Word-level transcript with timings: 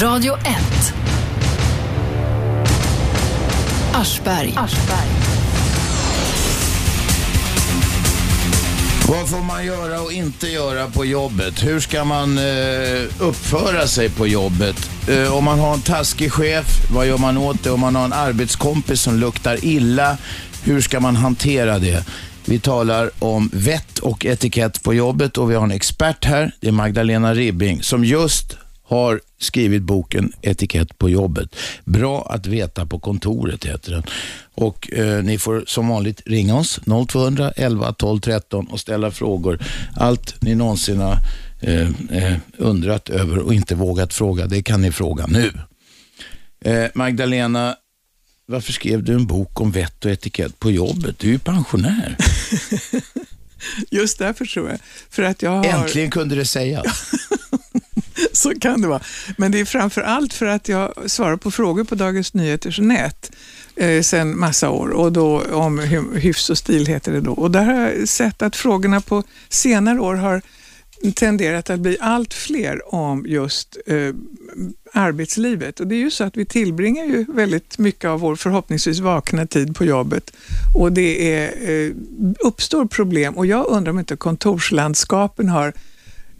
Radio 0.00 0.34
1. 0.34 0.94
Aschberg. 3.94 4.54
Vad 9.08 9.28
får 9.28 9.44
man 9.46 9.66
göra 9.66 10.00
och 10.00 10.12
inte 10.12 10.46
göra 10.46 10.86
på 10.86 11.04
jobbet? 11.04 11.64
Hur 11.64 11.80
ska 11.80 12.04
man 12.04 12.38
eh, 12.38 12.44
uppföra 13.18 13.86
sig 13.86 14.10
på 14.10 14.26
jobbet? 14.26 14.90
Eh, 15.08 15.36
om 15.36 15.44
man 15.44 15.58
har 15.58 15.74
en 15.74 15.80
taskig 15.80 16.32
chef, 16.32 16.66
vad 16.94 17.06
gör 17.06 17.18
man 17.18 17.38
åt 17.38 17.64
det? 17.64 17.70
Om 17.70 17.80
man 17.80 17.96
har 17.96 18.04
en 18.04 18.12
arbetskompis 18.12 19.00
som 19.00 19.16
luktar 19.16 19.64
illa, 19.64 20.18
hur 20.64 20.80
ska 20.80 21.00
man 21.00 21.16
hantera 21.16 21.78
det? 21.78 22.04
Vi 22.44 22.58
talar 22.58 23.10
om 23.18 23.50
vett 23.52 23.98
och 23.98 24.26
etikett 24.26 24.82
på 24.82 24.94
jobbet 24.94 25.38
och 25.38 25.50
vi 25.50 25.54
har 25.54 25.64
en 25.64 25.70
expert 25.70 26.24
här. 26.24 26.54
Det 26.60 26.68
är 26.68 26.72
Magdalena 26.72 27.34
Ribbing 27.34 27.82
som 27.82 28.04
just 28.04 28.56
har 28.92 29.20
skrivit 29.38 29.82
boken 29.82 30.32
Etikett 30.42 30.98
på 30.98 31.10
jobbet. 31.10 31.56
Bra 31.84 32.26
att 32.30 32.46
veta 32.46 32.86
på 32.86 32.98
kontoret 32.98 33.64
heter 33.64 33.92
den. 33.92 34.02
Och 34.54 34.92
eh, 34.92 35.22
Ni 35.22 35.38
får 35.38 35.64
som 35.66 35.88
vanligt 35.88 36.22
ringa 36.26 36.56
oss 36.56 36.80
0200 37.08 37.52
11 37.56 37.92
12 37.92 38.20
13 38.20 38.66
och 38.66 38.80
ställa 38.80 39.10
frågor. 39.10 39.58
Allt 39.96 40.42
ni 40.42 40.54
någonsin 40.54 41.00
har 41.00 41.18
eh, 41.60 41.88
eh, 42.10 42.36
undrat 42.56 43.08
över 43.08 43.38
och 43.38 43.54
inte 43.54 43.74
vågat 43.74 44.14
fråga, 44.14 44.46
det 44.46 44.62
kan 44.62 44.82
ni 44.82 44.92
fråga 44.92 45.26
nu. 45.26 45.52
Eh, 46.64 46.90
Magdalena, 46.94 47.76
varför 48.46 48.72
skrev 48.72 49.02
du 49.04 49.14
en 49.14 49.26
bok 49.26 49.60
om 49.60 49.70
vett 49.70 50.04
och 50.04 50.10
etikett 50.10 50.58
på 50.58 50.70
jobbet? 50.70 51.18
Du 51.18 51.28
är 51.28 51.32
ju 51.32 51.38
pensionär. 51.38 52.16
Just 53.90 54.18
därför 54.18 54.44
tror 54.44 54.68
jag. 54.68 54.78
För 55.10 55.22
att 55.22 55.42
jag 55.42 55.50
har... 55.50 55.64
Äntligen 55.64 56.10
kunde 56.10 56.34
det 56.34 56.44
sägas. 56.44 57.10
Så 58.32 58.54
kan 58.60 58.80
det 58.80 58.88
vara. 58.88 59.02
Men 59.36 59.52
det 59.52 59.60
är 59.60 59.64
framför 59.64 60.00
allt 60.00 60.34
för 60.34 60.46
att 60.46 60.68
jag 60.68 60.94
svarar 61.06 61.36
på 61.36 61.50
frågor 61.50 61.84
på 61.84 61.94
Dagens 61.94 62.34
Nyheters 62.34 62.80
nät 62.80 63.32
eh, 63.76 64.02
sedan 64.02 64.38
massa 64.38 64.70
år 64.70 64.88
och 64.88 65.12
då 65.12 65.42
om 65.52 65.78
hyfs 66.14 66.50
och 66.50 66.58
stil 66.58 66.86
heter 66.86 67.12
det 67.12 67.20
då. 67.20 67.32
Och 67.32 67.50
där 67.50 67.64
har 67.64 67.74
jag 67.74 68.08
sett 68.08 68.42
att 68.42 68.56
frågorna 68.56 69.00
på 69.00 69.22
senare 69.48 70.00
år 70.00 70.14
har 70.14 70.42
tenderat 71.14 71.70
att 71.70 71.80
bli 71.80 71.96
allt 72.00 72.34
fler 72.34 72.94
om 72.94 73.24
just 73.28 73.76
eh, 73.86 74.14
arbetslivet. 74.92 75.80
Och 75.80 75.86
det 75.86 75.94
är 75.94 75.98
ju 75.98 76.10
så 76.10 76.24
att 76.24 76.36
vi 76.36 76.44
tillbringar 76.44 77.04
ju 77.04 77.24
väldigt 77.28 77.78
mycket 77.78 78.08
av 78.08 78.20
vår 78.20 78.36
förhoppningsvis 78.36 78.98
vakna 78.98 79.46
tid 79.46 79.76
på 79.76 79.84
jobbet 79.84 80.32
och 80.74 80.92
det 80.92 81.34
är, 81.34 81.70
eh, 81.70 81.92
uppstår 82.40 82.86
problem 82.86 83.34
och 83.34 83.46
jag 83.46 83.66
undrar 83.68 83.90
om 83.92 83.98
inte 83.98 84.16
kontorslandskapen 84.16 85.48
har 85.48 85.72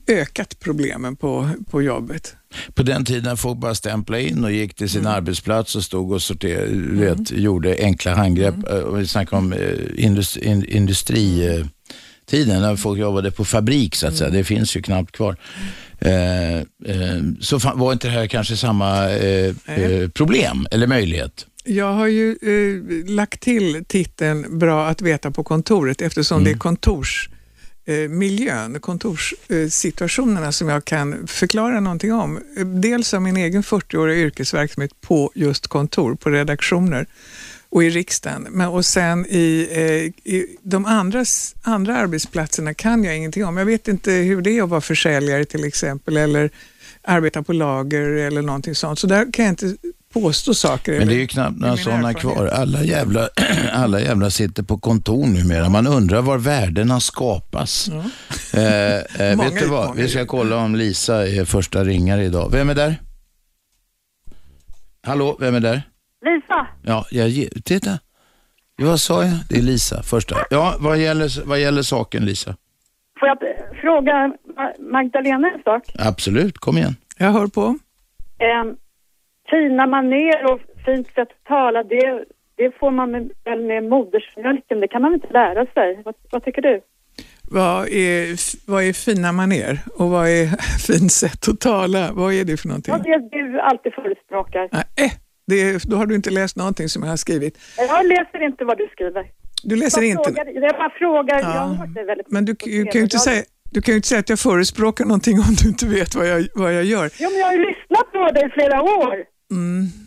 ökat 0.08 0.60
problemen 0.60 1.16
på, 1.16 1.50
på 1.70 1.82
jobbet. 1.82 2.34
På 2.74 2.82
den 2.82 3.04
tiden 3.04 3.36
folk 3.36 3.58
bara 3.58 3.74
stämpla 3.74 4.18
in 4.20 4.44
och 4.44 4.52
gick 4.52 4.74
till 4.74 4.88
sin 4.90 5.00
Mm. 5.00 5.12
arbetsplats 5.12 5.76
och 5.76 5.84
stod 5.84 6.12
och 6.12 6.22
sorterade, 6.22 6.72
vet, 6.74 7.30
gjorde 7.30 7.76
enkla 7.80 8.14
handgrepp. 8.14 8.54
Mm. 8.54 8.68
Eh, 8.78 8.82
Och 8.84 9.00
vi 9.00 9.06
snackar 9.06 9.36
om 9.36 9.52
eh, 9.52 9.58
industri, 9.96 10.44
in, 10.46 10.64
industritiden 10.64 11.72
när 12.62 12.76
folk 12.76 13.00
jobbade 13.00 13.30
på 13.30 13.44
fabrik 13.44 13.94
så 13.94 14.06
att 14.06 14.10
Mm. 14.12 14.18
säga. 14.18 14.30
Det 14.30 14.44
finns 14.44 14.76
ju 14.76 14.82
knappt 14.82 15.12
kvar. 15.12 15.36
Eh, 15.98 16.56
eh, 16.56 16.62
så 17.40 17.58
var 17.58 17.92
inte 17.92 18.08
det 18.08 18.12
här 18.14 18.26
kanske 18.26 18.56
samma 18.56 19.10
eh, 19.10 19.54
eh, 19.66 20.08
problem 20.08 20.66
eller 20.70 20.86
möjlighet? 20.86 21.46
Jag 21.64 21.92
har 21.92 22.06
ju 22.06 22.30
eh, 22.42 23.10
lagt 23.14 23.40
till 23.40 23.84
titeln 23.88 24.58
Bra 24.58 24.86
att 24.88 25.02
veta 25.02 25.30
på 25.30 25.44
kontoret 25.44 26.02
eftersom 26.02 26.44
det 26.44 26.50
är 26.50 26.54
eh, 26.54 26.58
Eh, 27.84 28.08
miljön, 28.08 28.80
kontorssituationerna 28.80 30.52
som 30.52 30.68
jag 30.68 30.84
kan 30.84 31.26
förklara 31.26 31.80
någonting 31.80 32.12
om. 32.12 32.40
Dels 32.64 33.14
av 33.14 33.22
min 33.22 33.36
egen 33.36 33.62
40-åriga 33.62 34.16
yrkesverksamhet 34.16 35.00
på 35.00 35.32
just 35.34 35.66
kontor, 35.66 36.14
på 36.14 36.30
redaktioner 36.30 37.06
och 37.68 37.84
i 37.84 37.90
riksdagen. 37.90 38.46
Men, 38.50 38.68
och 38.68 38.84
sen 38.84 39.26
i, 39.28 39.68
eh, 39.70 40.32
i 40.32 40.56
de 40.62 40.84
andra, 40.84 41.24
andra 41.62 41.96
arbetsplatserna 41.96 42.74
kan 42.74 43.04
jag 43.04 43.16
ingenting 43.16 43.44
om. 43.44 43.56
Jag 43.56 43.66
vet 43.66 43.88
inte 43.88 44.12
hur 44.12 44.42
det 44.42 44.58
är 44.58 44.62
att 44.62 44.68
vara 44.68 44.80
försäljare 44.80 45.44
till 45.44 45.64
exempel 45.64 46.16
eller 46.16 46.50
arbeta 47.02 47.42
på 47.42 47.52
lager 47.52 48.08
eller 48.08 48.42
någonting 48.42 48.74
sånt. 48.74 48.98
Så 48.98 49.06
där 49.06 49.32
kan 49.32 49.44
jag 49.44 49.52
inte 49.52 49.76
påstå 50.12 50.54
saker. 50.54 50.98
Men 50.98 51.08
det 51.08 51.14
är 51.14 51.18
ju 51.18 51.26
knappt 51.26 51.58
några 51.58 51.76
sådana 51.76 52.14
kvar. 52.14 52.46
Alla 52.46 52.82
jävla, 52.82 53.28
alla 53.72 54.00
jävla 54.00 54.30
sitter 54.30 54.62
på 54.62 54.78
kontor 54.78 55.26
numera. 55.26 55.68
Man 55.68 55.86
undrar 55.86 56.22
var 56.22 56.38
värdena 56.38 57.00
skapas. 57.00 57.88
Eh, 58.54 58.96
eh, 58.96 59.36
Många 59.36 59.50
vet 59.50 59.58
du 59.60 59.66
vad? 59.68 59.96
Vi 59.96 60.08
ska 60.08 60.26
kolla 60.26 60.56
om 60.56 60.74
Lisa 60.76 61.28
är 61.28 61.44
första 61.44 61.84
ringare 61.84 62.24
idag. 62.24 62.48
Vem 62.52 62.70
är 62.70 62.74
där? 62.74 62.96
Hallå, 65.06 65.36
vem 65.40 65.54
är 65.54 65.60
där? 65.60 65.82
Lisa, 66.24 66.66
Ja, 66.82 67.06
jag 67.10 67.48
titta. 67.64 67.98
Ja, 68.76 68.86
Vad 68.86 69.00
sa 69.00 69.24
jag? 69.24 69.34
Det 69.48 69.58
är 69.58 69.62
Lisa, 69.62 70.02
första. 70.02 70.36
Ja, 70.50 70.76
vad 70.78 70.98
gäller, 70.98 71.46
vad 71.46 71.60
gäller 71.60 71.82
saken 71.82 72.24
Lisa? 72.24 72.56
får 73.20 73.28
jag 73.28 73.36
eh, 73.42 73.80
fråga 73.80 74.12
Ma- 74.56 74.92
Magdalena 74.92 75.48
en 75.48 75.62
sak? 75.62 75.82
Absolut, 75.98 76.58
kom 76.58 76.78
igen. 76.78 76.96
Jag 77.18 77.32
hör 77.32 77.46
på. 77.46 77.62
Eh, 78.38 78.72
fina 79.52 79.86
maner 79.86 80.52
och 80.52 80.60
fint 80.84 81.06
sätt 81.06 81.28
att 81.30 81.44
tala, 81.48 81.82
det, 81.82 82.24
det 82.56 82.78
får 82.78 82.90
man 82.90 83.10
med, 83.10 83.30
väl 83.44 83.60
med 83.62 83.84
modersmjölken, 83.84 84.80
det 84.80 84.88
kan 84.88 85.02
man 85.02 85.14
inte 85.14 85.28
lära 85.32 85.66
sig? 85.66 86.02
Vad, 86.04 86.14
vad 86.30 86.44
tycker 86.44 86.62
du? 86.62 86.80
Vad 87.50 87.88
är, 87.88 88.22
vad 88.70 88.84
är 88.84 88.92
fina 88.92 89.32
maner 89.32 89.78
och 89.98 90.10
vad 90.10 90.28
är 90.28 90.46
fint 90.86 91.12
sätt 91.12 91.48
att 91.48 91.60
tala? 91.60 92.12
Vad 92.12 92.34
är 92.34 92.44
det 92.44 92.56
för 92.56 92.68
någonting? 92.68 92.94
Ja, 92.94 93.18
det 93.18 93.28
du 93.36 93.60
alltid 93.60 93.94
förespråkar. 93.94 94.68
Nej, 94.72 95.12
det 95.46 95.60
är, 95.60 95.90
då 95.90 95.96
har 95.96 96.06
du 96.06 96.14
inte 96.14 96.30
läst 96.30 96.56
någonting 96.56 96.88
som 96.88 97.02
jag 97.02 97.10
har 97.10 97.16
skrivit. 97.16 97.58
Jag 97.76 98.06
läser 98.06 98.42
inte 98.42 98.64
vad 98.64 98.78
du 98.78 98.88
skriver. 98.92 99.26
Du 99.64 99.76
läser 99.76 100.00
jag 100.00 100.10
inte. 100.10 100.32
Frågar, 100.32 100.46
jag 100.46 100.74
bara 100.76 100.90
frågar, 100.90 101.40
Ja. 101.40 101.54
jag 101.54 101.60
har 101.60 101.74
hört 101.74 101.94
det 101.94 102.04
väldigt 102.04 102.30
Men 102.30 102.44
du, 102.44 102.52
du, 102.52 102.84
kan 102.84 102.98
ju 102.98 103.02
inte 103.02 103.18
säga, 103.18 103.42
du 103.70 103.82
kan 103.82 103.92
ju 103.92 103.96
inte 103.96 104.08
säga 104.08 104.18
att 104.20 104.28
jag 104.28 104.38
förespråkar 104.38 105.04
någonting 105.04 105.38
om 105.48 105.54
du 105.62 105.68
inte 105.68 105.86
vet 105.86 106.14
vad 106.14 106.28
jag, 106.28 106.46
vad 106.54 106.74
jag 106.74 106.84
gör. 106.84 107.10
Jo, 107.18 107.30
men 107.30 107.38
jag 107.38 107.46
har 107.46 107.52
ju 107.52 107.66
lyssnat 107.66 108.12
på 108.12 108.30
dig 108.34 108.46
i 108.46 108.50
flera 108.50 108.82
år. 108.82 109.31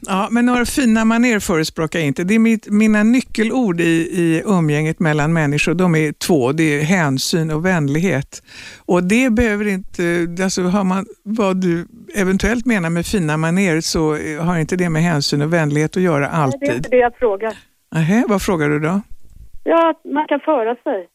Ja, 0.07 0.27
men 0.31 0.45
några 0.45 0.65
fina 0.65 1.05
maner 1.05 1.39
förespråkar 1.39 1.99
jag 1.99 2.07
inte. 2.07 2.23
Det 2.23 2.35
är 2.35 2.39
mitt, 2.39 2.67
mina 2.69 3.03
nyckelord 3.03 3.81
i, 3.81 3.83
i 4.21 4.41
umgänget 4.45 4.99
mellan 4.99 5.33
människor. 5.33 5.73
De 5.73 5.95
är 5.95 6.11
två. 6.11 6.51
Det 6.51 6.63
är 6.63 6.83
hänsyn 6.83 7.51
och 7.51 7.65
vänlighet. 7.65 8.43
Och 8.85 9.03
det 9.03 9.29
behöver 9.29 9.67
inte, 9.67 10.27
alltså 10.43 10.63
har 10.63 10.83
man 10.83 11.05
vad 11.23 11.57
du 11.61 11.87
eventuellt 12.15 12.65
menar 12.65 12.89
med 12.89 13.05
fina 13.05 13.37
maner 13.37 13.81
så 13.81 14.11
har 14.43 14.57
inte 14.57 14.75
det 14.75 14.89
med 14.89 15.01
hänsyn 15.03 15.41
och 15.41 15.53
vänlighet 15.53 15.97
att 15.97 16.03
göra 16.03 16.19
Nej, 16.19 16.29
Det 16.29 16.35
är 16.37 16.41
alltid. 16.43 16.75
inte 16.75 16.89
det 16.89 16.97
jag 16.97 17.15
frågar. 17.17 17.53
Nähä, 17.95 18.23
vad 18.27 18.41
frågar 18.41 18.69
du 18.69 18.79
då? 18.79 19.01
Ja, 19.63 19.89
att 19.89 20.11
man 20.13 20.27
kan 20.27 20.39
föra 20.39 20.75
sig. 20.75 21.07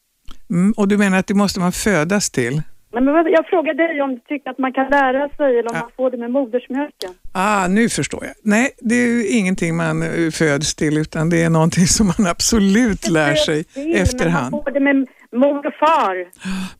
Mm, 0.50 0.72
och 0.76 0.88
du 0.88 0.98
menar 0.98 1.18
att 1.18 1.26
det 1.26 1.34
måste 1.34 1.60
man 1.60 1.72
födas 1.72 2.30
till? 2.30 2.62
Nej, 2.92 3.02
men 3.02 3.32
jag 3.32 3.46
frågar 3.46 3.74
dig 3.74 4.02
om 4.02 4.10
du 4.14 4.20
tycker 4.20 4.50
att 4.50 4.58
man 4.58 4.72
kan 4.72 4.90
lära 4.90 5.28
sig 5.28 5.58
eller 5.58 5.70
om 5.70 5.78
man 5.78 5.90
får 5.96 6.10
det 6.10 6.16
med 6.16 6.30
modersmjölken. 6.30 7.10
Ah, 7.32 7.68
nu 7.68 7.88
förstår 7.88 8.24
jag. 8.24 8.34
Nej, 8.42 8.70
det 8.78 8.94
är 8.94 9.06
ju 9.06 9.28
ingenting 9.28 9.76
man 9.76 10.02
eh, 10.02 10.30
föds 10.30 10.74
till 10.74 10.96
utan 10.96 11.30
det 11.30 11.42
är 11.42 11.50
någonting 11.50 11.86
som 11.86 12.06
man 12.06 12.26
absolut 12.26 13.08
lär 13.08 13.34
sig 13.34 13.64
till, 13.64 13.94
efterhand. 13.96 14.52
Man 14.52 14.64
får 14.64 14.70
det 14.70 14.80
med 14.80 15.06
mor 15.32 15.66
och 15.66 15.74
far. 15.80 16.30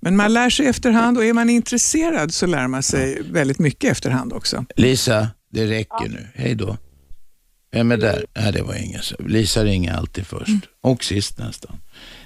Men 0.00 0.16
man 0.16 0.32
lär 0.32 0.50
sig 0.50 0.66
efterhand 0.66 1.18
och 1.18 1.24
är 1.24 1.32
man 1.32 1.50
intresserad 1.50 2.34
så 2.34 2.46
lär 2.46 2.68
man 2.68 2.82
sig 2.82 3.22
väldigt 3.32 3.58
mycket 3.58 3.90
efterhand 3.92 4.32
också. 4.32 4.64
Lisa, 4.76 5.28
det 5.50 5.66
räcker 5.66 6.08
nu. 6.08 6.26
Hej 6.34 6.54
då. 6.54 6.76
Vem 7.72 7.92
är 7.92 7.96
där? 7.96 8.24
Nej, 8.36 8.52
det 8.52 8.62
var 8.62 8.74
ingen. 8.74 9.00
Lisa 9.18 9.64
ringer 9.64 9.94
alltid 9.94 10.26
först. 10.26 10.68
Och 10.80 11.04
sist 11.04 11.38
nästan. 11.38 11.76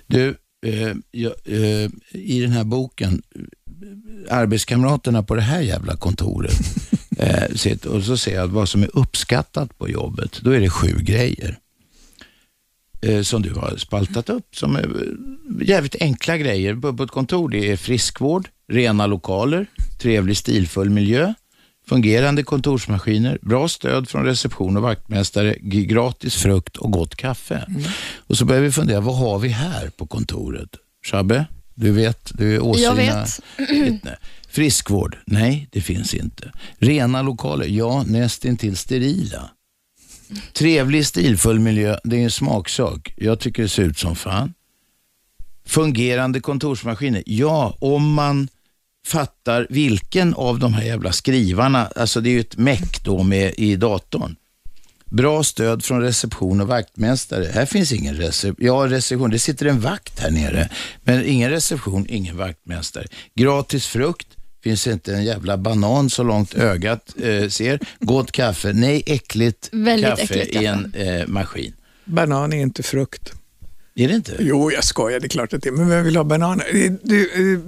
Du, 0.06 0.28
eh, 0.66 0.94
jag, 1.10 1.32
eh, 1.44 1.90
i 2.12 2.40
den 2.40 2.50
här 2.50 2.64
boken, 2.64 3.22
arbetskamraterna 4.30 5.22
på 5.22 5.34
det 5.34 5.42
här 5.42 5.60
jävla 5.60 5.96
kontoret, 5.96 6.60
eh, 7.18 7.90
och 7.90 8.02
så 8.02 8.16
ser 8.16 8.34
jag 8.34 8.48
vad 8.48 8.68
som 8.68 8.82
är 8.82 8.90
uppskattat 8.92 9.78
på 9.78 9.88
jobbet. 9.88 10.40
Då 10.42 10.50
är 10.50 10.60
det 10.60 10.70
sju 10.70 10.98
grejer. 11.00 11.58
Eh, 13.04 13.22
som 13.22 13.42
du 13.42 13.54
har 13.54 13.76
spaltat 13.76 14.28
upp 14.30 14.56
som 14.56 14.76
är 14.76 14.82
eh, 14.82 15.68
jävligt 15.68 15.96
enkla 16.00 16.36
grejer 16.36 16.74
på, 16.74 16.96
på 16.96 17.02
ett 17.02 17.10
kontor. 17.10 17.48
Det 17.48 17.70
är 17.70 17.76
friskvård, 17.76 18.48
rena 18.68 19.06
lokaler, 19.06 19.66
trevlig 19.98 20.36
stilfull 20.36 20.90
miljö, 20.90 21.34
fungerande 21.88 22.42
kontorsmaskiner, 22.42 23.38
bra 23.42 23.68
stöd 23.68 24.08
från 24.08 24.24
reception 24.24 24.76
och 24.76 24.82
vaktmästare, 24.82 25.56
gratis 25.60 26.34
frukt 26.34 26.76
och 26.76 26.90
gott 26.92 27.16
kaffe. 27.16 27.66
Och 28.26 28.36
så 28.36 28.44
börjar 28.44 28.62
vi 28.62 28.72
fundera, 28.72 29.00
vad 29.00 29.16
har 29.16 29.38
vi 29.38 29.48
här 29.48 29.90
på 29.90 30.06
kontoret? 30.06 30.70
Shabbe, 31.10 31.46
du 31.74 31.90
vet, 31.90 32.30
du 32.34 32.54
är 32.54 32.60
åsyna. 32.60 32.84
Jag 32.84 32.94
vet. 32.94 33.40
vittne. 33.70 34.16
Friskvård? 34.48 35.18
Nej, 35.26 35.68
det 35.72 35.80
finns 35.80 36.14
inte. 36.14 36.52
Rena 36.78 37.22
lokaler? 37.22 37.66
Ja, 37.66 38.02
nästintill 38.02 38.76
sterila. 38.76 39.50
Trevlig, 40.52 41.06
stilfull 41.06 41.58
miljö, 41.60 41.98
det 42.04 42.16
är 42.16 42.24
en 42.24 42.30
smaksak. 42.30 43.14
Jag 43.16 43.40
tycker 43.40 43.62
det 43.62 43.68
ser 43.68 43.82
ut 43.82 43.98
som 43.98 44.16
fan. 44.16 44.54
Fungerande 45.66 46.40
kontorsmaskiner? 46.40 47.22
Ja, 47.26 47.76
om 47.80 48.12
man 48.14 48.48
fattar 49.06 49.66
vilken 49.70 50.34
av 50.34 50.58
de 50.58 50.74
här 50.74 50.84
jävla 50.84 51.12
skrivarna, 51.12 51.86
alltså 51.86 52.20
det 52.20 52.28
är 52.28 52.32
ju 52.32 52.40
ett 52.40 52.56
meck 52.56 53.04
då 53.04 53.22
med 53.22 53.54
i 53.56 53.76
datorn. 53.76 54.36
Bra 55.16 55.42
stöd 55.42 55.84
från 55.84 56.00
reception 56.00 56.60
och 56.60 56.68
vaktmästare. 56.68 57.44
Här 57.44 57.66
finns 57.66 57.92
ingen 57.92 58.14
reception. 58.14 58.66
Ja, 58.66 58.86
reception. 58.88 59.30
Det 59.30 59.38
sitter 59.38 59.66
en 59.66 59.80
vakt 59.80 60.20
här 60.20 60.30
nere. 60.30 60.68
Men 61.02 61.24
ingen 61.24 61.50
reception, 61.50 62.06
ingen 62.08 62.36
vaktmästare. 62.36 63.06
Gratis 63.34 63.86
frukt. 63.86 64.28
Finns 64.62 64.86
inte 64.86 65.14
en 65.14 65.24
jävla 65.24 65.56
banan 65.56 66.10
så 66.10 66.22
långt 66.22 66.54
ögat 66.54 67.14
eh, 67.22 67.48
ser. 67.48 67.80
Gott 68.00 68.32
kaffe. 68.32 68.72
Nej, 68.72 69.02
äckligt 69.06 69.68
Väldigt 69.72 70.10
kaffe 70.10 70.22
äckligt 70.22 70.62
i 70.62 70.66
en 70.66 70.94
eh, 70.94 71.26
maskin. 71.26 71.72
Banan 72.04 72.52
är 72.52 72.62
inte 72.62 72.82
frukt. 72.82 73.32
Är 73.94 74.08
det 74.08 74.14
inte? 74.14 74.36
Jo, 74.38 74.72
jag 74.72 74.84
skojar, 74.84 75.20
det 75.20 75.26
är 75.26 75.28
klart 75.28 75.52
att 75.52 75.62
det 75.62 75.68
är, 75.68 75.72
men 75.72 75.88
vem 75.88 76.04
vill 76.04 76.16
ha 76.16 76.24
bananer? 76.24 76.96
Du, 77.02 77.60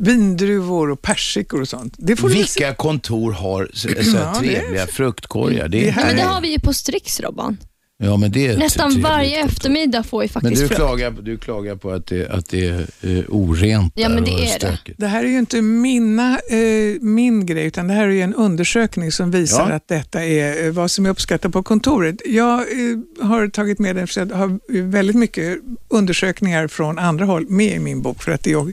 vindruvor 0.00 0.90
och 0.90 1.02
persikor 1.02 1.60
och 1.60 1.68
sånt. 1.68 1.94
Det 1.98 2.16
får 2.16 2.28
Vilka 2.28 2.74
kontor 2.74 3.32
har 3.32 3.70
så, 3.74 3.88
så 3.88 3.94
här 3.94 4.04
Ja, 4.34 4.36
det 4.42 4.56
är- 4.56 4.60
trevliga 4.60 4.86
fruktkorgar? 4.86 5.68
Det 5.68 5.80
det 5.80 5.88
är 5.88 6.06
Men 6.06 6.16
det 6.16 6.22
har 6.22 6.40
vi 6.40 6.52
ju 6.52 6.60
på 6.60 6.72
Strix, 6.72 7.20
Robban. 7.20 7.56
Ja, 8.02 8.16
men 8.16 8.32
det 8.32 8.46
är 8.46 8.56
Nästan 8.58 9.00
varje 9.02 9.44
eftermiddag 9.44 10.02
får 10.02 10.20
vi 10.20 10.24
Men 10.26 10.28
faktiskt 10.42 10.62
du 10.62 10.68
frukt. 10.68 10.78
klagar, 10.80 11.10
du 11.22 11.36
klagar 11.38 11.76
på 11.76 11.90
att 11.90 12.06
det, 12.06 12.28
att 12.28 12.48
det 12.48 12.66
är 12.68 12.86
eh, 13.00 13.24
orent 13.28 13.92
Ja, 13.96 14.08
men 14.08 14.24
det 14.24 14.30
och 14.32 14.38
är 14.40 14.42
det. 14.44 14.50
stökigt. 14.50 14.98
Det 15.00 15.06
här 15.06 15.24
är 15.24 15.28
ju 15.28 15.38
inte 15.38 15.62
mina, 15.62 16.38
eh, 16.50 17.00
min 17.00 17.46
grej, 17.46 17.64
utan 17.66 17.88
det 17.88 17.94
här 17.94 18.04
är 18.06 18.10
ju 18.10 18.20
en 18.20 18.34
undersökning 18.34 19.12
som 19.12 19.30
visar 19.30 19.68
Ja. 19.70 19.74
att 19.76 19.88
detta 19.88 20.24
är 20.24 20.66
eh, 20.66 20.72
vad 20.72 20.90
som 20.90 21.06
är 21.06 21.10
uppskattat 21.10 21.52
på 21.52 21.62
kontoret. 21.62 22.16
Jag 22.26 22.58
eh, 22.60 23.26
har 23.26 23.48
tagit 23.48 23.78
med 23.78 23.96
den, 23.96 24.06
för 24.06 24.20
jag 24.20 24.36
har 24.36 24.58
väldigt 24.82 25.16
mycket 25.16 25.58
undersökningar 25.88 26.68
från 26.68 26.98
andra 26.98 27.24
håll 27.24 27.46
med 27.48 27.76
i 27.76 27.78
min 27.78 28.02
bok, 28.02 28.22
för 28.22 28.32
att 28.32 28.42
det 28.42 28.50
är 28.50 28.54
Ja, 28.54 28.64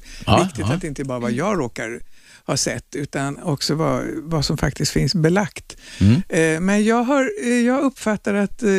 viktigt 0.44 0.66
ja. 0.68 0.74
att 0.74 0.82
det 0.82 0.88
inte 0.88 1.04
bara 1.04 1.20
vad 1.20 1.32
jag 1.32 1.60
råkar 1.60 2.00
ha 2.48 2.58
sett, 2.58 2.96
utan 2.96 3.40
också 3.44 3.76
vad, 3.76 4.04
vad 4.24 4.46
som 4.46 4.58
faktiskt 4.58 4.92
finns 4.92 5.16
belagt. 5.16 5.78
Mm. 6.00 6.22
Eh, 6.30 6.60
Men 6.62 6.84
jag, 6.84 7.04
har, 7.04 7.32
eh, 7.44 7.50
jag 7.50 7.84
uppfattar 7.84 8.34
att 8.34 8.64
eh, 8.64 8.70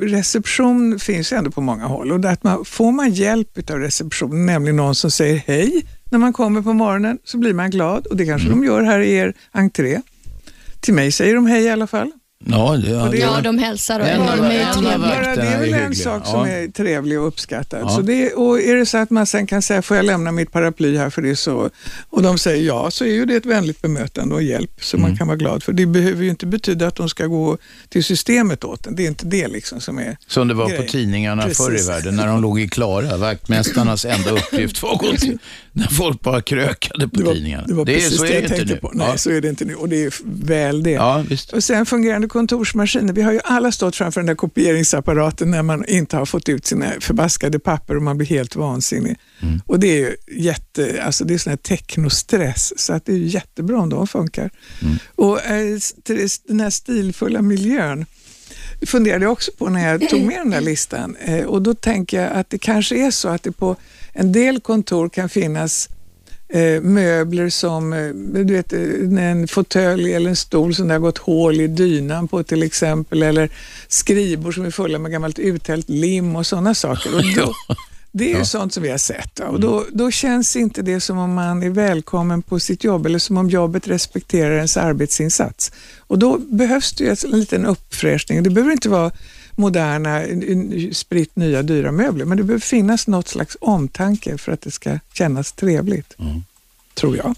reception 0.00 0.98
finns 0.98 1.32
ändå 1.32 1.50
på 1.50 1.60
många 1.60 1.86
håll 1.86 2.12
och 2.12 2.24
att 2.24 2.42
man, 2.44 2.64
får 2.64 2.92
man 2.92 3.12
hjälp 3.12 3.70
av 3.70 3.78
receptionen, 3.78 4.46
nämligen 4.46 4.76
någon 4.76 4.94
som 4.94 5.10
säger 5.10 5.36
hej 5.46 5.86
när 6.10 6.18
man 6.18 6.32
kommer 6.32 6.62
på 6.62 6.72
morgonen, 6.72 7.18
så 7.24 7.38
blir 7.38 7.54
man 7.54 7.70
glad 7.70 8.06
och 8.06 8.16
det 8.16 8.26
kanske 8.26 8.48
Mm. 8.48 8.60
de 8.60 8.66
gör 8.66 8.82
här 8.82 9.00
i 9.00 9.12
er 9.14 9.34
entré. 9.52 10.00
Till 10.80 10.94
mig 10.94 11.12
säger 11.12 11.34
de 11.34 11.46
hej 11.46 11.62
i 11.64 11.70
alla 11.70 11.86
fall. 11.86 12.12
Ja, 12.46 12.76
det, 12.84 12.90
ja, 12.90 13.08
det- 13.10 13.16
Ja, 13.18 13.40
de 13.40 13.58
hälsar 13.58 14.00
och 14.00 14.06
En 14.08 14.20
är 14.22 14.32
en 14.32 14.72
trevliga. 14.72 14.98
Bara 14.98 15.34
det 15.36 15.42
är 15.42 15.60
väl 15.60 15.74
en 15.74 15.94
sak 15.94 16.26
som 16.26 16.40
Ja. 16.40 16.48
är 16.48 16.68
trevlig 16.68 17.20
och 17.20 17.26
uppskattad. 17.28 17.80
Ja. 17.82 17.88
Så 17.88 18.00
det, 18.02 18.32
och 18.32 18.60
är 18.60 18.74
det 18.76 18.86
så 18.86 18.98
att 18.98 19.10
man 19.10 19.26
sen 19.26 19.46
kan 19.46 19.62
säga, 19.62 19.82
får 19.82 19.96
jag 19.96 20.06
lämna 20.06 20.32
mitt 20.32 20.52
paraply 20.52 20.96
här 20.96 21.10
för 21.10 21.22
det 21.22 21.30
är 21.30 21.34
så, 21.34 21.70
och 22.10 22.22
de 22.22 22.38
säger 22.38 22.64
ja, 22.66 22.90
så 22.90 23.04
är 23.04 23.12
ju 23.12 23.24
det 23.26 23.34
ett 23.36 23.46
vänligt 23.46 23.82
bemötande 23.82 24.34
och 24.34 24.42
hjälp 24.42 24.70
som 24.84 24.98
Mm. 25.00 25.10
man 25.10 25.18
kan 25.18 25.26
vara 25.26 25.36
glad 25.36 25.62
för. 25.62 25.72
Det 25.72 25.86
behöver 25.86 26.24
ju 26.24 26.30
inte 26.30 26.46
betyda 26.46 26.86
att 26.86 26.96
de 26.96 27.08
ska 27.08 27.26
gå 27.26 27.58
till 27.88 28.04
systemet 28.04 28.64
åt 28.64 28.86
en. 28.86 28.96
Det 28.96 29.02
är 29.04 29.08
inte 29.08 29.26
det 29.26 29.48
liksom 29.48 29.80
som 29.80 29.98
är 29.98 30.16
Som 30.26 30.48
det 30.48 30.54
var 30.54 30.68
grej. 30.68 30.76
på 30.78 30.82
tidningarna 30.92 31.42
förr 31.42 31.68
i 31.70 31.72
Precis. 31.72 31.88
världen 31.88 32.16
när 32.16 32.26
de 32.26 32.42
låg 32.42 32.60
i 32.60 32.68
Klara. 32.68 33.16
Vaktmästarnas 33.16 34.04
enda 34.04 34.30
uppgift 34.40 34.82
var 34.82 34.92
att 34.92 34.98
gå 35.00 35.12
till, 35.16 35.38
när 35.72 35.86
folk 35.88 36.20
bara 36.20 36.40
krökade 36.42 37.08
på 37.08 37.16
Det 37.16 37.24
var, 37.24 37.34
tidningarna. 37.34 37.64
det 37.66 37.74
var 37.74 37.82
är, 37.82 37.94
precis 37.94 38.16
så 38.16 38.22
det 38.22 38.28
är 38.28 38.32
det 38.32 38.34
jag 38.34 38.42
inte 38.44 38.56
tänkte 38.56 38.74
nu. 38.74 38.80
på. 38.80 38.90
Nej, 38.94 39.06
ja. 39.10 39.16
så 39.18 39.30
är 39.30 39.40
det 39.40 39.48
inte 39.48 39.64
nu 39.64 39.74
och 39.74 39.88
det 39.88 40.04
är 40.04 40.12
väl 40.46 40.82
det. 40.82 40.90
ja, 40.90 41.24
visst. 41.28 41.52
Och 41.52 41.64
sen 41.64 41.86
fungerande 41.86 42.28
kontorsmaskiner. 42.34 43.12
Vi 43.12 43.22
har 43.22 43.32
ju 43.32 43.40
alla 43.44 43.72
stått 43.72 43.96
framför 43.96 44.20
den 44.20 44.26
där 44.26 44.34
kopieringsapparaten 44.34 45.50
när 45.50 45.62
man 45.62 45.84
inte 45.84 46.16
har 46.16 46.26
fått 46.26 46.48
ut 46.48 46.66
sina 46.66 46.92
förbaskade 47.00 47.58
papper 47.58 47.96
och 47.96 48.02
man 48.02 48.18
blir 48.18 48.28
helt 48.28 48.56
vansinnig. 48.56 49.16
Mm. 49.42 49.60
Och 49.66 49.80
det 49.80 49.86
är 49.86 49.96
ju 49.96 50.16
jätte, 50.42 51.02
alltså 51.02 51.24
det 51.24 51.34
är 51.34 51.38
sån 51.38 51.50
här 51.50 51.56
teknostress 51.56 52.72
så 52.76 52.92
att 52.92 53.04
det 53.04 53.12
är 53.12 53.16
jättebra 53.16 53.80
om 53.80 53.88
de 53.88 54.06
funkar. 54.06 54.50
Mm. 54.82 54.96
Och 55.14 55.44
eh, 55.44 55.78
den 56.48 56.60
här 56.60 56.70
stilfulla 56.70 57.42
miljön 57.42 58.06
funderade 58.86 59.24
jag 59.24 59.32
också 59.32 59.50
på 59.58 59.68
när 59.68 59.92
jag 59.92 60.08
tog 60.08 60.20
med 60.20 60.36
den 60.36 60.50
där 60.50 60.60
listan 60.60 61.16
eh, 61.16 61.44
och 61.44 61.62
då 61.62 61.74
tänker 61.74 62.22
jag 62.22 62.32
att 62.32 62.50
det 62.50 62.58
kanske 62.58 63.06
är 63.06 63.10
så 63.10 63.28
att 63.28 63.42
det 63.42 63.52
på 63.52 63.76
en 64.12 64.32
del 64.32 64.60
kontor 64.60 65.08
kan 65.08 65.28
finnas 65.28 65.88
eh, 66.48 66.80
möbler 66.82 67.48
som 67.48 67.92
eh, 67.92 68.08
du 68.08 68.54
vet, 68.54 68.72
eh, 68.72 69.24
en 69.30 69.48
fåtölj 69.48 70.12
eller 70.12 70.30
en 70.30 70.36
stol 70.36 70.74
som 70.74 70.88
det 70.88 70.94
har 70.94 70.98
gått 70.98 71.18
hål 71.18 71.60
i 71.60 71.66
dynan 71.66 72.28
på 72.28 72.42
till 72.42 72.62
exempel, 72.62 73.22
eller 73.22 73.50
skrivbord 73.88 74.54
som 74.54 74.64
är 74.64 74.70
fulla 74.70 74.98
med 74.98 75.12
gammalt 75.12 75.38
uthällt 75.38 75.88
lim 75.88 76.36
och 76.36 76.46
sådana 76.46 76.74
saker. 76.74 77.14
Och 77.14 77.22
då, 77.36 77.54
det 78.12 78.32
är 78.32 78.38
ju 78.38 78.44
sånt 78.44 78.74
som 78.74 78.82
vi 78.82 78.90
har 78.90 78.98
sett. 78.98 79.40
Och 79.40 79.60
då, 79.60 79.84
då 79.92 80.10
känns 80.10 80.56
inte 80.56 80.82
det 80.82 81.00
som 81.00 81.18
om 81.18 81.34
man 81.34 81.62
är 81.62 81.70
välkommen 81.70 82.42
på 82.42 82.60
sitt 82.60 82.84
jobb 82.84 83.06
eller 83.06 83.18
som 83.18 83.36
om 83.36 83.50
jobbet 83.50 83.88
respekterar 83.88 84.56
ens 84.56 84.76
arbetsinsats. 84.76 85.72
Och 85.98 86.18
då 86.18 86.38
behövs 86.38 86.92
det 86.92 87.04
ju 87.04 87.10
en 87.10 87.40
liten 87.40 87.66
uppfräschning. 87.66 88.42
Det 88.42 88.50
behöver 88.50 88.72
inte 88.72 88.88
vara 88.88 89.10
moderna, 89.56 90.22
spritt 90.92 91.36
nya 91.36 91.62
dyra 91.62 91.92
möbler, 91.92 92.24
men 92.24 92.36
det 92.36 92.44
behöver 92.44 92.60
finnas 92.60 93.06
något 93.06 93.28
slags 93.28 93.56
omtanke 93.60 94.38
för 94.38 94.52
att 94.52 94.60
det 94.60 94.70
ska 94.70 94.98
kännas 95.12 95.52
trevligt. 95.52 96.16
Tror 96.94 97.16
jag. 97.16 97.34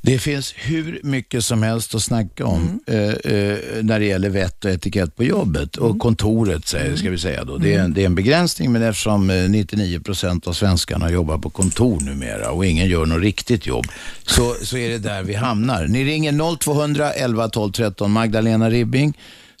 Det 0.00 0.18
finns 0.18 0.54
hur 0.56 1.00
mycket 1.02 1.44
som 1.44 1.62
helst 1.62 1.94
att 1.94 2.02
snacka 2.02 2.46
om 2.46 2.80
eh, 2.86 2.98
eh, 2.98 3.58
när 3.82 3.98
det 3.98 4.04
gäller 4.04 4.28
vett 4.28 4.64
och 4.64 4.70
etikett 4.70 5.16
på 5.16 5.24
jobbet 5.24 5.76
och 5.76 5.98
kontoret 5.98 6.66
säger, 6.66 6.96
ska 6.96 7.10
vi 7.10 7.18
säga 7.18 7.44
då. 7.44 7.56
Det 7.56 7.74
är, 7.74 7.80
en, 7.80 7.94
det 7.94 8.02
är 8.02 8.06
en 8.06 8.14
begränsning 8.14 8.72
men 8.72 8.82
eftersom 8.82 9.30
eh, 9.30 9.50
99 9.50 10.00
procent 10.00 10.46
av 10.46 10.52
svenskarna 10.52 11.10
jobbar 11.10 11.38
på 11.38 11.50
kontor 11.50 12.00
numera 12.00 12.50
och 12.50 12.66
ingen 12.66 12.88
gör 12.88 13.06
något 13.06 13.22
riktigt 13.22 13.66
jobb 13.66 13.86
så, 14.26 14.54
så 14.62 14.76
är 14.76 14.88
det 14.88 14.98
där 14.98 15.22
vi 15.22 15.34
hamnar. 15.34 15.86
Ni 15.86 16.04
ringer 16.04 16.56
0200 16.58 17.12
11 17.12 17.48
12 17.48 17.72
13 17.72 18.10
Magdalena 18.10 18.70
Ribbing 18.70 19.14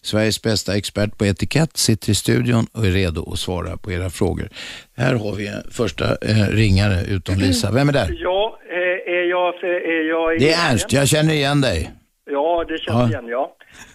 Sveriges 0.08 0.42
bästa 0.42 0.76
expert 0.76 1.18
på 1.18 1.24
etikett 1.26 1.76
sitter 1.76 2.10
i 2.10 2.14
studion 2.14 2.64
och 2.74 2.86
är 2.86 2.90
redo 2.90 3.32
att 3.32 3.38
svara 3.38 3.76
på 3.76 3.92
era 3.92 4.10
frågor. 4.10 4.48
Här 4.96 5.14
har 5.14 5.32
vi 5.36 5.46
en 5.46 5.62
första 5.70 6.04
eh, 6.04 6.56
ringare 6.62 6.96
utom 7.14 7.34
Lisa. 7.44 7.72
Vem 7.72 7.88
är 7.88 7.92
där? 7.92 8.08
Ja, 8.26 8.58
eh, 8.70 9.14
är 9.16 9.24
jag, 9.30 9.64
är 9.64 10.08
jag 10.08 10.38
Det 10.38 10.52
är 10.52 10.70
Ernst, 10.70 10.92
jag 10.92 11.08
känner 11.08 11.34
igen 11.34 11.60
dig. 11.60 11.90
Ja, 12.30 12.64
det 12.68 12.78
känns 12.78 12.98
Ja. 12.98 13.08
igen, 13.08 13.26
ja. 13.28 13.54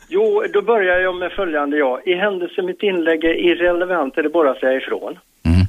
Jo, 0.10 0.44
då 0.54 0.62
börjar 0.62 1.00
jag 1.00 1.16
med 1.16 1.32
följande, 1.32 1.78
ja. 1.78 2.02
I 2.06 2.14
händelse 2.16 2.62
mitt 2.62 2.84
inlägg 2.84 3.24
är 3.24 3.34
irrelevant 3.34 4.18
är 4.18 4.24
det 4.24 4.30
bara 4.30 4.52
att 4.52 4.60
säga 4.60 4.78
ifrån. 4.78 5.20
Mm. 5.46 5.68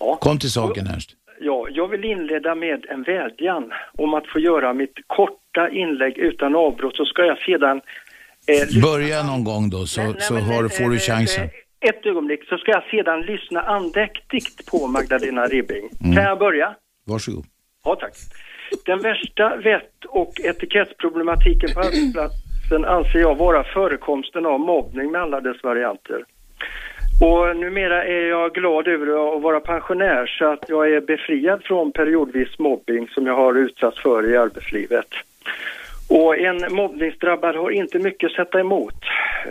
Ja. 0.00 0.18
Kom 0.20 0.38
till 0.38 0.52
saken 0.52 0.86
Ernst. 0.86 1.10
Ja, 1.40 1.66
jag 1.70 1.88
vill 1.88 2.04
inleda 2.04 2.54
med 2.54 2.86
en 2.88 3.02
vädjan 3.02 3.72
om 3.98 4.14
att 4.14 4.26
få 4.26 4.38
göra 4.38 4.72
mitt 4.72 4.94
korta 5.06 5.68
inlägg 5.70 6.18
utan 6.18 6.56
avbrott 6.56 6.96
så 6.96 7.04
ska 7.04 7.24
jag 7.24 7.38
sedan... 7.38 7.80
Eh, 8.50 8.82
Börja 8.82 9.22
någon 9.22 9.44
gång 9.44 9.70
då 9.70 9.86
så, 9.86 10.00
Nej, 10.00 10.10
nej, 10.12 10.20
så 10.22 10.34
men, 10.34 10.42
har, 10.42 10.62
eh, 10.64 10.68
får 10.68 10.90
du 10.90 10.98
chansen. 10.98 11.44
eh, 11.44 11.88
Ett 11.88 12.06
ögonblick 12.06 12.44
så 12.48 12.58
ska 12.58 12.70
jag 12.70 12.82
sedan 12.90 13.20
lyssna 13.20 13.60
andäktigt 13.60 14.66
på 14.70 14.86
Magdalena 14.86 15.46
Ribbing. 15.46 15.88
Mm. 16.04 16.16
Kan 16.16 16.24
jag 16.24 16.38
börja? 16.38 16.74
Varsågod. 17.06 17.44
Ja, 17.84 17.96
tack. 18.00 18.12
Den 18.86 18.98
värsta 19.02 19.56
vett 19.56 20.04
och 20.08 20.32
etikettsproblematiken 20.44 21.70
på 21.74 21.80
arbetsplatsen 21.80 22.84
anser 22.84 23.18
jag 23.18 23.34
vara 23.38 23.64
förekomsten 23.64 24.46
av 24.46 24.60
mobbning 24.60 25.10
med 25.12 25.20
alla 25.22 25.40
dess 25.40 25.62
varianter. 25.62 26.24
Och 27.22 27.56
numera 27.56 28.04
är 28.04 28.28
jag 28.28 28.54
glad 28.54 28.88
över 28.88 29.06
att 29.36 29.42
vara 29.42 29.60
pensionär 29.60 30.26
så 30.38 30.44
att 30.52 30.64
jag 30.68 30.92
är 30.92 31.00
befriad 31.00 31.60
från 31.64 31.92
periodvis 31.92 32.58
mobbing 32.58 33.08
som 33.08 33.26
jag 33.26 33.34
har 33.36 33.54
utsatts 33.54 34.02
för 34.02 34.30
i 34.30 34.36
arbetslivet. 34.36 35.06
Och 36.10 36.38
en 36.38 36.74
mobbningsdrabbad 36.74 37.56
har 37.56 37.70
inte 37.70 37.98
mycket 37.98 38.26
att 38.26 38.36
sätta 38.36 38.60
emot. 38.60 38.94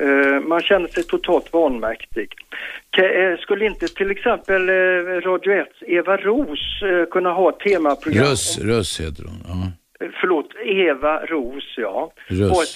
Eh, 0.01 0.39
man 0.47 0.61
känner 0.61 0.87
sig 0.87 1.03
totalt 1.03 1.53
vanmäktig. 1.53 2.33
Eh, 2.97 3.39
skulle 3.39 3.65
inte 3.65 3.87
till 3.87 4.11
exempel 4.11 4.69
eh, 4.69 4.73
Radio 5.29 5.53
1 5.53 5.67
Eva 5.87 6.17
Ros 6.17 6.59
kunna 7.11 7.31
ha 7.31 7.49
ett 7.49 7.59
temaprogram? 7.59 8.23
Russ, 8.25 8.59
Russ 8.61 8.99
heter 8.99 9.23
hon. 9.23 9.39
Ja. 9.47 9.71
Förlåt, 10.21 10.47
Eva 10.65 11.25
Ros, 11.25 11.73
ja. 11.77 12.11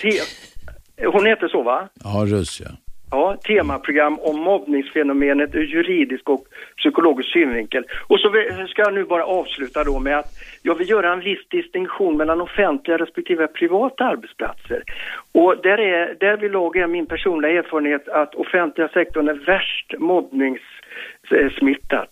Te- 0.01 1.05
hon 1.05 1.25
heter 1.25 1.47
så 1.47 1.63
va? 1.63 1.89
ja, 2.03 2.25
Russ 2.27 2.61
ja. 2.61 2.69
Ja, 3.13 3.37
temaprogram 3.43 4.19
om 4.19 4.39
mobbningsfenomenet 4.39 5.55
ur 5.55 5.63
juridisk 5.75 6.29
och 6.29 6.45
psykologisk 6.77 7.29
synvinkel. 7.33 7.83
Och 8.07 8.19
så 8.19 8.29
vill- 8.29 8.67
ska 8.67 8.81
jag 8.81 8.93
nu 8.93 9.03
bara 9.03 9.25
avsluta 9.25 9.83
då 9.83 9.99
med 9.99 10.17
att 10.19 10.31
jag 10.61 10.75
vill 10.75 10.89
göra 10.89 11.13
en 11.13 11.19
viss 11.19 11.47
distinktion 11.49 12.17
mellan 12.17 12.41
offentliga 12.41 12.97
respektive 12.97 13.47
privata 13.47 14.03
arbetsplatser. 14.03 14.83
Och 15.31 15.55
där 15.63 15.77
är, 15.77 16.15
därvidlag 16.19 16.77
är 16.77 16.87
min 16.87 17.05
personliga 17.05 17.51
erfarenhet 17.51 18.07
att 18.07 18.35
offentliga 18.35 18.87
sektorn 18.87 19.29
är 19.29 19.45
värst 19.45 19.93
mobbningssmittat. 19.99 22.09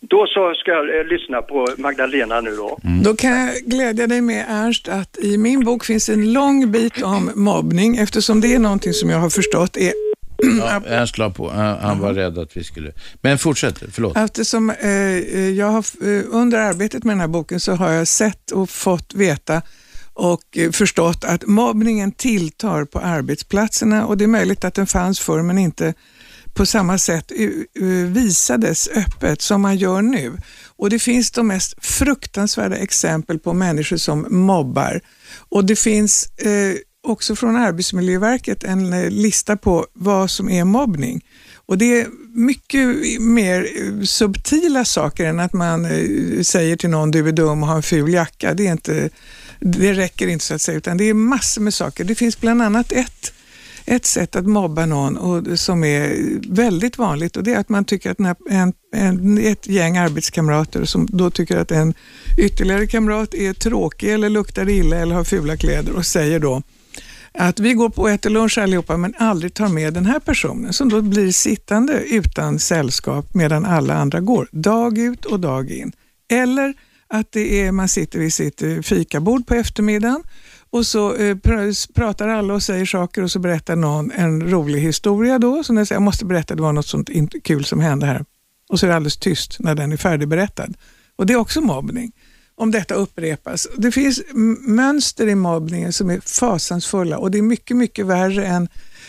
Då 0.00 0.26
så 0.26 0.54
ska 0.54 0.70
jag 0.70 0.98
eh, 0.98 1.04
lyssna 1.06 1.42
på 1.42 1.66
Magdalena 1.78 2.40
nu 2.40 2.50
då. 2.50 2.78
Då 3.04 3.14
kan 3.14 3.30
jag 3.30 3.54
glädja 3.66 4.06
dig 4.06 4.20
med 4.20 4.44
Ernst 4.48 4.88
att 4.88 5.18
i 5.18 5.38
min 5.38 5.64
bok 5.64 5.84
finns 5.84 6.08
en 6.08 6.32
lång 6.32 6.72
bit 6.72 7.02
om 7.02 7.30
mobbning 7.34 7.96
eftersom 7.96 8.40
det 8.40 8.54
är 8.54 8.58
någonting 8.58 8.92
som 8.92 9.10
jag 9.10 9.18
har 9.18 9.30
förstått 9.30 9.76
är 9.76 9.92
Ja, 10.58 10.82
Ernst 10.86 11.18
la 11.18 11.30
på. 11.30 11.50
Han, 11.50 11.78
han 11.78 11.98
var 11.98 12.14
rädd 12.14 12.38
att 12.38 12.56
vi 12.56 12.64
skulle... 12.64 12.92
Men 13.20 13.38
fortsätt, 13.38 13.82
förlåt. 13.92 14.16
Eftersom 14.16 14.70
eh, 14.70 14.90
jag 15.48 15.66
har, 15.66 15.84
eh, 16.08 16.24
under 16.30 16.58
arbetet 16.58 17.04
med 17.04 17.12
den 17.12 17.20
här 17.20 17.28
boken 17.28 17.60
så 17.60 17.72
har 17.72 17.90
jag 17.90 18.08
sett 18.08 18.50
och 18.50 18.70
fått 18.70 19.14
veta 19.14 19.62
och 20.12 20.42
eh, 20.56 20.70
förstått 20.70 21.24
att 21.24 21.46
mobbningen 21.46 22.12
tilltar 22.12 22.84
på 22.84 22.98
arbetsplatserna 22.98 24.06
och 24.06 24.16
det 24.16 24.24
är 24.24 24.28
möjligt 24.28 24.64
att 24.64 24.74
den 24.74 24.86
fanns 24.86 25.20
förr 25.20 25.42
men 25.42 25.58
inte 25.58 25.94
på 26.56 26.66
samma 26.66 26.98
sätt 26.98 27.32
eh, 27.36 27.46
eh, 27.88 28.06
visades 28.06 28.88
öppet 28.88 29.42
som 29.42 29.62
man 29.62 29.76
gör 29.76 30.02
nu. 30.02 30.36
Och 30.76 30.90
det 30.90 30.98
finns 30.98 31.30
de 31.30 31.46
mest 31.46 31.84
fruktansvärda 31.84 32.76
exempel 32.76 33.38
på 33.38 33.52
människor 33.52 33.96
som 33.96 34.26
mobbar. 34.30 35.00
Och 35.48 35.64
det 35.64 35.76
finns 35.76 36.26
eh, 36.26 36.74
också 37.06 37.36
från 37.36 37.56
Arbetsmiljöverket 37.56 38.64
en 38.64 38.92
eh, 38.92 39.10
lista 39.10 39.56
på 39.56 39.86
vad 39.92 40.30
som 40.30 40.50
är 40.50 40.64
mobbning. 40.64 41.24
Och 41.54 41.78
det 41.78 42.00
är 42.00 42.06
mycket 42.34 43.20
mer 43.20 43.68
eh, 43.76 44.02
subtila 44.02 44.84
saker 44.84 45.24
än 45.24 45.40
att 45.40 45.52
man 45.52 45.84
eh, 45.84 46.42
säger 46.42 46.76
till 46.76 46.90
någon 46.90 47.10
du 47.10 47.28
är 47.28 47.32
dum 47.32 47.62
och 47.62 47.68
har 47.68 47.76
en 47.76 47.82
ful 47.82 48.14
jacka. 48.14 48.54
Det, 48.54 48.66
är 48.66 48.72
inte, 48.72 49.10
det 49.60 49.92
räcker 49.92 50.28
inte 50.28 50.44
så 50.44 50.54
att 50.54 50.62
säga, 50.62 50.78
utan 50.78 50.96
det 50.96 51.04
är 51.04 51.14
massor 51.14 51.62
med 51.62 51.74
saker. 51.74 52.04
Det 52.04 52.14
finns 52.14 52.40
bland 52.40 52.62
annat 52.62 52.92
ett 52.92 53.32
ett 53.86 54.06
sätt 54.06 54.36
att 54.36 54.46
mobba 54.46 54.86
någon 54.86 55.16
och, 55.16 55.58
som 55.58 55.84
är 55.84 56.16
väldigt 56.48 56.98
vanligt 56.98 57.36
och 57.36 57.42
det 57.42 57.52
är 57.52 57.58
att 57.58 57.68
man 57.68 57.84
tycker 57.84 58.10
att 58.10 58.18
en, 58.50 58.72
en, 58.92 59.38
ett 59.38 59.66
gäng 59.66 59.96
arbetskamrater 59.96 60.84
som 60.84 61.08
då 61.10 61.30
tycker 61.30 61.56
att 61.56 61.70
en 61.70 61.94
ytterligare 62.38 62.86
kamrat 62.86 63.34
är 63.34 63.52
tråkig 63.52 64.12
eller 64.12 64.28
luktar 64.28 64.68
illa 64.68 64.96
eller 64.96 65.14
har 65.14 65.24
fula 65.24 65.56
kläder 65.56 65.92
och 65.92 66.06
säger 66.06 66.40
då 66.40 66.62
att 67.38 67.60
vi 67.60 67.72
går 67.72 67.88
på 67.88 68.02
och 68.02 68.10
äter 68.10 68.30
lunch 68.30 68.58
allihopa 68.58 68.96
men 68.96 69.14
aldrig 69.18 69.54
tar 69.54 69.68
med 69.68 69.94
den 69.94 70.06
här 70.06 70.20
personen 70.20 70.72
som 70.72 70.88
då 70.88 71.02
blir 71.02 71.32
sittande 71.32 71.92
utan 71.92 72.58
sällskap 72.58 73.34
medan 73.34 73.64
alla 73.64 73.94
andra 73.94 74.20
går, 74.20 74.48
dag 74.52 74.98
ut 74.98 75.24
och 75.24 75.40
dag 75.40 75.70
in. 75.70 75.92
Eller 76.30 76.74
att 77.08 77.32
det 77.32 77.60
är, 77.60 77.72
man 77.72 77.88
sitter 77.88 78.18
vid 78.18 78.34
sitt 78.34 78.62
eh, 78.62 78.80
fikabord 78.80 79.46
på 79.46 79.54
eftermiddagen 79.54 80.22
och 80.70 80.86
så 80.86 81.14
eh, 81.14 81.36
pratar 81.94 82.28
alla 82.28 82.54
och 82.54 82.62
säger 82.62 82.86
saker 82.86 83.22
och 83.22 83.30
så 83.30 83.38
berättar 83.38 83.76
någon 83.76 84.10
en 84.10 84.50
rolig 84.50 84.80
historia 84.80 85.38
då. 85.38 85.64
Som 85.64 85.76
jag, 85.76 85.86
säger, 85.86 85.96
jag 85.96 86.04
måste 86.04 86.24
berätta, 86.24 86.54
det 86.54 86.62
var 86.62 86.72
något 86.72 86.86
sånt 86.86 87.10
kul 87.44 87.64
som 87.64 87.80
hände 87.80 88.06
här. 88.06 88.24
Och 88.68 88.80
så 88.80 88.86
är 88.86 88.90
det 88.90 88.96
alldeles 88.96 89.16
tyst 89.16 89.56
när 89.60 89.74
den 89.74 89.92
är 89.92 89.96
färdigberättad. 89.96 90.74
Och 91.16 91.26
det 91.26 91.32
är 91.32 91.36
också 91.36 91.60
mobbning 91.60 92.12
om 92.56 92.70
detta 92.70 92.94
upprepas. 92.94 93.68
Det 93.76 93.92
finns 93.92 94.22
mönster 94.66 95.26
i 95.26 95.34
mobbningen 95.34 95.92
som 95.92 96.10
är 96.10 96.20
fasansfulla 96.20 97.18
och 97.18 97.30
det 97.30 97.38
är 97.38 97.42
mycket, 97.42 97.76
mycket 97.76 98.06
värre 98.06 98.46
än, 98.46 98.68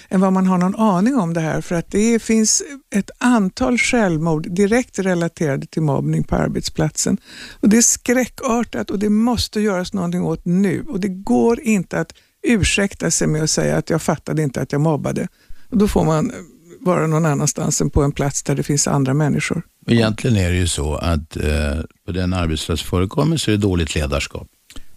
än 0.10 0.22
vad 0.22 0.34
man 0.34 0.48
har 0.48 0.58
någon 0.58 0.75
aning 0.75 1.16
om 1.16 1.34
det 1.34 1.42
här 1.42 1.62
för 1.62 1.75
att 1.75 1.92
det 1.92 2.20
finns 2.20 2.63
ett 2.96 3.12
antal 3.18 3.77
självmord 3.77 4.51
direkt 4.51 5.00
relaterade 5.00 5.68
till 5.68 5.82
mobbning 5.82 6.24
på 6.24 6.36
arbetsplatsen. 6.36 7.18
Och 7.60 7.70
Det 7.70 7.77
är 7.77 7.82
skräckartat 7.82 8.89
och 8.89 9.00
det 9.00 9.10
måste 9.10 9.60
göras 9.60 9.94
någonting 9.94 10.24
åt 10.24 10.46
nu 10.46 10.86
och 10.88 11.00
det 11.00 11.08
går 11.08 11.60
inte 11.60 12.00
att 12.00 12.13
ursäkta 12.44 13.12
sig 13.12 13.27
med 13.27 13.44
att 13.44 13.50
säga 13.50 13.77
att 13.77 13.89
jag 13.89 14.01
fattade 14.01 14.44
inte 14.44 14.62
att 14.62 14.72
jag 14.72 14.82
mobbade. 14.82 15.27
Och 15.70 15.77
då 15.77 15.88
får 15.88 16.06
man 16.06 16.32
vara 16.80 17.08
någon 17.08 17.25
annanstans 17.25 17.82
än 17.82 17.89
på 17.89 18.04
en 18.04 18.12
plats 18.12 18.44
där 18.44 18.56
det 18.56 18.63
finns 18.63 18.88
andra 18.88 19.13
människor. 19.13 19.62
Egentligen 19.88 20.38
är 20.38 20.51
det 20.51 20.58
ju 20.58 20.67
så 20.67 20.96
att 20.96 21.38
eh, 21.38 21.82
på 22.06 22.12
den 22.12 22.34
arbetsplats 22.34 22.82
förekommer 22.82 23.38
så 23.38 23.51
är 23.51 23.56
det 23.56 23.62
dåligt 23.62 23.96
ledarskap. 23.96 24.48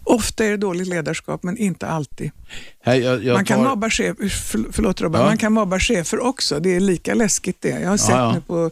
Ofta 0.03 0.45
är 0.45 0.51
det 0.51 0.57
dåligt 0.57 0.87
ledarskap, 0.87 1.43
men 1.43 1.57
inte 1.57 1.87
alltid. 1.87 2.31
Här, 2.83 2.95
jag, 2.95 3.23
jag 3.23 3.33
man, 3.33 3.45
kan 3.45 3.59
tar... 3.59 3.69
mobba 3.69 3.89
chef, 3.89 4.17
för, 4.17 4.65
förlåt 4.71 4.99
ja. 4.99 5.09
man 5.09 5.37
kan 5.37 5.53
mobba 5.53 5.79
chefer 5.79 6.19
också. 6.19 6.59
Det 6.59 6.75
är 6.75 6.79
lika 6.79 7.13
läskigt 7.13 7.61
det. 7.61 7.79
Jag 7.79 7.89
har 7.89 7.97
sett 7.97 8.09
ja, 8.09 8.17
ja. 8.17 8.33
nu 8.33 8.41
på 8.41 8.71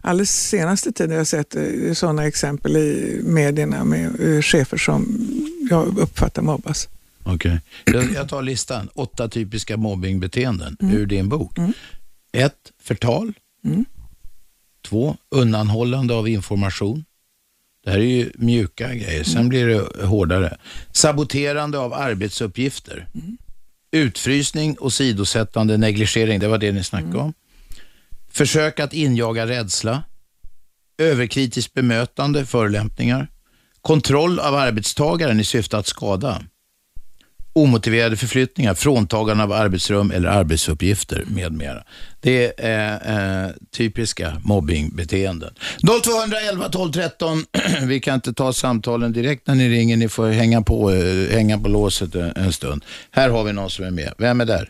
alldeles 0.00 0.48
senaste 0.48 0.92
tiden, 0.92 1.10
jag 1.10 1.20
har 1.20 1.24
sett 1.24 1.56
eh, 1.56 1.92
sådana 1.94 2.26
exempel 2.26 2.76
i 2.76 3.20
medierna 3.24 3.84
med 3.84 4.20
uh, 4.20 4.42
chefer 4.42 4.76
som 4.76 5.28
jag 5.70 5.98
uppfattar 5.98 6.42
mobbas. 6.42 6.88
Okej, 7.22 7.34
okay. 7.34 8.00
jag, 8.00 8.12
jag, 8.12 8.28
tar 8.28 8.42
listan. 8.42 8.88
Åtta 8.94 9.28
typiska 9.28 9.76
mobbingbeteenden 9.76 10.76
mm. 10.80 10.96
ur 10.96 11.06
din 11.06 11.28
bok. 11.28 11.58
Mm. 11.58 11.72
Ett, 12.32 12.54
Förtal. 12.82 13.32
Mm. 13.64 13.84
Två, 14.82 15.16
undanhållande 15.30 16.14
av 16.14 16.28
information. 16.28 17.04
Det 17.84 17.90
här 17.90 17.98
är 17.98 18.02
ju 18.02 18.32
mjuka 18.34 18.94
grejer, 18.94 19.24
sen 19.24 19.48
blir 19.48 19.66
det 19.66 20.06
hårdare. 20.06 20.56
Saboterande 20.92 21.78
av 21.78 21.94
arbetsuppgifter. 21.94 23.08
Mm. 23.14 23.38
Utfrysning 23.90 24.78
och 24.78 24.92
sidosättande 24.92 25.76
negligering, 25.76 26.40
det 26.40 26.48
var 26.48 26.58
det 26.58 26.72
ni 26.72 26.84
snackade 26.84 27.12
mm. 27.12 27.20
om. 27.20 27.34
Försök 28.30 28.80
att 28.80 28.92
injaga 28.92 29.46
rädsla. 29.46 30.02
Överkritiskt 30.98 31.74
bemötande, 31.74 32.46
förolämpningar. 32.46 33.28
Kontroll 33.80 34.38
av 34.38 34.54
arbetstagaren 34.54 35.40
i 35.40 35.44
syfte 35.44 35.78
att 35.78 35.86
skada 35.86 36.42
omotiverade 37.52 38.16
förflyttningar, 38.16 38.74
fråntagande 38.74 39.44
av 39.44 39.52
arbetsrum 39.52 40.10
eller 40.10 40.28
arbetsuppgifter 40.28 41.24
med 41.34 41.52
mera. 41.52 41.82
Det 42.22 42.52
är 42.58 42.92
eh, 42.92 43.50
typiska 43.76 44.32
mobbingbeteenden. 44.44 45.50
0211 46.02 46.68
12 46.68 46.92
13. 46.92 47.38
Vi 47.88 48.00
kan 48.00 48.14
inte 48.14 48.32
ta 48.32 48.52
samtalen 48.52 49.12
direkt 49.12 49.46
när 49.46 49.54
ni 49.54 49.68
ringer. 49.68 49.96
Ni 49.96 50.08
får 50.08 50.26
hänga 50.26 50.62
på, 50.62 50.90
eh, 50.90 51.36
hänga 51.36 51.58
på 51.58 51.68
låset 51.68 52.14
en, 52.14 52.32
en 52.36 52.52
stund. 52.52 52.84
Här 53.10 53.30
har 53.30 53.44
vi 53.44 53.52
någon 53.52 53.70
som 53.70 53.84
är 53.84 53.90
med. 53.90 54.14
Vem 54.18 54.40
är 54.40 54.44
där? 54.44 54.68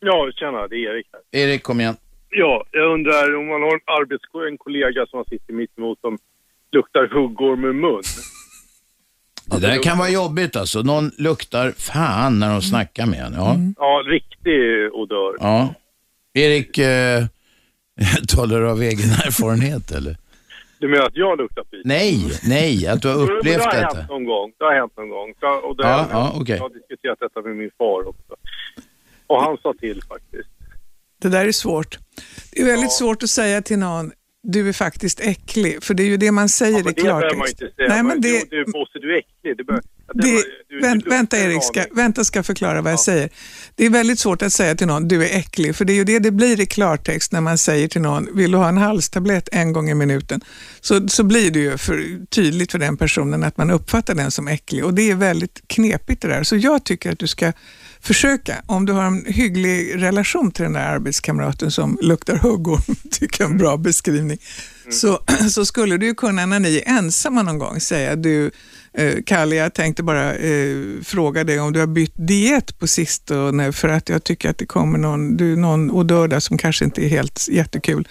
Ja, 0.00 0.30
tjena, 0.34 0.68
det 0.68 0.76
är 0.76 0.94
Erik 0.94 1.06
här. 1.12 1.40
Erik, 1.40 1.62
kom 1.62 1.80
igen. 1.80 1.96
Ja, 2.30 2.64
jag 2.70 2.92
undrar 2.94 3.36
om 3.36 3.46
man 3.46 3.62
har 3.62 3.74
en, 3.74 3.80
arbets 3.86 4.24
en 4.50 4.58
kollega 4.58 5.06
som 5.06 5.24
sitter 5.24 5.52
mitt 5.52 5.78
emot 5.78 6.00
som 6.00 6.18
luktar 6.72 7.08
huggorm 7.14 7.64
ur 7.64 7.72
mun. 7.72 8.02
Det 9.50 9.60
där 9.60 9.82
kan 9.82 9.98
vara 9.98 10.08
jobbigt 10.08 10.56
alltså. 10.56 10.82
Någon 10.82 11.10
luktar 11.18 11.70
fan 11.70 12.38
när 12.38 12.50
de 12.52 12.62
snackar 12.62 13.06
med 13.06 13.20
en. 13.20 13.32
Ja, 13.32 13.54
mm. 13.54 13.74
ja 13.78 14.02
riktig 14.06 14.92
odör. 14.92 15.36
Ja. 15.40 15.74
Erik, 16.34 16.78
eh, 16.78 17.24
talar 18.28 18.60
du 18.60 18.70
av 18.70 18.82
egen 18.82 19.10
erfarenhet 19.10 19.90
eller? 19.90 20.16
Du 20.78 20.88
menar 20.88 21.06
att 21.06 21.16
jag 21.16 21.38
luktar 21.38 21.64
fint? 21.70 21.82
Nej, 21.84 22.32
nej, 22.48 22.86
att 22.86 23.02
du 23.02 23.08
har 23.08 23.22
upplevt 23.22 23.44
detta. 23.44 23.70
Det 23.70 23.86
har 23.86 23.94
hänt 23.94 24.08
någon 24.08 24.24
gång. 24.24 24.52
Det 24.58 24.64
har 24.64 24.74
hänt 24.74 24.96
någon 24.96 25.08
gång. 25.08 25.34
och 25.62 25.76
det 25.76 25.82
ja, 25.82 26.06
ja, 26.10 26.40
okay. 26.40 26.56
Jag 26.56 26.62
har 26.62 26.70
diskuterat 26.70 27.18
detta 27.20 27.40
med 27.40 27.56
min 27.56 27.70
far 27.78 28.08
också. 28.08 28.36
Och 29.26 29.42
han 29.42 29.56
sa 29.62 29.74
till 29.80 30.02
faktiskt. 30.02 30.48
Det 31.22 31.28
där 31.28 31.46
är 31.46 31.52
svårt. 31.52 31.98
Det 32.52 32.60
är 32.60 32.64
väldigt 32.64 32.84
ja. 32.84 33.06
svårt 33.06 33.22
att 33.22 33.30
säga 33.30 33.62
till 33.62 33.78
någon, 33.78 34.12
du 34.50 34.68
är 34.68 34.72
faktiskt 34.72 35.20
äcklig, 35.20 35.82
för 35.82 35.94
det 35.94 36.02
är 36.02 36.06
ju 36.06 36.16
det 36.16 36.32
man 36.32 36.48
säger 36.48 36.82
ja, 36.84 36.90
i 36.90 36.94
klartext. 36.94 37.62
Nej, 37.88 38.02
men 38.02 38.20
det, 38.20 38.50
du, 38.50 38.64
Bosse, 38.64 38.98
du 38.98 39.14
är 39.14 39.18
äcklig. 39.18 39.56
Det 39.56 39.64
bör, 39.64 39.80
det, 40.14 40.22
det, 40.22 40.44
du, 40.68 40.80
vänt, 40.80 41.04
du, 41.04 41.10
vänta 41.10 41.38
Erik, 41.38 41.64
ska, 41.64 41.84
vänta 41.90 42.24
ska 42.24 42.42
förklara 42.42 42.82
vad 42.82 42.90
ja. 42.90 42.92
jag 42.92 43.00
säger. 43.00 43.28
Det 43.74 43.86
är 43.86 43.90
väldigt 43.90 44.18
svårt 44.18 44.42
att 44.42 44.52
säga 44.52 44.74
till 44.74 44.86
någon, 44.86 45.08
du 45.08 45.24
är 45.24 45.38
äcklig, 45.38 45.76
för 45.76 45.84
det 45.84 45.92
är 45.92 45.94
ju 45.94 46.04
det 46.04 46.18
det 46.18 46.30
blir 46.30 46.60
i 46.60 46.66
klartext 46.66 47.32
när 47.32 47.40
man 47.40 47.58
säger 47.58 47.88
till 47.88 48.00
någon, 48.00 48.36
vill 48.36 48.50
du 48.50 48.58
ha 48.58 48.68
en 48.68 48.76
halstablett 48.76 49.48
en 49.52 49.72
gång 49.72 49.90
i 49.90 49.94
minuten? 49.94 50.40
Så, 50.80 51.08
så 51.08 51.24
blir 51.24 51.50
det 51.50 51.58
ju 51.58 51.78
för 51.78 52.26
tydligt 52.26 52.72
för 52.72 52.78
den 52.78 52.96
personen 52.96 53.44
att 53.44 53.56
man 53.56 53.70
uppfattar 53.70 54.14
den 54.14 54.30
som 54.30 54.48
äcklig 54.48 54.84
och 54.84 54.94
det 54.94 55.10
är 55.10 55.14
väldigt 55.14 55.60
knepigt 55.66 56.22
det 56.22 56.28
där. 56.28 56.42
Så 56.42 56.56
jag 56.56 56.84
tycker 56.84 57.12
att 57.12 57.18
du 57.18 57.26
ska 57.26 57.52
försöka, 58.00 58.62
om 58.66 58.86
du 58.86 58.92
har 58.92 59.04
en 59.04 59.24
hygglig 59.26 60.02
relation 60.02 60.50
till 60.50 60.62
den 60.62 60.72
där 60.72 60.88
arbetskamraten 60.88 61.70
som 61.70 61.98
luktar 62.02 62.36
huggorm, 62.36 62.94
tycker 63.10 63.42
jag 63.42 63.48
är 63.48 63.52
en 63.52 63.58
bra 63.58 63.76
beskrivning, 63.76 64.38
mm. 64.82 64.92
så, 64.92 65.20
så 65.50 65.66
skulle 65.66 65.96
du 65.96 66.14
kunna 66.14 66.46
när 66.46 66.60
ni 66.60 66.76
är 66.76 66.88
ensamma 66.88 67.42
någon 67.42 67.58
gång 67.58 67.80
säga, 67.80 68.16
du 68.16 68.50
eh, 68.92 69.14
Kalle, 69.26 69.56
jag 69.56 69.74
tänkte 69.74 70.02
bara 70.02 70.34
eh, 70.34 70.76
fråga 71.02 71.44
dig 71.44 71.60
om 71.60 71.72
du 71.72 71.80
har 71.80 71.86
bytt 71.86 72.14
diet 72.14 72.78
på 72.78 72.86
sistone 72.86 73.72
för 73.72 73.88
att 73.88 74.08
jag 74.08 74.24
tycker 74.24 74.50
att 74.50 74.58
det 74.58 74.66
kommer 74.66 74.98
någon, 74.98 75.36
du, 75.36 75.56
någon 75.56 75.90
odör 75.90 76.28
där 76.28 76.40
som 76.40 76.58
kanske 76.58 76.84
inte 76.84 77.04
är 77.04 77.08
helt 77.08 77.48
jättekul. 77.48 78.08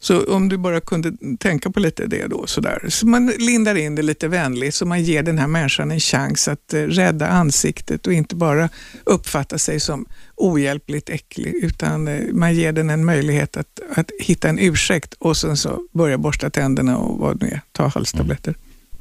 Så 0.00 0.34
om 0.34 0.48
du 0.48 0.56
bara 0.56 0.80
kunde 0.80 1.12
tänka 1.38 1.70
på 1.70 1.80
lite 1.80 2.06
det 2.06 2.26
då, 2.26 2.46
sådär. 2.46 2.84
Så 2.88 3.06
man 3.06 3.26
lindar 3.26 3.74
in 3.74 3.94
det 3.94 4.02
lite 4.02 4.28
vänligt, 4.28 4.74
så 4.74 4.86
man 4.86 5.02
ger 5.02 5.22
den 5.22 5.38
här 5.38 5.46
människan 5.46 5.90
en 5.90 6.00
chans 6.00 6.48
att 6.48 6.74
eh, 6.74 6.82
rädda 6.82 7.28
ansiktet 7.28 8.06
och 8.06 8.12
inte 8.12 8.34
bara 8.34 8.68
uppfatta 9.04 9.58
sig 9.58 9.80
som 9.80 10.06
ohjälpligt 10.36 11.10
äcklig, 11.10 11.54
utan 11.54 12.08
eh, 12.08 12.32
man 12.32 12.54
ger 12.54 12.72
den 12.72 12.90
en 12.90 13.04
möjlighet 13.04 13.56
att, 13.56 13.80
att 13.96 14.10
hitta 14.20 14.48
en 14.48 14.58
ursäkt 14.58 15.14
och 15.18 15.36
sen 15.36 15.56
så 15.56 15.80
börja 15.92 16.18
borsta 16.18 16.50
tänderna 16.50 16.98
och 16.98 17.18
vad 17.18 17.38
det 17.38 17.46
nu 17.46 17.52
är, 17.52 17.60
ta 17.72 17.86
halstabletter. 17.86 18.54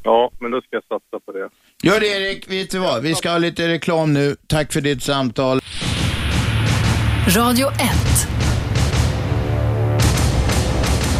Ja, 0.03 0.31
men 0.39 0.51
då 0.51 0.61
ska 0.61 0.67
jag 0.69 0.83
satsa 0.83 1.19
på 1.25 1.31
det. 1.31 1.49
Gör 1.83 1.99
det 1.99 2.07
Erik, 2.07 2.51
vet 2.51 2.71
du 2.71 2.79
vad? 2.79 3.03
Vi 3.03 3.15
ska 3.15 3.29
ha 3.29 3.37
lite 3.37 3.67
reklam 3.67 4.13
nu. 4.13 4.35
Tack 4.47 4.73
för 4.73 4.81
ditt 4.81 5.03
samtal. 5.03 5.61
Radio 7.27 7.67
1 7.67 7.77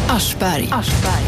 Aschberg. 0.08 0.68
Aschberg. 0.72 1.24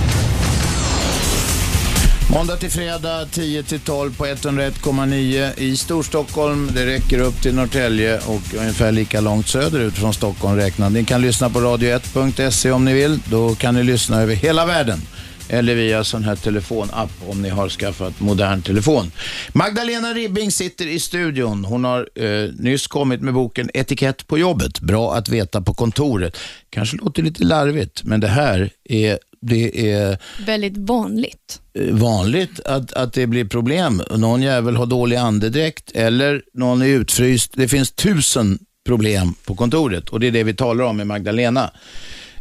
Måndag 2.33 2.57
till 2.57 2.71
fredag 2.71 3.27
10 3.31 3.63
till 3.63 3.81
12 3.81 4.17
på 4.17 4.27
101,9 4.27 5.59
i 5.59 5.77
Storstockholm. 5.77 6.71
Det 6.75 6.87
räcker 6.87 7.19
upp 7.19 7.43
till 7.43 7.55
Norrtälje 7.55 8.19
och 8.19 8.55
ungefär 8.59 8.93
lika 8.93 9.21
långt 9.21 9.49
söderut 9.49 9.95
från 9.95 10.15
Stockholm 10.15 10.57
räknat. 10.57 10.93
Ni 10.93 11.05
kan 11.05 11.23
lyssna 11.23 11.51
på 11.51 11.59
radio1.se 11.59 12.71
om 12.71 12.85
ni 12.85 12.95
vill. 12.95 13.21
Då 13.25 13.55
kan 13.55 13.75
ni 13.75 13.83
lyssna 13.83 14.21
över 14.21 14.35
hela 14.35 14.67
världen. 14.67 15.03
Eller 15.53 15.75
via 15.75 16.05
sån 16.05 16.25
här 16.25 16.37
telefonapp 16.37 17.11
om 17.29 17.43
ni 17.43 17.49
har 17.49 17.69
skaffat 17.69 18.21
modern 18.21 18.63
telefon. 18.63 19.13
Magdalena 19.53 20.15
Ribbing 20.15 20.51
sitter 20.51 20.87
i 20.87 20.99
studion. 21.01 21.65
Hon 21.65 21.85
har 21.85 22.09
eh, 22.15 22.49
nyss 22.59 22.87
kommit 22.87 23.21
med 23.21 23.35
boken 23.35 23.71
Etikett 23.75 24.27
på 24.27 24.39
jobbet. 24.39 24.81
Bra 24.81 25.15
att 25.15 25.29
veta 25.29 25.61
på 25.61 25.75
kontoret. 25.75 26.37
Kanske 26.71 26.97
låter 26.97 27.23
lite 27.23 27.45
larvigt, 27.45 28.05
men 28.05 28.21
det 28.21 28.29
här 28.29 28.71
är 28.85 29.19
det 29.43 29.91
är 29.93 30.19
Väldigt 30.47 30.77
vanligt. 30.77 31.61
eh, 31.79 31.95
vanligt 31.95 32.61
att, 32.61 32.93
att 32.93 33.13
det 33.13 33.27
blir 33.27 33.45
problem. 33.45 34.03
Någon 34.17 34.43
jävel 34.43 34.77
har 34.77 34.87
dålig 34.87 35.17
andedräkt 35.17 35.91
eller 35.95 36.43
någon 36.55 36.83
är 36.83 36.87
utfryst. 36.87 37.53
Det 37.57 37.69
finns 37.69 37.93
tusen 37.93 38.59
problem 38.87 39.35
på 39.45 39.55
kontoret 39.55 40.09
och 40.09 40.21
det 40.21 40.27
är 40.27 40.31
det 40.31 40.43
vi 40.45 40.55
talar 40.55 40.85
om 40.85 40.97
med 40.97 41.07
Magdalena. 41.07 41.71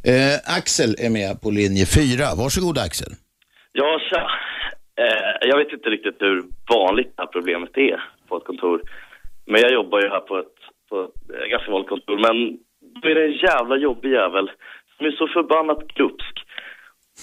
Eh, 0.04 0.58
Axel 0.58 0.96
är 1.06 1.10
med 1.10 1.42
på 1.42 1.52
linje 1.52 1.86
fyra. 1.86 2.26
Varsågod 2.42 2.78
Axel. 2.78 3.12
Ja, 3.72 4.00
tja. 4.10 4.30
Eh, 5.04 5.50
jag 5.50 5.58
vet 5.58 5.74
inte 5.74 5.90
riktigt 5.90 6.18
hur 6.20 6.44
vanligt 6.70 7.12
det 7.16 7.22
här 7.22 7.28
problemet 7.28 7.78
är 7.78 8.04
på 8.28 8.38
ett 8.38 8.46
kontor. 8.46 8.82
Men 9.46 9.62
jag 9.62 9.72
jobbar 9.72 10.02
ju 10.02 10.10
här 10.10 10.20
på 10.20 10.38
ett, 10.38 10.58
på 10.90 11.02
ett 11.04 11.40
eh, 11.40 11.48
ganska 11.50 11.72
vanligt 11.72 11.90
kontor. 11.90 12.18
Men 12.18 12.58
då 13.02 13.10
är 13.10 13.16
det 13.16 13.26
en 13.26 13.38
jävla 13.50 13.78
jobbig 13.78 14.12
jävel 14.12 14.52
som 14.98 15.06
är 15.06 15.12
så 15.12 15.28
förbannat 15.28 15.88
glupsk. 15.88 16.36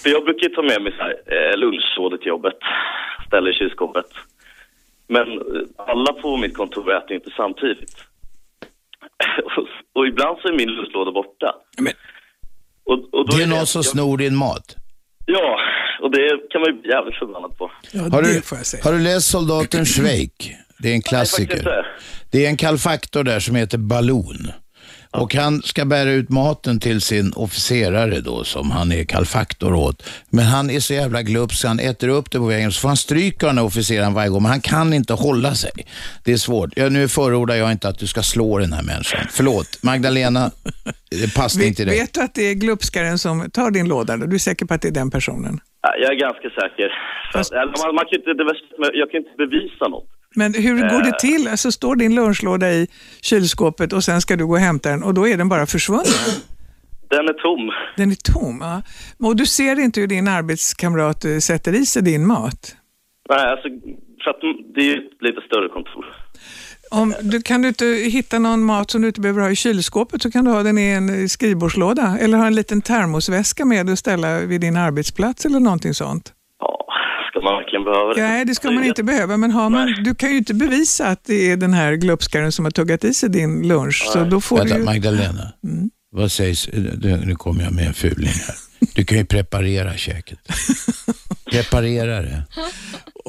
För 0.03 0.09
jag 0.09 0.23
brukar 0.23 0.49
ju 0.49 0.55
ta 0.55 0.61
med 0.61 0.81
mig 0.81 0.93
så 0.97 1.03
här, 1.03 1.15
eh, 1.25 1.57
lunchlådor 1.57 2.17
till 2.17 2.27
jobbet, 2.27 2.57
ställer 3.27 3.51
i 3.51 3.53
kylskåpet. 3.53 4.09
Men 5.07 5.27
eh, 5.31 5.63
alla 5.77 6.13
på 6.13 6.37
mitt 6.37 6.57
kontor 6.57 6.93
äter 6.93 7.13
inte 7.13 7.29
samtidigt. 7.37 7.95
och, 9.43 9.67
och 9.93 10.07
ibland 10.07 10.37
så 10.39 10.47
är 10.47 10.53
min 10.53 10.71
lunchlåda 10.71 11.11
borta. 11.11 11.55
Men, 11.77 11.93
Och, 12.87 13.19
och 13.19 13.25
då 13.29 13.37
det 13.37 13.43
är 13.43 13.47
det- 13.47 13.55
någon 13.55 13.67
som 13.67 13.79
jag- 13.79 13.85
snor 13.85 14.17
din 14.17 14.35
mat. 14.35 14.75
Ja, 15.25 15.59
och 16.01 16.11
det 16.11 16.29
kan 16.51 16.61
man 16.61 16.73
ju 16.75 16.81
bli 16.81 16.89
jävligt 16.89 17.15
förbannad 17.15 17.57
på. 17.57 17.71
Ja, 17.91 18.01
Har 18.01 18.21
du, 18.21 18.41
har 18.83 18.91
du 18.93 18.99
läst 18.99 19.27
Soldaten 19.29 19.85
Schweik? 19.85 20.51
Det 20.79 20.89
är 20.89 20.93
en 20.93 21.01
klassiker. 21.01 21.57
inte. 21.57 21.85
Det 22.31 22.45
är 22.45 22.49
en 22.49 22.57
kalfaktor 22.57 23.23
där 23.23 23.39
som 23.39 23.55
heter 23.55 23.77
Balloon. 23.77 24.51
Och 25.11 25.35
han 25.35 25.61
ska 25.61 25.85
bära 25.85 26.11
ut 26.11 26.29
maten 26.29 26.79
till 26.79 27.01
sin 27.01 27.33
officerare 27.35 28.19
då 28.21 28.43
som 28.43 28.71
han 28.71 28.91
är 28.91 29.03
kalfaktor 29.03 29.73
åt. 29.73 30.09
Men 30.29 30.45
han 30.45 30.69
är 30.69 30.79
så 30.79 30.93
jävla 30.93 31.21
glupsk 31.21 31.65
han 31.65 31.79
äter 31.79 32.07
upp 32.07 32.31
det 32.31 32.37
på 32.37 32.45
vägen. 32.45 32.71
Så 32.71 32.79
får 32.81 32.87
han 32.89 32.97
stryka 32.97 33.47
den 33.47 33.57
här 33.57 33.65
officeraren 33.65 34.13
varje 34.13 34.29
gång. 34.29 34.41
Men 34.41 34.51
han 34.51 34.61
kan 34.61 34.93
inte 34.93 35.13
hålla 35.13 35.55
sig. 35.55 35.71
Det 36.23 36.31
är 36.33 36.37
svårt. 36.37 36.69
Ja, 36.75 36.89
nu 36.89 37.07
förordar 37.07 37.55
jag 37.55 37.71
inte 37.71 37.87
att 37.87 37.99
du 37.99 38.07
ska 38.07 38.21
slå 38.21 38.57
den 38.57 38.73
här 38.73 38.83
människan. 38.83 39.21
Förlåt. 39.31 39.79
Magdalena, 39.83 40.51
det 41.11 41.35
passar 41.35 41.59
Vet, 41.59 41.67
inte 41.67 41.85
dig. 41.85 41.99
vet 41.99 42.13
du 42.13 42.21
att 42.21 42.33
det 42.35 42.41
är 42.43 42.53
glupskaren 42.53 43.17
som 43.19 43.49
tar 43.51 43.71
din 43.71 43.87
låda? 43.87 44.17
Du 44.17 44.35
är 44.35 44.39
säker 44.39 44.65
på 44.65 44.73
att 44.73 44.81
det 44.81 44.87
är 44.87 44.91
den 44.91 45.11
personen? 45.11 45.59
Ja, 45.81 45.89
Jag 46.01 46.11
är 46.13 46.19
ganska 46.19 46.49
säker. 46.61 46.89
Fast- 47.33 47.53
man, 47.53 47.95
man 47.95 48.05
kan 48.09 48.19
inte, 48.19 48.31
jag 48.93 49.11
kan 49.11 49.17
inte 49.17 49.35
bevisa 49.37 49.87
något. 49.87 50.09
Men 50.37 50.53
hur 50.53 50.75
går 50.89 51.01
det 51.01 51.07
Eh. 51.09 51.17
till? 51.19 51.47
Alltså 51.47 51.71
står 51.71 51.95
din 51.95 52.15
lunchlåda 52.15 52.71
i 52.71 52.87
kylskåpet 53.21 53.93
och 53.93 54.03
sen 54.03 54.21
ska 54.21 54.35
du 54.35 54.45
gå 54.47 54.53
och 54.53 54.59
hämta 54.59 54.89
den 54.89 55.03
och 55.03 55.13
då 55.13 55.27
är 55.27 55.37
den 55.37 55.49
bara 55.49 55.65
försvunnen? 55.65 56.05
Den 57.09 57.27
är 57.27 57.33
tom. 57.33 57.71
Den 57.97 58.11
är 58.11 58.15
tom. 58.33 58.57
Ja. 58.61 58.81
Och 59.27 59.35
du 59.35 59.45
ser 59.45 59.79
inte 59.79 59.99
hur 59.99 60.07
din 60.07 60.27
arbetskamrat 60.27 61.25
eh, 61.25 61.37
sätter 61.37 61.73
i 61.75 61.85
sig 61.85 62.01
din 62.01 62.27
mat? 62.27 62.75
Nej, 63.29 63.51
alltså, 63.51 63.67
för 64.23 64.29
att 64.31 64.41
det 64.75 64.81
är 64.81 64.85
ju 64.85 64.93
ett 64.93 65.21
lite 65.21 65.41
större 65.47 65.69
kontor. 65.69 66.05
Om 66.91 67.13
du, 67.21 67.41
kan 67.41 67.61
du 67.61 67.67
inte 67.67 67.85
hitta 67.85 68.39
någon 68.39 68.63
mat 68.63 68.91
som 68.91 69.01
du 69.01 69.07
inte 69.07 69.21
behöver 69.21 69.41
ha 69.41 69.49
i 69.51 69.55
kylskåpet 69.55 70.21
så 70.21 70.31
kan 70.31 70.45
du 70.45 70.51
ha 70.51 70.63
den 70.63 70.77
i 70.77 70.87
en 70.89 71.21
eh, 71.21 71.27
skrivbordslåda 71.27 72.17
eller 72.21 72.37
ha 72.37 72.47
en 72.47 72.55
liten 72.55 72.81
termosväska 72.81 73.65
med 73.65 73.89
och 73.89 73.99
ställa 73.99 74.39
vid 74.39 74.61
din 74.61 74.77
arbetsplats 74.77 75.45
eller 75.45 75.59
någonting 75.59 75.93
sånt. 75.93 76.33
Ja, 77.37 77.41
ska 77.41 77.49
man 77.49 77.57
verkligen 77.57 77.83
behöva 77.83 78.13
det? 78.13 78.21
Nej, 78.21 78.45
det 78.45 78.55
ska 78.55 78.71
man 78.71 78.83
inte 78.83 79.03
behöva, 79.03 79.37
men 79.37 79.51
har 79.51 79.69
man, 79.69 80.03
du 80.03 80.15
kan 80.15 80.31
ju 80.31 80.37
inte 80.37 80.53
bevisa 80.53 81.07
att 81.07 81.23
det 81.23 81.51
är 81.51 81.57
den 81.57 81.73
här 81.73 81.93
glupskaren 81.93 82.51
som 82.51 82.65
har 82.65 82.71
tuggat 82.71 83.03
i 83.03 83.13
sig 83.13 83.29
din 83.29 83.67
lunch. 83.67 84.09
Så 84.13 84.23
då 84.23 84.41
får 84.41 84.57
Vänta, 84.57 84.73
du 84.73 84.79
ju... 84.79 84.85
Magdalena. 84.85 85.53
Vad 86.11 86.31
sägs? 86.31 86.69
Nu 87.01 87.35
kommer 87.35 87.63
jag 87.63 87.73
med 87.73 87.87
en 87.87 87.93
fuling 87.93 88.27
här. 88.47 88.55
Du 88.95 89.05
kan 89.05 89.17
ju 89.17 89.25
preparera 89.25 89.97
käket. 89.97 90.39
Preparera 91.51 92.21
det. 92.21 92.43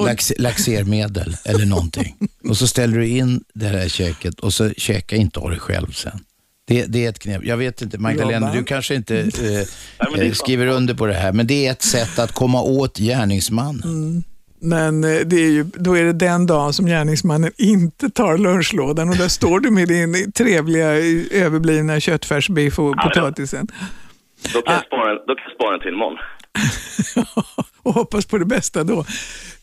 Lax, 0.04 0.32
laxermedel 0.38 1.36
eller 1.44 1.66
någonting. 1.66 2.16
Och 2.48 2.56
så 2.56 2.66
ställer 2.66 2.98
du 2.98 3.06
in 3.06 3.44
det 3.54 3.66
här 3.66 3.88
käket 3.88 4.40
och 4.40 4.54
så 4.54 4.70
käka 4.70 5.16
inte 5.16 5.40
av 5.40 5.50
det 5.50 5.58
själv 5.58 5.92
sen. 5.92 6.20
Det, 6.68 6.84
det 6.86 7.04
är 7.04 7.08
ett 7.08 7.18
knep. 7.18 7.44
Jag 7.44 7.56
vet 7.56 7.82
inte, 7.82 7.98
Magdalena, 7.98 8.46
Robban. 8.46 8.56
du 8.56 8.64
kanske 8.64 8.94
inte 8.94 9.18
eh, 9.20 10.20
eh, 10.26 10.32
skriver 10.32 10.66
under 10.66 10.94
på 10.94 11.06
det 11.06 11.14
här, 11.14 11.32
men 11.32 11.46
det 11.46 11.66
är 11.66 11.70
ett 11.72 11.82
sätt 11.82 12.18
att 12.18 12.32
komma 12.32 12.62
åt 12.62 12.98
gärningsmannen. 12.98 14.24
Men 14.60 15.04
eh, 15.04 15.20
det 15.20 15.36
är 15.36 15.50
ju, 15.50 15.64
då 15.74 15.96
är 15.96 16.04
det 16.04 16.12
den 16.12 16.46
dagen 16.46 16.72
som 16.72 16.86
gärningsmannen 16.86 17.52
inte 17.56 18.10
tar 18.10 18.38
lunchlådan 18.38 19.08
och 19.08 19.16
där 19.16 19.28
står 19.28 19.60
du 19.60 19.70
med 19.70 19.88
din 19.88 20.32
trevliga 20.32 20.98
eh, 20.98 21.42
överblivna 21.42 22.00
köttfärsbiff 22.00 22.78
och 22.78 22.94
Ja, 22.96 23.02
potatisen 23.14 23.66
Då 24.52 24.58
Ah. 24.58 24.62
kan, 24.62 24.74
jag 24.74 24.84
spara, 24.86 25.14
då 25.14 25.34
kan 25.34 25.44
jag 25.48 25.54
spara 25.54 25.70
den 25.70 25.80
till 25.80 25.88
imorgon. 25.92 26.18
och 27.82 27.94
hoppas 27.94 28.26
på 28.26 28.38
det 28.38 28.44
bästa 28.44 28.84
då. 28.84 29.04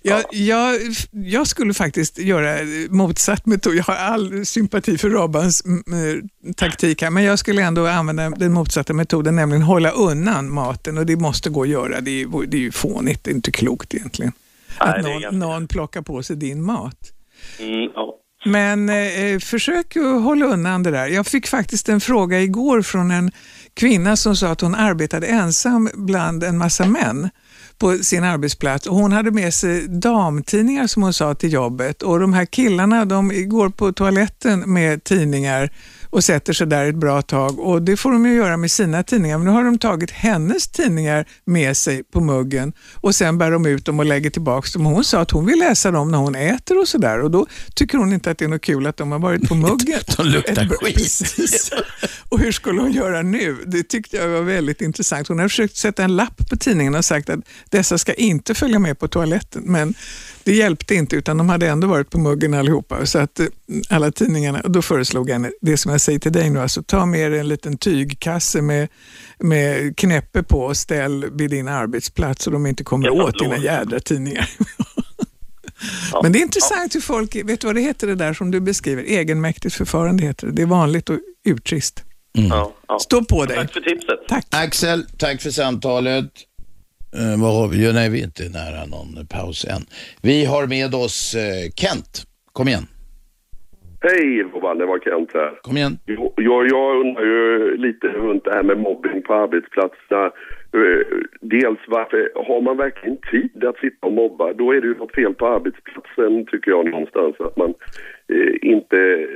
Jag, 0.08 0.24
jag, 0.32 0.80
jag 1.12 1.48
skulle 1.48 1.74
faktiskt 1.74 2.20
göra 2.20 2.58
motsatt 2.90 3.46
metod. 3.46 3.76
Jag 3.76 3.84
har 3.84 3.96
all 3.96 4.46
sympati 4.46 4.98
för 4.98 5.10
Robbans 5.10 5.62
eh, 5.66 6.54
taktik 6.56 7.02
här, 7.02 7.10
men 7.10 7.24
jag 7.24 7.40
skulle 7.40 7.62
ändå 7.64 7.88
använda 7.88 8.30
den 8.30 8.54
motsatta 8.54 8.94
metoden, 8.94 9.36
nämligen 9.36 9.62
hålla 9.64 9.92
undan 9.92 10.54
maten 10.54 10.98
och 10.98 11.06
det 11.06 11.16
måste 11.16 11.50
gå 11.50 11.62
att 11.64 11.70
göra. 11.70 12.02
Det 12.02 12.22
är, 12.22 12.48
det 12.48 12.58
är 12.58 12.62
ju 12.62 12.72
fånigt, 12.72 13.24
det 13.24 13.32
är 13.32 13.36
inte 13.36 13.52
klokt 13.52 13.94
egentligen. 13.96 14.32
Nej, 14.80 14.90
att 14.90 15.04
någon, 15.04 15.22
ganska- 15.22 15.32
någon 15.32 15.68
plockar 15.68 16.02
på 16.02 16.24
sig 16.24 16.36
din 16.36 16.64
mat. 16.64 17.12
Mm, 17.60 17.90
ja. 17.96 18.12
Men 18.48 18.90
eh, 18.90 19.40
försök 19.40 19.96
att 19.98 20.24
hålla 20.24 20.46
undan 20.46 20.84
det 20.84 20.92
där. 20.92 21.08
Jag 21.08 21.28
fick 21.28 21.48
faktiskt 21.48 21.90
en 21.90 22.02
fråga 22.02 22.42
igår 22.42 22.82
från 22.82 23.12
en 23.12 23.32
kvinna 23.74 24.16
som 24.16 24.36
sa 24.36 24.48
att 24.48 24.62
hon 24.62 24.76
arbetade 24.76 25.28
ensam 25.28 25.90
bland 25.94 26.44
en 26.44 26.58
massa 26.58 26.86
män 26.86 27.30
på 27.78 27.98
sin 27.98 28.24
arbetsplats. 28.24 28.88
Och 28.88 28.96
hon 28.96 29.12
hade 29.12 29.32
med 29.32 29.54
sig 29.54 29.88
damtidningar 29.88 30.88
som 30.88 31.04
hon 31.04 31.14
sa 31.14 31.36
till 31.36 31.54
jobbet. 31.54 32.04
Och 32.04 32.20
de 32.20 32.34
här 32.34 32.46
killarna 32.46 33.06
de 33.06 33.50
går 33.50 33.70
på 33.70 33.92
toaletten 33.92 34.74
med 34.74 35.04
tidningar 35.04 35.70
och 36.16 36.24
sätter 36.24 36.54
sig 36.54 36.68
där 36.68 36.86
ett 36.86 36.96
bra 36.96 37.22
tag 37.22 37.60
och 37.60 37.82
det 37.82 37.98
får 37.98 38.12
de 38.12 38.26
ju 38.26 38.34
göra 38.36 38.58
med 38.58 38.72
sina 38.72 39.04
tidningar 39.04 39.38
men 39.38 39.46
nu 39.46 39.52
har 39.52 39.64
de 39.64 39.78
tagit 39.78 40.12
hennes 40.12 40.68
tidningar 40.68 41.26
med 41.46 41.78
sig 41.78 42.04
på 42.04 42.22
muggen 42.22 42.74
och 42.94 43.16
sen 43.16 43.38
bär 43.38 43.52
de 43.52 43.66
ut 43.66 43.86
dem 43.86 44.00
och 44.00 44.06
lägger 44.06 44.30
tillbaka 44.30 44.68
dem. 44.74 44.86
Hon 44.86 45.04
sa 45.04 45.20
att 45.20 45.32
hon 45.32 45.46
vill 45.46 45.60
läsa 45.60 45.92
dem 45.92 46.12
när 46.12 46.18
hon 46.18 46.36
äter 46.36 46.80
och 46.80 46.88
sådär 46.88 47.22
och 47.22 47.32
då 47.32 47.48
tycker 47.74 47.98
hon 47.98 48.14
inte 48.14 48.32
att 48.32 48.38
det 48.38 48.46
är 48.46 48.50
något 48.50 48.62
kul 48.62 48.88
att 48.88 48.98
de 48.98 49.12
har 49.12 49.20
varit 49.20 49.50
på 49.50 49.56
muggen. 49.66 50.00
De 50.18 50.28
luktar 50.28 50.68
skit. 50.68 51.74
Och 52.30 52.40
hur 52.40 52.52
skulle 52.52 52.82
hon 52.82 52.92
göra 52.92 53.22
nu? 53.22 53.58
Det 53.66 53.84
tyckte 53.84 54.18
jag 54.18 54.28
var 54.28 54.42
väldigt 54.42 54.82
intressant. 54.82 55.28
Hon 55.28 55.40
har 55.40 55.48
försökt 55.48 55.78
sätta 55.78 56.04
en 56.04 56.16
lapp 56.16 56.50
på 56.50 56.56
tidningen 56.56 56.96
och 56.96 57.06
sagt 57.06 57.30
att 57.30 57.40
dessa 57.70 57.98
ska 57.98 58.14
inte 58.14 58.54
följa 58.54 58.80
med 58.80 59.00
på 59.00 59.08
toaletten, 59.08 59.64
men 59.66 59.94
det 60.46 60.52
hjälpte 60.52 60.96
inte 60.96 61.16
utan 61.16 61.38
de 61.38 61.50
hade 61.50 61.68
ändå 61.68 61.88
varit 61.88 62.10
på 62.10 62.20
muggen 62.20 62.54
allihopa. 62.54 63.06
Så 63.06 63.20
att 63.20 63.40
eh, 63.40 63.46
alla 63.90 64.12
tidningarna, 64.12 64.62
och 64.62 64.72
då 64.72 64.82
föreslog 64.82 65.30
henne 65.30 65.52
det 65.62 65.78
som 65.78 65.92
jag 65.92 66.02
säger 66.02 66.20
till 66.20 66.32
dig 66.32 66.50
nu, 66.50 66.60
alltså 66.60 66.84
ta 66.84 67.06
med 67.06 67.32
dig 67.32 67.40
en 67.40 67.48
liten 67.48 67.78
tygkasse 67.78 68.62
med, 68.62 68.88
med 69.40 69.98
knäppe 69.98 70.44
på 70.44 70.60
och 70.60 70.78
ställ 70.78 71.26
vid 71.32 71.50
din 71.50 71.68
arbetsplats 71.68 72.44
så 72.44 72.50
de 72.50 72.66
inte 72.66 72.84
kommer 72.84 73.06
Jag 73.06 73.18
tar 73.18 73.24
åt 73.24 73.40
dina 73.40 73.58
jädra 73.58 74.00
tidningar. 74.00 74.50
Ja. 76.12 76.20
Men 76.24 76.32
det 76.32 76.40
är 76.40 76.42
intressant 76.42 76.96
hur 76.96 77.02
folk, 77.02 77.36
vet 77.36 77.62
du 77.62 77.68
vad 77.68 77.76
det 77.76 77.82
heter 77.82 78.08
det 78.08 78.16
där 78.16 78.34
som 78.34 78.52
du 78.52 78.60
beskriver? 78.60 79.04
Egenmäktigt 79.04 79.76
förfarande 79.76 80.24
heter 80.24 80.48
det. 80.48 80.54
Det 80.54 80.62
är 80.62 80.66
vanligt 80.66 81.10
och 81.10 81.20
urtrist. 81.48 82.04
Ja, 82.32 82.74
ja. 82.88 83.00
Stå 83.00 83.24
på 83.24 83.46
dig. 83.46 83.58
Tack 83.58 83.74
för 83.74 83.82
tipset. 83.82 84.20
Tack. 84.28 84.46
Axel, 84.50 85.06
tack 85.18 85.42
för 85.42 85.52
samtalet. 85.52 86.32
Eh, 87.20 87.42
vad 87.44 87.52
har 87.58 87.68
vi? 87.68 87.86
Ja, 87.86 87.92
nej, 87.94 88.10
vi 88.10 88.20
är 88.20 88.26
inte 88.32 88.44
nära 88.60 88.82
någon 88.96 89.28
paus 89.28 89.66
än. 89.74 89.84
Vi 90.22 90.46
har 90.46 90.68
med 90.68 90.96
oss 90.96 91.36
eh, 91.36 91.66
Kent. 91.82 92.14
Kom 92.54 92.68
igen. 92.68 92.86
Hej 94.02 94.44
Robban, 94.54 94.78
det 94.78 94.86
var 94.86 95.00
Kent 95.00 95.30
här. 95.34 95.52
Kom 95.62 95.78
igen. 95.78 95.98
Jag, 96.36 96.62
jag 96.76 97.02
undrar 97.02 97.24
ju 97.24 97.78
lite 97.78 98.08
runt 98.08 98.44
det 98.44 98.52
här 98.52 98.64
med 98.64 98.78
mobbing 98.78 99.22
på 99.28 99.34
arbetsplatserna. 99.34 100.32
Eh, 100.76 101.06
dels 101.42 101.80
varför, 101.88 102.32
har 102.36 102.62
man 102.62 102.78
verkligen 102.78 103.18
tid 103.18 103.66
att 103.66 103.78
sitta 103.78 104.08
och 104.08 104.14
mobba, 104.14 104.54
då 104.54 104.72
är 104.72 104.82
det 104.82 104.88
ju 104.88 104.96
något 104.96 105.16
fel 105.16 105.34
på 105.34 105.48
arbetsplatsen 105.48 106.46
tycker 106.46 106.72
jag 106.72 106.90
någonstans. 106.90 107.36
Att 107.40 107.58
man 107.58 107.74
eh, 108.28 108.54
inte, 108.62 109.28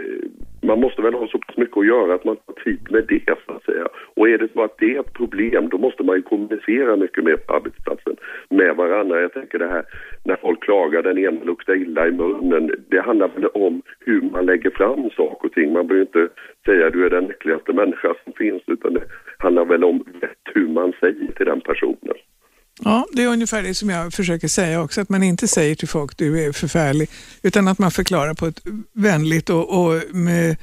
man 0.62 0.80
måste 0.80 1.02
väl 1.02 1.14
ha 1.14 1.28
så 1.28 1.38
pass 1.38 1.58
mycket 1.58 1.78
att 1.78 1.86
göra 1.86 2.14
att 2.14 2.26
man 2.26 2.38
har 2.46 2.64
tid 2.64 2.80
med 2.90 3.06
det 3.08 3.36
så 3.46 3.54
att 3.54 3.64
säga. 3.64 3.88
Och 4.16 4.30
är 4.30 4.38
det 4.38 4.54
så 4.54 4.64
att 4.64 4.78
det 4.78 4.96
är 4.96 5.00
ett 5.00 5.14
problem, 5.14 5.70
då 5.70 5.78
måste 5.78 6.04
man 6.04 6.16
ju 6.16 6.22
kommunicera 6.22 6.96
mycket 6.96 7.24
mer 7.24 7.36
på 7.36 7.54
arbetsplatsen. 7.54 8.16
med 8.50 8.76
varandra. 8.76 9.22
Jag 9.22 9.34
tänker 9.34 9.60
det 9.60 9.68
här 9.68 9.84
när 10.26 10.36
folk 10.36 10.64
klagar, 10.64 11.04
den 11.04 11.18
ena 11.18 11.44
luktar 11.44 11.76
illa 11.76 12.08
i 12.08 12.12
munnen. 12.12 12.72
Det 12.88 13.02
handlar 13.02 13.28
väl 13.28 13.46
om 13.46 13.82
hur 14.00 14.22
man 14.22 14.46
lägger 14.46 14.70
fram 14.70 15.10
saker 15.10 15.48
och 15.48 15.54
ting. 15.54 15.74
Man 15.74 15.88
behöver 15.88 16.06
inte 16.06 16.34
säga 16.66 16.90
du 16.90 17.06
är 17.06 17.10
den 17.10 17.30
äckligaste 17.30 17.74
människa 17.74 18.14
som 18.24 18.34
finns 18.34 18.64
utan 18.68 18.94
det 18.94 19.04
handlar 19.38 19.66
väl 19.66 19.84
om 19.84 20.04
hur 20.54 20.68
man 20.68 20.94
säger 21.00 21.32
till 21.32 21.46
den 21.46 21.62
personen. 21.62 22.16
Ja, 22.84 23.06
det 23.12 23.24
är 23.24 23.28
ungefär 23.28 23.64
det 23.64 23.74
som 23.74 23.90
jag 23.90 24.14
försöker 24.14 24.48
säga 24.48 24.82
också, 24.82 25.02
att 25.02 25.10
man 25.10 25.24
inte 25.24 25.48
säger 25.48 25.76
till 25.76 25.88
folk 25.88 26.18
du 26.18 26.46
är 26.46 26.52
förfärlig, 26.52 27.10
utan 27.44 27.68
att 27.68 27.80
man 27.80 27.92
förklarar 27.92 28.34
på 28.34 28.46
ett 28.46 28.62
vänligt 28.94 29.50
och, 29.50 29.80
och 29.80 30.16
med 30.16 30.58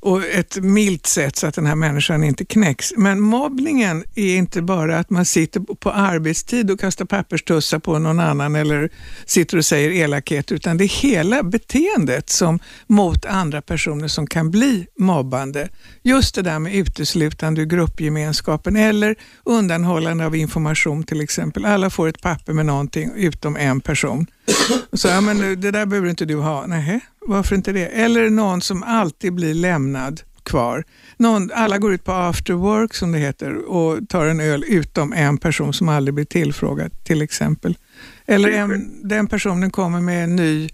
och 0.00 0.24
ett 0.24 0.56
milt 0.56 1.06
sätt 1.06 1.36
så 1.36 1.46
att 1.46 1.54
den 1.54 1.66
här 1.66 1.74
människan 1.74 2.24
inte 2.24 2.44
knäcks. 2.44 2.92
Men 2.96 3.20
mobbningen 3.20 4.04
är 4.14 4.36
inte 4.36 4.62
bara 4.62 4.98
att 4.98 5.10
man 5.10 5.24
sitter 5.24 5.60
på 5.60 5.90
arbetstid 5.90 6.70
och 6.70 6.80
kastar 6.80 7.04
papperstussar 7.04 7.78
på 7.78 7.98
någon 7.98 8.20
annan 8.20 8.56
eller 8.56 8.90
sitter 9.26 9.56
och 9.56 9.64
säger 9.64 9.90
elakhet, 9.90 10.52
utan 10.52 10.76
det 10.78 10.84
är 10.84 11.02
hela 11.02 11.42
beteendet 11.42 12.30
som 12.30 12.58
mot 12.86 13.24
andra 13.24 13.62
personer 13.62 14.08
som 14.08 14.26
kan 14.26 14.50
bli 14.50 14.86
mobbande. 14.98 15.68
Just 16.02 16.34
det 16.34 16.42
där 16.42 16.58
med 16.58 16.74
uteslutande 16.74 17.60
ur 17.60 17.66
gruppgemenskapen 17.66 18.76
eller 18.76 19.16
undanhållande 19.44 20.26
av 20.26 20.36
information 20.36 21.04
till 21.04 21.20
exempel. 21.20 21.64
Alla 21.64 21.90
får 21.90 22.08
ett 22.08 22.20
papper 22.20 22.52
med 22.52 22.66
någonting 22.66 23.12
utom 23.16 23.56
en 23.56 23.80
person. 23.80 24.26
Så, 24.92 25.08
ja, 25.08 25.20
men 25.20 25.50
eh, 25.50 25.58
det 25.58 25.70
där 25.70 25.86
behöver 25.86 26.08
inte 26.08 26.24
du 26.24 26.36
ha. 26.36 26.66
Nej, 26.66 27.00
varför 27.20 27.56
inte 27.56 27.72
det? 27.72 27.86
Eller 27.86 28.30
någon 28.30 28.60
som 28.60 28.82
alltid 28.82 29.32
blir 29.32 29.54
lämnad 29.54 30.20
kvar. 30.42 30.84
Någon, 31.16 31.50
alla 31.54 31.78
går 31.78 31.92
ut 31.92 32.04
på 32.04 32.12
after 32.12 32.54
work 32.54 32.94
som 32.94 33.12
det 33.12 33.18
heter 33.18 33.56
och 33.56 34.08
tar 34.08 34.26
en 34.26 34.40
öl 34.40 34.64
utom 34.68 35.12
en 35.12 35.38
person 35.38 35.72
som 35.72 35.88
aldrig 35.88 36.14
blir 36.14 36.24
tillfrågad 36.24 37.04
till 37.04 37.22
exempel. 37.22 37.76
Eller 38.26 38.50
en, 38.50 39.08
den 39.08 39.26
personen 39.26 39.70
kommer 39.70 40.00
med 40.00 40.24
en 40.24 40.36
ny 40.36 40.68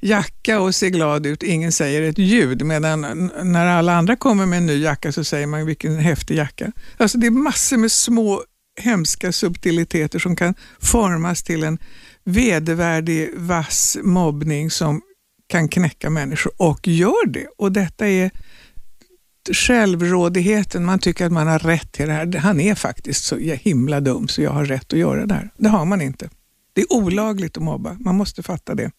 jacka 0.00 0.60
och 0.60 0.74
ser 0.74 0.88
glad 0.88 1.26
ut, 1.26 1.42
ingen 1.42 1.72
säger 1.72 2.02
ett 2.02 2.18
ljud, 2.18 2.62
medan 2.62 3.30
när 3.42 3.66
alla 3.66 3.96
andra 3.96 4.16
kommer 4.16 4.46
med 4.46 4.56
en 4.56 4.66
ny 4.66 4.82
jacka 4.82 5.12
så 5.12 5.24
säger 5.24 5.46
man 5.46 5.66
vilken 5.66 5.96
häftig 5.96 6.36
jacka. 6.36 6.72
Alltså 6.96 7.18
det 7.18 7.26
är 7.26 7.30
massor 7.30 7.76
med 7.76 7.92
små 7.92 8.42
hemska 8.80 9.32
subtiliteter 9.32 10.18
som 10.18 10.36
kan 10.36 10.54
formas 10.80 11.42
till 11.42 11.64
en 11.64 11.78
vedervärdig, 12.24 13.30
vass 13.36 13.98
mobbning 14.02 14.70
som 14.70 15.00
kan 15.46 15.68
knäcka 15.68 16.10
människor 16.10 16.52
och 16.56 16.88
gör 16.88 17.26
det. 17.26 17.46
Och 17.58 17.72
detta 17.72 18.08
är 18.08 18.30
självrådigheten, 19.52 20.84
man 20.84 20.98
tycker 20.98 21.26
att 21.26 21.32
man 21.32 21.46
har 21.46 21.58
rätt 21.58 21.92
till 21.92 22.06
det 22.06 22.12
här. 22.12 22.38
Han 22.38 22.60
är 22.60 22.74
faktiskt 22.74 23.24
så 23.24 23.36
himla 23.36 24.00
dum 24.00 24.28
så 24.28 24.42
jag 24.42 24.50
har 24.50 24.64
rätt 24.64 24.92
att 24.92 24.98
göra 24.98 25.26
det 25.26 25.34
här. 25.34 25.50
Det 25.56 25.68
har 25.68 25.84
man 25.84 26.00
inte. 26.00 26.30
Det 26.72 26.80
är 26.80 26.92
olagligt 26.92 27.56
att 27.56 27.62
mobba, 27.62 27.96
man 28.00 28.14
måste 28.14 28.42
fatta 28.42 28.74
det. 28.74 28.90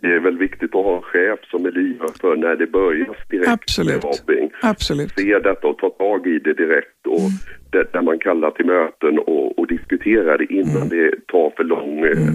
Det 0.00 0.06
är 0.06 0.20
väl 0.20 0.38
viktigt 0.38 0.74
att 0.74 0.84
ha 0.84 0.96
en 0.96 1.02
chef 1.02 1.40
som 1.50 1.66
är 1.66 1.70
lyhörd 1.70 2.16
för 2.20 2.36
när 2.36 2.56
det 2.56 2.66
börjar 2.66 3.16
direkt 3.30 3.48
Absolut. 3.48 3.92
med 3.92 4.04
mobbing. 4.04 4.50
Absolut. 4.62 5.12
Se 5.16 5.38
detta 5.38 5.66
och 5.68 5.78
ta 5.78 5.90
tag 5.90 6.26
i 6.26 6.38
det 6.38 6.54
direkt 6.54 7.06
och 7.06 7.18
Mm. 7.20 7.30
det, 7.70 7.92
där 7.92 8.02
man 8.02 8.18
kallar 8.18 8.50
till 8.50 8.66
möten 8.66 9.18
och, 9.18 9.58
och 9.58 9.66
diskuterar 9.66 10.38
det 10.38 10.44
innan 10.54 10.76
Mm. 10.76 10.88
det 10.88 11.26
tar 11.26 11.52
för 11.56 11.64
lång 11.64 11.98
eh, 11.98 12.34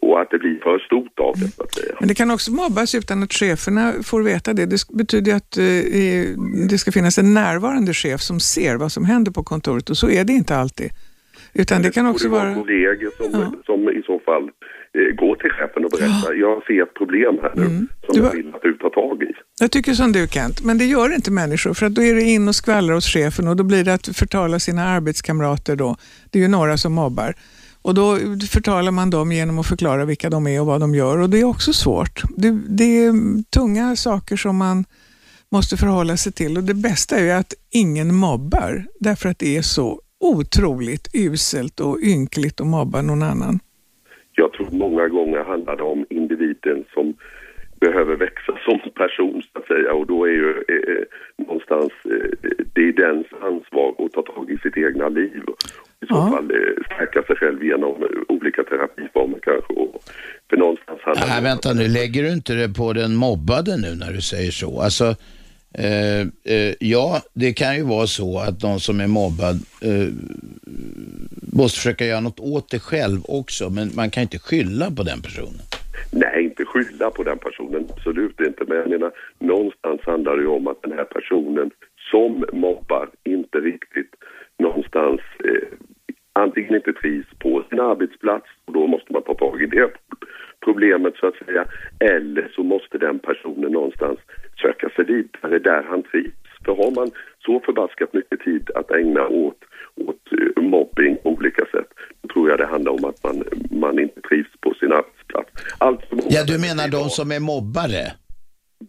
och 0.00 0.20
att 0.20 0.30
det 0.30 0.38
blir 0.38 0.58
för 0.62 0.78
stort 0.78 1.18
av 1.20 1.34
det 1.34 1.48
så 1.48 1.62
att 1.62 1.74
säga. 1.74 1.94
Men 2.00 2.08
det 2.08 2.14
kan 2.14 2.30
också 2.30 2.50
mobbas 2.52 2.94
utan 2.94 3.22
att 3.22 3.32
cheferna 3.32 3.92
får 4.02 4.22
veta 4.22 4.52
det. 4.52 4.66
Det 4.66 4.80
betyder 4.92 5.30
ju 5.30 5.36
att 5.36 5.56
eh, 5.58 6.64
det 6.70 6.78
ska 6.78 6.92
finnas 6.92 7.18
en 7.18 7.34
närvarande 7.34 7.92
chef 7.94 8.20
som 8.20 8.40
ser 8.40 8.76
vad 8.76 8.92
som 8.92 9.04
händer 9.04 9.32
på 9.32 9.42
kontoret 9.42 9.90
och 9.90 9.96
så 9.96 10.10
är 10.10 10.24
det 10.24 10.32
inte 10.32 10.56
alltid. 10.56 10.90
Utan 11.54 11.82
det 11.82 11.90
kan 11.94 12.06
också 12.06 12.28
borde 12.28 12.40
vara... 12.44 12.54
kollegor 12.54 13.10
som, 13.16 13.62
som 13.66 13.88
i 13.88 14.02
så 14.06 14.18
fall 14.18 14.50
eh, 14.98 15.14
går 15.14 15.34
till 15.36 15.50
chefen 15.50 15.84
och 15.84 15.90
berättar 15.90 16.32
jag 16.34 16.64
ser 16.66 16.82
ett 16.82 16.94
problem 16.94 17.38
här 17.42 17.52
nu 17.54 17.62
som 17.64 17.70
Mm. 17.70 17.88
Du 18.08 18.20
jag 18.20 18.32
vill 18.32 18.54
att 18.54 18.62
du 18.62 18.72
tar 18.72 18.90
tag 18.90 19.22
i. 19.22 19.32
Jag 19.60 19.70
tycker 19.70 19.92
som 19.92 20.12
du 20.12 20.28
Kent, 20.28 20.64
men 20.64 20.78
det 20.78 20.84
gör 20.84 21.14
inte 21.14 21.30
människor 21.30 21.74
för 21.74 21.86
att 21.86 21.94
då 21.94 22.02
är 22.02 22.14
det 22.14 22.22
in 22.22 22.48
och 22.48 22.54
skvallra 22.54 22.94
hos 22.94 23.06
chefen 23.06 23.48
och 23.48 23.56
då 23.56 23.64
blir 23.64 23.84
det 23.84 23.94
att 23.94 24.16
förtala 24.16 24.58
sina 24.58 24.84
arbetskamrater 24.84 25.76
då. 25.76 25.96
Det 26.30 26.38
är 26.38 26.42
ju 26.42 26.48
några 26.48 26.76
som 26.76 26.92
mobbar. 26.92 27.34
Och 27.82 27.94
då 27.94 28.18
förtalar 28.50 28.92
man 28.92 29.10
dem 29.10 29.32
genom 29.32 29.58
att 29.58 29.66
förklara 29.66 30.04
vilka 30.04 30.30
de 30.30 30.46
är 30.46 30.60
och 30.60 30.66
vad 30.66 30.80
de 30.80 30.94
gör 30.94 31.18
och 31.18 31.30
det 31.30 31.40
är 31.40 31.44
också 31.44 31.72
svårt. 31.72 32.22
Det, 32.36 32.50
det 32.68 33.04
är 33.04 33.12
tunga 33.50 33.96
saker 33.96 34.36
som 34.36 34.56
man 34.56 34.84
måste 35.50 35.76
förhålla 35.76 36.16
sig 36.16 36.32
till 36.32 36.56
och 36.56 36.64
det 36.64 36.74
bästa 36.74 37.16
är 37.16 37.24
ju 37.24 37.30
att 37.30 37.54
ingen 37.70 38.14
mobbar 38.14 38.86
därför 39.00 39.28
att 39.28 39.38
det 39.38 39.56
är 39.56 39.62
så 39.62 40.00
otroligt 40.20 41.08
uselt 41.14 41.80
och 41.80 41.98
ynkligt 42.02 42.60
att 42.60 42.66
mobba 42.66 43.02
någon 43.02 43.22
annan. 43.22 43.60
Jag 44.42 44.52
tror 44.52 44.68
många 44.70 45.08
gånger 45.08 45.44
handlar 45.52 45.76
det 45.76 45.82
om 45.82 46.06
individen 46.10 46.84
som 46.94 47.14
behöver 47.80 48.16
växa 48.16 48.52
som 48.66 48.78
person 49.02 49.42
så 49.52 49.58
att 49.58 49.66
säga 49.66 49.92
och 49.92 50.06
då 50.06 50.24
är 50.24 50.30
ju 50.42 50.50
eh, 50.68 50.94
eh, 50.94 51.04
någonstans 51.46 51.92
eh, 52.04 52.30
det 52.74 52.80
är 52.88 52.92
dens 52.92 53.26
ansvar 53.50 53.88
att 53.98 54.12
ta 54.12 54.22
tag 54.22 54.50
i 54.50 54.58
sitt 54.58 54.76
egna 54.76 55.08
liv 55.08 55.42
i 56.00 56.06
så 56.06 56.14
Ja. 56.14 56.30
fall 56.32 56.50
eh, 56.50 56.84
stärka 56.86 57.22
sig 57.22 57.36
själv 57.36 57.64
genom 57.64 58.02
eh, 58.02 58.08
olika 58.36 58.62
terapiformer 58.62 59.38
kanske 59.42 59.72
och 59.72 60.02
för 60.50 60.56
någonstans 60.56 61.00
handlar 61.02 61.26
Nej, 61.28 61.42
vänta 61.42 61.72
nu, 61.72 61.88
lägger 61.88 62.22
du 62.22 62.32
inte 62.32 62.54
det 62.54 62.68
på 62.68 62.92
den 62.92 63.14
mobbade 63.16 63.76
nu 63.76 63.94
när 63.94 64.12
du 64.12 64.20
säger 64.20 64.50
så? 64.50 64.80
Alltså, 64.80 65.04
eh, 65.74 66.74
ja, 66.80 67.20
det 67.34 67.52
kan 67.52 67.76
ju 67.76 67.82
vara 67.82 68.06
så 68.06 68.38
att 68.38 68.62
någon 68.62 68.80
som 68.80 69.00
är 69.00 69.06
mobbad 69.06 69.56
måste 71.52 71.76
försöka 71.76 72.04
göra 72.04 72.20
något 72.20 72.40
åt 72.40 72.70
det 72.70 72.78
själv 72.78 73.20
också, 73.28 73.70
men 73.70 73.90
man 73.96 74.10
kan 74.10 74.22
inte 74.22 74.38
skylla 74.38 74.90
på 74.90 75.02
den 75.02 75.22
personen. 75.22 75.60
Nej, 76.12 76.44
inte 76.44 76.64
skylla 76.64 77.10
på 77.10 77.22
den 77.22 77.38
personen, 77.38 77.86
absolut 77.96 78.40
inte. 78.40 78.64
Men 78.68 78.76
jag 78.76 78.88
menar, 78.90 79.12
någonstans 79.38 80.00
handlar 80.04 80.36
det 80.36 80.42
ju 80.42 80.48
om 80.48 80.66
att 80.66 80.82
den 80.82 80.92
här 80.92 81.04
personen 81.04 81.70
som 82.10 82.44
mobbar 82.52 83.08
inte 83.24 83.58
riktigt 83.58 84.14
någonstans 84.58 85.20
eh, 85.44 85.68
antingen 86.32 86.74
inte 86.74 86.92
trivs 86.92 87.26
på 87.38 87.64
sin 87.68 87.80
arbetsplats 87.80 88.46
och 88.64 88.72
då 88.72 88.86
måste 88.86 89.12
man 89.12 89.22
ta 89.22 89.34
tag 89.34 89.62
i 89.62 89.66
det 89.66 89.90
problemet 90.64 91.14
så 91.16 91.26
att 91.26 91.46
säga. 91.46 91.64
Eller 92.00 92.52
så 92.54 92.62
måste 92.62 92.98
den 92.98 93.18
personen 93.18 93.72
någonstans 93.72 94.18
söka 94.62 94.88
sig 94.88 95.04
vidare 95.04 95.58
där 95.58 95.82
han 95.82 96.02
trivs. 96.02 96.34
För 96.64 96.74
har 96.74 96.90
man 96.90 97.10
så 97.44 97.60
förbaskat 97.60 98.12
mycket 98.12 98.40
tid 98.40 98.70
att 98.74 98.90
ägna 98.90 99.28
åt, 99.28 99.60
åt 100.06 100.22
eh, 100.56 100.62
mobbing 100.62 101.16
på 101.22 101.28
olika 101.30 101.64
sätt, 101.64 101.88
då 102.20 102.28
tror 102.28 102.50
jag 102.50 102.58
det 102.58 102.66
handlar 102.66 102.92
om 102.92 103.04
att 103.04 103.24
man, 103.24 103.44
man 103.70 103.98
inte 103.98 104.20
trivs 104.20 104.48
på 104.60 104.74
sin 104.74 104.92
arbetsplats. 104.92 105.50
Allt 105.78 106.00
Ja, 106.28 106.44
du 106.44 106.58
menar 106.58 106.88
de 106.88 107.10
som 107.10 107.32
är 107.32 107.40
mobbare? 107.40 108.02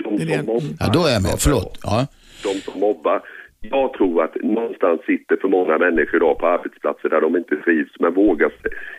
de 0.04 0.18
Det 0.18 0.24
är 0.24 0.28
det. 0.28 0.36
som 0.38 0.46
mobbar, 0.46 0.76
Ja, 0.80 0.90
då 0.94 1.00
är 1.06 1.12
jag 1.14 1.24
med. 1.24 1.36
Förlåt. 1.40 1.80
Ja. 1.84 2.08
de 2.44 2.54
som 2.72 2.80
mobbar. 2.80 3.22
Jag 3.62 3.94
tror 3.94 4.24
att 4.24 4.36
någonstans 4.44 5.02
sitter 5.06 5.36
för 5.42 5.48
många 5.48 5.78
människor 5.78 6.16
idag 6.16 6.38
på 6.40 6.48
arbetsplatser 6.48 7.10
där 7.10 7.22
de 7.22 7.38
inte 7.38 7.56
trivs 7.56 7.92
men 8.00 8.14
vågar 8.14 8.52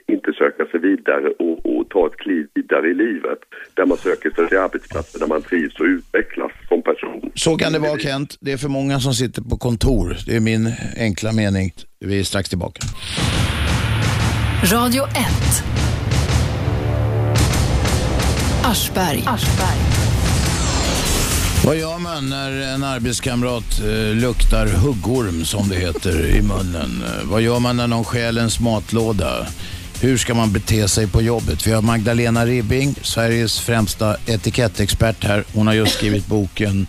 inte 0.07 0.33
söka 0.33 0.67
sig 0.67 0.81
vidare 0.81 1.29
och, 1.39 1.67
och 1.67 1.89
ta 1.89 2.07
ett 2.07 2.17
kliv 2.17 2.49
vidare 2.55 2.89
i 2.89 2.95
livet. 2.95 3.39
Där 3.75 3.87
man 3.87 3.97
söker 3.97 4.31
sig 4.31 4.49
till 4.49 4.59
arbetsplatser 4.59 5.19
där 5.21 5.27
man 5.27 5.43
trivs 5.43 5.81
och 5.81 5.87
utvecklas 5.87 6.53
som 6.83 6.95
person. 6.95 7.33
Så 7.35 7.57
kan 7.57 7.73
det 7.73 7.79
vara 7.79 7.99
Kent. 7.99 8.37
Det 8.41 8.53
är 8.53 8.57
för 8.57 8.69
många 8.69 9.01
som 9.01 9.15
sitter 9.15 9.43
på 9.43 9.57
kontor. 9.57 10.17
Det 10.27 10.37
är 10.37 10.41
min 10.41 10.73
enkla 10.97 11.33
mening. 11.33 11.73
Vi 12.01 12.21
är 12.21 12.25
strax 12.25 12.49
tillbaka. 12.49 12.81
Radio 14.65 15.05
1. 15.05 15.11
Aschberg. 18.65 19.25
Vad 21.67 21.77
gör 21.77 21.99
man 21.99 22.29
när 22.29 22.75
en 22.75 22.85
arbetskamrat 22.85 23.81
eh, 23.81 24.15
luktar 24.15 24.67
huggorm, 24.67 25.45
som 25.45 25.69
det 25.69 25.77
heter, 25.77 26.27
i 26.27 26.43
munnen? 26.43 27.03
Eh, 27.05 27.31
vad 27.31 27.43
gör 27.43 27.59
man 27.59 27.77
när 27.77 27.87
någon 27.87 28.05
stjäl 28.05 28.39
ens 28.39 28.61
matlåda? 28.61 29.47
Hur 30.03 30.17
ska 30.17 30.35
man 30.35 30.53
bete 30.53 30.89
sig 30.89 31.09
på 31.09 31.23
jobbet? 31.23 31.67
Vi 31.67 31.73
har 31.73 31.83
Magdalena 31.83 32.47
Ribbing, 32.47 32.95
Sveriges 33.03 33.61
främsta 33.61 34.17
etikettexpert 34.27 35.25
här. 35.25 35.45
Hon 35.55 35.67
har 35.67 35.75
just 35.75 35.95
skrivit 35.95 36.27
boken 36.27 36.87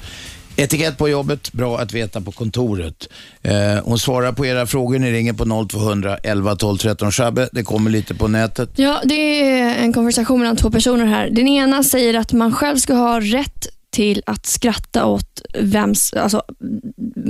Etikett 0.55 0.97
på 0.97 1.09
jobbet, 1.09 1.53
bra 1.53 1.79
att 1.79 1.93
veta 1.93 2.21
på 2.21 2.31
kontoret. 2.31 3.07
Eh, 3.41 3.53
hon 3.83 3.99
svarar 3.99 4.31
på 4.31 4.45
era 4.45 4.65
frågor. 4.65 4.99
Ni 4.99 5.11
ringer 5.11 5.33
på 5.33 5.67
0200 5.69 6.17
11 6.23 6.55
12 6.55 6.77
13. 6.77 7.11
Shabbe, 7.11 7.49
det 7.51 7.63
kommer 7.63 7.91
lite 7.91 8.15
på 8.15 8.27
nätet. 8.27 8.69
Ja, 8.75 9.01
det 9.03 9.49
är 9.51 9.75
en 9.75 9.93
konversation 9.93 10.39
mellan 10.39 10.55
två 10.55 10.71
personer 10.71 11.05
här. 11.05 11.29
Den 11.29 11.47
ena 11.47 11.83
säger 11.83 12.13
att 12.13 12.33
man 12.33 12.53
själv 12.53 12.77
ska 12.77 12.93
ha 12.93 13.19
rätt 13.19 13.67
till 13.91 14.23
att 14.25 14.45
skratta 14.45 15.05
åt 15.05 15.41
vems, 15.59 16.13
alltså, 16.13 16.43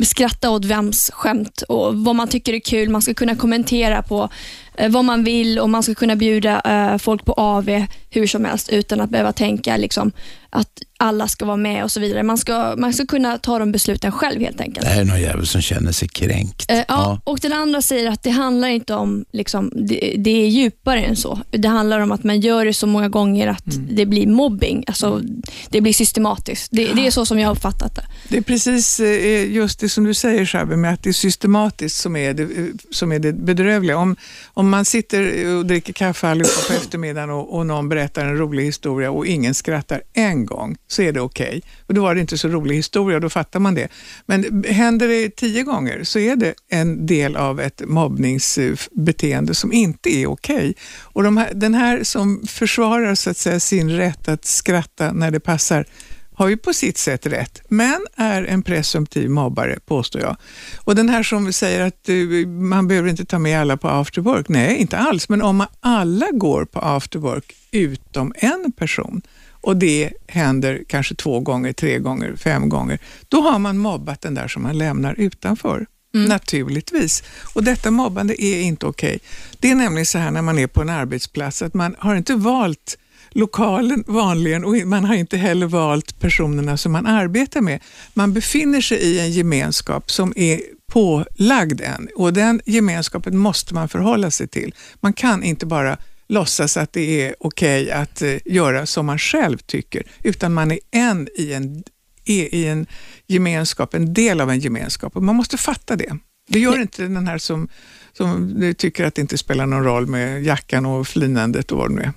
skratta 0.03 0.49
åt 0.49 0.65
vems 0.65 1.11
skämt 1.13 1.61
och 1.61 1.95
vad 1.95 2.15
man 2.15 2.27
tycker 2.27 2.53
är 2.53 2.59
kul. 2.59 2.89
Man 2.89 3.01
ska 3.01 3.13
kunna 3.13 3.35
kommentera 3.35 4.01
på 4.01 4.29
eh, 4.75 4.91
vad 4.91 5.05
man 5.05 5.23
vill 5.23 5.59
och 5.59 5.69
man 5.69 5.83
ska 5.83 5.95
kunna 5.95 6.15
bjuda 6.15 6.61
eh, 6.61 6.97
folk 6.97 7.25
på 7.25 7.33
AV 7.33 7.85
hur 8.09 8.27
som 8.27 8.45
helst 8.45 8.69
utan 8.69 9.01
att 9.01 9.09
behöva 9.09 9.33
tänka 9.33 9.77
liksom, 9.77 10.11
att 10.49 10.81
alla 11.01 11.27
ska 11.27 11.45
vara 11.45 11.57
med 11.57 11.83
och 11.83 11.91
så 11.91 11.99
vidare. 11.99 12.23
Man 12.23 12.37
ska, 12.37 12.75
man 12.77 12.93
ska 12.93 13.05
kunna 13.05 13.37
ta 13.37 13.59
de 13.59 13.71
besluten 13.71 14.11
själv 14.11 14.41
helt 14.41 14.61
enkelt. 14.61 14.85
Det 14.85 14.91
här 14.91 15.01
är 15.01 15.05
någon 15.05 15.21
jävel 15.21 15.47
som 15.47 15.61
känner 15.61 15.91
sig 15.91 16.07
kränkt. 16.07 16.71
Eh, 16.71 16.83
ja, 16.87 17.21
Och 17.23 17.39
den 17.41 17.53
andra 17.53 17.81
säger 17.81 18.09
att 18.09 18.23
det 18.23 18.29
handlar 18.29 18.67
inte 18.67 18.93
om, 18.93 19.25
liksom, 19.31 19.71
det, 19.75 20.15
det 20.17 20.31
är 20.31 20.47
djupare 20.47 21.01
än 21.01 21.15
så. 21.15 21.39
Det 21.49 21.67
handlar 21.67 21.99
om 21.99 22.11
att 22.11 22.23
man 22.23 22.39
gör 22.39 22.65
det 22.65 22.73
så 22.73 22.87
många 22.87 23.09
gånger 23.09 23.47
att 23.47 23.63
det 23.89 24.05
blir 24.05 24.27
mobbing. 24.27 24.83
Alltså, 24.87 25.21
Det 25.69 25.81
blir 25.81 25.93
systematiskt. 25.93 26.67
Det, 26.71 26.93
det 26.93 27.07
är 27.07 27.11
så 27.11 27.25
som 27.25 27.39
jag 27.39 27.47
har 27.47 27.55
uppfattat 27.55 27.95
det. 27.95 28.05
Det 28.27 28.37
är 28.37 28.41
precis 28.41 28.99
eh, 28.99 29.51
just 29.51 29.79
det 29.79 29.89
som 29.89 30.03
du 30.03 30.13
säger 30.13 30.45
Shabbe, 30.45 30.77
med 30.77 30.93
att 30.93 31.03
det 31.03 31.09
är 31.09 31.13
systematiskt 31.13 31.97
som 31.97 32.15
är 32.15 32.33
det, 32.33 32.43
eh, 32.43 32.65
som 32.91 33.11
är 33.11 33.19
det 33.19 33.33
bedrövliga. 33.33 33.97
Om, 33.97 34.15
om 34.53 34.69
man 34.69 34.85
sitter 34.85 35.47
och 35.55 35.65
dricker 35.65 35.93
kaffe 35.93 36.27
allihopa 36.27 36.61
på 36.67 36.73
eftermiddagen 36.81 37.29
och, 37.29 37.57
och 37.57 37.65
någon 37.65 37.89
berättar 37.89 38.25
en 38.25 38.37
rolig 38.37 38.65
historia 38.65 39.11
och 39.11 39.25
ingen 39.27 39.53
skrattar 39.53 40.01
en 40.13 40.45
gång, 40.45 40.77
så 40.91 41.01
är 41.01 41.11
det 41.11 41.21
okej. 41.21 41.61
Och 41.87 41.93
då 41.93 42.01
var 42.01 42.15
det 42.15 42.21
inte 42.21 42.37
så 42.37 42.47
rolig 42.47 42.75
historia 42.75 43.19
då 43.19 43.29
fattar 43.29 43.59
man 43.59 43.75
det. 43.75 43.87
Men 44.25 44.63
händer 44.67 45.07
det 45.07 45.35
tio 45.35 45.63
gånger 45.63 46.03
så 46.03 46.19
är 46.19 46.35
det 46.35 46.53
en 46.69 47.05
del 47.05 47.35
av 47.35 47.59
ett 47.59 47.81
mobbningsbeteende 47.85 49.53
som 49.53 49.73
inte 49.73 50.09
är 50.09 50.27
okej. 50.27 50.75
Och 51.01 51.23
de 51.23 51.37
här, 51.37 51.53
den 51.53 51.73
här 51.73 52.03
som 52.03 52.43
försvarar 52.47 53.15
så 53.15 53.29
att 53.29 53.37
säga, 53.37 53.59
sin 53.59 53.89
rätt 53.89 54.27
att 54.27 54.45
skratta 54.45 55.11
när 55.11 55.31
det 55.31 55.39
passar 55.39 55.85
har 56.33 56.47
ju 56.47 56.57
på 56.57 56.73
sitt 56.73 56.97
sätt 56.97 57.25
rätt, 57.25 57.61
men 57.67 58.05
är 58.15 58.43
en 58.43 58.63
presumtiv 58.63 59.29
mobbare, 59.29 59.79
påstår 59.85 60.21
jag. 60.21 60.37
Och 60.77 60.95
den 60.95 61.09
här 61.09 61.23
som 61.23 61.53
säger 61.53 61.81
att 61.81 62.03
du, 62.03 62.45
man 62.47 62.87
behöver 62.87 63.09
inte 63.09 63.25
ta 63.25 63.39
med 63.39 63.61
alla 63.61 63.77
på 63.77 63.87
after 63.87 64.21
work. 64.21 64.49
Nej, 64.49 64.77
inte 64.77 64.97
alls, 64.97 65.29
men 65.29 65.41
om 65.41 65.65
alla 65.79 66.27
går 66.31 66.65
på 66.65 66.79
after 66.79 67.19
work 67.19 67.55
utom 67.71 68.33
en 68.35 68.71
person 68.71 69.21
och 69.61 69.77
det 69.77 70.13
händer 70.27 70.83
kanske 70.87 71.15
två 71.15 71.39
gånger, 71.39 71.73
tre 71.73 71.99
gånger, 71.99 72.35
fem 72.35 72.69
gånger, 72.69 72.99
då 73.27 73.41
har 73.41 73.59
man 73.59 73.77
mobbat 73.77 74.21
den 74.21 74.33
där 74.33 74.47
som 74.47 74.63
man 74.63 74.77
lämnar 74.77 75.15
utanför. 75.19 75.85
Naturligtvis. 76.13 77.23
Och 77.53 77.63
detta 77.63 77.91
mobbande 77.91 78.43
är 78.43 78.61
inte 78.61 78.85
okej. 78.85 79.19
Det 79.59 79.71
är 79.71 79.75
nämligen 79.75 80.05
så 80.05 80.17
här 80.17 80.31
när 80.31 80.41
man 80.41 80.59
är 80.59 80.67
på 80.67 80.81
en 80.81 80.89
arbetsplats 80.89 81.61
att 81.61 81.73
man 81.73 81.95
har 81.99 82.15
inte 82.15 82.35
valt 82.35 82.97
lokalen 83.29 84.03
vanligen 84.07 84.65
och 84.65 84.75
man 84.85 85.05
har 85.05 85.15
inte 85.15 85.37
heller 85.37 85.67
valt 85.67 86.19
personerna 86.19 86.77
som 86.77 86.91
man 86.91 87.05
arbetar 87.05 87.61
med. 87.61 87.79
Man 88.13 88.33
befinner 88.33 88.81
sig 88.81 88.97
i 88.97 89.19
en 89.19 89.31
gemenskap 89.31 90.11
som 90.11 90.33
är 90.35 90.61
pålagd 90.87 91.81
en 91.81 92.07
och 92.15 92.33
den 92.33 92.61
gemenskapen 92.65 93.37
måste 93.37 93.73
man 93.73 93.89
förhålla 93.89 94.31
sig 94.31 94.47
till. 94.47 94.73
Man 94.99 95.13
kan 95.13 95.43
inte 95.43 95.65
bara 95.65 95.97
låtsas 96.31 96.77
att 96.77 96.93
det 96.93 97.21
är 97.21 97.35
okej 97.39 97.91
att 97.91 98.21
eh, 98.21 98.37
göra 98.45 98.85
som 98.85 99.05
man 99.05 99.19
själv 99.19 99.57
tycker, 99.57 100.03
utan 100.23 100.53
man 100.53 100.71
är 100.71 100.79
en 100.91 101.27
i 101.35 101.53
en, 101.53 101.83
är 102.25 102.55
i 102.55 102.67
en 102.67 102.85
gemenskap, 103.27 103.93
en 103.93 104.13
del 104.13 104.41
av 104.41 104.49
en 104.49 104.59
gemenskap 104.59 105.15
och 105.15 105.23
man 105.23 105.35
måste 105.35 105.57
fatta 105.57 105.95
det. 105.95 106.17
Det 106.49 106.59
gör 106.59 106.81
inte 106.81 107.01
den 107.03 107.27
här 107.27 107.37
som, 107.37 107.67
som 108.13 108.73
tycker 108.77 109.05
att 109.05 109.15
det 109.15 109.21
inte 109.21 109.37
spelar 109.37 109.65
någon 109.65 109.83
roll 109.83 110.07
med 110.07 110.43
jackan 110.43 110.85
och 110.85 111.07
flinandet 111.07 111.71
och 111.71 111.77
vad 111.77 111.89
det 111.89 111.95
nu 111.95 112.01
är. 112.01 112.13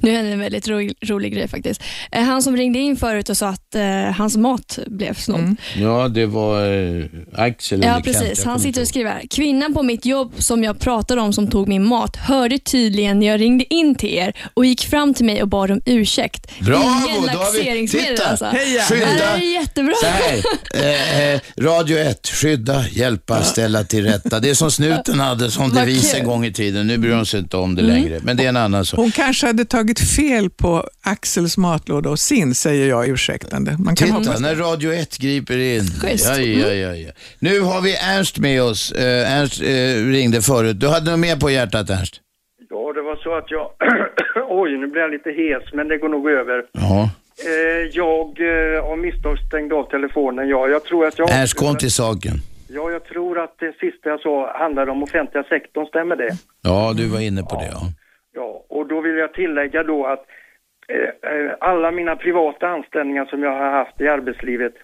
Nu 0.00 0.10
hände 0.10 0.30
en 0.32 0.38
väldigt 0.40 0.68
ro, 0.68 0.90
rolig 1.04 1.32
grej 1.34 1.48
faktiskt. 1.48 1.82
Eh, 2.12 2.22
Han 2.22 2.42
som 2.42 2.56
ringde 2.56 2.78
in 2.78 2.96
förut 2.96 3.28
och 3.28 3.36
sa 3.36 3.48
att 3.48 3.74
eh, 3.74 3.84
hans 4.18 4.36
mat 4.36 4.78
blev 4.86 5.14
snodd. 5.14 5.56
Ja, 5.76 6.08
det 6.08 6.26
var 6.26 6.72
eh, 6.98 7.04
Axel 7.34 7.82
Ja, 7.82 8.00
precis. 8.04 8.44
Han 8.44 8.60
sitter 8.60 8.80
och 8.80 8.88
skriver 8.88 9.10
här. 9.10 9.22
Kvinnan 9.30 9.74
på 9.74 9.82
mitt 9.82 10.04
jobb 10.06 10.32
som 10.38 10.64
jag 10.64 10.78
pratade 10.80 11.20
om 11.20 11.32
som 11.32 11.50
tog 11.50 11.68
min 11.68 11.84
mat 11.86 12.16
hörde 12.16 12.58
tydligen 12.58 13.18
när 13.18 13.26
jag 13.26 13.40
ringde 13.40 13.74
in 13.74 13.94
till 13.94 14.14
er 14.14 14.32
och 14.54 14.66
gick 14.66 14.80
fram 14.86 15.14
till 15.14 15.24
mig 15.24 15.42
och 15.42 15.48
bad 15.48 15.70
om 15.70 15.80
ursäkt. 15.86 16.50
Bravo, 16.60 16.82
Ingen 17.08 17.22
då 17.22 17.28
har 17.38 17.52
vi- 17.52 17.58
laxeringsmedel 17.58 18.16
titta. 18.16 18.28
alltså. 18.28 18.44
Heja. 18.44 18.82
Det 18.88 18.94
här 18.96 19.06
Skydda. 19.12 19.36
är 19.36 19.52
jättebra. 19.60 19.94
Så 20.00 20.06
här, 20.06 20.42
eh, 20.74 21.32
eh, 21.34 21.40
Radio 21.58 21.98
1, 21.98 22.28
skydda, 22.28 22.84
hjälpa, 22.88 23.42
ställa 23.42 23.84
till 23.84 24.04
rätta. 24.04 24.40
Det 24.40 24.50
är 24.50 24.54
som 24.54 24.70
snuten 24.70 25.20
hade 25.20 25.50
som 25.50 25.72
devis 25.74 26.14
en 26.14 26.24
gång 26.26 26.44
i 26.44 26.52
tiden. 26.52 26.86
Nu 26.86 26.98
bryr 26.98 27.12
hon 27.12 27.26
sig 27.26 27.40
inte 27.40 27.56
om 27.56 27.74
det 27.74 27.82
Mm. 27.82 27.94
längre. 27.94 28.20
Men 28.22 28.36
det 28.36 28.44
är 28.44 28.48
en 28.48 28.56
annan 28.56 28.84
sak. 28.86 28.96
Hon 28.98 29.10
kanske 29.10 29.46
hade 29.46 29.64
tagit 29.76 30.00
fel 30.00 30.50
på 30.50 30.84
Axels 31.02 31.56
matlåda 31.56 32.10
och 32.10 32.18
sin, 32.18 32.54
säger 32.54 32.88
jag 32.88 33.08
ursäktande. 33.08 33.76
Man 33.78 33.96
kan 33.96 34.08
Titta, 34.08 34.18
hoppas 34.18 34.40
när. 34.40 34.54
Radio 34.54 34.92
1 34.92 35.18
griper 35.18 35.58
in. 35.58 35.80
Schysst. 35.80 36.38
Ja, 36.38 36.42
ja, 36.42 36.72
ja, 36.72 36.94
ja. 36.94 37.10
Nu 37.38 37.60
har 37.60 37.80
vi 37.80 37.92
Ernst 37.96 38.38
med 38.38 38.62
oss. 38.62 38.92
Eh, 38.92 39.38
Ernst 39.38 39.62
eh, 39.62 40.10
ringde 40.12 40.42
förut. 40.42 40.80
Du 40.80 40.88
hade 40.88 41.10
något 41.10 41.20
mer 41.20 41.36
på 41.36 41.50
hjärtat, 41.50 41.90
Ernst? 41.90 42.14
Ja, 42.70 42.92
det 42.92 43.02
var 43.02 43.16
så 43.16 43.34
att 43.38 43.50
jag... 43.50 43.70
Oj, 44.60 44.78
nu 44.78 44.86
blir 44.86 45.02
jag 45.02 45.10
lite 45.10 45.30
hes, 45.30 45.72
men 45.72 45.88
det 45.88 45.98
går 45.98 46.08
nog 46.08 46.30
över. 46.30 46.64
Ja. 46.72 47.10
Eh, 47.48 47.82
jag 47.92 48.26
eh, 48.50 48.84
av 48.90 48.98
misstag 48.98 49.38
stängde 49.38 49.74
av 49.74 49.84
telefonen. 49.90 50.48
Ja, 50.48 50.68
jag 50.68 50.84
tror 50.84 51.06
att 51.06 51.18
jag... 51.18 51.30
Ernst, 51.30 51.54
kom 51.54 51.76
till 51.76 51.92
saken. 51.92 52.34
Ja, 52.68 52.90
jag 52.90 53.04
tror 53.04 53.38
att 53.44 53.54
det 53.58 53.72
sista 53.80 54.08
jag 54.08 54.20
sa 54.20 54.58
handlade 54.58 54.90
om 54.90 55.02
offentliga 55.02 55.44
sektorn, 55.44 55.86
stämmer 55.86 56.16
det? 56.16 56.32
Ja, 56.62 56.92
du 56.96 57.06
var 57.06 57.20
inne 57.20 57.42
på 57.42 57.56
det. 57.56 57.70
Ja. 57.72 57.80
Ja, 58.36 58.64
och 58.68 58.86
då 58.86 59.00
vill 59.00 59.16
jag 59.16 59.32
tillägga 59.32 59.82
då 59.82 60.06
att 60.06 60.24
eh, 60.88 61.30
eh, 61.32 61.52
alla 61.60 61.90
mina 61.90 62.16
privata 62.16 62.68
anställningar 62.68 63.24
som 63.24 63.42
jag 63.42 63.50
har 63.50 63.70
haft 63.70 64.00
i 64.00 64.08
arbetslivet 64.08 64.74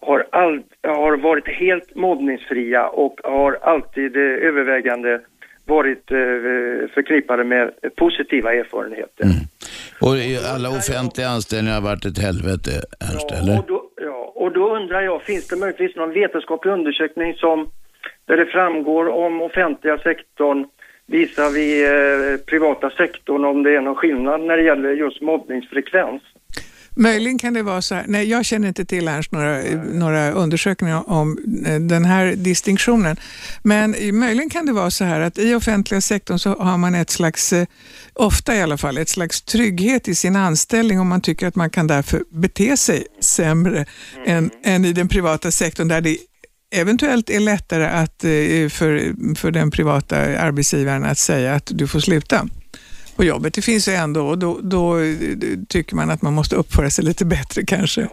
har, 0.00 0.26
all, 0.32 0.62
har 0.82 1.16
varit 1.16 1.48
helt 1.48 1.94
mobbningsfria 1.94 2.88
och 2.88 3.20
har 3.24 3.58
alltid 3.62 4.16
eh, 4.16 4.22
övervägande 4.22 5.20
varit 5.66 6.10
eh, 6.10 6.16
förknippade 6.94 7.44
med 7.44 7.72
positiva 7.96 8.54
erfarenheter. 8.54 9.26
Och 10.00 10.16
i 10.16 10.38
alla 10.54 10.68
offentliga 10.68 11.28
anställningar 11.28 11.74
har 11.74 11.82
varit 11.82 12.04
ett 12.04 12.18
helvete, 12.18 12.70
Ernst, 13.00 13.30
eller? 13.40 13.58
Och 13.58 13.64
då, 13.68 13.82
ja, 13.96 14.32
och 14.34 14.52
då 14.52 14.76
undrar 14.76 15.02
jag, 15.02 15.22
finns 15.22 15.46
det 15.48 15.56
möjligtvis 15.56 15.96
någon 15.96 16.12
vetenskaplig 16.12 16.72
undersökning 16.72 17.34
som 17.34 17.70
där 18.26 18.36
det 18.36 18.46
framgår 18.46 19.08
om 19.08 19.42
offentliga 19.42 19.98
sektorn 19.98 20.66
visar 21.06 21.50
vi 21.50 21.84
eh, 21.84 22.44
privata 22.46 22.90
sektorn 22.90 23.44
om 23.44 23.62
det 23.62 23.76
är 23.76 23.80
någon 23.80 23.96
skillnad 23.96 24.40
när 24.40 24.56
det 24.56 24.62
gäller 24.62 24.90
just 24.90 25.22
mobbningsfrekvens? 25.22 26.22
Möjligen 26.96 27.38
kan 27.38 27.54
det 27.54 27.62
vara 27.62 27.82
så 27.82 27.94
här, 27.94 28.04
nej 28.08 28.30
jag 28.30 28.44
känner 28.44 28.68
inte 28.68 28.84
till 28.84 29.08
Ernst 29.08 29.32
några, 29.32 29.62
några 29.92 30.32
undersökningar 30.32 31.10
om 31.10 31.38
eh, 31.66 31.80
den 31.80 32.04
här 32.04 32.34
distinktionen. 32.36 33.16
Men 33.62 33.94
möjligen 34.18 34.50
kan 34.50 34.66
det 34.66 34.72
vara 34.72 34.90
så 34.90 35.04
här 35.04 35.20
att 35.20 35.38
i 35.38 35.54
offentliga 35.54 36.00
sektorn 36.00 36.38
så 36.38 36.54
har 36.54 36.78
man 36.78 36.94
ett 36.94 37.10
slags, 37.10 37.52
eh, 37.52 37.66
ofta 38.14 38.56
i 38.56 38.62
alla 38.62 38.76
fall, 38.76 38.98
ett 38.98 39.08
slags 39.08 39.42
trygghet 39.42 40.08
i 40.08 40.14
sin 40.14 40.36
anställning 40.36 41.00
och 41.00 41.06
man 41.06 41.20
tycker 41.20 41.46
att 41.46 41.56
man 41.56 41.70
kan 41.70 41.86
därför 41.86 42.22
bete 42.30 42.76
sig 42.76 43.06
sämre 43.20 43.84
än, 44.26 44.50
än 44.64 44.84
i 44.84 44.92
den 44.92 45.08
privata 45.08 45.50
sektorn 45.50 45.88
där 45.88 46.00
det 46.00 46.16
eventuellt 46.72 47.30
är 47.30 47.40
lättare 47.40 47.84
att, 47.84 48.24
eh, 48.24 48.68
för, 48.68 49.00
för 49.34 49.50
den 49.50 49.70
privata 49.70 50.16
arbetsgivaren 50.16 51.04
att 51.04 51.18
säga 51.18 51.54
att 51.54 51.70
du 51.74 51.88
får 51.88 52.00
sluta 52.00 52.46
på 53.16 53.24
jobbet. 53.24 53.54
Det 53.54 53.62
finns 53.62 53.88
ju 53.88 53.92
ändå 53.92 54.26
och 54.26 54.38
då, 54.38 54.58
då 54.62 54.98
eh, 54.98 55.06
tycker 55.68 55.96
man 55.96 56.10
att 56.10 56.22
man 56.22 56.32
måste 56.32 56.56
uppföra 56.56 56.90
sig 56.90 57.04
lite 57.04 57.24
bättre 57.24 57.62
kanske. 57.66 58.08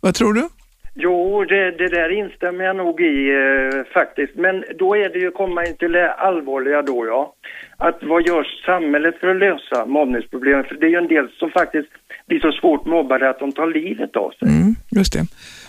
Vad 0.00 0.14
tror 0.14 0.34
du? 0.34 0.48
Jo, 0.96 1.44
det, 1.44 1.70
det 1.70 1.88
där 1.88 2.10
instämmer 2.18 2.64
jag 2.64 2.76
nog 2.76 3.00
i 3.00 3.30
eh, 3.30 3.92
faktiskt. 3.94 4.34
Men 4.36 4.64
då 4.78 4.96
är 4.96 5.08
det 5.08 5.18
ju 5.18 5.30
komma 5.30 5.66
in 5.66 5.76
till 5.76 5.92
det 5.92 6.12
allvarliga 6.12 6.82
då 6.82 7.06
ja. 7.06 7.34
Att 7.76 7.98
vad 8.02 8.26
gör 8.26 8.46
samhället 8.66 9.14
för 9.20 9.28
att 9.28 9.36
lösa 9.36 9.86
mobbningsproblemen? 9.86 10.64
För 10.64 10.74
det 10.74 10.86
är 10.86 10.90
ju 10.90 10.96
en 10.96 11.08
del 11.08 11.28
som 11.38 11.50
faktiskt 11.50 11.88
blir 12.26 12.40
så 12.40 12.52
svårt 12.52 12.86
mobbade 12.86 13.30
att 13.30 13.38
de 13.38 13.52
tar 13.52 13.66
livet 13.66 14.16
av 14.16 14.30
sig. 14.30 14.48
Mm, 14.48 14.74
just 14.90 15.12
det. 15.12 15.26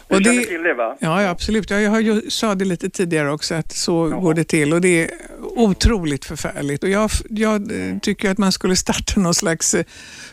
Du 0.10 0.16
Och 0.16 0.24
känner 0.24 0.38
det 0.40 0.46
till 0.46 0.64
det 0.64 0.74
va? 0.74 0.98
ja, 1.00 1.22
ja, 1.22 1.30
absolut. 1.30 1.70
Jag, 1.70 2.02
jag 2.02 2.32
sa 2.32 2.56
det 2.56 2.66
lite 2.66 2.90
tidigare 2.90 3.32
också 3.32 3.56
att 3.56 3.72
så 3.72 4.10
går 4.10 4.34
det 4.34 4.44
till 4.44 4.74
och 4.74 4.82
det 4.82 5.04
är 5.04 5.10
otroligt 5.56 6.26
förfärligt. 6.26 6.84
Och 6.84 6.90
jag, 6.90 7.10
jag 7.30 7.72
eh, 7.72 7.98
tycker 8.02 8.32
att 8.32 8.38
man 8.38 8.52
skulle 8.52 8.76
starta 8.76 9.20
någon 9.20 9.34
slags 9.34 9.74
eh, 9.74 9.84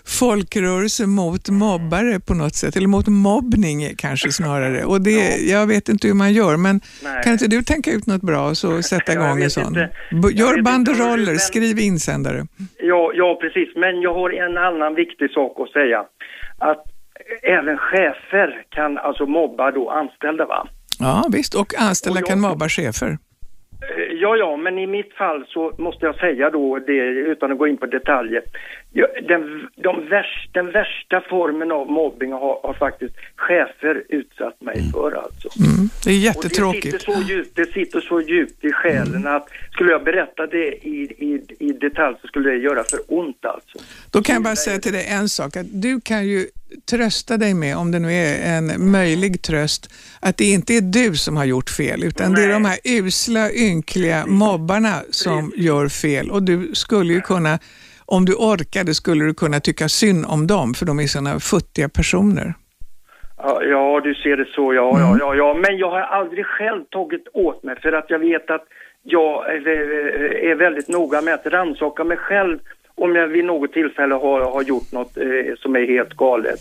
folkrörelse 0.04 1.06
mot 1.06 1.48
mobbare 1.48 2.20
på 2.20 2.34
något 2.34 2.54
sätt, 2.54 2.76
eller 2.76 2.88
mot 2.88 3.06
mobbning 3.08 3.94
kanske 3.96 4.32
snarare. 4.32 4.84
Och 4.84 5.00
det, 5.00 5.36
Jag 5.50 5.66
vet 5.66 5.88
inte 5.88 6.06
hur 6.06 6.14
man 6.14 6.32
gör, 6.32 6.56
men 6.56 6.80
Nej. 7.02 7.22
kan 7.24 7.32
inte 7.32 7.46
du 7.46 7.62
tänka 7.62 7.92
ut 7.92 8.06
något 8.06 8.22
bra 8.22 8.48
och 8.48 8.56
så 8.56 8.82
sätta 8.92 9.12
igång 9.12 9.42
en 9.42 9.50
sån? 9.50 9.74
Gör 10.32 10.62
banderoller, 10.62 11.26
men- 11.32 11.38
skriv 11.38 11.78
insändare. 11.78 12.46
Ja, 12.78 13.12
ja, 13.14 13.38
precis. 13.40 13.68
Men 13.76 14.00
jag 14.00 14.14
har 14.14 14.30
en 14.30 14.58
annan 14.58 14.94
viktig 14.94 15.30
sak 15.30 15.52
att 15.60 15.70
säga. 15.72 15.98
Att 16.58 16.84
även 17.42 17.78
chefer 17.78 18.64
kan 18.68 18.98
alltså 18.98 19.26
mobba 19.26 19.70
då 19.70 19.90
anställda 19.90 20.46
va? 20.46 20.68
Ja, 20.98 21.24
visst. 21.32 21.54
Och 21.54 21.74
anställda 21.78 22.22
kan 22.22 22.40
mobba 22.40 22.68
chefer. 22.68 23.18
Ja, 24.22 24.36
ja, 24.36 24.56
men 24.56 24.78
i 24.78 24.86
mitt 24.86 25.12
fall 25.12 25.44
så 25.48 25.72
måste 25.78 26.06
jag 26.06 26.14
säga 26.14 26.50
då 26.50 26.78
det 26.78 26.92
utan 27.32 27.52
att 27.52 27.58
gå 27.58 27.66
in 27.66 27.76
på 27.76 27.86
detaljer. 27.86 28.42
Den, 29.28 29.68
de 29.76 30.08
värst, 30.08 30.54
den 30.54 30.70
värsta 30.70 31.20
formen 31.30 31.72
av 31.72 31.90
mobbing 31.90 32.32
har, 32.32 32.60
har 32.62 32.74
faktiskt 32.74 33.14
chefer 33.36 34.02
utsatt 34.08 34.60
mig 34.60 34.90
för 34.92 35.12
alltså. 35.12 35.48
Mm. 35.58 35.88
Det 36.04 36.10
är 36.10 36.14
Och 36.14 36.18
jättetråkigt. 36.18 36.92
det 36.92 36.98
sitter, 36.98 37.12
så 37.12 37.22
djupt, 37.32 37.56
det 37.56 37.72
sitter 37.72 38.00
så 38.00 38.20
djupt 38.20 38.64
i 38.64 38.72
själen 38.72 39.26
att 39.26 39.48
skulle 39.72 39.90
jag 39.92 40.04
berätta 40.04 40.46
det 40.46 40.68
i, 40.86 40.98
i, 41.18 41.40
i 41.58 41.72
detalj 41.72 42.16
så 42.20 42.26
skulle 42.26 42.50
det 42.50 42.56
göra 42.56 42.84
för 42.84 43.00
ont 43.08 43.44
alltså. 43.44 43.78
Då 44.12 44.22
kan 44.22 44.34
jag 44.34 44.42
bara 44.42 44.56
säga 44.56 44.78
till 44.78 44.92
dig 44.92 45.06
en 45.08 45.28
sak, 45.28 45.56
att 45.56 45.66
du 45.82 46.00
kan 46.00 46.26
ju 46.26 46.46
trösta 46.90 47.36
dig 47.36 47.54
med, 47.54 47.76
om 47.76 47.90
det 47.90 47.98
nu 47.98 48.12
är 48.12 48.56
en 48.58 48.90
möjlig 48.90 49.42
tröst, 49.42 49.92
att 50.20 50.36
det 50.36 50.44
inte 50.44 50.74
är 50.74 50.80
du 50.80 51.16
som 51.16 51.36
har 51.36 51.44
gjort 51.44 51.70
fel, 51.70 52.04
utan 52.04 52.32
det 52.32 52.44
är 52.44 52.48
de 52.48 52.64
här 52.64 52.78
usla, 52.84 53.52
ynkliga 53.52 54.11
mobbarna 54.26 54.94
som 55.10 55.52
gör 55.56 55.88
fel. 55.88 56.30
Och 56.30 56.42
du 56.42 56.70
skulle 56.74 57.12
ju 57.12 57.20
kunna, 57.20 57.58
om 58.06 58.24
du 58.24 58.34
orkade, 58.34 58.94
skulle 58.94 59.24
du 59.24 59.34
kunna 59.34 59.60
tycka 59.60 59.88
synd 59.88 60.24
om 60.28 60.46
dem, 60.46 60.74
för 60.74 60.86
de 60.86 61.00
är 61.00 61.06
sådana 61.06 61.40
futtiga 61.40 61.88
personer. 61.88 62.54
Ja, 63.72 64.00
du 64.04 64.14
ser 64.14 64.36
det 64.36 64.48
så, 64.54 64.74
ja, 64.74 65.00
ja, 65.00 65.16
ja, 65.20 65.34
ja. 65.34 65.54
Men 65.54 65.78
jag 65.78 65.90
har 65.90 66.00
aldrig 66.00 66.46
själv 66.46 66.84
tagit 66.90 67.26
åt 67.32 67.62
mig 67.62 67.80
för 67.82 67.92
att 67.92 68.06
jag 68.08 68.18
vet 68.18 68.50
att 68.50 68.64
jag 69.02 69.54
är, 69.54 69.68
är 70.50 70.54
väldigt 70.54 70.88
noga 70.88 71.20
med 71.20 71.34
att 71.34 71.46
rannsaka 71.46 72.04
mig 72.04 72.16
själv 72.16 72.58
om 72.94 73.16
jag 73.16 73.28
vid 73.28 73.44
något 73.44 73.72
tillfälle 73.72 74.14
har, 74.14 74.40
har 74.40 74.62
gjort 74.62 74.92
något 74.92 75.16
eh, 75.16 75.24
som 75.58 75.76
är 75.76 75.86
helt 75.86 76.14
galet. 76.14 76.60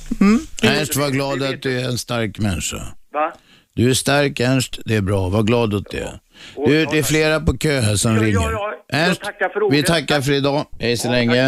Ernst, 0.64 0.96
var 0.96 1.10
glad 1.10 1.44
att 1.44 1.62
du 1.62 1.80
är 1.80 1.86
en 1.86 1.98
stark 1.98 2.40
människa. 2.40 2.78
Va? 3.14 3.34
Du 3.82 3.90
är 3.90 3.94
stark 3.94 4.40
Ernst, 4.40 4.80
det 4.86 4.96
är 4.96 5.02
bra. 5.02 5.30
Var 5.30 5.44
glad 5.44 5.74
åt 5.74 5.92
det. 5.92 6.20
Du, 6.56 6.86
det 6.86 6.98
är 6.98 7.04
flera 7.04 7.40
på 7.40 7.58
kö 7.58 7.80
här 7.80 7.96
som 7.96 8.12
Ja, 8.12 8.18
ja, 8.18 8.24
ringer. 8.28 8.52
ja, 8.52 8.74
jag 8.88 9.00
Ernst, 9.02 9.22
tackar 9.22 9.50
för 9.50 9.72
vi 9.72 9.84
tackar 9.84 10.22
för 10.22 10.32
idag. 10.32 10.66
Hej 10.80 10.98
så 10.98 11.12
länge. 11.12 11.44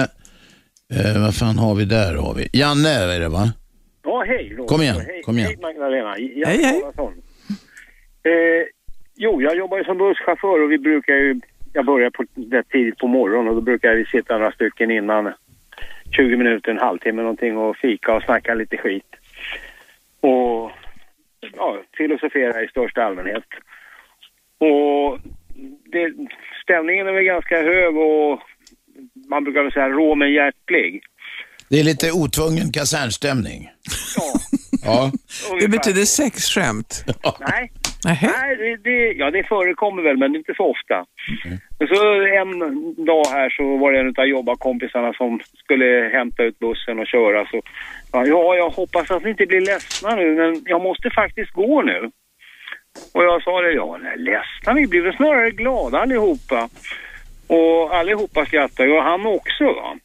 Eh, 0.94 1.22
vad 1.26 1.36
fan 1.36 1.58
har 1.58 1.76
vi 1.76 1.86
där? 1.86 2.16
Har 2.16 2.34
vi? 2.34 2.50
Janne 2.54 2.90
är 2.90 3.20
det 3.20 3.30
va? 3.30 3.52
Ja, 4.04 4.24
hej. 4.28 4.54
Då. 4.58 4.66
Kom 4.66 4.82
igen, 4.82 4.96
Hej, 4.96 5.22
kom 5.26 5.38
igen. 5.38 5.48
Hej 5.48 5.58
Magdalena. 5.62 6.18
Jag 6.18 6.48
Hej, 6.48 6.64
hej. 6.64 6.82
Eh, 8.24 8.66
jo, 9.16 9.42
jag 9.42 9.58
jobbar 9.58 9.78
ju 9.78 9.84
som 9.84 9.98
busschaufför 9.98 10.64
och 10.64 10.72
vi 10.72 10.78
brukar 10.78 11.14
ju, 11.14 11.42
jag 11.74 11.86
börjar 11.86 12.10
på, 12.10 12.24
rätt 12.52 12.70
tidigt 12.70 12.98
på 12.98 13.08
morgonen 13.08 13.48
och 13.50 13.56
då 13.56 13.62
brukar 13.62 13.96
vi 13.96 14.06
sitta 14.06 14.38
några 14.38 14.52
stycken 14.52 14.92
innan 14.92 15.34
20 16.18 16.38
minuter, 16.38 16.72
en 16.72 16.78
halvtimme 16.78 17.22
någonting 17.22 17.58
och 17.58 17.78
fika 17.78 18.14
och 18.16 18.24
snacka 18.24 18.54
lite 18.54 18.78
skit. 18.78 19.16
Och 20.22 20.72
ja, 21.56 21.84
filosofera 21.98 22.64
i 22.64 22.68
största 22.68 23.04
allmänhet. 23.04 23.44
Och 24.58 25.20
det, 25.92 26.14
stämningen 26.64 27.08
är 27.08 27.12
väl 27.12 27.24
ganska 27.24 27.62
hög 27.62 27.98
och 27.98 28.40
man 29.30 29.44
brukar 29.44 29.64
väl 29.64 29.72
säga 29.72 29.90
rå 29.90 30.16
men 30.16 30.34
hjärtlig. 30.34 31.04
Det 31.70 31.80
är 31.80 31.84
lite 31.84 32.12
otvungen 32.12 32.72
kasernstämning. 32.72 33.70
Ja. 34.86 35.12
Det 35.60 35.68
betyder 35.68 36.06
sexskämt. 36.06 37.06
Nej. 37.40 37.72
Nähä. 38.06 38.28
Nej, 38.28 38.56
det, 38.56 38.78
det, 38.90 39.14
ja, 39.14 39.32
det 39.32 39.44
förekommer 39.44 40.04
väl, 40.04 40.18
men 40.18 40.36
inte 40.36 40.54
så 40.58 40.72
ofta. 40.72 41.06
Men 41.80 41.88
så 41.88 42.22
en 42.22 42.60
dag 43.06 43.26
här 43.26 43.50
så 43.50 43.78
var 43.78 43.92
det 43.92 44.00
en 44.00 44.14
av 44.18 44.26
jobbarkompisarna 44.26 45.14
som 45.14 45.40
skulle 45.64 46.10
hämta 46.14 46.44
ut 46.44 46.60
bussen 46.60 47.00
och 47.00 47.08
köra. 47.08 47.46
Så, 47.46 47.62
ja, 48.12 48.26
ja, 48.26 48.56
jag 48.56 48.70
hoppas 48.70 49.12
att 49.12 49.24
ni 49.24 49.30
inte 49.30 49.46
blir 49.46 49.62
ledsna 49.62 50.16
nu, 50.16 50.36
men 50.36 50.62
jag 50.66 50.82
måste 50.82 51.10
faktiskt 51.10 51.52
gå 51.52 51.82
nu. 51.82 52.12
Och 53.14 53.24
jag 53.24 53.44
sa 53.44 53.62
det, 53.62 53.72
ja, 53.72 53.98
nej, 54.04 54.18
ledsna, 54.18 54.74
vi 54.74 54.88
blir 54.88 55.02
väl 55.02 55.16
snarare 55.16 55.52
glada 55.52 56.00
allihopa. 56.00 56.70
Och 57.48 57.96
allihopa 57.96 58.46
skrattade, 58.46 58.92
och 58.92 59.04
han 59.04 59.26
också. 59.26 59.66
Va? 59.66 59.98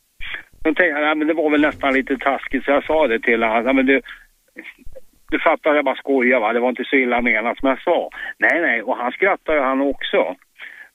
Då 0.62 0.74
tänkte 0.74 0.84
jag, 0.84 1.00
nej, 1.00 1.14
men 1.14 1.28
det 1.28 1.34
var 1.34 1.50
väl 1.50 1.61
nästan 1.61 1.94
lite 1.94 2.16
taskigt, 2.16 2.64
så 2.64 2.70
jag 2.70 2.84
sa 2.84 3.06
det 3.06 3.20
till 3.20 3.42
honom. 3.42 3.66
Ja, 3.66 3.72
men 3.72 3.87
det, 3.87 4.00
du 5.30 5.38
fattar, 5.38 5.74
jag 5.74 5.84
bara 5.84 5.96
skojar 5.96 6.40
va, 6.40 6.52
det 6.52 6.60
var 6.60 6.68
inte 6.68 6.84
så 6.84 6.96
illa 6.96 7.20
menat 7.20 7.58
som 7.58 7.68
jag 7.68 7.82
sa. 7.82 8.10
Nej, 8.38 8.60
nej, 8.60 8.82
och 8.82 8.96
han 8.96 9.12
skrattar 9.12 9.54
ju 9.54 9.60
han 9.60 9.80
också. 9.80 10.36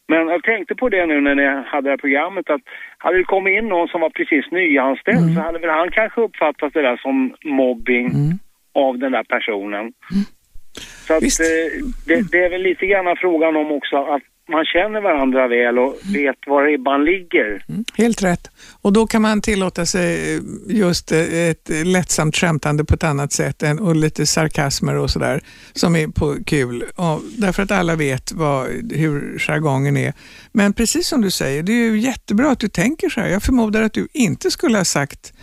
Men 0.08 0.28
jag 0.28 0.44
tänkte 0.44 0.76
på 0.76 0.90
det 0.90 1.06
nu 1.06 1.22
när 1.22 1.36
ni 1.36 1.46
hade 1.46 1.88
det 1.88 1.90
här 1.90 1.98
programmet 1.98 2.50
att 2.50 2.62
hade 2.98 3.18
det 3.18 3.24
kommit 3.24 3.58
in 3.58 3.70
någon 3.70 3.88
som 3.88 4.02
var 4.02 4.10
precis 4.10 4.52
nyanställd 4.52 5.34
så 5.36 5.42
hade 5.42 5.60
väl 5.60 5.70
han 5.70 5.92
kanske 5.92 6.22
uppfattat 6.22 6.74
det 6.74 6.82
där 6.82 6.98
som 6.98 7.36
mobbing 7.44 8.12
av 8.74 8.98
den 8.98 9.12
där 9.12 9.24
personen. 9.24 9.94
Så 11.08 11.14
att 11.14 11.24
eh, 11.24 11.86
det, 12.08 12.32
det 12.32 12.46
är 12.46 12.50
väl 12.50 12.62
lite 12.62 12.86
grann 12.86 13.18
frågan 13.18 13.56
om 13.56 13.72
också 13.72 13.98
att 13.98 14.24
man 14.50 14.66
känner 14.66 15.02
varandra 15.02 15.48
väl 15.48 15.80
och 15.80 15.96
vet 16.16 16.36
var 16.48 16.64
ribban 16.64 17.06
ligger. 17.06 17.66
Mm, 17.70 17.86
helt 17.98 18.24
rätt. 18.24 18.48
Och 18.82 18.94
då 18.94 19.08
kan 19.08 19.22
man 19.22 19.42
tillåta 19.42 19.86
sig 19.86 20.36
eh, 20.36 20.42
just 20.68 21.12
eh, 21.12 21.50
ett 21.50 21.70
lättsamt 21.86 22.36
skämtande 22.36 22.86
på 22.86 22.94
ett 22.94 23.04
annat 23.04 23.32
sätt 23.32 23.64
än, 23.64 23.80
och 23.80 23.96
lite 23.96 24.26
sarkasmer 24.26 24.96
och 24.96 25.10
sådär 25.10 25.42
som 25.74 25.96
är 25.96 26.08
på 26.08 26.38
kul. 26.46 26.84
Och 26.96 27.22
därför 27.38 27.64
att 27.64 27.72
alla 27.72 27.96
vet 27.96 28.32
vad, 28.32 28.68
hur 28.92 29.40
jargongen 29.40 29.98
är. 29.98 30.14
Men 30.52 30.74
precis 30.74 31.08
som 31.08 31.22
du 31.22 31.32
säger, 31.32 31.64
det 31.64 31.72
är 31.72 31.92
ju 31.92 32.00
jättebra 32.00 32.52
att 32.52 32.60
du 32.60 32.68
tänker 32.68 33.10
så 33.10 33.22
här. 33.22 33.28
Jag 33.28 33.44
förmodar 33.44 33.82
att 33.82 33.94
du 33.94 34.08
inte 34.14 34.52
skulle 34.52 34.78
ha 34.78 34.86
sagt 34.86 35.34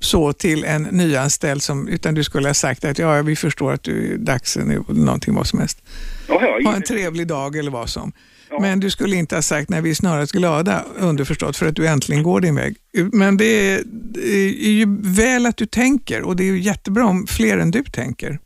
så 0.00 0.32
till 0.32 0.64
en 0.64 0.82
nyanställd, 0.82 1.62
som, 1.62 1.88
utan 1.88 2.14
du 2.14 2.24
skulle 2.24 2.48
ha 2.48 2.54
sagt 2.54 2.84
att 2.84 2.98
ja, 2.98 3.22
vi 3.22 3.36
förstår 3.36 3.72
att 3.72 3.82
du 3.82 4.12
är 4.12 4.18
dags 4.18 4.56
nu, 4.56 4.84
någonting 4.88 5.34
vad 5.34 5.46
som 5.46 5.58
helst. 5.58 5.82
Ha 6.38 6.74
en 6.74 6.82
trevlig 6.82 7.26
dag 7.26 7.56
eller 7.56 7.70
vad 7.70 7.88
som. 7.88 8.12
Men 8.60 8.80
du 8.80 8.90
skulle 8.90 9.16
inte 9.16 9.34
ha 9.34 9.42
sagt 9.42 9.68
när 9.70 9.80
vi 9.82 9.90
är 9.90 9.94
snarast 9.94 10.32
glada, 10.32 10.84
underförstått, 10.98 11.56
för 11.56 11.66
att 11.66 11.76
du 11.76 11.86
äntligen 11.86 12.22
går 12.22 12.40
din 12.40 12.56
väg. 12.56 12.76
Men 13.12 13.36
det 13.36 13.44
är, 13.44 13.80
det 13.84 14.66
är 14.66 14.72
ju 14.72 14.86
väl 15.22 15.46
att 15.46 15.56
du 15.56 15.66
tänker 15.66 16.22
och 16.22 16.36
det 16.36 16.42
är 16.42 16.52
ju 16.52 16.58
jättebra 16.58 17.04
om 17.04 17.26
fler 17.26 17.58
än 17.58 17.70
du 17.70 17.82
tänker. 17.82 18.38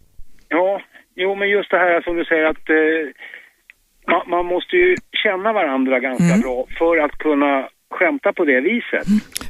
Ja, 0.49 0.81
jo 1.16 1.35
men 1.35 1.49
just 1.49 1.70
det 1.70 1.79
här 1.79 2.03
som 2.03 2.16
du 2.16 2.25
säger 2.25 2.44
att 2.44 2.68
eh, 2.68 2.75
man, 4.12 4.31
man 4.31 4.47
måste 4.47 4.77
ju 4.77 4.97
känna 5.25 5.53
varandra 5.53 6.01
ganska 6.01 6.37
bra 6.42 6.66
för 6.79 6.97
att 6.97 7.18
kunna 7.18 7.68
skämta 7.90 8.33
på 8.33 8.44
det 8.44 8.61
viset. 8.61 9.07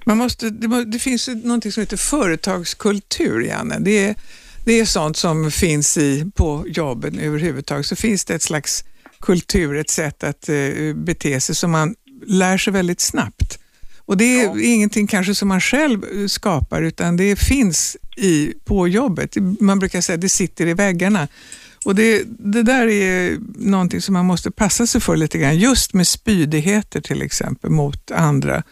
Man 0.06 0.18
måste, 0.18 0.50
det, 0.50 0.84
det 0.84 0.98
finns 0.98 1.28
någonting 1.44 1.72
som 1.72 1.80
heter 1.80 1.96
företagskultur, 1.96 3.40
Janne. 3.40 3.76
Det 3.80 4.06
är, 4.08 4.14
det 4.64 4.80
är 4.80 4.84
sånt 4.84 5.16
som 5.16 5.50
finns 5.50 5.96
i, 5.96 6.30
på 6.34 6.64
jobben 6.68 7.18
överhuvudtaget. 7.18 7.86
Så 7.86 7.96
finns 7.96 8.24
det 8.24 8.34
ett 8.34 8.42
slags 8.42 8.84
kultur, 9.20 9.76
ett 9.76 9.90
sätt 9.90 10.24
att 10.24 10.48
eh, 10.48 10.94
bete 10.94 11.40
sig 11.40 11.54
som 11.54 11.70
man 11.70 11.94
lär 12.26 12.58
sig 12.58 12.72
väldigt 12.72 13.00
snabbt. 13.00 13.58
Och 14.06 14.16
det 14.16 14.40
är 14.40 14.64
ingenting 14.64 15.06
kanske 15.06 15.34
som 15.34 15.48
man 15.48 15.60
själv 15.60 16.04
eh, 16.04 16.26
skapar, 16.26 16.82
utan 16.82 17.16
det 17.16 17.36
finns 17.36 17.96
i, 18.16 18.54
på 18.64 18.88
jobbet. 18.88 19.36
Man 19.60 19.78
brukar 19.78 20.00
säga 20.00 20.14
att 20.14 20.20
det 20.20 20.28
sitter 20.28 20.66
i 20.66 20.74
väggarna. 20.74 21.28
Och 21.84 21.94
det, 21.94 22.22
det 22.26 22.62
där 22.62 22.86
är 22.86 23.38
någonting 23.58 24.00
som 24.00 24.12
man 24.12 24.26
måste 24.26 24.50
passa 24.50 24.86
sig 24.86 25.00
för 25.00 25.16
lite 25.16 25.38
grann, 25.38 25.58
just 25.58 25.94
med 25.94 26.06
spydigheter 26.06 27.00
till 27.00 27.22
exempel 27.22 27.70
mot 27.70 28.10
andra. 28.10 28.62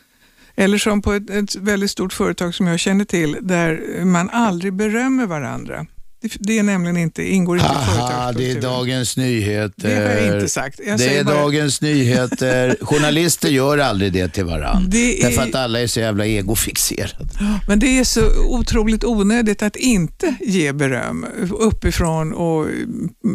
Eller 0.63 0.79
som 0.79 1.03
på 1.03 1.13
ett, 1.13 1.31
ett 1.31 1.55
väldigt 1.57 1.91
stort 1.91 2.13
företag 2.13 2.55
som 2.55 2.67
jag 2.67 2.79
känner 2.81 3.05
till, 3.05 3.37
där 3.43 4.05
man 4.05 4.31
aldrig 4.31 4.73
berömmer 4.73 5.27
varandra. 5.27 5.87
Det, 6.23 6.33
det 6.39 6.59
är 6.59 6.63
nämligen 6.63 6.97
inte, 6.97 7.23
ingår 7.33 7.57
inte 7.57 7.67
i 7.71 7.75
Haha, 7.75 7.85
det 7.85 7.93
är 7.93 7.99
företagskulturen. 8.09 8.63
Dagens 8.63 9.17
Nyheter. 9.17 9.73
Det 9.89 9.95
har 9.95 10.03
jag 10.27 10.35
inte 10.37 10.49
sagt. 10.49 10.81
Jag 10.87 10.99
det 10.99 11.17
är 11.19 11.25
bara- 11.25 11.35
Dagens 11.41 11.81
Nyheter. 11.81 12.77
Journalister 12.85 13.49
gör 13.49 13.79
aldrig 13.79 14.13
det 14.13 14.29
till 14.29 14.45
varandra. 14.45 14.89
Det 14.89 15.23
är- 15.23 15.27
Därför 15.29 15.43
att 15.43 15.55
alla 15.55 15.81
är 15.81 15.87
så 15.87 16.01
jävla 16.01 16.27
egofixerade. 16.27 17.29
Men 17.69 17.79
det 17.79 17.99
är 17.99 18.05
så 18.05 18.21
otroligt 18.47 19.05
onödigt 19.05 19.63
att 19.63 19.77
inte 19.77 20.35
ge 20.41 20.73
beröm 20.73 21.27
uppifrån 21.59 22.33
och 22.33 22.67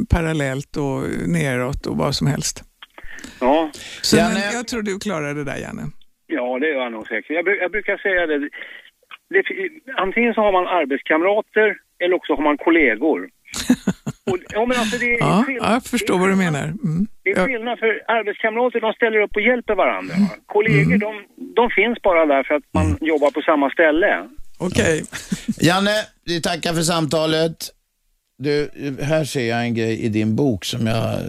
parallellt 0.09 0.77
och 0.77 1.03
neråt 1.25 1.85
och 1.85 1.97
vad 1.97 2.15
som 2.15 2.27
helst. 2.27 2.63
Ja. 3.39 3.71
Så 4.01 4.15
Janne- 4.17 4.33
men 4.33 4.53
jag 4.53 4.67
tror 4.67 4.81
du 4.81 4.99
klarar 4.99 5.35
det 5.35 5.43
där, 5.43 5.57
Janne. 5.57 5.89
Ja, 6.27 6.59
det 6.59 6.67
gör 6.67 6.81
jag 6.83 6.91
nog 6.91 7.07
säkert. 7.07 7.29
Jag, 7.31 7.47
jag 7.63 7.71
brukar 7.71 7.97
säga 7.97 8.27
det. 8.27 8.37
det. 9.29 9.43
Antingen 9.97 10.33
så 10.33 10.41
har 10.41 10.51
man 10.51 10.67
arbetskamrater 10.67 11.67
eller 12.03 12.15
också 12.15 12.33
har 12.33 12.43
man 12.43 12.57
kollegor. 12.57 13.29
Och, 14.31 14.37
ja, 14.49 14.65
men 14.65 14.77
alltså 14.79 14.97
det 14.97 15.05
är 15.13 15.19
Ja, 15.19 15.43
skillnad. 15.47 15.69
ja, 15.69 15.73
jag 15.73 15.83
förstår 15.83 16.17
vad 16.19 16.29
du 16.29 16.35
menar. 16.35 16.63
Mm. 16.63 17.07
Det 17.23 17.29
är 17.31 17.45
skillnad 17.45 17.79
för 17.79 18.01
arbetskamrater, 18.07 18.79
de 18.81 18.93
ställer 18.93 19.19
upp 19.21 19.35
och 19.35 19.41
hjälper 19.41 19.75
varandra. 19.75 20.15
va? 20.19 20.29
Kollegor, 20.45 20.97
de, 20.97 21.13
de 21.55 21.69
finns 21.69 22.01
bara 22.01 22.25
där 22.25 22.43
för 22.43 22.55
att 22.55 22.63
man 22.73 22.97
jobbar 23.01 23.31
på 23.31 23.41
samma 23.41 23.69
ställe. 23.69 24.27
Okej. 24.59 25.03
Janne, 25.61 25.91
vi 26.25 26.41
tackar 26.41 26.73
för 26.73 26.81
samtalet. 26.81 27.55
Du, 28.37 28.69
här 29.01 29.23
ser 29.23 29.49
jag 29.49 29.61
en 29.61 29.73
grej 29.75 30.01
i 30.05 30.09
din 30.09 30.35
bok 30.35 30.65
som 30.65 30.87
jag, 30.87 31.19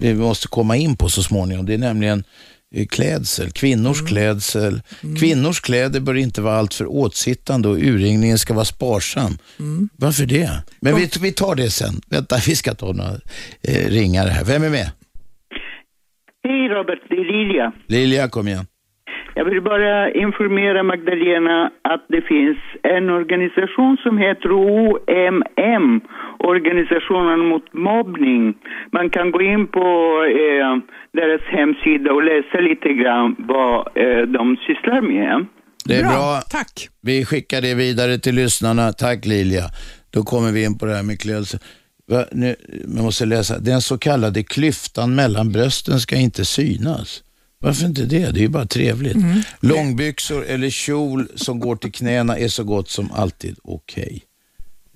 vi 0.00 0.14
måste 0.14 0.48
komma 0.48 0.76
in 0.76 0.96
på 0.96 1.08
så 1.08 1.22
småningom. 1.22 1.66
Det 1.66 1.74
är 1.74 1.78
nämligen 1.78 2.24
klädsel, 2.90 3.50
kvinnors 3.50 4.06
klädsel. 4.08 4.82
Kvinnors 5.20 5.60
kläder 5.60 6.00
bör 6.00 6.14
inte 6.14 6.40
vara 6.42 6.54
alltför 6.56 6.86
åtsittande 6.86 7.68
och 7.68 7.76
urringningen 7.76 8.38
ska 8.38 8.54
vara 8.54 8.64
sparsam. 8.64 9.38
Varför 9.96 10.26
det? 10.26 10.50
Men 10.80 10.96
vi, 10.96 11.10
vi 11.20 11.32
tar 11.32 11.54
det 11.54 11.70
sen. 11.70 12.00
Vänta, 12.10 12.36
vi 12.46 12.56
ska 12.56 12.74
ta 12.74 12.92
några 12.92 13.10
eh, 13.62 13.88
ringare 13.90 14.28
här. 14.28 14.44
Vem 14.44 14.62
är 14.62 14.70
med? 14.70 14.90
Hej 16.42 16.68
Robert, 16.68 16.98
det 17.08 17.14
är 17.14 17.46
Lilja. 17.48 17.72
Lilja, 17.86 18.28
kom 18.28 18.48
igen. 18.48 18.66
Jag 19.34 19.44
vill 19.44 19.62
bara 19.62 20.10
informera 20.10 20.82
Magdalena 20.82 21.70
att 21.82 22.04
det 22.08 22.22
finns 22.22 22.58
en 22.82 23.10
organisation 23.10 23.96
som 24.02 24.18
heter 24.18 24.52
OMM, 24.52 26.00
Organisationen 26.38 27.40
mot 27.50 27.72
mobbning. 27.72 28.54
Man 28.92 29.10
kan 29.10 29.30
gå 29.30 29.42
in 29.42 29.66
på 29.66 29.86
eh, 30.42 30.76
deras 31.12 31.42
hemsida 31.56 32.12
och 32.12 32.22
läsa 32.22 32.58
lite 32.60 32.88
grann 32.92 33.36
vad 33.38 33.76
eh, 33.94 34.22
de 34.26 34.56
sysslar 34.66 35.00
med. 35.00 35.46
Det 35.84 35.94
är 35.96 36.02
Bra, 36.02 36.10
bra. 36.10 36.40
tack. 36.50 36.88
Vi 37.02 37.24
skickar 37.24 37.60
det 37.60 37.74
vidare 37.74 38.18
till 38.18 38.34
lyssnarna. 38.34 38.92
Tack 38.92 39.26
Lilja. 39.26 39.62
Då 40.10 40.22
kommer 40.22 40.52
vi 40.52 40.64
in 40.64 40.78
på 40.78 40.86
det 40.86 40.94
här 40.94 41.02
med 41.02 41.20
klädsel. 41.20 41.60
Nu, 42.32 42.54
jag 42.96 43.04
måste 43.04 43.26
läsa. 43.26 43.58
Den 43.58 43.80
så 43.80 43.98
kallade 43.98 44.42
klyftan 44.42 45.14
mellan 45.14 45.52
brösten 45.52 45.98
ska 46.00 46.16
inte 46.16 46.44
synas. 46.44 47.22
Varför 47.62 47.86
inte 47.86 48.02
det? 48.02 48.30
Det 48.30 48.38
är 48.40 48.42
ju 48.42 48.48
bara 48.48 48.66
trevligt. 48.66 49.16
Långbyxor 49.60 50.44
eller 50.44 50.70
kjol 50.70 51.28
som 51.36 51.60
går 51.60 51.76
till 51.76 51.92
knäna 51.92 52.38
är 52.38 52.48
så 52.48 52.64
gott 52.64 52.90
som 52.90 53.12
alltid 53.12 53.56
okej. 53.62 54.22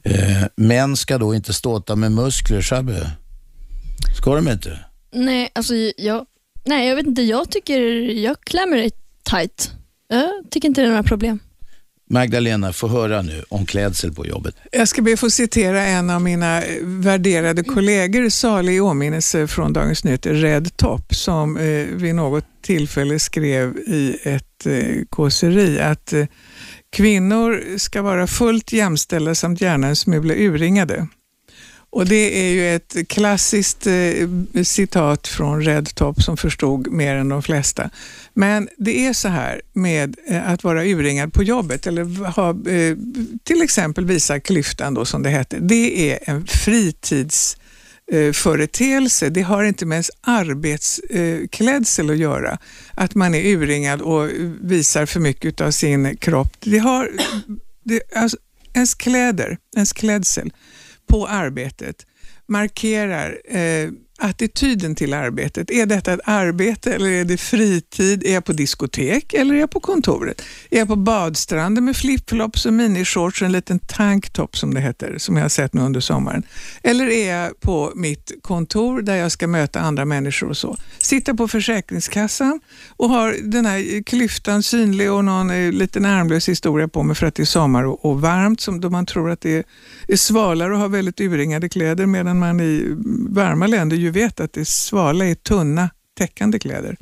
Eh, 0.05 0.45
män 0.57 0.97
ska 0.97 1.19
då 1.19 1.35
inte 1.35 1.53
ståta 1.53 1.97
med 1.97 2.13
muskler, 2.13 2.63
Shabbe. 2.63 3.11
Ska 4.17 4.35
de 4.35 4.49
inte? 4.49 4.79
Nej, 5.13 5.51
alltså 5.53 5.75
jag, 5.97 6.27
nej, 6.65 6.89
jag 6.89 6.97
vet 6.97 7.07
inte. 7.07 7.23
Jag 7.23 7.51
tycker 7.51 7.81
jag 8.11 8.41
klär 8.41 8.67
mig 8.67 8.91
tight. 9.23 9.73
Jag 10.09 10.31
tycker 10.51 10.69
inte 10.69 10.81
det 10.81 10.87
är 10.87 10.91
några 10.91 11.03
problem. 11.03 11.39
Magdalena, 12.11 12.73
få 12.73 12.89
höra 12.89 13.23
nu 13.23 13.45
om 13.49 13.67
klädsel 13.67 14.13
på 14.13 14.27
jobbet. 14.27 14.55
Jag 14.73 14.89
ska 14.89 15.03
be 15.03 15.13
att 15.13 15.21
få 15.21 15.31
citera 15.31 15.83
en 15.83 16.11
av 16.11 16.23
mina 16.23 16.63
eh, 16.63 16.77
värderade 16.83 17.65
kollegor, 17.65 18.29
salig 18.29 18.77
i 18.77 18.81
åminnelse 18.81 19.47
från 19.47 19.73
Dagens 19.73 20.05
Nyheter, 20.05 20.35
Red 20.35 20.77
Top, 20.77 21.15
som 21.15 21.57
eh, 21.57 21.87
vid 21.87 22.15
något 22.15 22.45
tillfälle 22.63 23.19
skrev 23.19 23.77
i 23.77 24.19
ett 24.23 24.67
eh, 24.67 25.05
kåseri 25.11 25.81
att 25.81 26.13
eh, 26.13 26.27
kvinnor 26.93 27.79
ska 27.79 28.03
vara 28.03 28.27
fullt 28.27 28.73
jämställda 28.73 29.35
samt 29.35 29.61
gärna 29.61 29.87
en 29.87 29.97
smula 29.97 30.35
urringade. 30.35 31.07
Och 31.95 32.07
Det 32.07 32.41
är 32.41 32.51
ju 32.51 32.75
ett 32.75 33.09
klassiskt 33.09 33.87
eh, 33.87 34.29
citat 34.63 35.29
från 35.29 35.63
Red 35.63 35.95
Top 35.95 36.23
som 36.23 36.37
förstod 36.37 36.93
mer 36.93 37.17
än 37.17 37.29
de 37.29 37.43
flesta. 37.43 37.91
Men 38.33 38.69
det 38.77 39.07
är 39.07 39.13
så 39.13 39.29
här 39.29 39.63
med 39.73 40.17
eh, 40.29 40.51
att 40.51 40.65
vara 40.65 40.85
urringad 40.85 41.33
på 41.33 41.43
jobbet 41.43 41.87
eller 41.87 42.05
ha, 42.31 42.51
eh, 42.51 42.97
till 43.45 43.63
exempel 43.63 44.07
visa 44.07 44.41
klyftan 44.41 44.95
då 44.95 45.05
som 45.05 45.23
det 45.23 45.31
heter. 45.31 45.59
Det 45.61 46.11
är 46.11 46.19
en 46.23 46.47
fritids 46.47 47.57
eh, 48.13 48.33
företeelse. 48.33 49.29
Det 49.29 49.43
har 49.43 49.65
inte 49.65 49.87
med 49.87 49.97
ens 49.97 50.11
arbetsklädsel 50.21 52.11
eh, 52.11 52.13
att 52.13 52.19
göra. 52.19 52.59
Att 52.95 53.15
man 53.15 53.35
är 53.35 53.47
urringad 53.47 54.01
och 54.01 54.29
visar 54.61 55.07
för 55.07 55.21
mycket 55.21 55.61
av 55.61 55.71
sin 55.71 56.17
kropp. 56.17 56.57
Det 56.61 56.79
har, 56.79 57.11
det, 57.85 58.01
alltså, 58.17 58.37
ens 58.73 58.95
kläder, 58.95 59.59
ens 59.77 59.93
klädsel 59.93 60.53
på 61.15 61.27
arbetet 61.27 62.07
markerar 62.47 63.41
eh, 63.45 63.91
attityden 64.19 64.95
till 64.95 65.15
arbetet. 65.15 65.71
Är 65.71 65.87
detta 65.87 66.13
ett 66.13 66.21
arbete 66.25 66.95
eller 66.95 67.11
är 67.11 67.25
det 67.25 67.37
fritid? 67.37 68.27
Är 68.27 68.35
jag 68.35 68.45
på 68.45 68.53
diskotek 68.53 69.35
eller 69.35 69.55
är 69.55 69.59
jag 69.59 69.71
på 69.71 69.81
kontoret? 69.81 70.43
Är 70.71 70.79
jag 70.79 70.89
på 70.89 70.97
badstranden 70.97 71.85
med 71.85 71.97
flipflops 71.97 72.67
och 72.67 72.73
minishorts 72.73 73.43
och 73.43 73.47
en 73.47 73.53
liten 73.53 73.79
tanktop 73.79 74.57
som 74.57 74.75
det 74.75 74.81
heter, 74.81 75.19
som 75.19 75.37
jag 75.37 75.45
har 75.45 75.49
sett 75.49 75.75
nu 75.75 75.81
under 75.81 76.01
sommaren? 76.01 76.43
Eller 76.83 77.07
är 77.07 77.35
jag 77.35 77.61
på 77.61 77.93
mitt 77.95 78.33
kontor 78.43 79.03
där 79.03 79.17
jag 79.17 79.33
ska 79.33 79.47
möta 79.47 79.81
andra 79.81 80.05
människor 80.05 80.49
och 80.49 80.57
så? 80.57 80.77
Sitta 80.99 81.35
på 81.35 81.49
Försäkringskassan 81.49 82.61
och 82.89 83.09
har 83.09 83.37
den 83.43 83.67
här 83.67 84.03
klyftan 84.03 84.63
synlig 84.63 85.13
och 85.13 85.25
någon 85.25 85.51
eh, 85.51 85.73
liten 85.73 86.05
armlös 86.05 86.49
historia 86.49 86.89
på 86.89 87.03
mig 87.03 87.17
för 87.17 87.27
att 87.27 87.35
det 87.35 87.43
är 87.43 87.45
sommar 87.45 87.85
och, 87.85 88.05
och 88.05 88.21
varmt, 88.21 88.61
som 88.61 88.81
då 88.81 88.91
man 88.91 89.07
tror 89.07 89.31
att 89.31 89.41
det 89.41 89.57
är, 89.57 89.65
är 90.09 90.17
svalare 90.17 90.73
och 90.73 90.79
har 90.79 90.89
väldigt 90.89 91.21
urringade 91.21 91.69
kläder 91.69 92.07
medan 92.07 92.39
man 92.39 92.61
i 92.61 92.97
varma 93.29 93.67
länder 93.67 94.04
ju 94.05 94.11
vet 94.11 94.41
att 94.41 94.53
det 94.53 94.69
svala 94.69 95.25
är 95.25 95.35
tunna 95.35 95.91
täckande 96.19 96.59
kläder. 96.59 96.97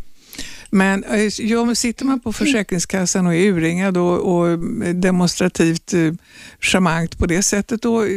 Men 0.71 1.05
eh, 1.05 1.21
ja, 1.39 1.75
sitter 1.75 2.05
man 2.05 2.21
på 2.21 2.33
Försäkringskassan 2.33 3.27
och 3.27 3.35
är 3.35 3.53
urringad 3.53 3.97
och, 3.97 4.35
och 4.35 4.59
demonstrativt 4.95 5.95
eh, 5.95 6.13
charmant 6.61 7.19
på 7.19 7.27
det 7.27 7.43
sättet 7.43 7.83
då, 7.83 8.03
eh, 8.05 8.09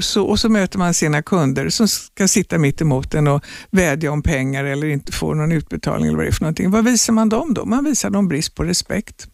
så, 0.00 0.24
och 0.24 0.40
så 0.40 0.48
möter 0.48 0.78
man 0.78 0.94
sina 0.94 1.22
kunder 1.22 1.68
som 1.68 1.88
ska 1.88 2.28
sitta 2.28 2.58
mitt 2.58 2.80
emot 2.80 3.14
en 3.14 3.26
och 3.26 3.44
vädja 3.70 4.12
om 4.12 4.22
pengar 4.22 4.64
eller 4.64 4.86
inte 4.86 5.12
få 5.12 5.34
någon 5.34 5.52
utbetalning 5.52 6.06
eller 6.08 6.16
vad 6.16 6.26
det 6.26 6.30
är 6.30 6.32
för 6.32 6.40
någonting. 6.40 6.70
Vad 6.70 6.84
visar 6.84 7.12
man 7.12 7.28
dem 7.28 7.54
då? 7.54 7.64
Man 7.64 7.84
visar 7.84 8.10
dem 8.10 8.28
brist 8.28 8.54
på 8.54 8.64
respekt. 8.64 9.28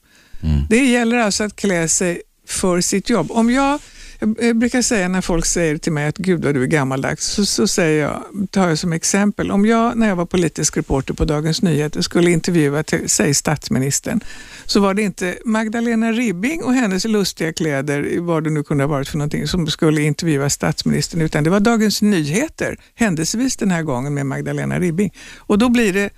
Det 0.69 0.87
gäller 0.87 1.19
alltså 1.19 1.45
att 1.45 1.57
klä 1.57 1.89
sig 1.89 2.23
för 2.47 2.81
sitt 2.81 3.11
jobb. 3.11 3.31
Om 3.31 3.51
jag 3.51 3.81
jag 4.19 4.57
brukar 4.57 4.83
säga 4.83 5.09
när 5.09 5.21
folk 5.21 5.47
säger 5.47 5.79
till 5.79 5.93
mig 5.93 6.07
att 6.07 6.19
gud 6.19 6.45
vad 6.45 6.55
du 6.55 6.63
är 6.63 6.67
gammaldags, 6.67 7.27
så, 7.27 7.47
så 7.47 7.69
säger 7.69 8.03
jag, 8.03 8.25
tar 8.51 8.69
jag 8.69 8.79
som 8.79 8.93
exempel, 8.93 9.51
om 9.51 9.67
jag 9.67 9.97
när 9.97 10.09
jag 10.09 10.17
var 10.17 10.27
politisk 10.27 10.77
reporter 10.77 11.15
på 11.15 11.25
Dagens 11.25 11.63
Nyheter 11.63 12.03
skulle 12.03 12.31
intervjua, 12.31 12.83
till, 12.83 13.09
säg 13.09 13.35
statsministern, 13.35 14.21
så 14.65 14.81
var 14.81 14.95
det 14.95 15.03
inte 15.03 15.39
Magdalena 15.45 16.13
Ribbing 16.13 16.63
och 16.63 16.75
hennes 16.75 17.05
lustiga 17.05 17.53
kläder, 17.53 18.21
vad 18.21 18.45
det 18.45 18.51
nu 18.51 18.63
kunde 18.63 18.85
ha 18.85 18.89
varit 18.89 19.09
för 19.09 19.19
någonting, 19.19 19.49
som 19.49 19.67
skulle 19.67 20.03
intervjua 20.03 20.51
statsministern, 20.51 21.21
utan 21.21 21.45
det 21.45 21.51
var 21.51 21.61
Dagens 21.61 22.03
Nyheter, 22.03 22.77
händelsevis 22.95 23.57
den 23.57 23.71
här 23.71 23.83
gången 23.83 24.15
med 24.15 24.27
Magdalena 24.27 24.81
Ribbing. 24.81 25.13
Och 25.39 25.59
då 25.59 25.69
blir 25.69 25.93
det 25.93 26.11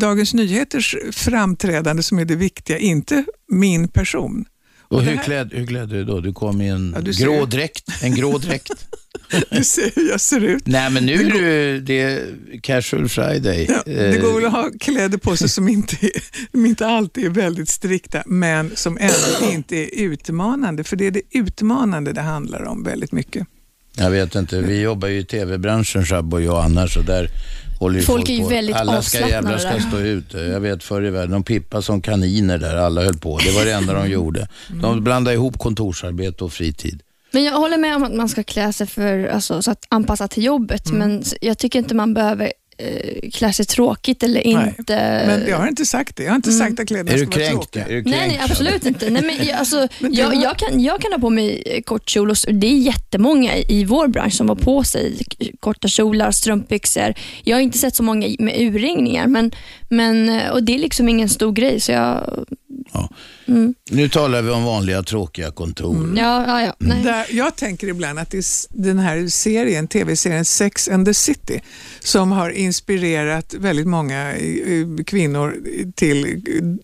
Dagens 0.00 0.34
Nyheters 0.34 0.96
framträdande 1.12 2.02
som 2.02 2.18
är 2.18 2.24
det 2.24 2.36
viktiga, 2.36 2.78
inte 2.78 3.24
min 3.48 3.88
person. 3.88 4.44
Och 4.94 5.02
det 5.02 5.10
hur, 5.10 5.16
här- 5.16 5.24
klädd, 5.24 5.50
hur 5.52 5.66
klädde 5.66 5.94
du 5.96 6.04
då? 6.04 6.20
Du 6.20 6.32
kom 6.32 6.60
i 6.60 6.68
en 6.68 6.96
Ja, 7.06 7.12
grå 7.26 7.46
dräkt. 7.46 7.84
En 8.02 8.14
grå 8.14 8.38
dräkt. 8.38 8.70
Du 9.50 9.64
ser 9.64 9.90
hur 9.96 10.08
jag 10.10 10.20
ser 10.20 10.40
ut. 10.44 10.66
Nej, 10.66 10.90
men 10.90 11.06
nu 11.06 11.12
är 11.12 11.30
du, 11.30 11.80
det 11.80 12.00
är 12.00 12.26
casual 12.62 13.08
friday. 13.08 13.66
Ja, 13.70 13.82
det 13.86 14.16
Eh, 14.16 14.22
går 14.22 14.34
väl 14.34 14.44
att 14.46 14.52
ha 14.52 14.70
kläder 14.80 15.18
på 15.18 15.36
sig 15.36 15.48
som 15.48 15.68
inte, 15.68 15.96
som 16.52 16.66
inte 16.66 16.86
alltid 16.86 17.24
är 17.24 17.30
väldigt 17.30 17.68
strikta, 17.68 18.22
men 18.26 18.70
som 18.74 18.98
ändå 19.00 19.52
inte 19.52 19.76
är 19.76 19.88
utmanande. 20.02 20.84
För 20.84 20.96
det 20.96 21.06
är 21.06 21.10
det 21.10 21.22
utmanande 21.30 22.12
det 22.12 22.20
handlar 22.20 22.62
om 22.64 22.84
väldigt 22.84 23.12
mycket. 23.12 23.46
Jag 23.96 24.10
vet 24.10 24.34
inte, 24.34 24.60
vi 24.60 24.80
jobbar 24.80 25.08
ju 25.08 25.18
i 25.18 25.24
tv-branschen, 25.24 26.04
Shabbo 26.06 26.36
och 26.36 26.42
jag 26.42 26.64
annars, 26.64 26.96
och 26.96 27.04
där 27.04 27.28
Folk 27.78 28.02
folk, 28.04 28.28
är 28.28 28.34
ju 28.34 28.42
på. 28.42 28.48
väldigt 28.48 28.76
Alla 28.76 29.02
ska 29.02 29.18
avslappnade 29.18 29.32
jävla 29.32 29.58
ska 29.58 29.70
där. 29.70 29.80
stå 29.80 29.98
ut. 29.98 30.34
Jag 30.52 30.60
vet 30.60 30.82
förr 30.84 31.04
i 31.06 31.10
världen, 31.10 31.30
de 31.30 31.42
pippade 31.42 31.82
som 31.82 32.00
kaniner 32.02 32.58
där, 32.58 32.76
alla 32.76 33.02
höll 33.02 33.16
på. 33.18 33.38
Det 33.38 33.50
var 33.50 33.64
det 33.64 33.72
enda 33.72 33.92
de 33.94 34.10
gjorde. 34.10 34.48
De 34.82 35.04
blandade 35.04 35.34
ihop 35.34 35.58
kontorsarbete 35.58 36.44
och 36.44 36.52
fritid. 36.52 37.00
Men 37.32 37.44
jag 37.44 37.52
håller 37.52 37.78
med 37.78 37.96
om 37.96 38.02
att 38.04 38.14
man 38.14 38.28
ska 38.28 38.42
klä 38.42 38.72
sig 38.72 38.86
för, 38.86 39.26
alltså, 39.26 39.62
så 39.62 39.70
att 39.70 39.84
anpassa 39.88 40.28
till 40.28 40.44
jobbet, 40.44 40.92
men 40.92 41.20
s- 41.20 41.34
jag 41.40 41.58
tycker 41.58 41.78
inte 41.78 41.94
man 41.94 42.14
behöver 42.14 42.52
eh, 42.78 43.30
klä 43.32 43.52
sig 43.52 43.66
tråkigt 43.66 44.22
eller 44.22 44.42
Nej, 44.44 44.74
inte. 44.78 45.22
Men 45.26 45.48
jag 45.48 45.58
har 45.58 45.68
inte 45.68 45.86
sagt 45.86 46.16
det. 46.16 46.22
Jag 46.22 46.30
har 46.30 46.36
inte 46.36 46.52
sagt 46.52 46.80
att 46.80 46.88
kläderna 46.88 47.10
Är 47.12 47.18
du 47.18 47.26
ska 47.26 47.38
vara 47.40 47.50
tråkiga. 47.50 47.84
Är 47.84 47.88
du 47.88 48.02
kränkt 48.02 48.10
Nej, 48.18 48.28
nej, 48.28 48.40
absolut 48.50 48.86
inte. 48.86 49.10
Nej, 49.10 49.22
men, 49.22 49.46
jag- 49.46 49.58
alltså, 49.58 49.88
Men 49.98 50.14
jag, 50.14 50.26
var- 50.26 50.42
jag, 50.42 50.58
kan, 50.58 50.80
jag 50.82 51.00
kan 51.00 51.12
ha 51.12 51.18
på 51.18 51.30
mig 51.30 51.62
eh, 51.66 51.82
kort 51.82 52.08
kjol 52.10 52.30
och 52.30 52.36
det 52.52 52.66
är 52.66 52.78
jättemånga 52.78 53.56
i, 53.56 53.64
i 53.68 53.84
vår 53.84 54.08
bransch 54.08 54.34
som 54.34 54.48
har 54.48 54.56
på 54.56 54.84
sig 54.84 55.18
korta 55.60 55.88
kjolar, 55.88 56.30
strumpbyxor. 56.30 57.14
Jag 57.44 57.56
har 57.56 57.60
inte 57.62 57.78
sett 57.78 57.96
så 57.96 58.02
många 58.02 58.28
med 58.38 58.60
urringningar, 58.60 59.26
men, 59.26 59.50
men, 59.88 60.28
eh, 60.28 60.50
och 60.50 60.62
det 60.62 60.74
är 60.74 60.78
liksom 60.78 61.08
ingen 61.08 61.28
stor 61.28 61.52
grej. 61.52 61.80
Så 61.80 61.92
jag, 61.92 62.44
Nu 63.90 64.08
talar 64.08 64.42
vi 64.42 64.50
om 64.50 64.64
vanliga 64.64 65.02
tråkiga 65.02 65.50
kontor. 65.50 66.14
ja, 66.16 66.44
ja, 66.46 66.62
ja, 66.62 66.74
nej. 66.78 67.02
Där, 67.04 67.26
jag 67.30 67.56
tänker 67.56 67.88
ibland 67.88 68.18
att 68.18 68.30
det 68.30 68.38
är 68.38 68.82
den 68.82 68.98
här 68.98 69.28
serien, 69.28 69.88
tv-serien 69.88 70.44
Sex 70.44 70.88
and 70.88 71.06
the 71.06 71.14
City 71.14 71.60
som 72.00 72.32
har 72.32 72.50
inspirerat 72.50 73.54
väldigt 73.54 73.86
många 73.86 74.32
eh, 74.32 74.86
kvinnor 75.06 75.56
till 75.94 76.24
eh, 76.24 76.32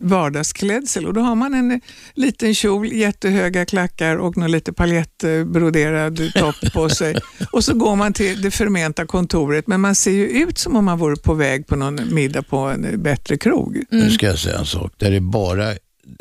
vardagsklädsel. 0.00 1.06
Och 1.06 1.14
då 1.14 1.20
har 1.20 1.34
man 1.34 1.54
en 1.54 1.70
eh, 1.70 1.78
liten 2.14 2.54
kjol, 2.54 2.92
jättehöga 2.92 3.64
klackar 3.64 4.16
och 4.16 4.36
någon 4.36 4.50
lite 4.50 4.72
paljettbroderad 4.72 6.32
topp 6.34 6.72
på 6.72 6.88
sig. 6.88 7.16
Och 7.52 7.64
så 7.64 7.74
går 7.74 7.96
man 7.96 8.12
till 8.12 8.42
det 8.42 8.50
förmenta 8.50 9.06
kontoret 9.06 9.66
men 9.66 9.80
man 9.80 9.94
ser 9.94 10.10
ju 10.10 10.28
ut 10.28 10.58
som 10.58 10.76
om 10.76 10.84
man 10.84 10.98
vore 10.98 11.16
på 11.16 11.34
väg 11.34 11.66
på 11.66 11.76
någon 11.76 12.14
middag 12.14 12.42
på 12.42 12.56
en 12.56 12.84
eh, 12.84 12.96
bättre 12.96 13.36
krog. 13.36 13.82
Nu 13.90 14.10
ska 14.10 14.26
jag 14.26 14.38
säga 14.38 14.58
en 14.58 14.66
sak. 14.66 14.92
Där 14.96 15.12
är 15.12 15.20
bara, 15.20 15.74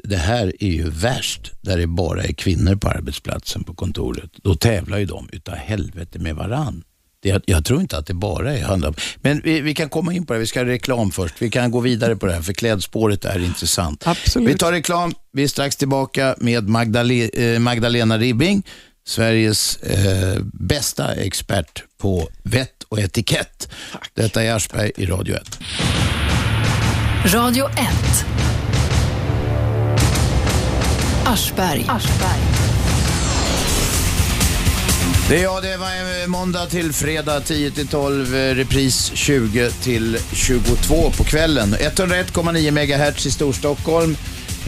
det 0.03 0.17
här 0.17 0.53
är 0.59 0.69
ju 0.69 0.89
värst, 0.89 1.51
där 1.61 1.77
det 1.77 1.87
bara 1.87 2.23
är 2.23 2.33
kvinnor 2.33 2.75
på 2.75 2.87
arbetsplatsen 2.87 3.63
på 3.63 3.73
kontoret. 3.73 4.31
Då 4.43 4.55
tävlar 4.55 4.97
ju 4.97 5.05
de 5.05 5.29
utav 5.31 5.55
helvete 5.55 6.19
med 6.19 6.35
varann. 6.35 6.83
Det, 7.21 7.29
jag, 7.29 7.41
jag 7.45 7.65
tror 7.65 7.81
inte 7.81 7.97
att 7.97 8.05
det 8.05 8.13
bara 8.13 8.57
är 8.57 8.63
handlar 8.63 8.89
om... 8.89 8.95
Men 9.21 9.41
vi, 9.43 9.61
vi 9.61 9.73
kan 9.73 9.89
komma 9.89 10.13
in 10.13 10.25
på 10.25 10.33
det, 10.33 10.39
vi 10.39 10.47
ska 10.47 10.59
ha 10.59 10.65
reklam 10.65 11.11
först. 11.11 11.35
Vi 11.39 11.49
kan 11.49 11.71
gå 11.71 11.79
vidare 11.79 12.15
på 12.15 12.25
det 12.25 12.33
här, 12.33 12.41
för 12.41 12.53
klädspåret 12.53 13.25
är 13.25 13.39
intressant. 13.39 14.07
Absolut. 14.07 14.49
Vi 14.49 14.57
tar 14.57 14.71
reklam, 14.71 15.13
vi 15.33 15.43
är 15.43 15.47
strax 15.47 15.75
tillbaka 15.75 16.35
med 16.37 16.69
Magdale, 16.69 17.29
eh, 17.33 17.59
Magdalena 17.59 18.17
Ribbing, 18.17 18.63
Sveriges 19.07 19.77
eh, 19.77 20.41
bästa 20.53 21.15
expert 21.15 21.83
på 21.97 22.29
vett 22.43 22.83
och 22.89 22.99
etikett. 22.99 23.69
Detta 24.13 24.43
är 24.43 24.53
Aschberg 24.53 24.91
i 24.97 25.05
Radio 25.05 25.35
1. 25.35 25.59
Radio 27.25 27.69
1. 27.69 28.58
Aschberg. 31.29 31.85
Det 35.29 35.37
är 35.37 35.43
jag, 35.43 35.63
det 35.63 35.77
var 35.77 35.87
eh, 35.87 36.27
måndag 36.27 36.65
till 36.65 36.93
fredag 36.93 37.41
10 37.41 37.71
till 37.71 37.87
12, 37.87 38.35
eh, 38.35 38.55
repris 38.55 39.11
20 39.13 39.69
till 39.69 40.17
22 40.33 41.11
på 41.17 41.23
kvällen. 41.23 41.75
101,9 41.75 42.71
MHz 42.71 43.25
i 43.25 43.31
Storstockholm. 43.31 44.15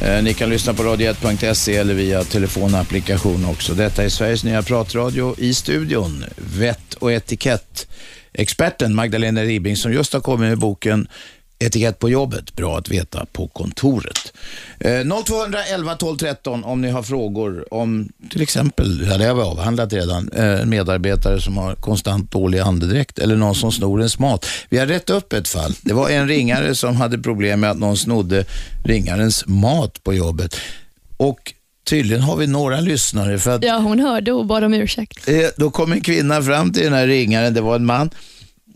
Eh, 0.02 0.24
ni 0.24 0.34
kan 0.34 0.50
lyssna 0.50 0.74
på 0.74 0.84
radio1.se 0.84 1.76
eller 1.76 1.94
via 1.94 2.24
telefonapplikation 2.24 3.46
också. 3.46 3.74
Detta 3.74 4.04
är 4.04 4.10
Sveriges 4.10 4.44
nya 4.44 4.62
pratradio 4.62 5.36
i 5.38 5.54
studion. 5.54 6.26
Vett 6.36 6.94
och 6.94 7.12
etikett. 7.12 7.88
Experten 8.34 8.96
Magdalena 8.96 9.42
Ribbing 9.44 9.78
som 9.78 9.94
just 9.94 10.14
har 10.14 10.22
kommit 10.22 10.50
med 10.50 10.60
boken 10.60 11.08
Etikett 11.62 12.00
på 12.00 12.10
jobbet, 12.10 12.56
bra 12.56 12.78
att 12.78 12.90
veta 12.90 13.26
på 13.26 13.48
kontoret. 13.48 14.34
Eh, 14.80 15.24
0211 15.26 15.96
12 15.96 16.18
13 16.18 16.64
om 16.64 16.82
ni 16.82 16.90
har 16.90 17.04
frågor 17.04 17.74
om 17.74 18.10
till 18.30 18.42
exempel, 18.42 19.08
ja 19.12 19.18
det 19.18 19.26
har 19.26 19.36
vi 19.36 19.42
avhandlat 19.42 19.94
redan, 19.94 20.30
eh, 20.36 20.62
en 20.62 20.70
medarbetare 20.70 21.42
som 21.42 21.58
har 21.58 21.76
konstant 21.76 22.32
dålig 22.32 22.60
andedräkt 22.60 23.20
eller 23.20 23.36
någon 23.36 23.56
som 23.56 23.72
snor 23.72 24.00
ens 24.00 24.20
mat. 24.20 24.46
Vi 24.70 24.78
har 24.78 24.86
rätt 24.86 25.10
upp 25.10 25.34
ett 25.34 25.48
fall. 25.48 25.74
Det 25.82 25.94
var 25.94 26.10
en 26.10 26.28
ringare 26.28 26.76
som 26.76 26.96
hade 26.96 27.18
problem 27.18 27.60
med 27.60 27.72
att 27.72 27.80
någon 27.80 27.98
snodde 27.98 28.46
ringarens 28.86 29.44
mat 29.48 30.04
på 30.04 30.14
jobbet. 30.14 30.56
Och 31.18 31.54
tydligen 31.90 32.24
har 32.24 32.38
vi 32.38 32.48
några 32.48 32.80
lyssnare 32.80 33.40
för 33.40 33.56
att 33.56 33.64
Ja, 33.64 33.78
hon 33.78 34.00
hörde 34.00 34.32
och 34.32 34.46
bad 34.46 34.64
om 34.64 34.74
ursäkt. 34.74 35.28
Eh, 35.28 35.36
då 35.58 35.72
kom 35.72 35.92
en 35.92 36.02
kvinna 36.02 36.42
fram 36.42 36.74
till 36.74 36.84
den 36.84 36.94
här 36.94 37.08
ringaren, 37.08 37.54
det 37.54 37.62
var 37.62 37.76
en 37.76 37.86
man. 37.86 38.10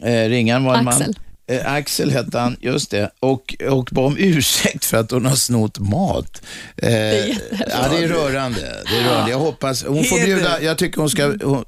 Eh, 0.03 0.29
ringaren 0.29 0.63
var 0.63 0.75
en 0.75 0.87
Axel. 0.87 1.07
man. 1.07 1.15
Eh, 1.47 1.73
Axel 1.73 2.11
hette 2.11 2.39
han, 2.39 2.57
just 2.59 2.91
det. 2.91 3.09
Och, 3.19 3.55
och 3.69 3.89
bad 3.91 4.05
om 4.05 4.15
ursäkt 4.17 4.85
för 4.85 4.97
att 4.97 5.11
hon 5.11 5.25
har 5.25 5.35
snott 5.35 5.79
mat. 5.79 6.41
Eh, 6.77 6.89
det 6.89 6.97
är. 6.97 7.37
Ja, 7.69 7.87
det 7.89 8.03
är 8.03 8.07
rörande. 8.07 8.83
Det 8.89 8.97
är 8.97 9.03
rörande. 9.03 9.31
Jag 9.31 9.39
hoppas, 9.39 9.83
hon 9.83 10.03
får 10.03 10.25
bjuda, 10.25 10.61
jag 10.61 10.77
tycker 10.77 10.97
hon 10.99 11.09
ska, 11.09 11.25
hon, 11.43 11.65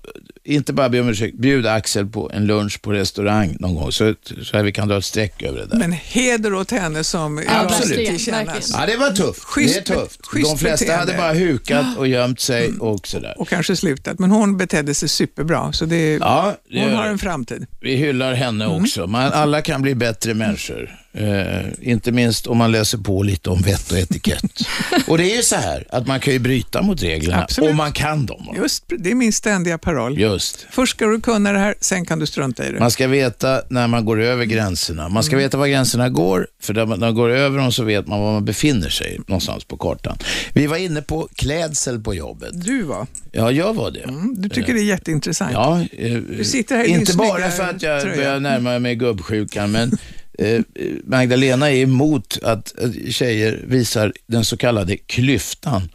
inte 0.48 0.74
bara 0.74 0.90
be 0.90 1.00
om 1.02 1.10
ursäkt, 1.10 1.38
bjuda 1.38 1.74
Axel 1.74 2.08
på 2.08 2.32
en 2.34 2.46
lunch 2.48 2.82
på 2.82 2.92
restaurang 2.92 3.58
någon 3.60 3.76
gång 3.76 3.92
så, 3.92 4.14
så 4.44 4.58
här 4.58 4.64
vi 4.64 4.72
kan 4.72 4.88
dra 4.88 4.98
ett 4.98 5.06
streck 5.06 5.42
över 5.44 5.60
det 5.60 5.66
där. 5.66 5.78
Men 5.78 5.92
heder 5.92 6.54
åt 6.54 6.72
henne 6.72 7.04
som 7.04 7.44
Ja, 7.48 7.70
till 7.84 8.20
kännas. 8.20 8.48
verkligen. 8.48 8.80
Ja, 8.80 8.86
det 8.86 8.98
var 8.98 9.12
tufft. 9.12 9.44
Schysst 9.44 9.86
det 9.86 9.94
är 9.94 9.98
tufft. 9.98 10.20
De 10.44 10.58
flesta 10.58 10.96
hade 10.96 11.14
bara 11.14 11.34
hukat 11.34 11.98
och 11.98 12.08
gömt 12.08 12.40
sig 12.40 12.72
och 12.80 13.08
sådär. 13.08 13.34
Och 13.38 13.50
kanske 13.50 13.76
slutat, 13.76 14.20
men 14.20 14.32
hon 14.32 14.58
betedde 14.58 14.94
sig 14.94 15.10
superbra. 15.10 15.74
Så 15.74 15.86
det, 15.86 16.14
Ja, 16.14 16.56
det 16.72 16.80
hon 16.80 16.90
gör 16.90 16.96
har 16.98 17.06
en 17.08 17.18
framtid. 17.20 17.66
Vi 17.82 17.96
hyllar 17.96 18.34
henne 18.34 18.68
också. 18.68 19.08
Man, 19.08 19.32
alla 19.34 19.62
kan 19.62 19.82
bli 19.82 19.96
bättre 19.96 20.34
människor. 20.34 20.98
Eh, 21.18 21.66
inte 21.82 22.12
minst 22.12 22.48
om 22.48 22.58
man 22.58 22.72
läser 22.72 22.98
på 22.98 23.24
lite 23.24 23.50
om 23.50 23.62
vett 23.62 23.92
och 23.92 23.98
etikett. 23.98 24.44
och 25.08 25.18
det 25.18 25.32
är 25.32 25.36
ju 25.38 25.44
så 25.44 25.56
här 25.56 25.86
att 25.90 26.08
man 26.08 26.20
kan 26.20 26.34
ju 26.34 26.40
bryta 26.40 26.82
mot 26.82 27.04
reglerna 27.04 27.44
Absolut. 27.44 27.70
om 27.70 27.78
man 27.78 27.92
kan 27.92 28.26
dem. 28.26 28.54
Just, 28.58 28.84
det 29.00 29.12
är 29.12 29.16
min 29.16 29.34
ständiga 29.34 29.78
paroll. 29.78 30.20
Just. 30.20 30.68
Först 30.72 30.96
ska 30.96 31.06
du 31.06 31.22
kunna 31.22 31.52
det 31.52 31.60
här, 31.60 31.76
sen 31.82 32.06
kan 32.06 32.20
du 32.20 32.26
strunta 32.26 32.68
i 32.68 32.72
det. 32.72 32.80
Man 32.80 32.92
ska 32.92 33.08
veta 33.08 33.62
när 33.70 33.88
man 33.88 34.06
går 34.06 34.22
över 34.22 34.46
gränserna. 34.46 35.10
Man 35.10 35.24
ska 35.24 35.36
Mm. 35.36 35.44
veta 35.46 35.58
var 35.58 35.68
gränserna 35.68 36.10
går, 36.10 36.48
för 36.62 36.74
när 36.74 36.86
man 36.86 37.00
när 37.00 37.08
man 37.08 37.16
går 37.16 37.30
över 37.30 37.60
dem 37.60 37.72
så 37.72 37.84
vet 37.84 38.08
man 38.08 38.20
var 38.22 38.34
man 38.34 38.46
befinner 38.46 38.90
sig 38.90 39.20
någonstans 39.28 39.64
på 39.64 39.78
kartan. 39.78 40.18
Vi 40.54 40.68
var 40.68 40.78
inne 40.78 41.02
på 41.02 41.28
klädsel 41.36 42.00
på 42.02 42.14
jobbet. 42.16 42.50
Du 42.66 42.84
var. 42.84 43.08
Ja, 43.32 43.52
jag 43.52 43.74
var 43.74 43.92
det. 43.92 44.06
Du 44.36 44.50
tycker 44.50 44.74
det 44.74 44.80
är 44.80 44.84
jätteintressant. 44.84 45.52
Ja, 45.54 45.82
eh, 45.98 46.14
Du 46.14 46.44
sitter 46.44 46.78
här 46.78 46.84
i 46.84 46.90
inte 46.90 47.16
bara 47.16 47.50
för 47.52 47.64
att 47.64 47.82
jag 47.82 48.02
tröja. 48.02 48.16
börjar 48.16 48.40
närma 48.40 48.80
mig 48.80 48.96
gubbsjukan, 48.96 49.72
men 49.72 49.92
eh, 50.38 50.62
Magdalena 51.04 51.72
är 51.72 51.82
emot 51.82 52.40
att 52.44 52.82
eh, 52.82 52.90
tjejer 53.10 53.64
visar 53.68 54.14
den 54.28 54.46
så 54.46 54.58
kallade 54.58 54.98
klyftan. 54.98 55.90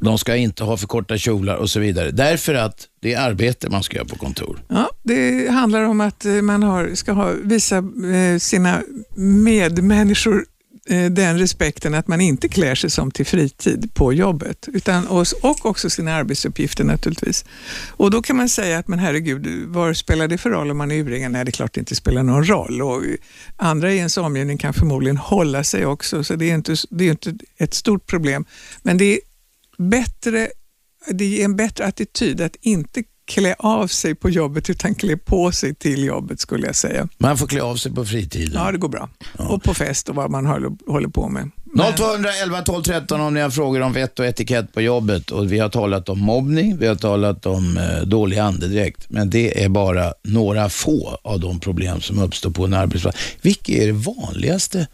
De 0.00 0.18
ska 0.18 0.36
inte 0.36 0.64
ha 0.64 0.76
för 0.76 0.86
korta 0.86 1.18
kjolar 1.18 1.56
och 1.56 1.70
så 1.70 1.80
vidare. 1.80 2.10
Därför 2.10 2.54
att 2.54 2.88
det 3.00 3.14
är 3.14 3.20
arbete 3.20 3.70
man 3.70 3.82
ska 3.82 3.96
göra 3.96 4.06
på 4.06 4.16
kontor. 4.16 4.58
Ja, 4.68 4.90
det 5.02 5.50
handlar 5.50 5.82
om 5.82 6.00
att 6.00 6.24
eh, 6.24 6.32
man 6.32 6.62
har, 6.62 6.94
ska 6.94 7.12
ha, 7.12 7.32
visa 7.44 7.76
eh, 7.76 8.38
sina 8.38 8.82
medmänniskor 9.16 10.44
Eh, 10.88 11.10
den 11.10 11.38
respekten 11.38 11.94
att 11.94 12.08
man 12.08 12.20
inte 12.20 12.48
klär 12.48 12.74
sig 12.74 12.90
som 12.90 13.10
till 13.10 13.26
fritid 13.26 13.94
på 13.94 14.12
jobbet 14.12 14.68
utan, 14.72 15.06
och, 15.06 15.26
också 15.62 15.90
sina 15.90 16.14
arbetsuppgifter 16.14 16.84
naturligtvis. 16.84 17.44
Och 17.90 18.10
Då 18.10 18.22
kan 18.22 18.36
man 18.36 18.48
säga 18.48 18.78
att 18.78 18.88
men 18.88 18.98
herregud, 18.98 19.66
vad 19.68 19.96
spelar 19.96 20.28
det 20.28 20.38
för 20.38 20.50
roll 20.50 20.70
om 20.70 20.78
man 20.78 20.90
är 20.90 20.94
urringad? 20.94 21.32
Nej, 21.32 21.44
det 21.44 21.48
är 21.48 21.52
klart 21.52 21.74
det 21.74 21.80
inte 21.80 21.94
spelar 21.94 22.22
någon 22.22 22.44
roll. 22.44 22.82
Och 22.82 23.02
andra 23.56 23.92
i 23.92 23.96
ens 23.96 24.16
omgivning 24.16 24.58
kan 24.58 24.74
förmodligen 24.74 25.16
hålla 25.16 25.64
sig 25.64 25.86
också, 25.86 26.24
så 26.24 26.34
det 26.34 26.50
är 26.50 26.54
inte, 26.54 26.76
det 26.90 27.04
är 27.04 27.10
inte 27.10 27.34
ett 27.56 27.74
stort 27.74 28.06
problem. 28.06 28.44
Men 28.82 28.98
det 28.98 29.04
är 29.14 29.20
bättre 29.78 30.48
det 31.06 31.40
är 31.40 31.44
en 31.44 31.56
bättre 31.56 31.84
attityd 31.84 32.40
att 32.40 32.56
inte 32.60 33.02
klä 33.24 33.54
av 33.58 33.86
sig 33.86 34.14
på 34.14 34.30
jobbet 34.30 34.70
utan 34.70 34.94
klä 34.94 35.16
på 35.16 35.52
sig 35.52 35.74
till 35.74 36.04
jobbet 36.04 36.40
skulle 36.40 36.66
jag 36.66 36.76
säga. 36.76 37.08
Man 37.18 37.38
får 37.38 37.46
klä 37.46 37.62
av 37.62 37.76
sig 37.76 37.92
på 37.92 38.04
fritiden. 38.04 38.52
Ja, 38.54 38.72
det 38.72 38.78
går 38.78 38.88
bra. 38.88 39.08
Och 39.38 39.62
på 39.62 39.74
fest 39.74 40.08
och 40.08 40.14
vad 40.14 40.30
man 40.30 40.46
håller, 40.46 41.08
på 41.08 41.28
med. 41.28 41.50
0211 41.96 42.62
12 42.62 42.82
13 42.82 43.20
om 43.20 43.34
ni 43.34 43.40
har 43.40 43.50
frågor 43.50 43.80
om 43.80 43.92
vett 43.92 44.18
och 44.18 44.26
etikett 44.26 44.72
på 44.72 44.80
jobbet. 44.80 45.30
Och 45.30 45.52
vi 45.52 45.58
har 45.58 45.68
talat 45.68 46.08
om 46.08 46.20
mobbning, 46.20 46.76
vi 46.76 46.86
har 46.86 46.94
talat 46.94 47.46
om 47.46 47.76
eh, 47.76 48.06
dålig 48.06 48.38
andedräkt. 48.38 49.06
Men 49.08 49.30
det 49.30 49.64
är 49.64 49.68
bara 49.68 50.12
några 50.22 50.68
få 50.68 51.18
av 51.22 51.40
de 51.40 51.60
problem 51.60 52.00
som 52.00 52.18
uppstår 52.18 52.50
på 52.50 52.64
en 52.64 52.74
arbetsplats. 52.74 53.18
Vilket 53.42 53.82
är 53.82 53.86
det 53.86 53.92
vanligaste 53.92 54.86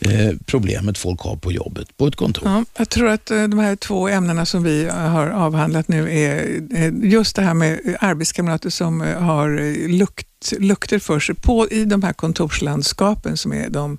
Eh, 0.00 0.36
problemet 0.46 0.98
folk 0.98 1.20
har 1.20 1.36
på 1.36 1.52
jobbet, 1.52 1.96
på 1.96 2.06
ett 2.06 2.16
kontor? 2.16 2.48
Ja, 2.48 2.64
jag 2.78 2.88
tror 2.88 3.08
att 3.08 3.30
eh, 3.30 3.42
de 3.42 3.58
här 3.58 3.76
två 3.76 4.08
ämnena 4.08 4.46
som 4.46 4.62
vi 4.62 4.84
eh, 4.84 4.94
har 4.94 5.26
avhandlat 5.26 5.88
nu 5.88 6.18
är 6.18 6.60
just 7.04 7.36
det 7.36 7.42
här 7.42 7.54
med 7.54 7.96
arbetskamrater 8.00 8.70
som 8.70 9.00
har 9.00 9.48
lukt, 9.88 10.52
lukter 10.58 10.98
för 10.98 11.20
sig 11.20 11.34
på, 11.34 11.68
i 11.68 11.84
de 11.84 12.02
här 12.02 12.12
kontorslandskapen 12.12 13.36
som 13.36 13.52
är 13.52 13.70
de 13.70 13.98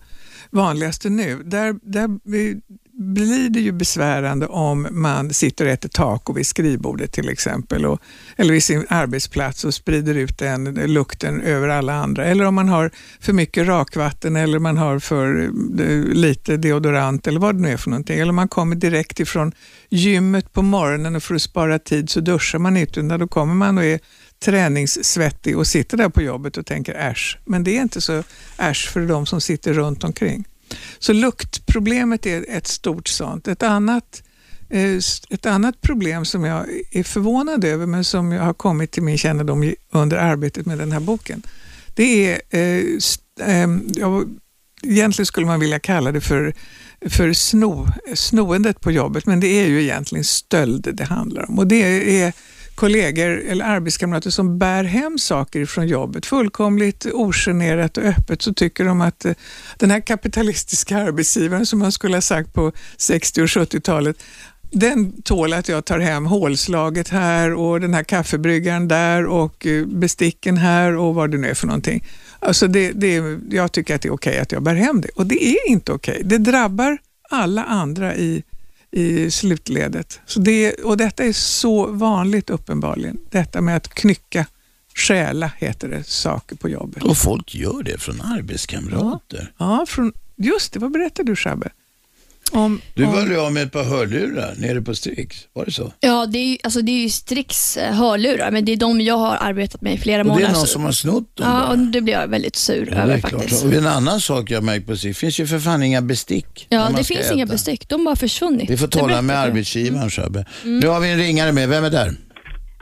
vanligaste 0.50 1.10
nu. 1.10 1.44
Där, 1.44 1.76
där 1.84 2.08
blir- 3.02 3.50
det 3.50 3.60
ju 3.60 3.72
besvärande 3.72 4.48
om 4.48 4.88
man 4.92 5.34
sitter 5.34 5.66
och 5.66 5.72
äter 5.72 5.90
taco 5.90 6.34
vid 6.34 6.48
skrivbordet 6.48 7.12
till 7.12 7.30
exempel, 7.30 7.86
och, 7.86 8.02
eller 8.36 8.54
vid 8.54 8.64
sin 8.64 8.86
arbetsplats 8.90 9.64
och 9.64 9.74
sprider 9.74 10.16
ut 10.16 10.38
den 10.38 10.64
lukten 10.74 11.42
över 11.42 11.70
alla 11.70 11.94
andra. 11.94 12.26
Eller 12.26 12.46
om 12.46 12.56
man 12.56 12.70
har 12.70 12.92
för 13.20 13.34
mycket 13.34 13.68
rakvatten 13.68 14.36
eller 14.36 14.60
man 14.60 14.78
har 14.78 15.00
för 15.00 15.44
eh, 15.44 16.04
lite 16.14 16.58
deodorant 16.58 17.28
eller 17.28 17.40
vad 17.40 17.56
det 17.56 17.62
nu 17.62 17.70
är 17.70 17.78
för 17.78 17.90
någonting. 17.90 18.20
Eller 18.20 18.30
om 18.30 18.36
man 18.36 18.48
kommer 18.48 18.76
direkt 18.76 19.20
ifrån 19.20 19.52
gymmet 19.90 20.54
på 20.54 20.62
morgonen 20.62 21.16
och 21.16 21.24
för 21.24 21.36
att 21.36 21.42
spara 21.42 21.80
tid 21.80 22.10
så 22.10 22.20
duschar 22.20 22.60
man 22.60 22.78
inte, 22.78 23.00
utan 23.00 23.20
då 23.20 23.28
kommer 23.28 23.54
man 23.54 23.78
och 23.78 23.84
är 23.84 24.00
träningssvettig 24.46 25.58
och 25.58 25.68
sitter 25.68 25.98
där 25.98 26.10
på 26.10 26.22
jobbet 26.22 26.58
och 26.58 26.66
tänker 26.66 26.94
äsch. 26.96 27.38
Men 27.46 27.64
det 27.64 27.78
är 27.78 27.82
inte 27.82 28.02
så 28.02 28.24
äsch 28.58 28.90
för 28.90 29.02
de 29.02 29.26
som 29.26 29.42
sitter 29.42 29.74
runt 29.74 30.04
omkring. 30.04 30.46
Så 31.00 31.14
luktproblemet 31.14 32.26
är 32.26 32.46
ett 32.50 32.68
stort 32.68 33.08
sånt. 33.08 33.48
Ett 33.48 33.64
annat, 33.64 34.24
eh, 34.70 34.98
ett 35.30 35.46
annat 35.46 35.82
problem 35.82 36.26
som 36.26 36.44
jag 36.44 36.66
är 36.92 37.04
förvånad 37.04 37.64
över 37.64 37.86
men 37.86 38.04
som 38.04 38.32
jag 38.32 38.44
har 38.44 38.54
kommit 38.54 38.92
till 38.92 39.04
min 39.04 39.18
kännedom 39.18 39.74
under 39.92 40.18
arbetet 40.18 40.66
med 40.66 40.78
den 40.78 40.92
här 40.92 41.00
boken. 41.00 41.44
Det 41.96 42.26
är, 42.26 42.42
eh, 42.50 42.84
eh, 43.48 43.70
ja, 43.96 44.24
egentligen 44.84 45.26
skulle 45.26 45.46
man 45.46 45.60
vilja 45.60 45.80
kalla 45.80 46.12
det 46.12 46.22
för, 46.22 46.54
för 47.10 47.34
sno, 47.34 47.88
snoendet 48.14 48.82
på 48.82 48.92
jobbet 48.92 49.26
men 49.26 49.40
det 49.40 49.48
är 49.48 49.68
ju 49.68 49.82
egentligen 49.82 50.24
stöld 50.24 50.90
det 50.94 51.04
handlar 51.04 51.50
om. 51.50 51.60
Och 51.60 51.68
det 51.68 52.22
är 52.22 52.34
kollegor 52.82 53.30
eller 53.30 53.66
arbetskamrater 53.66 54.30
som 54.30 54.58
bär 54.58 54.84
hem 54.84 55.18
saker 55.18 55.66
från 55.66 55.88
jobbet 55.88 56.26
fullkomligt 56.26 57.06
ogenerat 57.06 57.98
och 57.98 58.04
öppet 58.04 58.42
så 58.42 58.54
tycker 58.54 58.86
de 58.86 59.02
att 59.02 59.26
eh, 59.26 59.34
den 59.78 59.92
här 59.92 60.00
kapitalistiska 60.00 60.98
arbetsgivaren 60.98 61.66
som 61.66 61.80
man 61.80 61.92
skulle 61.92 62.16
ha 62.16 62.22
sagt 62.22 62.54
på 62.54 62.72
60 62.98 63.42
och 63.42 63.48
70-talet 63.48 64.24
den 64.72 65.22
tål 65.22 65.54
att 65.54 65.68
jag 65.68 65.86
tar 65.86 66.00
hem 66.00 66.26
hålslaget 66.26 67.10
här 67.10 67.54
och 67.54 67.82
den 67.82 67.94
här 67.94 68.04
kaffebryggaren 68.04 68.88
där 68.88 69.26
och 69.26 69.66
eh, 69.66 69.86
besticken 69.86 70.58
här 70.58 70.96
och 70.96 71.16
vad 71.16 71.32
det 71.32 71.38
nu 71.38 71.48
är 71.48 71.54
för 71.54 71.68
någonting. 71.68 72.08
Alltså 72.40 72.68
det, 72.68 72.92
det, 72.92 73.40
jag 73.50 73.72
tycker 73.72 73.96
att 73.96 74.02
det 74.02 74.08
är 74.08 74.14
okej 74.14 74.40
att 74.40 74.52
jag 74.52 74.64
bär 74.64 74.76
hem 74.76 75.02
det 75.02 75.10
och 75.16 75.26
det 75.26 75.44
är 75.44 75.70
inte 75.70 75.92
okej. 75.92 76.22
Det 76.26 76.38
drabbar 76.38 76.98
alla 77.30 77.64
andra 77.64 78.16
i, 78.16 78.44
i 78.92 79.32
slutledet. 79.32 80.20
Så 80.26 80.40
det, 80.40 80.74
och 80.74 80.98
detta 80.98 81.24
är 81.24 81.34
så 81.34 81.88
vanligt 81.88 82.50
uppenbarligen. 82.50 83.18
Detta 83.30 83.62
med 83.62 83.78
att 83.78 83.90
knycka, 83.90 84.46
stjäla 84.96 85.52
heter 85.58 85.90
det, 85.90 86.04
saker 86.04 86.56
på 86.56 86.70
jobbet. 86.70 87.04
Och 87.04 87.18
folk 87.18 87.56
gör 87.56 87.84
det 87.84 87.98
från 87.98 88.22
arbetskamrater. 88.22 89.54
Ja, 89.58 89.86
från, 89.88 90.14
just 90.38 90.74
det. 90.74 90.80
Vad 90.80 90.92
berättar 90.92 91.24
du 91.24 91.36
Shabbe? 91.36 91.70
Om, 92.54 92.82
Du 92.94 93.06
om, 93.06 93.12
var 93.12 93.22
ju 93.26 93.40
av 93.40 93.54
med 93.54 93.64
ett 93.64 93.72
par 93.72 93.84
hörlurar 93.84 94.54
nere 94.58 94.82
på 94.82 94.96
Strix, 94.96 95.38
var 95.54 95.66
det 95.66 95.72
så? 95.72 95.94
Ja, 96.00 96.26
det 96.26 96.38
är 96.40 96.46
ju, 96.52 96.58
alltså, 96.64 96.82
det 96.82 96.92
är 96.92 97.02
ju 97.04 97.10
Strix 97.10 97.78
eh, 97.78 97.94
hörlurar, 97.94 98.52
men 98.52 98.66
det 98.66 98.72
är 98.72 98.78
de 98.78 99.02
jag 99.02 99.18
har 99.18 99.38
arbetat 99.42 99.82
med 99.82 99.94
i 99.94 99.98
flera 99.98 100.20
Och 100.22 100.24
det 100.26 100.30
månader. 100.30 100.48
är 100.48 100.52
någon 100.54 100.62
så- 100.62 100.68
som 100.74 100.84
har 100.84 100.92
snott 100.92 101.36
dem 101.38 101.48
Ja, 101.48 101.60
bara. 101.60 101.68
och 101.70 101.78
det 101.78 102.02
blir 102.02 102.14
jag 102.14 102.28
väldigt 102.28 102.56
sur 102.56 102.90
Ja, 102.92 102.98
över 102.98 103.18
faktiskt. 103.18 103.66
Och 103.66 103.74
en 103.74 103.88
annan 103.88 104.22
sak 104.22 104.52
jag 104.52 104.64
märkt 104.64 104.88
på 104.88 104.98
Strix, 104.98 105.18
det 105.18 105.20
finns 105.20 105.40
ju 105.40 105.48
för 105.48 105.60
fan 105.60 105.84
inga 105.84 106.02
bestick. 106.02 106.68
Ja, 106.70 106.90
det 106.98 107.04
finns 107.04 107.32
inga 107.32 107.44
äta. 107.44 107.52
bestick. 107.54 107.90
De 107.90 108.06
har 108.08 108.16
försvunnit. 108.16 108.70
Vi 108.70 108.78
får 108.78 108.88
tala 108.88 109.22
med 109.22 109.38
arbetsgivaren 109.40 110.10
Shabbe. 110.10 110.46
Mm. 110.64 110.80
Nu 110.80 110.88
har 110.88 111.00
vi 111.00 111.12
en 111.12 111.18
ringare 111.18 111.52
med, 111.52 111.70
vem 111.70 111.84
är 111.84 111.90
där? 111.90 112.14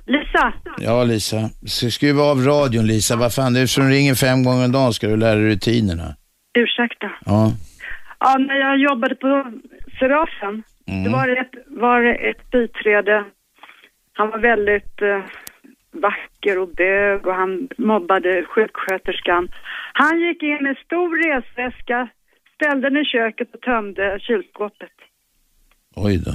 Lisa, 0.07 0.53
Ja 0.81 1.03
Lisa, 1.03 1.49
skruva 1.91 2.23
av 2.23 2.45
radion 2.45 2.87
Lisa, 2.87 3.15
vad 3.15 3.33
fan, 3.33 3.53
det 3.53 3.59
är 3.59 3.67
som 3.67 3.89
ringer 3.89 4.15
fem 4.15 4.43
gånger 4.43 4.65
om 4.65 4.71
dagen 4.71 4.93
ska 4.93 5.07
du 5.07 5.17
lära 5.17 5.35
dig 5.35 5.43
rutinerna. 5.49 6.15
ursäkta. 6.59 7.07
Ja. 7.25 7.53
Ja, 8.19 8.37
när 8.37 8.55
jag 8.55 8.77
jobbade 8.77 9.15
på 9.15 9.51
Serafen, 9.99 10.63
Mm. 10.89 11.03
det 11.03 11.09
var 11.09 11.27
ett, 11.27 11.53
var 11.67 12.03
ett 12.03 12.51
biträde. 12.51 13.25
Han 14.13 14.29
var 14.29 14.39
väldigt 14.39 15.01
eh, 15.01 15.23
vacker 15.91 16.57
och 16.59 16.67
bög 16.67 17.27
och 17.27 17.33
han 17.35 17.69
mobbade 17.77 18.45
sjuksköterskan. 18.45 19.47
Han 19.93 20.19
gick 20.19 20.43
in 20.43 20.57
med 20.61 20.77
stor 20.77 21.17
resväska, 21.23 22.07
ställde 22.55 22.89
den 22.89 23.01
i 23.01 23.05
köket 23.05 23.55
och 23.55 23.61
tömde 23.61 24.19
kylskåpet. 24.19 24.91
Oj 25.95 26.17
då. 26.25 26.31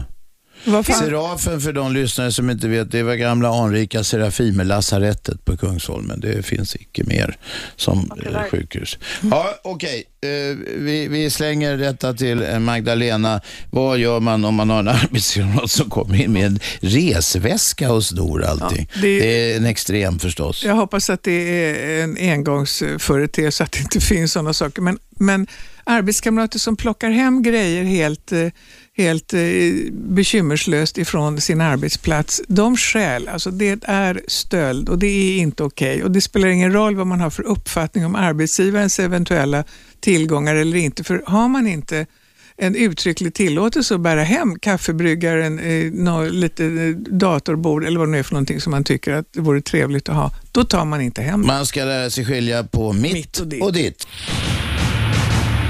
Serafen 0.65 1.61
för 1.61 1.73
de 1.73 1.93
lyssnare 1.93 2.33
som 2.33 2.51
inte 2.51 2.69
vet, 2.69 2.91
det 2.91 3.03
var 3.03 3.15
gamla 3.15 3.49
anrika 3.49 4.05
Serafimerlasarettet 4.05 5.45
på 5.45 5.57
Kungsholmen. 5.57 6.21
Det 6.21 6.43
finns 6.47 6.77
icke 6.77 7.05
mer 7.05 7.37
som 7.77 8.11
eh, 8.27 8.43
sjukhus. 8.51 8.99
Ja, 9.31 9.55
okej. 9.65 10.05
Eh, 10.21 10.57
vi, 10.79 11.09
vi 11.09 11.31
slänger 11.31 11.77
detta 11.77 12.15
till 12.15 12.43
eh, 12.43 12.59
Magdalena. 12.59 13.41
Vad 13.71 13.99
gör 13.99 14.21
man 14.21 14.45
om 14.45 14.55
man 14.55 14.71
har 14.71 14.79
en 14.79 14.89
arbetskamrat 15.03 15.71
som 15.71 15.91
kommer 15.91 16.23
in 16.23 16.33
med 16.33 16.47
en 16.47 16.59
resväska 16.81 17.93
och 17.93 18.05
snor 18.05 18.45
allting? 18.45 18.89
Ja, 18.95 19.01
det- 19.01 19.19
det... 19.19 19.53
är 19.53 19.57
en 19.57 19.67
extrem 19.67 20.19
förstås. 20.19 20.65
jag 20.65 20.75
hoppas 20.75 21.11
att 21.11 21.23
det 21.23 21.33
är 21.33 22.05
en 22.05 22.17
engångsföreteelse, 22.21 23.65
att 23.65 23.73
det 23.73 23.81
inte 23.81 24.01
finns 24.01 24.33
sådana 24.33 24.53
saker. 24.53 24.83
Men, 24.83 24.99
men 25.11 25.47
arbetskamrater 25.85 26.59
som 26.59 26.77
plockar 26.77 27.11
hem 27.11 27.43
grejer 27.43 27.85
helt, 27.85 28.33
eh, 28.33 28.47
helt 28.97 29.34
eh, 29.34 29.40
bekymmerslöst 29.92 30.99
ifrån 30.99 31.40
sin 31.40 31.61
arbetsplats, 31.61 32.42
de 32.49 32.76
stjäl. 32.76 33.28
Alltså 33.28 33.51
det 33.51 33.84
är 33.84 34.22
stöld 34.28 34.88
och 34.88 34.99
det 34.99 35.07
är 35.07 35.38
inte 35.38 35.62
okej. 35.62 36.05
Och 36.05 36.11
det 36.11 36.20
spelar 36.20 36.49
ingen 36.49 36.72
roll 36.72 36.97
vad 36.97 37.07
man 37.07 37.20
har 37.20 37.30
för 37.30 37.42
uppfattning 37.42 38.07
om 38.07 38.14
arbetsgivarens 38.14 38.99
eventuella 38.99 39.64
tillgångar 40.01 40.55
eller 40.55 40.76
inte. 40.76 41.05
För 41.05 41.22
har 41.26 41.49
man 41.49 41.66
inte 41.66 42.07
en 42.57 42.76
uttrycklig 42.76 43.34
tillåtelse 43.34 43.95
att 43.95 44.01
bära 44.01 44.22
hem 44.22 44.59
kaffebryggaren, 44.59 45.59
eh, 45.59 46.30
lite 46.30 46.64
eh, 46.64 46.97
datorbord 46.97 47.84
eller 47.84 47.99
vad 47.99 48.09
det 48.09 48.12
nu 48.12 48.18
är 48.18 48.22
för 48.22 48.34
någonting 48.34 48.61
som 48.61 48.70
man 48.70 48.84
tycker 48.84 49.12
att 49.12 49.32
det 49.32 49.40
vore 49.40 49.61
trevligt 49.61 50.09
att 50.09 50.14
ha, 50.14 50.30
då 50.53 50.64
tar 50.64 50.84
man 50.84 51.01
inte 51.01 51.22
hem 51.22 51.40
det. 51.40 51.47
Man 51.47 51.66
ska 51.66 51.84
lära 51.84 52.11
sig 52.11 52.24
skilja 52.24 52.64
på 52.64 52.92
mitt, 52.92 53.38
och 53.38 53.47
ditt. 53.47 53.62
och 53.62 53.72
ditt. 53.72 54.07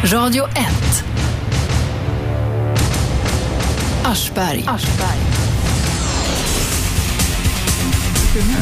Radio 0.04 0.44
1. 0.48 1.34
Aschberg. 4.05 4.64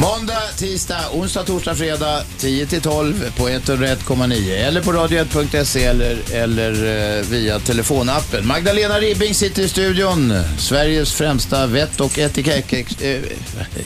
Måndag, 0.01 0.41
tisdag, 0.57 0.99
onsdag, 1.13 1.43
torsdag, 1.43 1.75
fredag 1.75 2.23
10 2.37 2.65
till 2.65 2.81
12 2.81 3.31
på 3.37 3.49
101,9 3.49 4.51
eller 4.51 4.81
på 4.81 4.91
radio1.se 4.91 5.83
eller, 5.83 6.33
eller 6.33 6.71
eh, 7.17 7.25
via 7.25 7.59
telefonappen. 7.59 8.47
Magdalena 8.47 8.99
Ribbing 8.99 9.33
sitter 9.33 9.63
i 9.63 9.67
studion. 9.67 10.33
Sveriges 10.57 11.13
främsta 11.13 11.67
vett 11.67 12.01
och 12.01 12.19
etikett... 12.19 13.01
Eh, 13.01 13.21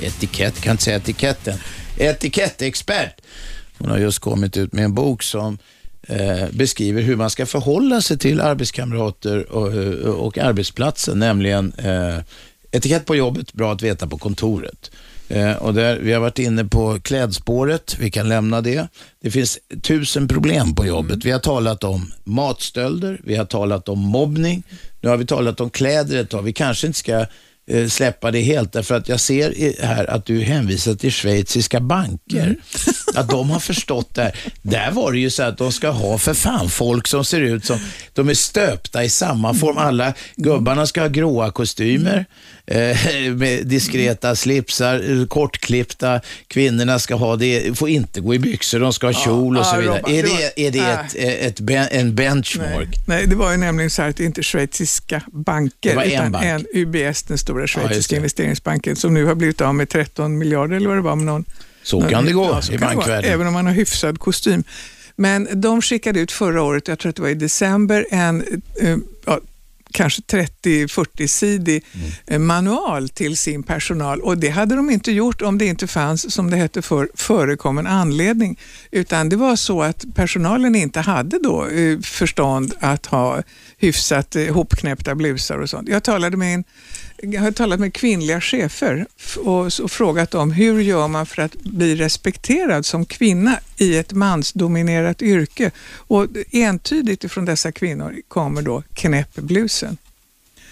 etikett, 0.02 0.62
kan 0.62 0.72
inte 0.72 0.84
säga 0.84 0.98
etiketten. 0.98 1.58
Etikettexpert. 1.98 3.22
Hon 3.78 3.90
har 3.90 3.98
just 3.98 4.20
kommit 4.20 4.58
ut 4.58 4.74
med 4.74 4.86
en 4.86 4.94
bok 4.94 5.24
som 5.24 5.54
eh, 5.54 5.60
Eh, 6.10 6.50
beskriver 6.52 7.02
hur 7.02 7.16
man 7.16 7.30
ska 7.30 7.46
förhålla 7.46 8.02
sig 8.02 8.18
till 8.18 8.42
arbetskamrater 8.42 9.52
och, 9.52 9.74
eh, 9.74 10.10
och 10.10 10.38
arbetsplatsen, 10.38 11.20
nämligen 11.20 11.74
eh, 11.78 12.20
etikett 12.72 13.06
på 13.06 13.16
jobbet, 13.16 13.54
bra 13.54 13.74
att 13.74 13.82
veta 13.82 14.08
på 14.08 14.18
kontoret. 14.18 14.92
Eh, 15.30 15.54
och 15.54 15.74
där, 15.74 16.00
vi 16.00 16.14
har 16.14 16.20
varit 16.20 16.40
inne 16.40 16.66
på 16.66 17.00
klädspåret, 17.00 17.98
vi 18.00 18.12
kan 18.12 18.30
lämna 18.30 18.62
det. 18.62 18.88
Det 19.22 19.32
finns 19.32 19.60
tusen 19.82 20.28
problem 20.28 20.76
på 20.76 20.86
jobbet. 20.86 21.26
Vi 21.26 21.32
har 21.32 21.40
talat 21.40 21.84
om 21.84 22.12
matstölder, 22.24 23.22
vi 23.24 23.36
har 23.36 23.46
talat 23.46 23.90
om 23.90 24.00
mobbning, 24.00 24.64
nu 25.02 25.10
har 25.10 25.18
vi 25.18 25.26
talat 25.26 25.62
om 25.62 25.70
kläder 25.70 26.18
ett 26.18 26.30
tag. 26.30 26.42
Vi 26.42 26.54
kanske 26.54 26.88
inte 26.88 27.00
ska 27.00 27.20
eh, 27.20 27.28
släppa 27.90 28.32
det 28.32 28.42
helt, 28.42 28.74
därför 28.74 28.96
att 28.96 29.10
jag 29.10 29.20
ser 29.20 29.84
här 29.86 30.10
att 30.10 30.26
du 30.26 30.42
hänvisar 30.42 30.96
till 30.96 31.12
schweiziska 31.12 31.80
banker. 31.80 32.56
Att 33.16 33.30
de 33.30 33.50
har 33.50 33.60
förstått 33.60 34.16
det 34.16 34.22
här. 34.22 34.36
Där 34.62 34.92
var 34.92 35.12
det 35.12 35.20
ju 35.20 35.30
så 35.30 35.44
att 35.44 35.58
de 35.58 35.72
ska 35.72 35.90
ha 35.90 36.18
för 36.18 36.34
fan 36.34 36.70
folk 36.70 37.08
som 37.08 37.26
ser 37.26 37.42
ut 37.42 37.66
som, 37.66 37.80
de 38.14 38.30
är 38.30 38.34
stöpta 38.34 39.04
i 39.04 39.10
samma 39.10 39.54
form. 39.54 39.78
Alla 39.78 40.14
gubbarna 40.36 40.88
ska 40.88 41.02
ha 41.02 41.08
gråa 41.08 41.52
kostymer 41.52 42.26
eh, 42.68 43.34
med 43.36 43.68
diskreta 43.68 44.36
slipsar, 44.36 45.28
kortklippta. 45.28 46.22
Kvinnorna 46.48 47.00
ska 47.00 47.16
ha 47.16 47.36
det, 47.36 47.78
får 47.78 47.90
inte 47.90 48.22
gå 48.22 48.36
i 48.36 48.40
byxor, 48.40 48.80
de 48.80 48.94
ska 48.94 49.08
ha 49.08 49.14
kjol 49.14 49.58
och 49.58 49.66
så 49.66 49.76
ja, 49.76 49.80
vidare. 49.80 50.02
Är 50.08 50.24
det 50.24 50.68
är 50.68 50.72
det 50.72 50.80
ett, 50.80 51.16
eh, 51.16 51.48
ett, 51.48 51.92
en 51.92 52.16
benchmark? 52.16 52.90
Nej, 53.08 53.28
det 53.28 53.36
var 53.36 53.52
ju 53.52 53.58
nämligen 53.58 53.90
så 53.90 54.02
här 54.02 54.10
att 54.10 54.18
det 54.18 54.24
inte 54.24 54.42
är 54.42 54.44
schweiziska 54.44 55.22
banker, 55.28 55.96
var 55.96 56.04
en 56.04 56.12
utan 56.12 56.32
bank. 56.32 56.46
en 56.46 56.66
UBS, 56.74 57.24
den 57.24 57.38
stora 57.38 57.68
schweiziska 57.68 58.16
det. 58.16 58.18
investeringsbanken, 58.18 58.96
som 58.96 59.14
nu 59.14 59.26
har 59.26 59.36
blivit 59.36 59.62
av 59.62 59.76
med 59.76 59.90
13 59.90 60.38
miljarder 60.38 60.76
eller 60.76 60.88
vad 60.88 60.98
det 60.98 61.02
var. 61.02 61.16
Med 61.16 61.26
någon, 61.26 61.46
Så 61.84 62.02
kan 62.02 62.26
det 62.26 62.32
gå 62.32 62.62
så 62.62 62.74
i 62.74 62.78
bankvärlden. 62.78 63.32
Även 63.32 63.48
om 63.48 63.54
man 63.54 63.66
har 63.66 63.74
hyfsad 63.74 64.20
kostym. 64.20 64.64
Men 65.16 65.62
de 65.62 65.82
skickade 65.82 66.20
ut 66.20 66.32
förra 66.32 66.62
året, 66.64 66.88
jag 66.88 67.00
tror 67.00 67.10
att 67.10 67.16
det 67.16 67.22
var 67.22 67.30
i 67.30 67.34
december, 67.34 68.06
en 68.12 68.62
eh, 68.82 68.98
ja, 69.26 69.40
kanske 69.98 70.22
30-40-sidig 70.22 71.84
Mm. 71.94 72.12
eh, 72.28 72.40
manual 72.40 73.10
till 73.10 73.38
sin 73.38 73.64
personal 73.64 74.22
och 74.22 74.38
det 74.38 74.50
hade 74.50 74.76
de 74.76 74.90
inte 74.90 75.12
gjort 75.12 75.42
om 75.42 75.58
det 75.58 75.66
inte 75.66 75.88
fanns, 75.88 76.34
som 76.34 76.50
det 76.50 76.58
hette 76.58 76.82
för 76.82 77.10
förekommen 77.16 77.88
anledning. 77.88 78.60
Utan 78.92 79.30
det 79.30 79.36
var 79.36 79.56
så 79.56 79.82
att 79.82 80.06
personalen 80.16 80.76
inte 80.76 81.00
hade 81.00 81.40
då 81.44 81.68
eh, 81.68 82.00
förstånd 82.00 82.74
att 82.80 83.06
ha 83.06 83.44
hyfsat 83.78 84.36
eh, 84.36 84.54
hopknäppta 84.54 85.16
blusar 85.16 85.58
och 85.58 85.70
sånt. 85.70 85.90
Jag 85.90 86.04
talade 86.04 86.38
med 86.38 86.54
en 86.56 86.64
jag 87.22 87.42
har 87.42 87.52
talat 87.52 87.80
med 87.80 87.94
kvinnliga 87.94 88.42
chefer 88.42 89.06
och, 89.38 89.66
och 89.84 89.92
frågat 89.92 90.32
dem 90.32 90.52
hur 90.52 90.80
gör 90.80 91.08
man 91.08 91.26
för 91.26 91.42
att 91.42 91.54
bli 91.54 91.96
respekterad 91.96 92.86
som 92.86 93.06
kvinna 93.06 93.60
i 93.78 93.98
ett 93.98 94.14
mansdominerat 94.14 95.22
yrke. 95.22 95.72
Och 95.94 96.28
entydigt 96.52 97.24
ifrån 97.24 97.46
dessa 97.46 97.72
kvinnor 97.72 98.16
kommer 98.28 98.62
då 98.62 98.84
knäppblusen. 98.94 99.98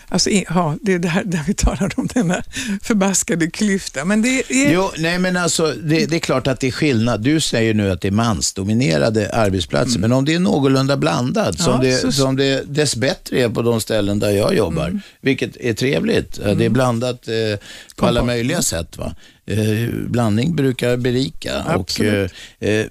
Alltså, 0.09 0.29
ja, 0.29 0.75
det 0.81 0.93
är 0.93 0.99
där, 0.99 1.23
där 1.25 1.43
vi 1.47 1.53
talar 1.53 1.91
om 1.95 2.07
denna 2.13 2.43
förbaskade 2.81 3.47
klyfta. 3.49 4.05
Men 4.05 4.21
det 4.21 4.39
är... 4.51 4.73
Jo, 4.73 4.91
nej 4.97 5.19
men 5.19 5.37
alltså 5.37 5.73
det, 5.83 6.05
det 6.05 6.15
är 6.15 6.19
klart 6.19 6.47
att 6.47 6.59
det 6.59 6.67
är 6.67 6.71
skillnad. 6.71 7.21
Du 7.21 7.39
säger 7.39 7.73
nu 7.73 7.91
att 7.91 8.01
det 8.01 8.07
är 8.07 8.11
mansdominerade 8.11 9.29
arbetsplatser, 9.33 9.99
men 9.99 10.11
om 10.11 10.25
det 10.25 10.33
är 10.33 10.39
någorlunda 10.39 10.97
blandat, 10.97 11.59
som, 11.59 11.73
Mm. 11.73 11.87
Ja, 11.87 11.91
det, 11.95 12.01
så- 12.01 12.11
som 12.11 12.35
det 12.35 12.63
dessbättre 12.75 13.41
är 13.41 13.49
på 13.49 13.61
de 13.61 13.81
ställen 13.81 14.19
där 14.19 14.31
jag 14.31 14.55
jobbar, 14.55 14.87
Mm. 14.87 15.01
vilket 15.21 15.57
är 15.57 15.73
trevligt. 15.73 16.35
Det 16.35 16.65
är 16.65 16.69
blandat 16.69 17.27
eh, 17.27 17.59
på 17.95 18.05
alla 18.05 18.23
möjliga 18.23 18.61
sätt. 18.61 18.97
Va? 18.97 19.15
Eh, 19.47 19.89
blandning 20.07 20.55
brukar 20.55 20.97
berika. 20.97 21.63
Och, 21.63 21.81
Absolut. 21.81 22.33
eh, 22.59 22.69
eh, 22.69 22.85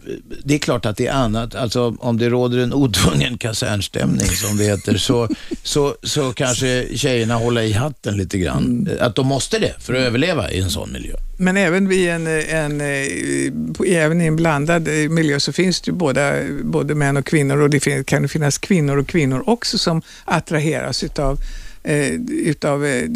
det 0.44 0.54
är 0.54 0.58
klart 0.58 0.86
att 0.86 0.96
det 0.96 1.06
är 1.06 1.12
annat. 1.12 1.54
Alltså, 1.54 1.96
om 1.98 2.18
det 2.18 2.28
råder 2.28 2.58
en 2.58 2.72
otvungen 2.72 3.38
kasernstämning, 3.38 4.26
som 4.26 4.56
det 4.56 4.64
heter, 4.64 4.96
så, 4.96 5.28
så, 5.62 5.96
så 6.02 6.32
kanske 6.32 6.86
tjejerna 6.96 7.34
håller 7.34 7.62
i 7.62 7.72
hatten 7.72 8.16
lite 8.16 8.38
grann. 8.38 8.64
Mm. 8.64 8.98
Att 9.00 9.14
de 9.14 9.26
måste 9.26 9.58
det 9.58 9.74
för 9.78 9.94
att 9.94 10.00
överleva 10.00 10.50
i 10.50 10.60
en 10.60 10.70
sån 10.70 10.92
miljö. 10.92 11.14
Men 11.38 11.56
även, 11.56 11.88
vid 11.88 12.08
en, 12.08 12.26
en, 12.26 12.80
eh, 12.80 14.02
även 14.04 14.20
i 14.20 14.26
en 14.26 14.36
blandad 14.36 14.88
eh, 14.88 15.10
miljö 15.10 15.40
så 15.40 15.52
finns 15.52 15.80
det 15.80 15.90
ju 15.90 15.96
båda, 15.96 16.32
både 16.62 16.94
män 16.94 17.16
och 17.16 17.26
kvinnor 17.26 17.60
och 17.60 17.70
det 17.70 18.04
kan 18.06 18.28
finnas 18.28 18.58
kvinnor 18.58 18.96
och 18.96 19.06
kvinnor 19.06 19.42
också 19.46 19.78
som 19.78 20.02
attraheras 20.24 21.04
utav, 21.04 21.40
eh, 21.82 22.12
utav 22.28 22.86
eh, 22.86 23.08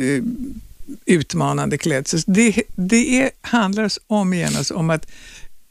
utmanande 1.07 1.79
klädsel. 1.79 2.21
Det, 2.27 2.63
det 2.77 3.23
är, 3.23 3.31
handlar 3.41 3.91
om 4.07 4.33
igen 4.33 4.57
alltså 4.57 4.75
om 4.75 4.91
att 4.91 5.07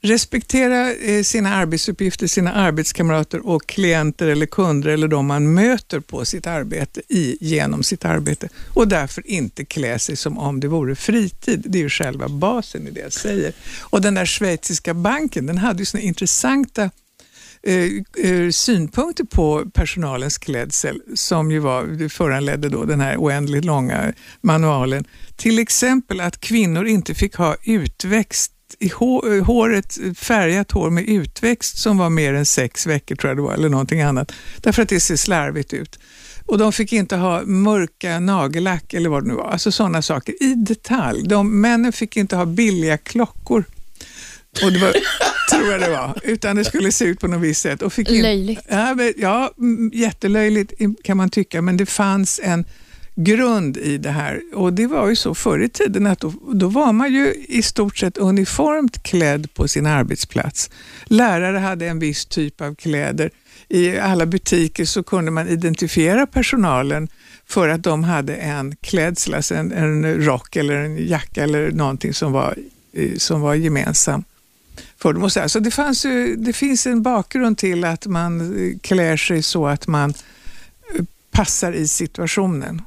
respektera 0.02 0.94
eh, 0.94 1.24
sina 1.24 1.56
arbetsuppgifter, 1.56 2.28
sina 2.28 2.54
arbetskamrater 2.54 3.48
och 3.48 3.68
klienter 3.68 4.28
eller 4.28 4.46
kunder 4.46 4.90
eller 4.90 5.08
de 5.08 5.26
man 5.26 5.54
möter 5.54 6.00
på 6.00 6.26
sitt 6.26 6.48
arbete 6.48 7.02
i, 7.08 7.38
genom 7.42 7.84
sitt 7.84 8.06
arbete 8.06 8.50
och 8.74 8.88
därför 8.88 9.28
inte 9.28 9.66
klä 9.66 10.00
sig 10.00 10.16
som 10.16 10.38
om 10.38 10.60
det 10.60 10.68
vore 10.68 10.96
fritid. 10.96 11.64
Det 11.68 11.78
är 11.78 11.84
ju 11.84 11.90
själva 11.90 12.30
basen 12.30 12.88
i 12.88 12.92
det 12.92 13.00
jag 13.00 13.14
säger. 13.14 13.54
Och 13.80 14.02
den 14.02 14.14
där 14.14 14.26
schweiziska 14.26 14.94
banken, 14.94 15.46
den 15.46 15.58
hade 15.58 15.80
ju 15.80 15.86
såna 15.86 16.04
intressanta 16.04 16.90
Eh, 17.64 18.32
eh, 18.32 18.50
synpunkter 18.52 19.24
på 19.24 19.66
personalens 19.74 20.38
klädsel 20.38 21.02
som 21.16 21.52
ju 21.52 21.60
var, 21.60 22.10
föranledde 22.10 22.70
då 22.70 22.86
den 22.86 23.02
här 23.02 23.18
oändligt 23.18 23.66
långa 23.66 24.14
manualen. 24.42 25.06
Till 25.36 25.60
exempel 25.60 26.22
att 26.22 26.40
kvinnor 26.40 26.86
inte 26.86 27.16
fick 27.16 27.36
ha 27.36 27.56
utväxt 27.64 28.52
i 28.80 28.86
eh, 28.86 29.46
håret, 29.46 29.98
färgat 30.18 30.72
hår 30.72 30.90
med 30.90 31.10
utväxt 31.10 31.78
som 31.78 31.98
var 31.98 32.10
mer 32.10 32.34
än 32.34 32.46
sex 32.46 32.88
veckor 32.88 33.16
tror 33.16 33.30
jag 33.30 33.38
det 33.38 33.42
var, 33.42 33.54
eller 33.54 33.70
någonting 33.70 34.02
annat. 34.02 34.32
Därför 34.62 34.82
att 34.82 34.90
det 34.90 35.00
ser 35.00 35.16
slarvigt 35.16 35.74
ut. 35.74 36.00
Och 36.46 36.58
de 36.58 36.74
fick 36.74 36.94
inte 36.94 37.16
ha 37.16 37.42
mörka 37.42 38.20
nagellack 38.20 38.94
eller 38.94 39.10
vad 39.10 39.24
det 39.24 39.28
nu 39.28 39.34
var. 39.34 39.50
Alltså 39.50 39.72
sådana 39.72 40.02
saker 40.02 40.44
i 40.44 40.54
detalj. 40.56 41.24
De, 41.28 41.62
männen 41.62 41.94
fick 41.94 42.18
inte 42.18 42.36
ha 42.36 42.46
billiga 42.46 42.98
klockor. 42.98 43.64
Och 44.64 44.72
det 44.72 44.80
var, 44.80 44.94
tror 45.52 45.72
jag 45.72 45.82
det 45.82 45.90
var. 45.90 46.20
Utan 46.24 46.56
det 46.56 46.66
skulle 46.66 46.92
se 46.92 47.06
ut 47.06 47.20
på 47.20 47.28
något 47.28 47.42
visst 47.42 47.62
sätt. 47.62 47.82
Och 47.82 47.94
fick 47.94 48.10
in- 48.10 48.22
Löjligt. 48.22 48.62
Ja, 48.70 48.96
men, 48.96 49.14
ja, 49.18 49.54
mm, 49.58 49.92
jättelöjligt 49.94 50.74
kan 51.04 51.18
man 51.18 51.30
tycka, 51.30 51.62
men 51.62 51.78
det 51.78 51.86
fanns 51.86 52.40
en 52.44 52.66
grund 53.16 53.78
i 53.78 53.98
det 53.98 54.10
här. 54.10 54.42
Och 54.54 54.74
det 54.74 54.88
var 54.88 55.10
ju 55.10 55.16
så 55.16 55.36
förr 55.36 55.60
i 55.64 55.70
tiden 55.70 56.08
att 56.08 56.20
då, 56.20 56.34
då 56.54 56.68
var 56.68 56.94
man 56.94 57.14
ju 57.14 57.34
i 57.48 57.62
stort 57.62 57.98
sett 57.98 58.18
uniformt 58.18 59.04
klädd 59.04 59.54
på 59.54 59.68
sin 59.68 59.86
arbetsplats. 59.86 60.70
Lärare 61.06 61.58
hade 61.58 61.88
en 61.88 62.00
viss 62.00 62.26
typ 62.26 62.62
av 62.62 62.76
kläder. 62.76 63.30
I 63.70 63.98
alla 63.98 64.26
butiker 64.26 64.86
så 64.86 65.04
kunde 65.04 65.32
man 65.32 65.48
identifiera 65.48 66.28
personalen 66.28 67.08
för 67.48 67.70
att 67.70 67.84
de 67.84 68.04
hade 68.04 68.36
en 68.36 68.76
klädsel, 68.82 69.34
alltså 69.34 69.56
en, 69.56 69.72
en 69.72 70.24
rock 70.26 70.56
eller 70.56 70.76
en 70.76 71.08
jacka 71.08 71.44
eller 71.44 71.72
någonting 71.72 72.14
som 72.14 72.32
var, 72.32 72.56
eh, 72.94 73.16
som 73.18 73.42
var 73.42 73.56
gemensam 73.56 74.24
för 74.98 75.14
dem. 75.14 75.24
Och 75.24 75.32
så 75.32 75.50
så 75.50 75.60
det, 75.60 75.72
fanns 75.72 76.06
ju, 76.06 76.36
det 76.36 76.54
finns 76.54 76.88
en 76.88 77.02
bakgrund 77.02 77.58
till 77.58 77.84
att 77.84 78.06
man 78.06 78.42
eh, 78.42 78.80
klär 78.80 79.18
sig 79.18 79.44
så 79.44 79.68
att 79.68 79.88
man 79.88 80.14
eh, 80.96 81.06
passar 81.32 81.72
i 81.74 81.88
situationen. 81.88 82.82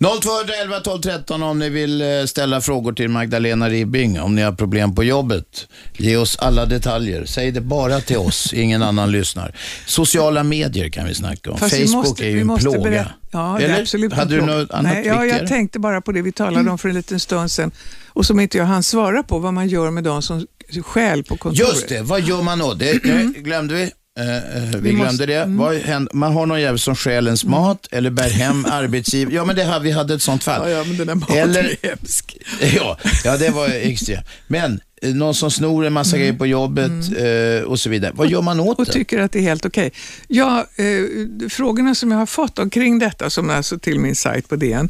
0211 0.00 0.80
12 0.84 1.00
13 1.00 1.42
om 1.42 1.58
ni 1.58 1.68
vill 1.68 2.00
eh, 2.02 2.06
ställa 2.26 2.60
frågor 2.60 2.92
till 2.92 3.08
Magdalena 3.08 3.68
Ribbing 3.68 4.20
om 4.20 4.34
ni 4.34 4.42
har 4.42 4.52
problem 4.52 4.94
på 4.94 5.04
jobbet. 5.04 5.68
Ge 5.96 6.16
oss 6.16 6.38
alla 6.38 6.66
detaljer. 6.66 7.24
Säg 7.24 7.50
det 7.50 7.60
bara 7.60 8.00
till 8.00 8.16
oss, 8.16 8.52
ingen 8.56 8.82
annan 8.82 9.12
lyssnar. 9.12 9.54
Sociala 9.86 10.42
medier 10.42 10.88
kan 10.88 11.06
vi 11.06 11.14
snacka 11.14 11.50
om. 11.50 11.58
Fast 11.58 11.74
Facebook 11.76 11.92
måste- 12.06 12.24
är 12.26 12.30
ju 12.30 12.40
en 12.40 12.56
plåga. 12.56 12.78
berätta- 12.80 13.12
Ja, 13.30 13.56
det 13.58 13.64
Eller? 13.64 13.74
är 13.76 13.80
absolut 13.82 14.12
en 14.12 14.18
Hade 14.18 14.34
du 14.36 14.42
något 14.42 14.70
annat 14.70 14.92
Nej, 14.94 15.06
ja? 15.06 15.26
Jag 15.26 15.46
tänkte 15.48 15.78
bara 15.78 16.00
på 16.00 16.12
det 16.12 16.22
vi 16.22 16.32
talade 16.32 16.70
om 16.70 16.78
för 16.78 16.88
en 16.88 16.94
liten 16.94 17.20
stund 17.20 17.50
sedan 17.50 17.70
och 18.08 18.26
som 18.26 18.40
inte 18.40 18.58
jag 18.58 18.64
hann 18.64 18.82
svara 18.82 19.22
på, 19.22 19.38
vad 19.38 19.54
man 19.54 19.68
gör 19.68 19.90
med 19.90 20.04
de 20.04 20.22
som 20.22 20.46
stjäl 20.84 21.24
på 21.24 21.36
kontoret. 21.36 21.68
Just 21.68 21.88
det, 21.88 22.02
vad 22.02 22.20
gör 22.20 22.42
man 22.42 22.58
då? 22.58 22.74
Det, 22.74 22.92
det 22.92 23.24
glömde 23.40 23.74
vi. 23.74 23.90
Eh, 24.18 24.36
eh, 24.36 24.62
vi, 24.72 24.78
Vi 24.80 24.90
glömde 24.90 25.04
måste- 25.04 25.26
det. 25.26 25.36
mm. 25.42 25.56
Vad 25.56 25.76
händer? 25.76 26.14
Man 26.14 26.32
har 26.32 26.46
någon 26.46 26.60
jävel 26.60 26.78
som 26.78 26.96
stjäl 26.96 27.26
ens 27.26 27.44
mat 27.44 27.88
eller 27.90 28.10
bär 28.10 28.30
hem 28.30 28.64
arbetsgivare. 28.64 29.34
Ja, 29.34 29.44
men 29.44 29.56
det 29.56 29.64
här, 29.64 29.80
vi 29.80 29.90
hade 29.90 30.14
ett 30.14 30.22
sånt 30.22 30.44
fall. 30.44 30.70
Ja, 30.70 30.76
ja, 30.78 30.84
men 30.84 30.96
den 30.96 31.06
där 31.06 31.14
maten 31.14 31.36
eller, 31.36 31.64
är 31.82 31.88
hemsk. 31.88 32.36
ja, 32.76 32.98
ja, 33.24 33.36
det 33.36 33.50
var 33.50 33.68
extremt. 33.68 34.26
Men 34.46 34.80
eh, 35.02 35.14
någon 35.14 35.34
som 35.34 35.50
snor 35.50 35.84
en 35.86 35.92
massa 35.92 36.18
grejer 36.18 36.32
på 36.32 36.46
jobbet 36.46 36.90
eh, 37.18 37.62
och 37.68 37.80
så 37.80 37.90
vidare. 37.90 38.12
Vad 38.14 38.28
gör 38.30 38.42
man 38.42 38.60
åt 38.60 38.78
och 38.78 38.84
det? 38.86 38.92
tycker 38.92 39.18
att 39.18 39.32
det 39.32 39.38
är 39.38 39.42
helt 39.42 39.66
okej. 39.66 39.92
Ja, 40.28 40.66
eh, 40.76 41.48
frågorna 41.48 41.94
som 41.94 42.10
jag 42.10 42.18
har 42.18 42.26
fått 42.26 42.58
omkring 42.58 42.98
detta, 42.98 43.30
som 43.30 43.50
är 43.50 43.54
alltså 43.54 43.78
till 43.78 44.00
min 44.00 44.16
sajt 44.16 44.48
på 44.48 44.56
DN, 44.56 44.88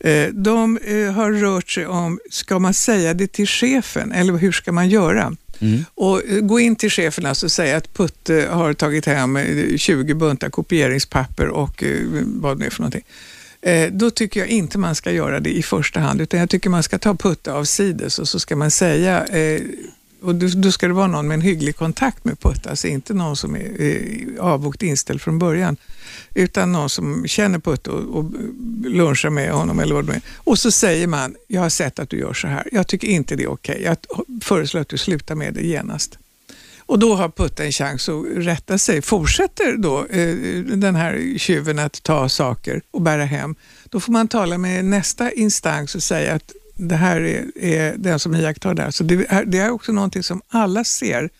eh, 0.00 0.26
de 0.32 0.78
eh, 0.84 1.12
har 1.12 1.32
rört 1.32 1.70
sig 1.70 1.86
om, 1.86 2.18
ska 2.30 2.58
man 2.58 2.74
säga 2.74 3.14
det 3.14 3.26
till 3.32 3.46
chefen 3.46 4.12
eller 4.12 4.32
hur 4.32 4.52
ska 4.52 4.72
man 4.72 4.88
göra? 4.88 5.36
Mm. 5.60 5.84
Och 5.94 6.28
eh, 6.28 6.40
gå 6.40 6.60
in 6.60 6.76
till 6.76 6.90
chefen 6.90 7.26
alltså 7.26 7.46
och 7.46 7.52
säga 7.52 7.76
att 7.76 7.94
Putte 7.94 8.48
har 8.50 8.72
tagit 8.72 9.06
hem 9.06 9.36
eh, 9.36 9.76
20 9.76 10.14
buntar 10.14 10.50
kopieringspapper 10.50 11.48
och 11.48 11.82
eh, 11.82 12.00
vad 12.26 12.58
det 12.58 12.66
är 12.66 12.70
för 12.70 12.80
någonting. 12.80 13.04
Då 13.90 14.10
tycker 14.10 14.40
jag 14.40 14.48
inte 14.48 14.78
man 14.78 14.94
ska 14.94 15.12
göra 15.12 15.40
det 15.40 15.50
i 15.50 15.62
första 15.62 16.00
hand, 16.00 16.20
utan 16.20 16.40
jag 16.40 16.50
tycker 16.50 16.70
man 16.70 16.82
ska 16.82 16.98
ta 16.98 17.14
Putte 17.14 17.52
av 17.52 17.64
sides 17.64 18.18
och 18.18 18.28
så 18.28 18.40
ska 18.40 18.56
man 18.56 18.70
säga 18.70 19.26
eh, 19.26 19.60
och 20.22 20.34
då, 20.34 20.46
då 20.46 20.72
ska 20.72 20.88
det 20.88 20.94
vara 20.94 21.06
någon 21.06 21.28
med 21.28 21.34
en 21.34 21.40
hygglig 21.40 21.76
kontakt 21.76 22.24
med 22.24 22.40
Putte, 22.40 22.70
alltså 22.70 22.88
inte 22.88 23.14
någon 23.14 23.36
som 23.36 23.56
är 23.56 23.82
eh, 23.82 24.88
inställd 24.88 25.20
från 25.20 25.38
början. 25.38 25.76
Utan 26.34 26.72
någon 26.72 26.90
som 26.90 27.26
känner 27.26 27.58
Putte 27.58 27.90
och, 27.90 28.18
och 28.18 28.32
lunchar 28.84 29.30
med 29.30 29.52
honom 29.52 29.80
eller 29.80 29.94
vad 29.94 30.04
det 30.04 30.12
nu 30.12 30.16
är. 30.16 30.22
Och 30.36 30.58
så 30.58 30.70
säger 30.70 31.06
man, 31.06 31.36
jag 31.48 31.60
har 31.60 31.68
sett 31.68 31.98
att 31.98 32.10
du 32.10 32.18
gör 32.18 32.32
så 32.32 32.46
här. 32.46 32.68
Jag 32.72 32.86
tycker 32.86 33.08
inte 33.08 33.36
det 33.36 33.42
är 33.42 33.50
okej. 33.50 33.82
Jag 33.84 33.96
föreslår 34.42 34.80
att 34.80 34.88
du 34.88 34.98
slutar 34.98 35.34
med 35.34 35.54
det 35.54 35.62
genast. 35.62 36.18
Och 36.90 36.98
då 36.98 37.14
har 37.14 37.28
Putte 37.28 37.64
en 37.64 37.72
chans 37.72 38.08
att 38.08 38.24
rätta 38.34 38.78
sig. 38.78 39.02
Fortsätter 39.02 39.76
då 39.76 40.06
eh, 40.06 40.34
den 40.76 40.94
här 40.94 41.38
tjuven 41.38 41.78
att 41.78 42.02
ta 42.02 42.28
saker 42.28 42.82
och 42.90 43.02
bära 43.02 43.24
hem, 43.24 43.54
då 43.84 44.00
får 44.00 44.12
man 44.12 44.28
tala 44.28 44.58
med 44.58 44.84
nästa 44.84 45.32
instans 45.32 45.94
och 45.94 46.02
säga 46.02 46.34
att 46.34 46.52
det 46.88 46.96
här 46.96 47.20
är, 47.20 47.64
är 47.64 47.94
den 47.96 48.18
som 48.18 48.34
iakttar 48.34 48.74
det 48.74 48.82
här. 48.82 48.90
Så 48.90 49.04
det 49.04 49.26
är, 49.28 49.44
det 49.44 49.58
är 49.58 49.70
också 49.70 49.92
någonting 49.92 50.22
som 50.22 50.42
alla 50.48 50.84
ser. 50.84 51.30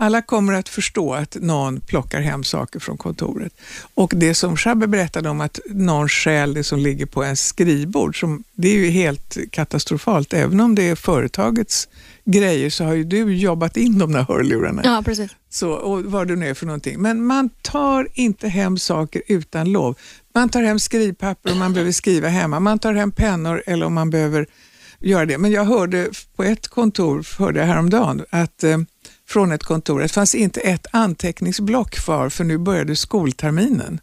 Alla 0.00 0.22
kommer 0.22 0.52
att 0.52 0.68
förstå 0.68 1.14
att 1.14 1.36
någon 1.40 1.80
plockar 1.80 2.20
hem 2.20 2.44
saker 2.44 2.80
från 2.80 2.96
kontoret. 2.96 3.52
Och 3.94 4.12
det 4.16 4.34
som 4.34 4.56
Shabbe 4.56 4.86
berättade 4.86 5.28
om 5.28 5.40
att 5.40 5.60
någon 5.70 6.08
stjäl 6.08 6.54
det 6.54 6.64
som 6.64 6.78
ligger 6.78 7.06
på 7.06 7.24
ens 7.24 7.46
skrivbord, 7.46 8.20
som, 8.20 8.44
det 8.54 8.68
är 8.68 8.74
ju 8.74 8.90
helt 8.90 9.36
katastrofalt. 9.50 10.32
Även 10.32 10.60
om 10.60 10.74
det 10.74 10.88
är 10.88 10.94
företagets 10.94 11.88
grejer 12.24 12.70
så 12.70 12.84
har 12.84 12.94
ju 12.94 13.04
du 13.04 13.36
jobbat 13.36 13.76
in 13.76 13.98
de 13.98 14.12
där 14.12 14.22
hörlurarna. 14.22 14.82
Ja, 14.84 15.02
precis. 15.04 15.30
Så, 15.50 15.70
och 15.70 16.04
vad 16.04 16.28
det 16.28 16.36
nu 16.36 16.48
är 16.48 16.54
för 16.54 16.66
någonting. 16.66 17.02
Men 17.02 17.24
man 17.24 17.50
tar 17.62 18.08
inte 18.14 18.48
hem 18.48 18.78
saker 18.78 19.22
utan 19.26 19.72
lov. 19.72 19.98
Man 20.34 20.48
tar 20.48 20.62
hem 20.62 20.78
skrivpapper 20.78 21.52
om 21.52 21.58
man 21.58 21.72
behöver 21.72 21.92
skriva 21.92 22.28
hemma. 22.28 22.60
Man 22.60 22.78
tar 22.78 22.92
hem 22.92 23.12
pennor 23.12 23.62
eller 23.66 23.86
om 23.86 23.94
man 23.94 24.10
behöver 24.10 24.46
göra 25.00 25.26
det. 25.26 25.38
Men 25.38 25.50
jag 25.50 25.64
hörde 25.64 26.10
på 26.36 26.44
ett 26.44 26.68
kontor, 26.68 27.26
hörde 27.38 27.60
jag 27.60 27.66
häromdagen, 27.66 28.24
att 28.30 28.64
eh, 28.64 28.78
från 29.28 29.52
ett 29.52 29.62
kontor, 29.62 30.00
det 30.00 30.08
fanns 30.08 30.34
inte 30.34 30.60
ett 30.60 30.86
anteckningsblock 30.90 31.90
kvar 31.90 32.28
för 32.28 32.44
nu 32.44 32.58
började 32.58 32.96
skolterminen. 32.96 34.00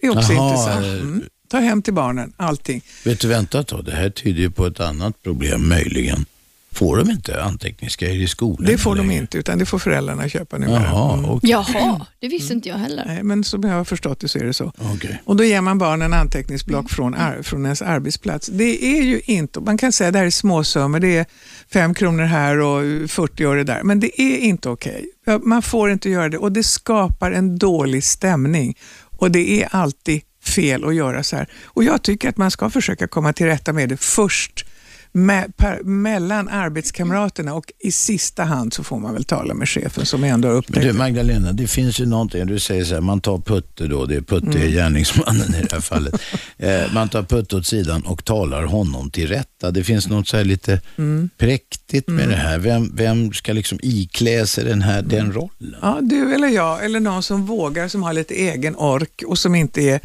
Det 0.00 0.06
är 0.06 0.18
också 0.18 0.32
Jaha, 0.32 0.50
intressant. 0.50 0.84
eh, 0.84 0.92
Mm. 0.92 1.22
Ta 1.50 1.58
hem 1.58 1.82
till 1.82 1.94
barnen, 1.94 2.32
allting. 2.36 2.82
Vet 3.04 3.20
du, 3.20 3.28
vänta 3.28 3.62
då. 3.62 3.82
Det 3.82 3.92
här 3.94 4.10
tyder 4.10 4.40
ju 4.40 4.50
på 4.50 4.66
ett 4.66 4.80
annat 4.80 5.22
problem 5.22 5.68
möjligen. 5.68 6.24
Får 6.72 6.96
de 6.96 7.10
inte 7.10 7.42
anteckningsgrejer 7.42 8.22
i 8.22 8.28
skolan? 8.28 8.66
Det 8.66 8.78
får 8.78 8.96
de 8.96 9.10
inte, 9.10 9.38
utan 9.38 9.58
det 9.58 9.66
får 9.66 9.78
föräldrarna 9.78 10.28
köpa 10.28 10.58
numera. 10.58 10.82
Jaha, 10.82 11.12
Mm. 11.18 11.30
okej. 11.30 11.50
Jaha, 11.50 12.06
det 12.20 12.28
visste 12.28 12.54
inte 12.54 12.68
jag 12.68 12.76
heller. 12.76 13.04
Nej, 13.06 13.22
men 13.22 13.44
som 13.44 13.62
jag 13.62 13.74
har 13.74 13.84
förstått 13.84 14.20
det 14.20 14.28
så 14.28 14.38
är 14.38 14.44
det 14.44 14.54
så. 14.54 14.72
Okej. 14.78 15.22
Och 15.24 15.36
då 15.36 15.44
ger 15.44 15.60
man 15.60 15.78
barnen 15.78 16.12
anteckningsblock 16.14 16.90
från, 16.90 17.14
ar- 17.14 17.42
från 17.42 17.64
ens 17.64 17.82
arbetsplats. 17.82 18.46
Det 18.52 18.84
är 18.84 19.02
ju 19.02 19.20
inte, 19.24 19.60
man 19.60 19.78
kan 19.78 19.92
säga 19.92 20.08
att 20.08 20.12
det 20.12 20.18
här 20.18 20.26
är 20.26 20.30
småsummor, 20.30 21.00
det 21.00 21.16
är 21.16 21.26
fem 21.72 21.94
kronor 21.94 22.22
här 22.24 22.58
och 22.60 23.10
40 23.10 23.44
öre 23.44 23.64
där, 23.64 23.82
men 23.82 24.00
det 24.00 24.20
är 24.22 24.38
inte 24.38 24.68
okej. 24.68 25.04
Ja, 25.26 25.38
Man 25.44 25.62
får 25.62 25.90
inte 25.90 26.10
göra 26.10 26.28
det 26.28 26.38
och 26.38 26.52
det 26.52 26.62
skapar 26.62 27.32
en 27.32 27.58
dålig 27.58 28.04
stämning 28.04 28.76
och 29.18 29.30
det 29.30 29.62
är 29.62 29.68
alltid 29.70 30.20
fel 30.44 30.84
att 30.84 30.94
göra 30.94 31.22
så 31.22 31.36
här. 31.36 31.48
Och 31.64 31.84
jag 31.84 32.02
tycker 32.02 32.28
att 32.28 32.36
man 32.36 32.50
ska 32.50 32.70
försöka 32.70 33.08
komma 33.08 33.32
till 33.32 33.46
rätta 33.46 33.72
med 33.72 33.88
det 33.88 33.96
först 34.00 34.64
me- 35.26 35.52
per, 35.56 35.82
mellan 35.82 36.48
arbetskamraterna 36.48 37.54
och 37.54 37.72
i 37.78 37.92
sista 37.92 38.44
hand 38.44 38.72
så 38.74 38.84
får 38.84 38.98
man 38.98 39.14
väl 39.14 39.24
tala 39.24 39.54
med 39.54 39.68
chefen 39.68 40.06
som 40.06 40.24
ändå 40.24 40.48
har 40.48 40.54
upptäckt 40.54 40.82
du 40.86 40.92
Magdalena, 40.92 41.52
det 41.52 41.66
finns 41.66 42.00
ju 42.00 42.06
någonting, 42.06 42.46
du 42.46 42.58
säger 42.58 42.84
så 42.84 42.94
här, 42.94 43.00
man 43.00 43.20
tar 43.20 43.38
Putte 43.38 43.86
då, 43.86 44.06
det 44.06 44.16
är 44.16 44.20
Putte 44.20 44.46
Mm. 44.46 44.62
är 44.62 44.68
gärningsmannen 44.68 45.54
i 45.54 45.60
det 45.62 45.72
här 45.72 45.80
fallet. 45.80 46.14
eh, 46.56 46.92
man 46.94 47.08
tar 47.08 47.22
Putte 47.22 47.56
åt 47.56 47.66
sidan 47.66 48.02
och 48.02 48.24
talar 48.24 48.62
honom 48.64 49.10
till 49.10 49.28
rätta. 49.28 49.70
Det 49.70 49.84
finns 49.84 50.08
något 50.08 50.28
så 50.28 50.36
här 50.36 50.44
lite 50.44 50.80
Mm. 50.98 51.30
präktigt 51.38 52.08
med 52.08 52.28
det 52.28 52.36
här. 52.36 52.58
Vem, 52.58 52.90
vem 52.96 53.32
ska 53.32 53.52
liksom 53.52 53.78
iklä 53.82 54.46
sig 54.46 54.64
den 54.64 54.82
här, 54.82 54.98
Mm. 54.98 55.08
den 55.08 55.32
rollen? 55.32 55.76
Ja, 55.82 55.98
du 56.02 56.34
eller 56.34 56.48
jag, 56.48 56.84
eller 56.84 57.00
någon 57.00 57.22
som 57.22 57.46
vågar, 57.46 57.88
som 57.88 58.02
har 58.02 58.12
lite 58.12 58.34
egen 58.34 58.76
ork 58.76 59.22
och 59.26 59.38
som 59.38 59.54
inte 59.54 59.80
är 59.82 60.00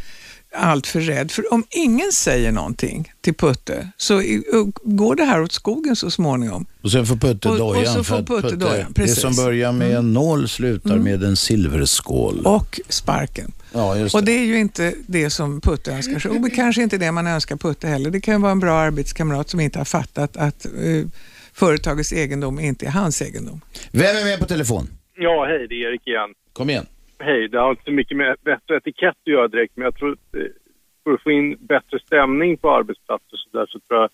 allt 0.56 0.88
för 0.88 1.00
rädd. 1.02 1.32
För 1.32 1.54
om 1.54 1.64
ingen 1.70 2.12
säger 2.12 2.52
någonting 2.52 3.14
till 3.22 3.34
Putte 3.34 3.90
så 3.98 4.22
går 4.84 5.16
det 5.16 5.24
här 5.24 5.42
åt 5.42 5.52
skogen 5.52 5.96
så 5.96 6.12
småningom. 6.12 6.66
Och 6.82 6.92
sen 6.92 7.06
får 7.06 7.16
Putte 7.16 7.48
Och- 7.50 7.54
och 7.54 7.60
dojan. 7.76 7.94
så 7.94 8.04
för 8.04 8.04
får 8.04 8.20
att 8.20 8.28
Putte 8.28 8.56
dojan, 8.56 8.86
det 8.88 8.94
precis. 8.94 9.22
som 9.22 9.36
börjar 9.36 9.72
med 9.72 9.92
en 9.96 10.14
nål 10.14 10.50
slutar 10.50 10.90
Mm. 10.92 11.04
med 11.04 11.24
en 11.24 11.36
silverskål. 11.36 12.42
Och 12.46 12.80
sparken. 12.90 13.52
Ja, 13.74 13.98
just 13.98 14.16
Och 14.16 14.24
det. 14.24 14.32
det 14.32 14.38
är 14.40 14.46
ju 14.46 14.60
inte 14.60 14.94
det 15.08 15.30
som 15.30 15.62
Putte 15.62 15.92
önskar 15.92 16.20
sig. 16.20 16.32
Och 16.32 16.52
kanske 16.54 16.84
inte 16.84 16.98
det 16.98 17.12
man 17.12 17.28
önskar 17.28 17.56
Putte 17.56 17.88
heller. 17.88 18.10
Det 18.10 18.22
kan 18.22 18.42
vara 18.42 18.52
en 18.52 18.60
bra 18.60 18.74
arbetskamrat 18.80 19.50
som 19.50 19.60
inte 19.60 19.78
har 19.80 19.86
fattat 19.86 20.38
att 20.38 20.66
eh, 20.66 20.72
företagets 21.54 22.14
egendom 22.14 22.60
inte 22.60 22.86
är 22.86 22.90
hans 22.90 23.22
egendom. 23.22 23.62
Vem 23.92 24.18
är 24.18 24.24
med 24.26 24.40
på 24.40 24.46
telefon? 24.46 24.90
Ja, 25.18 25.46
hej, 25.46 25.68
det 25.70 25.76
är 25.76 25.90
Erik 25.92 26.08
igen. 26.08 26.30
Kom 26.54 26.70
igen. 26.70 26.86
Hej, 27.24 27.48
det 27.48 27.60
har 27.60 27.70
inte 27.70 27.84
så 27.86 27.92
mycket 27.92 28.18
med 28.18 28.36
bättre 28.42 28.78
etikett 28.78 29.18
att 29.22 29.28
göra 29.34 29.48
direkt, 29.48 29.78
men 29.78 29.86
jag 29.86 29.96
tror 29.96 30.12
att 30.12 30.36
eh, 30.36 30.42
för 31.04 31.12
att 31.14 31.22
få 31.24 31.32
in 31.32 31.58
bättre 31.60 32.00
stämning 32.00 32.58
på 32.58 32.72
arbetsplatser 32.72 33.38
så, 33.38 33.58
där, 33.58 33.66
så 33.66 33.80
tror 33.80 34.00
jag 34.02 34.10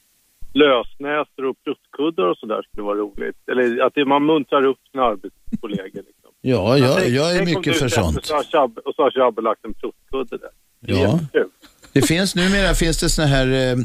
lösnäsor 0.53 1.45
och 1.45 1.57
pruttkuddar 1.63 2.23
och 2.25 2.37
så 2.37 2.45
där 2.45 2.61
skulle 2.61 2.83
vara 2.83 2.97
roligt. 2.97 3.37
Eller 3.51 3.83
att 3.85 3.93
det, 3.95 4.05
man 4.05 4.25
muntrar 4.25 4.65
upp 4.65 4.77
sina 4.91 5.03
arbetskollegor. 5.03 5.85
Liksom. 6.07 6.13
Ja, 6.41 6.77
jag, 6.77 7.09
jag 7.09 7.35
är 7.37 7.45
mycket 7.45 7.75
för 7.79 7.87
sånt. 7.87 8.25
så 8.25 8.33
har 8.35 8.43
Chabbe- 8.43 8.79
Och 8.85 8.95
så 8.95 9.01
har 9.03 9.11
Chabbe 9.11 9.41
lagt 9.41 9.65
en 9.65 9.73
pluttkudde 9.73 10.37
där. 10.37 10.49
Det 10.79 10.93
Ja. 10.93 11.19
Det 11.93 12.01
finns 12.01 12.35
numera 12.35 12.73
finns 12.73 12.99
det 12.99 13.09
såna 13.09 13.27
här 13.27 13.47
eh, 13.47 13.77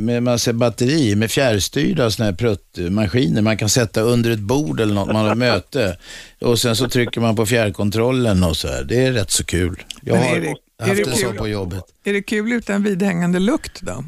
med 0.00 0.22
massa 0.22 0.52
batteri, 0.52 1.16
med 1.16 1.30
fjärrstyrda 1.30 2.10
såna 2.10 2.26
här 2.26 2.32
pruttmaskiner 2.36 3.42
man 3.42 3.56
kan 3.56 3.68
sätta 3.68 4.00
under 4.00 4.30
ett 4.30 4.38
bord 4.38 4.80
eller 4.80 4.94
något, 4.94 5.12
man 5.12 5.26
har 5.26 5.34
möte. 5.34 5.96
Och 6.40 6.58
sen 6.58 6.76
så 6.76 6.88
trycker 6.88 7.20
man 7.20 7.36
på 7.36 7.46
fjärrkontrollen 7.46 8.44
och 8.44 8.56
så 8.56 8.68
här. 8.68 8.84
Det 8.84 8.96
är 9.06 9.12
rätt 9.12 9.30
så 9.30 9.44
kul. 9.44 9.82
Jag 10.02 10.16
har 10.16 10.36
är 10.36 10.40
det- 10.40 10.46
är 10.82 10.86
haft 10.88 11.04
det 11.04 11.10
en 11.10 11.16
sån 11.16 11.30
kul? 11.30 11.38
på 11.38 11.48
jobbet. 11.48 11.84
Är 12.04 12.12
det 12.12 12.22
kul 12.22 12.52
utan 12.52 12.82
vidhängande 12.82 13.38
lukt 13.38 13.80
då? 13.82 14.04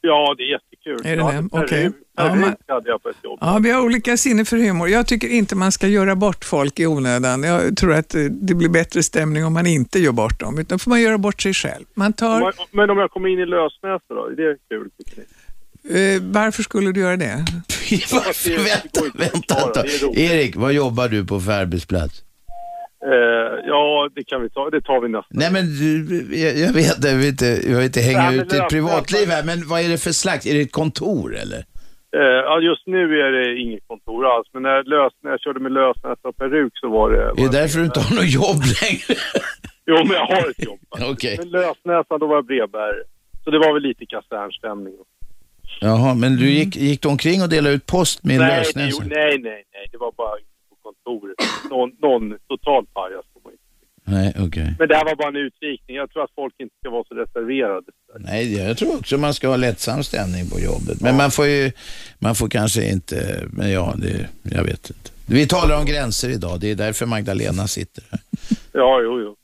Ja, 0.00 0.34
det 0.38 0.42
är 0.42 0.50
jättekul. 0.52 0.71
Är 0.86 1.16
det 1.16 1.22
det? 1.32 1.48
Okej. 1.52 1.90
Ja, 2.16 2.22
peruk 2.28 2.40
men- 2.40 2.56
hade 2.68 2.88
jag 2.88 3.02
på 3.02 3.08
ett 3.08 3.16
jobb. 3.24 3.38
Ja, 3.40 3.58
vi 3.62 3.70
har 3.70 3.82
olika 3.82 4.16
sinne 4.16 4.44
för 4.44 4.56
humor. 4.56 4.88
Jag 4.88 5.06
tycker 5.06 5.28
inte 5.28 5.56
man 5.56 5.72
ska 5.72 5.86
göra 5.88 6.16
bort 6.16 6.44
folk 6.44 6.80
i 6.80 6.86
onödan. 6.86 7.42
Jag 7.42 7.76
tror 7.76 7.94
att 7.94 8.14
eh, 8.14 8.22
det 8.24 8.54
blir 8.54 8.68
bättre 8.68 9.02
stämning 9.02 9.44
om 9.44 9.52
man 9.52 9.66
inte 9.66 9.98
gör 9.98 10.12
bort 10.12 10.40
dem, 10.40 10.58
utan 10.58 10.78
får 10.78 10.88
man 10.90 11.00
göra 11.00 11.18
bort 11.18 11.42
sig 11.42 11.54
själv. 11.54 11.84
Man 11.94 12.12
tar, 12.12 12.36
Om 12.36 12.52
jag- 12.56 12.66
Men 12.70 12.90
om 12.90 12.98
jag 12.98 13.10
kommer 13.10 13.28
in 13.28 13.38
i 13.38 13.46
Lösnäsa 13.46 14.04
då? 14.14 14.24
Är 14.26 14.36
det 14.36 14.56
kul 14.68 14.90
tycker 14.98 15.16
ni? 15.20 16.14
eh, 16.14 16.22
varför 16.22 16.62
skulle 16.62 16.92
du 16.92 17.00
göra 17.00 17.16
det? 17.16 17.44
vänta, 18.56 19.00
vänta. 19.14 19.84
Erik, 20.14 20.56
vad 20.56 20.72
jobbar 20.72 21.08
du 21.08 21.26
på 21.26 21.40
för 21.40 21.52
arbetsplats? 21.52 22.22
Eh, 23.10 23.58
ja, 23.66 24.08
det 24.14 24.24
kan 24.24 24.42
vi 24.42 24.50
ta. 24.50 24.70
Det 24.70 24.80
tar 24.80 25.00
vi 25.00 25.08
nästa. 25.08 25.26
Nej 25.30 25.50
men 25.52 25.64
jag, 26.42 26.56
jag 26.58 26.72
vet, 26.72 27.04
jag 27.04 27.16
vill 27.16 27.28
inte, 27.28 27.46
jag 27.46 27.76
vill 27.76 27.84
inte 27.84 28.00
hänga 28.00 28.30
Nej, 28.30 28.38
ut 28.38 28.50
ditt 28.50 28.68
privatliv 28.68 29.28
här, 29.28 29.44
men 29.44 29.68
vad 29.68 29.80
är 29.80 29.88
det 29.88 29.98
för 29.98 30.10
slags? 30.12 30.46
Är 30.46 30.54
det 30.54 30.60
ett 30.60 30.72
kontor 30.72 31.36
eller? 31.36 31.58
Eh, 32.16 32.20
ja, 32.48 32.60
just 32.60 32.86
nu 32.86 33.20
är 33.20 33.32
det 33.32 33.60
inget 33.60 33.80
kontor 33.86 34.26
alls, 34.26 34.48
men 34.52 34.62
när, 34.62 34.82
lös, 34.84 35.12
när 35.22 35.30
jag 35.30 35.40
körde 35.40 35.60
med 35.60 35.72
Lösnäsa 35.72 36.28
och 36.28 36.36
peruk 36.36 36.72
så 36.74 36.88
var 36.88 37.10
det... 37.10 37.22
Är 37.22 37.46
det 37.50 37.58
därför 37.60 37.78
du 37.78 37.84
inte 37.84 38.00
har 38.00 38.14
något 38.16 38.30
jobb 38.32 38.60
längre? 38.82 39.20
Jo, 39.86 39.96
men 39.96 40.12
jag 40.20 40.26
har 40.26 40.50
ett 40.50 40.64
jobb. 40.64 40.78
Okej. 41.12 41.36
Men 41.38 41.48
Lösnäsa, 41.48 42.18
då 42.18 42.26
var 42.26 42.34
jag 42.34 42.46
brevbärare. 42.46 43.02
Så 43.44 43.50
det 43.50 43.58
var 43.58 43.72
väl 43.74 43.82
lite 43.82 44.06
kasernstämning. 44.06 44.94
Jaha, 45.80 46.14
men 46.14 46.36
du 46.36 46.50
gick, 46.50 46.76
gick 46.76 47.02
du 47.02 47.08
omkring 47.08 47.42
och 47.42 47.48
delade 47.48 47.74
ut 47.74 47.86
post 47.86 48.24
med 48.24 48.38
nej, 48.38 48.50
det, 48.50 48.56
lösnäsa? 48.58 48.88
gjorde- 49.04 49.14
nej, 49.16 49.38
nej, 49.38 49.64
nej. 49.74 49.86
Det 49.92 49.98
var 49.98 50.12
bara 50.16 50.34
kontoret. 51.04 51.36
Någon, 51.70 51.90
någon 52.02 52.38
total 52.48 52.86
pajas 52.86 53.24
får 53.32 53.40
man 53.44 53.52
inte. 53.52 53.62
Nej, 54.04 54.46
okej. 54.46 54.74
Men 54.78 54.88
det 54.88 54.96
här 54.96 55.04
var 55.04 55.16
bara 55.16 55.28
en 55.28 55.36
utvikning. 55.36 55.96
Jag 55.96 56.10
tror 56.10 56.24
att 56.24 56.34
folk 56.34 56.54
inte 56.58 56.74
ska 56.80 56.90
vara 56.90 57.04
så 57.08 57.14
reserverade. 57.14 57.86
Nej, 58.18 58.56
jag 58.66 58.78
tror 58.78 58.98
också 58.98 59.18
man 59.18 59.34
ska 59.34 59.48
ha 59.48 59.56
lättsam 59.56 60.02
stämning 60.04 60.50
på 60.50 60.60
jobbet. 60.60 61.00
Men 61.00 61.16
man 61.16 61.30
får 61.30 61.46
ju, 61.46 61.72
man 62.18 62.34
får 62.34 62.48
kanske 62.48 62.90
inte, 62.92 63.44
men 63.52 63.70
ja, 63.70 63.94
det, 63.96 64.28
jag 64.42 64.64
vet 64.64 64.90
inte. 64.90 65.10
Vi 65.28 65.46
talar 65.46 65.78
om 65.78 65.86
gränser 65.86 66.28
idag, 66.28 66.60
det 66.60 66.70
är 66.70 66.74
därför 66.74 67.06
Magdalena 67.06 67.66
sitter 67.66 68.04
här. 68.10 68.20
Ja, 68.72 69.00
jo, 69.02 69.20
jo. 69.20 69.36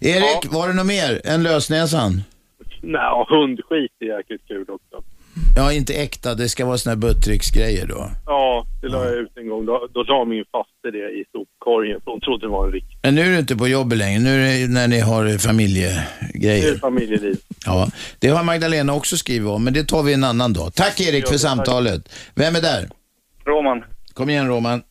Erik, 0.00 0.52
var 0.52 0.68
det 0.68 0.74
något 0.74 0.86
mer 0.86 1.20
än 1.24 1.42
lösnäsan? 1.42 2.22
Nej, 2.82 3.26
hundskit 3.28 3.92
är 4.00 4.06
jäkligt 4.16 4.48
kul 4.48 4.66
också. 4.68 5.02
Ja, 5.56 5.72
inte 5.72 5.94
äkta, 5.94 6.34
det 6.34 6.48
ska 6.48 6.66
vara 6.66 6.78
såna 6.78 6.90
här 6.94 6.96
buttricksgrejer 7.00 7.86
då. 7.86 8.10
Ja, 8.26 8.66
det 8.82 8.88
la 8.88 9.04
jag 9.04 9.14
ut 9.14 9.32
en 9.36 9.48
gång. 9.48 9.66
Då, 9.66 9.88
då 9.94 10.02
la 10.02 10.24
min 10.24 10.44
faste 10.52 10.90
det 10.92 10.98
i 10.98 11.24
sopkorgen 11.32 12.00
för 12.04 12.10
hon 12.10 12.20
trodde 12.20 12.46
det 12.46 12.50
var 12.50 12.66
en 12.66 12.72
riktig. 12.72 12.98
Men 13.02 13.14
nu 13.14 13.20
är 13.20 13.30
du 13.30 13.38
inte 13.38 13.56
på 13.56 13.68
jobbet 13.68 13.98
längre, 13.98 14.18
nu 14.20 14.44
är 14.46 14.60
det 14.60 14.68
när 14.72 14.88
ni 14.88 15.00
har 15.00 15.24
Det 15.24 15.30
är 15.32 15.38
familjegrejer. 15.38 16.78
familjeliv. 16.78 17.36
Ja, 17.66 17.88
det 18.18 18.28
har 18.28 18.44
Magdalena 18.44 18.94
också 18.94 19.16
skrivit 19.16 19.48
om, 19.48 19.64
men 19.64 19.72
det 19.72 19.84
tar 19.84 20.02
vi 20.02 20.12
en 20.14 20.24
annan 20.24 20.52
dag. 20.52 20.74
Tack 20.74 21.00
Erik 21.00 21.28
för 21.28 21.36
samtalet. 21.38 22.08
Vem 22.34 22.56
är 22.56 22.60
där? 22.60 22.88
Roman. 23.46 23.84
Kom 24.14 24.30
igen 24.30 24.48
Roman. 24.48 24.82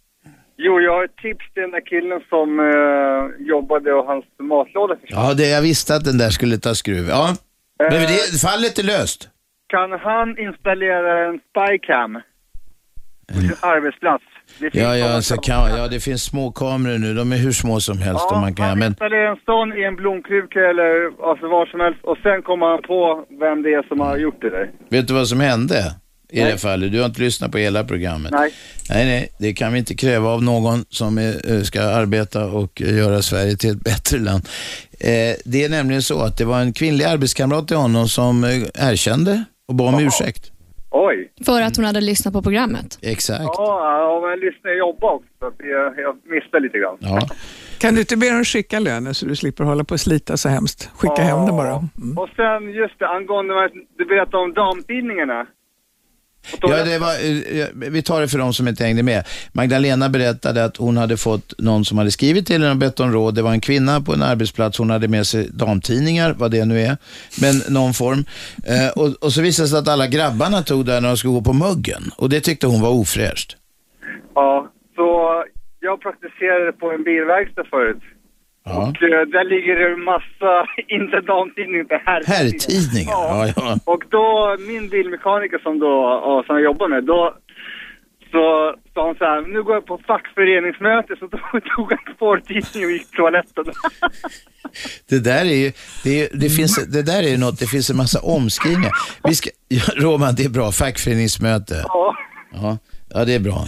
Jo, 0.58 0.80
jag 0.82 0.92
har 0.92 1.04
ett 1.06 1.16
tips 1.22 1.54
till 1.54 1.62
den 1.62 1.72
där 1.72 1.86
killen 1.86 2.20
som 2.30 2.60
eh, 2.60 3.48
jobbade 3.48 3.94
och 3.94 4.06
hans 4.06 4.26
matlåda 4.40 4.96
försvann. 5.02 5.26
Ja, 5.28 5.34
det, 5.34 5.48
jag 5.50 5.62
visste 5.62 5.96
att 5.96 6.04
den 6.06 6.18
där 6.18 6.30
skulle 6.30 6.58
ta 6.58 6.76
skruv. 6.76 7.10
Ja, 7.10 7.36
men 7.80 7.94
Eh. 7.94 8.08
det, 8.10 8.40
fallet 8.42 8.80
är 8.80 8.84
löst. 8.84 9.30
Kan 9.72 9.92
han 10.08 10.28
installera 10.48 11.12
en 11.30 11.40
spycam 11.50 12.12
på 13.34 13.40
sin 13.42 13.56
arbetsplats? 13.62 14.24
Det 14.60 14.72
finns 14.72 14.84
Ja, 14.84 14.96
ja, 14.98 15.04
sådana 15.06 15.22
så 15.22 15.34
som- 15.36 15.44
kan, 15.44 15.78
ja, 15.78 15.88
det 15.88 16.00
finns 16.00 16.24
små 16.24 16.52
kameror 16.52 16.98
nu. 16.98 17.14
De 17.14 17.32
är 17.32 17.38
hur 17.38 17.52
små 17.52 17.80
som 17.80 17.98
helst. 17.98 18.26
Och 18.32 18.38
man 18.38 18.56
kan, 18.56 18.66
han 18.70 18.80
men, 18.80 18.88
installerar 18.88 19.32
en 19.32 19.38
sån 19.46 19.74
i 19.80 19.84
en 19.84 19.96
blomkruka 19.96 20.60
eller 20.60 20.90
alltså 21.30 21.48
var 21.48 21.66
som 21.66 21.80
helst 21.80 22.00
och 22.04 22.18
sen 22.24 22.42
kommer 22.42 22.66
han 22.66 22.82
på 22.82 23.26
vem 23.40 23.62
det 23.64 23.70
är 23.74 23.84
som 23.88 24.00
har 24.00 24.18
gjort 24.18 24.42
det 24.42 24.50
där. 24.50 24.70
vet 24.90 25.08
du 25.08 25.14
vad 25.14 25.28
som 25.28 25.40
hände 25.40 25.96
i 26.32 26.40
det 26.40 26.58
fallet? 26.58 26.92
Du 26.92 27.00
har 27.00 27.06
inte 27.06 27.22
lyssnat 27.22 27.52
på 27.52 27.58
hela 27.58 27.84
programmet. 27.84 28.32
Nej. 28.32 28.54
Nej, 28.90 29.06
nej, 29.06 29.30
det 29.40 29.54
kan 29.54 29.74
vi 29.74 29.80
inte 29.80 29.96
kräva 29.96 30.30
av 30.30 30.44
någon 30.44 30.86
som 30.90 31.18
är, 31.18 31.52
eh, 31.56 31.62
ska 31.62 31.82
arbeta 31.82 32.46
och 32.46 32.82
eh, 32.82 32.98
göra 32.98 33.22
Sverige 33.22 33.56
till 33.56 33.70
ett 33.70 33.84
bättre 33.84 34.18
land. 34.20 34.48
Eh, 35.00 35.36
det 35.46 35.64
är 35.64 35.70
nämligen 35.70 36.02
så 36.02 36.22
att 36.24 36.38
det 36.38 36.46
var 36.46 36.60
en 36.60 36.74
kvinnlig 36.74 37.06
arbetskamrat 37.06 37.68
till 37.68 37.78
honom 37.78 38.08
som 38.08 38.44
eh, 38.44 38.50
erkände 38.92 39.44
och 39.68 39.76
bad 39.76 39.94
om 39.94 40.00
ursäkt. 40.00 40.52
Oj. 40.92 41.32
För 41.46 41.62
att 41.62 41.76
hon 41.78 41.86
hade 41.86 42.02
lyssnat 42.02 42.34
på 42.34 42.42
programmet. 42.42 43.00
Exakt. 43.02 43.42
Ja, 43.44 44.00
ja 44.02 44.20
men 44.22 44.30
jag 44.30 44.40
lyssnar 44.40 44.72
och 44.72 44.78
jobbar 44.78 45.12
också 45.12 45.30
så 45.40 45.46
att 45.46 45.56
jag, 45.58 46.00
jag 46.00 46.16
missar 46.24 46.60
lite 46.60 46.78
grann. 46.78 46.98
Ja. 47.00 47.28
Kan 47.80 47.94
du 47.94 48.00
inte 48.00 48.18
be 48.18 48.30
dem 48.30 48.44
skicka 48.46 48.80
lönen 48.80 49.14
så 49.14 49.26
du 49.26 49.36
slipper 49.36 49.64
hålla 49.64 49.84
på 49.84 49.94
och 49.94 50.00
slita 50.00 50.38
så 50.38 50.50
hemskt? 50.50 50.90
Skicka 50.94 51.22
hem 51.22 51.46
den 51.46 51.58
bara. 51.58 51.76
Och 52.22 52.30
sen 52.36 52.72
just 52.72 53.00
det, 53.00 53.08
angående 53.08 53.54
vad 53.54 53.72
du 53.98 54.06
berättade 54.06 54.44
om 54.44 54.54
damtidningarna. 54.54 55.48
Ja, 56.62 56.84
det 56.84 57.00
var, 57.00 57.12
eh, 57.12 57.68
vi 57.74 58.02
tar 58.02 58.22
det 58.22 58.28
för 58.28 58.38
de 58.38 58.54
som 58.54 58.68
inte 58.68 58.84
hängde 58.84 59.04
med. 59.04 59.28
Magdalena 59.52 60.10
berättade 60.10 60.64
att 60.64 60.78
hon 60.78 60.98
hade 60.98 61.18
fått 61.18 61.54
någon 61.58 61.86
som 61.86 61.98
hade 61.98 62.12
skrivit 62.12 62.48
till 62.48 62.62
henne 62.62 62.72
och 62.72 62.78
bett 62.78 63.00
om 63.00 63.12
råd. 63.12 63.36
Det 63.36 63.42
var 63.42 63.52
en 63.52 63.62
kvinna 63.62 64.02
på 64.02 64.14
en 64.14 64.24
arbetsplats. 64.24 64.78
Hon 64.78 64.90
hade 64.90 65.08
med 65.08 65.28
sig 65.28 65.50
damtidningar, 65.52 66.36
vad 66.38 66.52
det 66.52 66.66
nu 66.66 66.82
är, 66.82 66.98
men 67.42 67.74
någon 67.74 67.94
form. 67.94 68.26
Eh, 68.66 68.92
och, 68.96 69.24
och 69.24 69.34
så 69.34 69.42
visade 69.42 69.66
det 69.66 69.70
sig 69.70 69.80
att 69.80 69.88
alla 69.88 70.08
grabbarna 70.08 70.62
tog 70.62 70.86
där 70.86 71.02
när 71.02 71.08
de 71.08 71.18
skulle 71.18 71.34
gå 71.34 71.42
på 71.42 71.54
muggen. 71.54 72.04
Och 72.18 72.30
det 72.30 72.40
tyckte 72.40 72.68
hon 72.68 72.82
var 72.82 72.90
ofräscht. 72.90 73.58
Ja, 74.36 74.72
så 74.96 75.44
jag 75.80 76.02
praktiserade 76.02 76.72
på 76.74 76.92
en 76.92 77.04
bilverkstad 77.04 77.64
förut. 77.64 78.02
Ja. 78.72 78.82
Och 78.88 79.04
eh, 79.04 79.22
där 79.36 79.46
ligger 79.54 79.76
det 79.80 79.98
massa, 80.12 80.52
inte 80.98 81.18
damtidningar, 81.32 81.84
utan 81.86 82.00
herrtidningar. 82.06 82.44
Herrtidningar, 82.44 83.12
ja, 83.12 83.54
ja. 83.56 83.80
Och 83.86 84.04
då, 84.10 84.56
min 84.72 84.90
bilmekaniker 84.90 85.60
som 85.66 85.80
då, 85.80 85.94
ja, 86.26 86.44
som 86.46 86.56
jag 86.56 86.64
jobbar 86.64 86.88
med, 86.88 87.04
då 87.04 87.22
så 88.32 88.76
sa 88.94 89.06
han 89.08 89.16
så 89.16 89.26
här, 89.26 89.42
nu 89.54 89.64
går 89.64 89.74
jag 89.74 89.86
på 89.86 89.98
fackföreningsmöte, 90.08 91.16
så 91.20 91.26
då 91.28 91.38
tog 91.76 91.88
han 91.92 92.16
porrtidningen 92.20 92.90
och 92.90 92.94
gick 92.94 93.08
till 93.08 93.18
toaletten. 93.18 93.66
Det 95.10 95.20
där 95.20 95.46
är 95.46 95.56
ju, 95.64 95.72
det, 96.04 96.22
är, 96.22 96.30
det 96.34 96.50
finns, 96.50 96.86
det 96.88 97.04
där 97.04 97.24
är 97.24 97.30
ju 97.30 97.38
något, 97.38 97.60
det 97.60 97.68
finns 97.68 97.90
en 97.90 97.98
massa 97.98 98.20
omskrivningar. 98.22 98.92
Vi 99.24 99.36
ska, 99.36 99.50
ja, 99.68 99.82
Roman, 99.98 100.36
det 100.38 100.46
är 100.46 100.50
bra, 100.50 100.72
fackföreningsmöte. 100.72 101.76
Ja. 101.88 102.16
Ja, 102.54 102.78
ja 103.14 103.26
det 103.26 103.34
är 103.34 103.40
bra. 103.40 103.68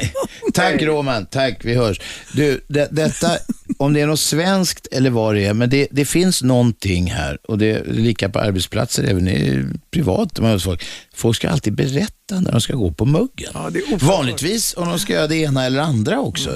Tack 0.54 0.82
Roman, 0.82 1.26
tack, 1.26 1.64
vi 1.64 1.74
hörs. 1.74 2.00
Du, 2.32 2.60
det, 2.68 2.88
detta, 2.90 3.38
om 3.78 3.92
det 3.92 4.00
är 4.00 4.06
något 4.06 4.20
svenskt 4.20 4.86
eller 4.92 5.10
vad 5.10 5.34
det 5.34 5.44
är, 5.44 5.54
men 5.54 5.70
det, 5.70 5.88
det 5.90 6.04
finns 6.04 6.42
någonting 6.42 7.10
här 7.10 7.38
och 7.48 7.58
det 7.58 7.70
är 7.70 7.84
lika 7.84 8.28
på 8.28 8.38
arbetsplatser, 8.38 9.04
även 9.04 9.28
i 9.28 9.64
privat. 9.90 10.40
med 10.40 10.62
Folk. 10.62 10.84
folk 11.14 11.36
ska 11.36 11.50
alltid 11.50 11.74
berätta 11.74 12.40
när 12.40 12.52
de 12.52 12.60
ska 12.60 12.74
gå 12.74 12.92
på 12.92 13.04
muggen. 13.04 13.52
Vanligtvis 14.00 14.74
om 14.76 14.88
de 14.88 14.98
ska 14.98 15.12
göra 15.12 15.26
det 15.26 15.36
ena 15.36 15.64
eller 15.64 15.80
andra 15.80 16.20
också. 16.20 16.50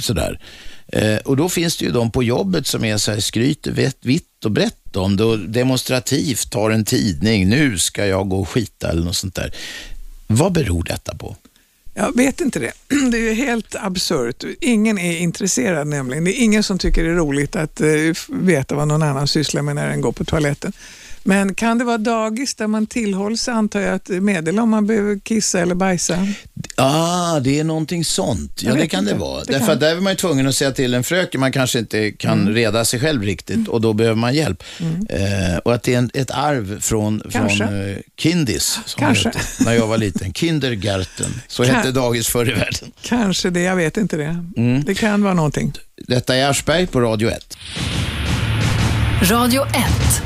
Sådär. 0.00 0.40
Eh, 0.92 1.16
och 1.16 1.36
då 1.36 1.48
finns 1.48 1.76
det 1.76 1.84
ju 1.84 1.90
de 1.90 2.10
på 2.10 2.22
jobbet 2.22 2.66
som 2.66 2.84
är 2.84 2.96
så 2.96 3.12
här, 3.12 3.20
skryter 3.20 3.70
vitt, 3.70 3.98
vitt 4.00 4.44
och 4.44 4.50
brett 4.50 4.96
om 4.96 5.16
det 5.16 5.24
och 5.24 5.38
demonstrativt 5.38 6.50
tar 6.50 6.70
en 6.70 6.84
tidning, 6.84 7.48
nu 7.48 7.78
ska 7.78 8.06
jag 8.06 8.28
gå 8.28 8.40
och 8.40 8.48
skita 8.48 8.90
eller 8.90 9.02
något 9.02 9.16
sånt 9.16 9.34
där. 9.34 9.54
Vad 10.26 10.52
beror 10.52 10.82
detta 10.82 11.14
på? 11.14 11.36
Jag 11.98 12.16
vet 12.16 12.40
inte 12.40 12.58
det. 12.58 12.72
Det 13.10 13.18
är 13.18 13.22
ju 13.22 13.32
helt 13.32 13.74
absurt. 13.74 14.44
Ingen 14.60 14.98
är 14.98 15.18
intresserad 15.18 15.86
nämligen. 15.86 16.24
Det 16.24 16.40
är 16.40 16.42
ingen 16.42 16.62
som 16.62 16.78
tycker 16.78 17.04
det 17.04 17.10
är 17.10 17.14
roligt 17.14 17.56
att 17.56 17.80
eh, 17.80 17.88
veta 18.28 18.74
vad 18.74 18.88
någon 18.88 19.02
annan 19.02 19.28
sysslar 19.28 19.62
med 19.62 19.74
när 19.74 19.88
den 19.88 20.00
går 20.00 20.12
på 20.12 20.24
toaletten. 20.24 20.72
Men 21.28 21.54
kan 21.54 21.78
det 21.78 21.84
vara 21.84 21.98
dagis 21.98 22.54
där 22.54 22.66
man 22.66 22.86
tillhålls, 22.86 23.48
antar 23.48 23.80
jag, 23.80 23.94
att 23.94 24.08
meddela 24.08 24.62
om 24.62 24.70
man 24.70 24.86
behöver 24.86 25.18
kissa 25.18 25.60
eller 25.60 25.74
bajsa? 25.74 26.26
Ah, 26.76 27.40
det 27.40 27.58
är 27.60 27.64
någonting 27.64 28.04
sånt. 28.04 28.62
Ja, 28.62 28.68
Jag 28.70 28.78
det 28.78 28.86
kan 28.86 29.04
det 29.04 29.10
inte. 29.10 29.20
vara. 29.20 29.44
Det 29.44 29.52
Därför 29.52 29.66
kan. 29.66 29.78
där 29.78 29.96
är 29.96 30.00
man 30.00 30.12
ju 30.12 30.16
tvungen 30.16 30.46
att 30.48 30.54
säga 30.54 30.70
till 30.72 30.94
en 30.94 31.04
fröken, 31.04 31.40
man 31.40 31.52
kanske 31.52 31.78
inte 31.78 32.10
kan 32.12 32.40
Mm. 32.42 32.54
reda 32.54 32.84
sig 32.84 33.00
själv 33.00 33.22
riktigt 33.22 33.68
och 33.68 33.80
då 33.80 33.92
behöver 33.92 34.16
man 34.16 34.34
hjälp. 34.34 34.62
Eh, 35.10 35.56
och 35.64 35.74
att 35.74 35.82
det 35.82 35.94
är 35.94 35.98
en, 35.98 36.10
ett 36.14 36.30
arv 36.30 36.80
från, 36.80 37.22
Kanske. 37.32 37.56
från 37.66 37.90
eh, 37.90 37.96
Kindis, 38.18 38.78
som 38.84 39.00
Kanske. 39.00 39.28
det 39.30 39.38
hette, 39.38 39.64
när 39.64 39.72
jag 39.72 39.86
var 39.86 39.98
liten. 39.98 40.32
Kindergarten, 40.32 41.40
så 41.48 41.64
Kan- 41.64 41.74
hette 41.74 41.90
dagis 41.92 42.28
förr 42.28 42.48
i 42.50 42.52
världen. 42.54 42.92
Kanske 43.02 43.50
det, 43.50 43.60
jag 43.60 43.76
vet 43.76 43.96
inte 43.96 44.16
det. 44.16 44.44
Mm. 44.56 44.84
Det 44.84 44.94
kan 44.94 45.22
vara 45.22 45.34
någonting. 45.34 45.72
Detta 45.96 46.36
är 46.36 46.48
Aschberg 46.50 46.86
på 46.86 47.00
Radio 47.00 47.30
1. 47.30 47.58
Radio 49.22 49.62
1. 49.66 50.22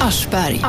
Aschberg. 0.00 0.60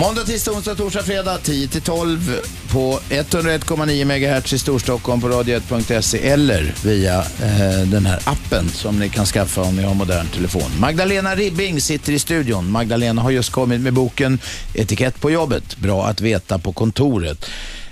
Måndag, 0.00 0.24
tisdag, 0.24 0.52
onsdag, 0.52 0.74
torsdag, 0.74 1.02
fredag 1.02 1.38
10 1.38 1.68
till 1.68 1.82
12 1.82 2.36
på 2.72 2.98
101,9 3.08 4.04
MHz 4.04 4.52
i 4.52 4.58
Storstockholm 4.58 5.20
på 5.20 5.28
radio1.se 5.28 6.28
eller 6.28 6.74
via 6.84 7.18
eh, 7.18 7.86
den 7.86 8.06
här 8.06 8.20
appen 8.24 8.68
som 8.68 8.98
ni 8.98 9.08
kan 9.08 9.26
skaffa 9.26 9.62
om 9.62 9.76
ni 9.76 9.82
har 9.82 9.94
modern 9.94 10.26
telefon. 10.26 10.70
Magdalena 10.80 11.34
Ribbing 11.34 11.80
sitter 11.80 12.12
i 12.12 12.18
studion. 12.18 12.70
Magdalena 12.70 13.22
har 13.22 13.30
just 13.30 13.52
kommit 13.52 13.80
med 13.80 13.92
boken 13.92 14.38
Etikett 14.74 15.20
på 15.20 15.30
jobbet. 15.30 15.76
Bra 15.76 16.06
att 16.06 16.20
veta 16.20 16.58
på 16.58 16.72
kontoret. 16.72 17.46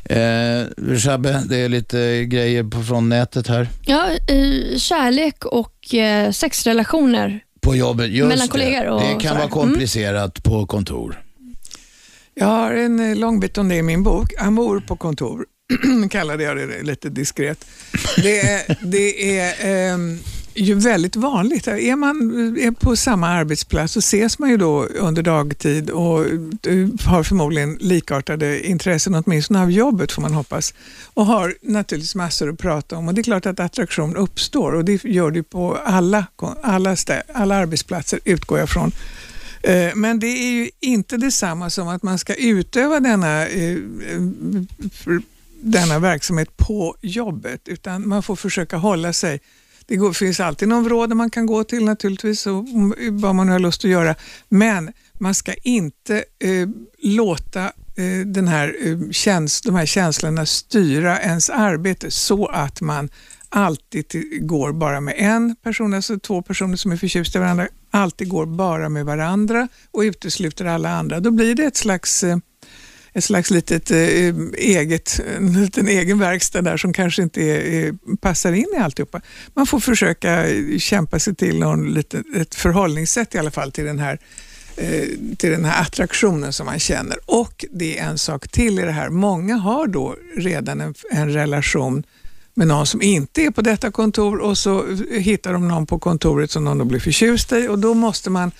Eh, 0.04 0.96
Shabbe, 0.98 1.42
det 1.48 1.56
är 1.56 1.68
lite 1.68 2.24
grejer 2.24 2.64
på, 2.64 2.82
från 2.82 3.08
nätet 3.08 3.48
här. 3.48 3.68
Ja, 3.84 4.10
eh, 4.10 4.78
kärlek 4.78 5.44
och 5.44 5.94
eh, 5.94 6.30
sexrelationer. 6.30 7.40
På 7.64 7.76
jobbet, 7.76 8.10
just 8.10 8.28
Mellan 8.28 8.48
kollegor 8.48 8.86
och 8.86 9.00
det. 9.00 9.14
Det 9.14 9.20
kan 9.20 9.36
vara 9.36 9.48
komplicerat 9.48 10.42
på 10.42 10.66
kontor. 10.66 11.22
Jag 12.34 12.46
har 12.46 12.72
en 12.72 13.10
eh, 13.10 13.16
lång 13.16 13.40
bit 13.40 13.58
om 13.58 13.68
det 13.68 13.76
i 13.76 13.82
min 13.82 14.02
bok. 14.02 14.32
Amor 14.38 14.80
på 14.80 14.96
kontor 14.96 15.46
kallade 16.10 16.44
jag 16.44 16.56
det 16.56 16.82
lite 16.82 17.08
diskret. 17.08 17.66
Det 18.22 18.40
är, 18.40 18.76
det 18.82 19.38
är 19.38 19.54
ehm, 19.60 20.18
ju 20.54 20.74
väldigt 20.74 21.16
vanligt. 21.16 21.68
Är 21.68 21.96
man 21.96 22.16
är 22.58 22.70
på 22.70 22.96
samma 22.96 23.28
arbetsplats 23.28 23.92
så 23.92 23.98
ses 23.98 24.38
man 24.38 24.50
ju 24.50 24.56
då 24.56 24.84
under 24.84 25.22
dagtid 25.22 25.90
och 25.90 26.18
har 27.04 27.22
förmodligen 27.22 27.76
likartade 27.80 28.66
intressen, 28.66 29.14
åtminstone 29.14 29.62
av 29.62 29.70
jobbet 29.70 30.12
får 30.12 30.22
man 30.22 30.34
hoppas. 30.34 30.74
Och 31.14 31.26
har 31.26 31.54
naturligtvis 31.60 32.14
massor 32.14 32.48
att 32.48 32.58
prata 32.58 32.96
om 32.96 33.08
och 33.08 33.14
det 33.14 33.20
är 33.20 33.22
klart 33.22 33.46
att 33.46 33.60
attraktion 33.60 34.16
uppstår 34.16 34.74
och 34.74 34.84
det 34.84 35.04
gör 35.04 35.30
det 35.30 35.42
på 35.42 35.78
alla, 35.84 36.26
alla, 36.62 36.96
stä, 36.96 37.22
alla 37.34 37.54
arbetsplatser 37.54 38.20
utgår 38.24 38.58
jag 38.58 38.68
från. 38.68 38.92
Eh, 39.62 39.94
men 39.94 40.20
det 40.20 40.26
är 40.26 40.52
ju 40.52 40.70
inte 40.80 41.16
detsamma 41.16 41.70
som 41.70 41.88
att 41.88 42.02
man 42.02 42.18
ska 42.18 42.34
utöva 42.34 43.00
denna, 43.00 43.46
eh, 43.46 43.76
denna 45.60 45.98
verksamhet 45.98 46.56
på 46.56 46.96
jobbet, 47.00 47.68
utan 47.68 48.08
man 48.08 48.22
får 48.22 48.36
försöka 48.36 48.76
hålla 48.76 49.12
sig 49.12 49.40
det 49.86 49.96
går, 49.96 50.12
finns 50.12 50.40
alltid 50.40 50.68
någon 50.68 50.84
vråd 50.84 51.16
man 51.16 51.30
kan 51.30 51.46
gå 51.46 51.64
till 51.64 51.84
naturligtvis, 51.84 52.46
och, 52.46 52.64
vad 53.10 53.34
man 53.34 53.46
nu 53.46 53.52
har 53.52 53.58
lust 53.58 53.84
att 53.84 53.90
göra. 53.90 54.14
Men 54.48 54.92
man 55.18 55.34
ska 55.34 55.54
inte 55.54 56.24
eh, 56.38 56.68
låta 57.02 57.64
eh, 57.64 58.26
den 58.26 58.48
här, 58.48 58.76
eh, 58.82 59.10
käns 59.10 59.60
de 59.60 59.74
här 59.74 59.86
känslorna 59.86 60.46
styra 60.46 61.20
ens 61.20 61.50
arbete 61.50 62.10
så 62.10 62.46
att 62.46 62.80
man 62.80 63.08
alltid 63.48 64.06
går 64.46 64.72
bara 64.72 65.00
med 65.00 65.14
en 65.18 65.56
person, 65.56 65.94
alltså 65.94 66.18
två 66.18 66.42
personer 66.42 66.76
som 66.76 66.92
är 66.92 66.96
förtjusta 66.96 67.38
i 67.38 67.40
varandra, 67.40 67.68
alltid 67.90 68.28
går 68.28 68.46
bara 68.46 68.88
med 68.88 69.04
varandra 69.04 69.68
och 69.90 70.00
utesluter 70.00 70.64
alla 70.64 70.90
andra. 70.90 71.20
Då 71.20 71.30
blir 71.30 71.54
det 71.54 71.64
ett 71.64 71.76
slags 71.76 72.24
eh, 72.24 72.38
ett 73.14 73.24
slags 73.24 73.50
litet 73.50 73.90
eh, 73.90 74.34
eget, 74.58 75.20
en 75.36 75.62
liten 75.62 75.88
egen 75.88 76.18
verkstad 76.18 76.62
där 76.62 76.76
som 76.76 76.92
kanske 76.92 77.22
inte 77.22 77.42
är, 77.42 77.86
eh, 77.86 77.94
passar 78.20 78.52
in 78.52 78.66
i 78.76 78.78
alltihopa. 78.78 79.20
Man 79.54 79.66
får 79.66 79.80
försöka 79.80 80.48
eh, 80.50 80.78
kämpa 80.78 81.18
sig 81.18 81.34
till 81.34 81.58
någon 81.58 81.94
liten, 81.94 82.24
ett 82.36 82.54
förhållningssätt 82.54 83.34
i 83.34 83.38
alla 83.38 83.50
fall 83.50 83.72
till 83.72 83.84
den 83.84 83.98
här 83.98 84.18
eh, 84.76 85.08
till 85.38 85.50
den 85.50 85.64
här 85.64 85.82
attraktionen 85.82 86.52
som 86.52 86.66
man 86.66 86.78
känner. 86.78 87.16
Och 87.26 87.64
det 87.70 87.98
är 87.98 88.04
en 88.04 88.18
sak 88.18 88.48
till 88.48 88.78
i 88.78 88.82
det 88.82 88.92
här. 88.92 89.08
Många 89.08 89.56
har 89.56 89.86
då 89.86 90.16
redan 90.36 90.80
en, 90.80 90.94
en 91.10 91.32
relation 91.32 92.04
med 92.54 92.66
någon 92.66 92.86
som 92.86 93.02
inte 93.02 93.42
är 93.42 93.50
på 93.50 93.62
detta 93.62 93.90
kontor 93.90 94.38
och 94.38 94.58
så 94.58 94.86
hittar 95.10 95.52
de 95.52 95.68
någon 95.68 95.86
på 95.86 95.98
kontoret 95.98 96.50
som 96.50 96.64
någon 96.64 96.78
då 96.78 96.84
blir 96.84 97.00
förtjust 97.00 97.52
i 97.52 97.68
och 97.68 97.78
då 97.78 97.94
måste 97.94 98.30
man 98.30 98.50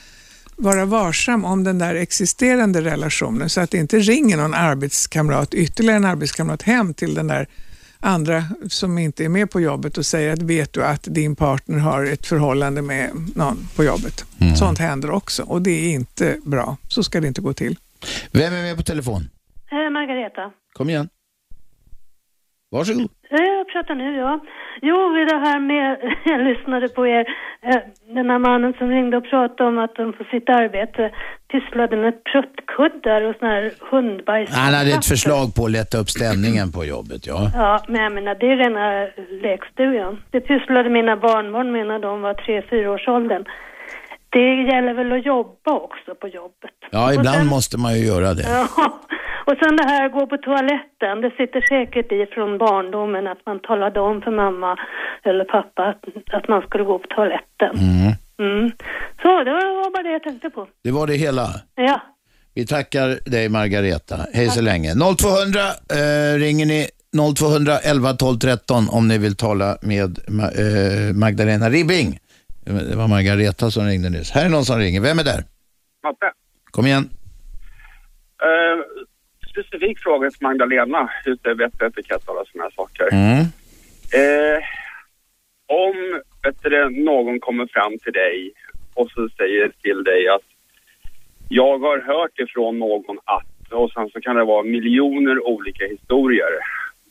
vara 0.57 0.84
varsam 0.84 1.44
om 1.44 1.64
den 1.64 1.78
där 1.78 1.94
existerande 1.94 2.80
relationen 2.80 3.48
så 3.48 3.61
att 3.61 3.70
det 3.70 3.78
inte 3.78 3.98
ringer 3.98 4.36
någon 4.36 4.55
arbetskamrat, 4.55 5.55
ytterligare 5.55 5.96
en 5.96 6.05
arbetskamrat 6.05 6.62
hem 6.62 6.94
till 6.94 7.14
den 7.14 7.26
där 7.26 7.48
andra 8.00 8.44
som 8.68 8.98
inte 8.98 9.24
är 9.24 9.28
med 9.28 9.50
på 9.50 9.61
jobbet 9.61 9.98
och 9.98 10.07
säger 10.07 10.32
att 10.32 10.42
vet 10.42 10.72
du 10.72 10.84
att 10.84 11.02
din 11.02 11.36
partner 11.36 11.78
har 11.78 12.05
ett 12.05 12.26
förhållande 12.26 12.82
med 12.82 13.11
någon 13.34 13.68
på 13.76 13.84
jobbet. 13.84 14.24
Sånt 14.59 14.78
händer 14.78 15.11
också 15.11 15.42
och 15.42 15.62
det 15.62 15.70
är 15.70 15.94
inte 15.94 16.38
bra. 16.44 16.76
Så 16.88 17.02
ska 17.02 17.20
det 17.20 17.28
inte 17.28 17.40
gå 17.40 17.52
till. 17.52 17.76
Vem 18.32 18.55
är 18.55 18.62
med 18.62 18.76
på 18.76 18.82
telefon? 18.82 19.28
Eh, 19.70 19.92
Margareta. 19.92 20.52
Kom 20.72 20.90
igen. 20.90 21.09
Varsågod. 22.70 23.11
Jag 23.39 23.68
pratar 23.68 23.95
nu, 23.95 24.16
ja. 24.16 24.41
Jo, 24.82 24.97
det 25.30 25.39
här 25.39 25.61
med, 25.61 25.97
jag 26.24 26.41
lyssnade 26.41 26.89
på 26.89 27.07
er, 27.07 27.24
eh, 27.62 27.76
den 28.14 28.30
här 28.30 28.39
mannen 28.39 28.74
som 28.78 28.89
ringde 28.91 29.16
och 29.16 29.24
pratade 29.30 29.68
om 29.68 29.78
att 29.78 29.95
de 29.95 30.12
på 30.12 30.24
sitt 30.24 30.49
arbete 30.49 31.11
pysslade 31.53 31.97
med 31.97 32.24
pruttkuddar 32.24 33.22
och 33.22 33.37
sån 33.39 33.49
här 33.49 33.70
hundbajs. 33.91 34.51
Han 34.57 34.74
hade 34.74 34.91
ett 34.91 35.07
förslag 35.07 35.55
på 35.57 35.64
att 35.64 35.70
lätta 35.70 35.99
upp 35.99 36.11
stämningen 36.11 36.72
på 36.72 36.85
jobbet, 36.85 37.26
ja. 37.26 37.51
Ja, 37.55 37.80
men 37.89 38.03
jag 38.03 38.12
menar, 38.12 38.35
det 38.35 38.47
är 38.53 38.57
rena 38.57 39.07
lekstugan. 39.43 40.22
Det 40.30 40.41
pysslade 40.41 40.91
mina 40.91 41.16
barnbarn 41.16 41.72
med 41.72 41.87
när 41.87 41.99
de 41.99 42.22
var 42.22 42.35
tre, 42.35 42.62
fyra 42.70 42.91
års 42.91 43.09
åldern. 43.09 43.45
Det 44.30 44.55
gäller 44.70 44.95
väl 44.95 45.12
att 45.12 45.26
jobba 45.26 45.72
också 45.72 46.14
på 46.20 46.28
jobbet. 46.28 46.70
Ja, 46.91 47.12
ibland 47.12 47.37
sen- 47.37 47.47
måste 47.47 47.78
man 47.78 47.95
ju 47.95 48.07
göra 48.07 48.35
det. 48.35 48.43
Ja, 48.49 48.68
och 49.47 49.57
sen 49.61 49.76
det 49.76 49.88
här 49.88 50.07
att 50.07 50.12
gå 50.12 50.26
på 50.26 50.36
toaletten. 50.36 51.20
Det 51.20 51.30
sitter 51.30 51.61
säkert 51.68 52.12
i 52.12 52.26
från 52.34 52.59
barndomen 52.59 53.26
att 53.26 53.47
man 53.47 53.61
talade 53.61 54.01
om 54.01 54.22
för 54.22 54.30
mamma 54.30 54.78
eller 55.22 55.45
pappa 55.45 55.82
att, 55.82 56.05
att 56.32 56.49
man 56.49 56.62
skulle 56.62 56.84
gå 56.84 56.99
på 56.99 57.07
toaletten. 57.07 57.74
Mm. 57.76 58.12
Mm. 58.38 58.70
Så 59.22 59.45
det 59.45 59.51
var 59.51 59.92
bara 59.92 60.03
det 60.03 60.12
jag 60.12 60.22
tänkte 60.22 60.51
på. 60.51 60.68
Det 60.84 60.90
var 60.90 61.07
det 61.07 61.14
hela. 61.14 61.47
Ja. 61.74 62.01
Vi 62.55 62.66
tackar 62.66 63.30
dig 63.30 63.49
Margareta. 63.49 64.16
Hej 64.32 64.49
så 64.49 64.62
länge. 64.62 64.95
0200 64.95 65.61
eh, 65.90 66.38
ringer 66.38 66.66
ni 66.66 66.86
0200 67.36 67.78
11 67.78 68.12
12 68.12 68.38
13 68.38 68.88
om 68.88 69.09
ni 69.09 69.18
vill 69.18 69.36
tala 69.36 69.76
med 69.82 70.18
Ma 70.28 70.42
eh, 70.42 71.14
Magdalena 71.14 71.70
Ribbing. 71.70 72.18
Det 72.64 72.97
var 72.97 73.09
Margareta 73.09 73.70
som 73.70 73.86
ringde 73.86 74.11
nyss. 74.11 74.30
Här 74.30 74.45
är 74.45 74.49
någon 74.49 74.64
som 74.64 74.78
ringer. 74.78 75.01
Vem 75.01 75.18
är 75.18 75.24
där? 75.24 75.45
Matte. 76.03 76.32
Kom 76.70 76.86
igen. 76.86 77.11
Eh, 78.42 78.76
specifik 79.55 79.98
fråga 79.98 80.30
till 80.30 80.46
Magdalena, 80.46 81.11
vett 81.44 81.74
och 81.74 81.86
etikett 81.86 82.28
och 82.28 82.34
alla 82.34 82.44
sådana 82.44 82.64
här 82.64 82.70
saker. 82.76 83.09
Mm. 83.12 83.40
Eh, 84.20 84.62
om 85.66 86.20
vet 86.42 86.62
du, 86.62 86.90
någon 87.05 87.40
kommer 87.40 87.66
fram 87.66 87.98
till 87.98 88.12
dig 88.12 88.52
och 88.94 89.11
så 89.11 89.28
säger 89.28 89.72
till 89.82 90.05
dig 90.05 90.28
att 90.28 90.46
jag 91.48 91.78
har 91.78 91.98
hört 91.98 92.38
ifrån 92.38 92.78
någon 92.78 93.18
att 93.24 93.72
och 93.72 93.92
sen 93.92 94.09
så 94.11 94.20
kan 94.20 94.36
det 94.36 94.44
vara 94.44 94.62
miljoner 94.62 95.46
olika 95.46 95.86
historier 95.86 96.52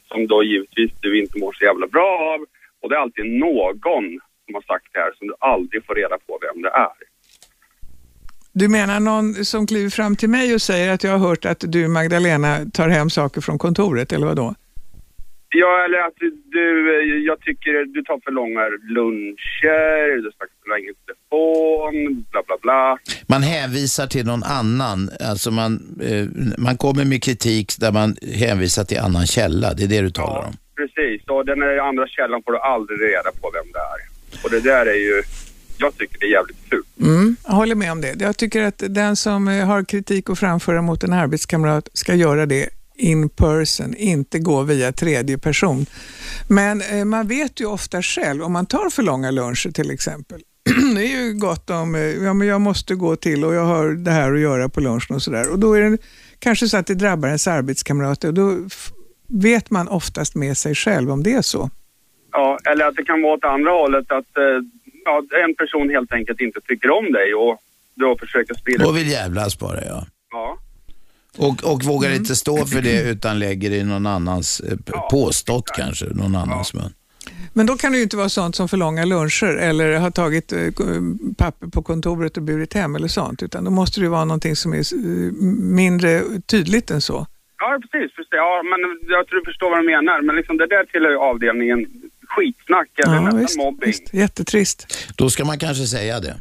som 0.08 0.28
då 0.28 0.44
givetvis 0.44 0.92
du 1.02 1.20
inte 1.20 1.40
mår 1.40 1.54
så 1.54 1.64
jävla 1.64 1.88
bra 1.88 2.34
av 2.34 2.46
och 2.82 2.90
det 2.90 2.96
är 2.96 3.00
alltid 3.00 3.26
någon 3.26 4.20
som 4.46 4.56
har 4.56 4.62
sagt 4.62 4.88
det 4.94 5.00
här 5.00 5.12
som 5.18 5.28
du 5.28 5.34
aldrig 5.40 5.86
får 5.86 5.96
reda 5.96 6.18
på 6.28 6.40
vem 6.42 6.62
det 6.62 6.70
är. 6.70 7.13
Du 8.56 8.68
menar 8.68 9.00
någon 9.00 9.46
som 9.46 9.68
kliver 9.68 9.90
fram 9.90 10.16
till 10.16 10.30
mig 10.30 10.54
och 10.54 10.62
säger 10.62 10.94
att 10.94 11.04
jag 11.04 11.12
har 11.12 11.28
hört 11.28 11.46
att 11.46 11.64
du 11.68 11.88
Magdalena 11.88 12.60
tar 12.74 12.90
hem 12.90 13.10
saker 13.10 13.42
från 13.42 13.58
kontoret 13.58 14.14
eller 14.14 14.28
vad 14.28 14.36
då? 14.36 14.56
Ja, 15.50 15.86
eller 15.86 15.98
att 15.98 16.14
du, 16.52 17.26
jag 17.26 17.40
tycker 17.42 17.94
du 17.94 18.04
tar 18.04 18.20
för 18.24 18.32
långa 18.32 18.62
luncher, 18.98 20.22
du 20.24 20.32
snackar 20.32 20.56
för 20.64 20.70
länge 20.76 20.90
i 20.90 20.96
telefon, 21.06 22.26
bla 22.32 22.42
bla 22.48 22.58
bla. 22.62 22.98
Man 23.28 23.44
hänvisar 23.44 24.08
till 24.08 24.26
någon 24.26 24.44
annan. 24.44 25.10
Alltså 25.30 25.52
man, 25.52 25.72
eh, 26.02 26.26
man 26.58 26.78
kommer 26.78 27.06
med 27.06 27.24
kritik 27.24 27.80
där 27.80 27.92
man 27.92 28.16
hänvisar 28.46 28.84
till 28.84 29.00
annan 29.00 29.26
källa. 29.26 29.74
Det 29.74 29.84
är 29.84 29.88
det 29.88 30.02
du 30.02 30.10
talar 30.10 30.48
om. 30.48 30.54
Precis, 30.76 31.28
och 31.28 31.46
den 31.46 31.60
andra 31.80 32.08
källan 32.08 32.44
får 32.44 32.52
du 32.52 32.60
aldrig 32.60 33.02
reda 33.02 33.32
på 33.42 33.52
vem 33.58 33.72
det 33.76 33.86
är. 33.94 34.02
Och 34.44 34.50
det 34.50 34.60
där 34.60 34.86
är 34.86 35.00
ju, 35.10 35.24
jag 35.84 35.98
tycker 35.98 36.20
det 36.20 36.26
är 36.26 36.32
jävligt 36.32 36.58
fult. 36.70 36.88
Mm, 37.02 37.36
jag 37.46 37.54
håller 37.54 37.76
med 37.76 37.92
om 37.92 38.02
det. 38.02 38.22
Jag 38.22 38.38
tycker 38.38 38.62
att 38.62 38.84
den 38.90 39.16
som 39.16 39.48
eh, 39.48 39.66
har 39.66 39.84
kritik 39.84 40.30
att 40.30 40.40
framföra 40.40 40.82
mot 40.82 41.04
en 41.04 41.14
arbetskamrat 41.14 41.90
ska 41.94 42.16
göra 42.16 42.46
det 42.46 42.70
in 42.96 43.30
person, 43.30 43.96
inte 43.98 44.40
gå 44.40 44.62
via 44.62 44.92
tredje 44.92 45.38
person. 45.38 45.86
Men 46.50 46.82
eh, 46.82 47.06
man 47.06 47.28
vet 47.28 47.60
ju 47.60 47.66
ofta 47.66 48.02
själv, 48.02 48.44
om 48.44 48.54
man 48.54 48.66
tar 48.66 48.90
för 48.90 49.04
långa 49.04 49.32
luncher 49.32 49.72
till 49.72 49.92
exempel, 49.92 50.42
det 50.96 51.02
är 51.02 51.24
ju 51.24 51.34
gott 51.34 51.70
om, 51.70 51.96
eh, 51.96 52.02
ja 52.02 52.34
men 52.34 52.48
jag 52.48 52.62
måste 52.62 52.96
gå 52.96 53.16
till 53.16 53.46
och 53.46 53.54
jag 53.54 53.66
har 53.66 53.90
det 53.90 54.12
här 54.12 54.34
att 54.34 54.40
göra 54.40 54.70
på 54.70 54.82
lunchen 54.82 55.16
och 55.16 55.22
sådär. 55.22 55.52
Och 55.52 55.60
då 55.60 55.74
är 55.74 55.82
det 55.82 55.98
kanske 56.40 56.68
så 56.68 56.78
att 56.78 56.88
det 56.88 56.96
drabbar 56.96 57.28
ens 57.28 57.48
arbetskamrater 57.48 58.28
och 58.28 58.34
då 58.34 58.58
vet 59.28 59.70
man 59.70 59.88
oftast 59.88 60.36
med 60.36 60.58
sig 60.58 60.76
själv 60.76 61.12
om 61.12 61.24
det 61.24 61.34
är 61.34 61.42
så. 61.42 61.70
Ja, 62.32 62.58
eller 62.72 62.86
att 62.86 62.96
det 62.96 63.04
kan 63.04 63.22
vara 63.22 63.34
åt 63.34 63.44
andra 63.44 63.72
hållet 63.72 64.12
att 64.12 64.38
eh, 64.38 64.44
ja, 65.06 65.24
en 65.46 65.56
person 65.56 65.90
helt 65.90 66.14
enkelt 66.14 66.42
inte 66.42 66.62
tycker 66.62 66.90
om 66.92 67.12
dig 67.12 67.34
och 67.34 67.60
då 67.96 68.18
försöker 68.18 68.54
sprida... 68.54 68.88
Och 68.88 68.98
vill 68.98 69.08
jävlas 69.10 69.60
bara 69.60 69.84
ja. 69.86 70.06
Ja. 70.32 70.58
Och, 71.38 71.74
och 71.74 71.84
vågar 71.84 72.16
inte 72.16 72.36
stå 72.36 72.66
för 72.66 72.82
det 72.82 73.10
utan 73.10 73.40
lägger 73.40 73.72
i 73.72 73.84
någon 73.84 74.06
annans, 74.06 74.60
eh, 74.60 74.78
p- 74.86 74.92
påstått 75.12 75.70
kanske, 75.76 76.06
någon 76.06 76.36
annans 76.36 76.74
mun. 76.74 76.94
Men 77.54 77.66
då 77.66 77.76
kan 77.78 77.92
det 77.92 77.98
ju 77.98 78.04
inte 78.04 78.18
vara 78.18 78.30
sånt 78.30 78.56
som 78.56 78.68
för 78.68 78.78
långa 78.78 79.06
luncher 79.06 79.58
eller 79.58 79.94
har 80.00 80.12
tagit 80.12 80.54
eh, 80.54 80.60
papper 81.38 81.68
på 81.68 81.82
kontoret 81.84 82.38
och 82.38 82.44
burit 82.44 82.74
hem 82.74 82.96
eller 82.96 83.08
sånt, 83.08 83.44
utan 83.44 83.64
då 83.64 83.72
måste 83.72 84.00
det 84.00 84.04
ju 84.04 84.10
vara 84.10 84.26
någonting 84.26 84.56
som 84.56 84.74
är 84.74 84.78
eh, 84.94 85.32
mindre 85.82 86.22
tydligt 86.46 86.92
än 86.92 87.02
så. 87.02 87.28
Ja, 87.58 87.80
precis. 87.82 88.16
precis. 88.16 88.30
Ja, 88.32 88.62
men 88.64 88.80
jag 89.16 89.28
tror 89.28 89.40
du 89.40 89.46
förstår 89.46 89.70
vad 89.70 89.78
jag 89.80 89.86
menar. 89.86 90.22
Men 90.22 90.36
liksom 90.36 90.58
det 90.58 90.68
där 90.68 90.86
tillhör 90.86 91.12
ju 91.12 91.18
avdelningen 91.18 91.80
skitsnack 92.36 92.90
eller 93.06 93.14
Ja, 93.16 93.22
nästan 93.22 93.40
visst, 93.42 93.58
mobbing. 93.58 93.88
visst. 93.88 94.14
Jättetrist. 94.14 94.98
Då 95.18 95.30
ska 95.30 95.46
man 95.46 95.60
kanske 95.60 95.84
säga 95.86 96.20
det. 96.20 96.36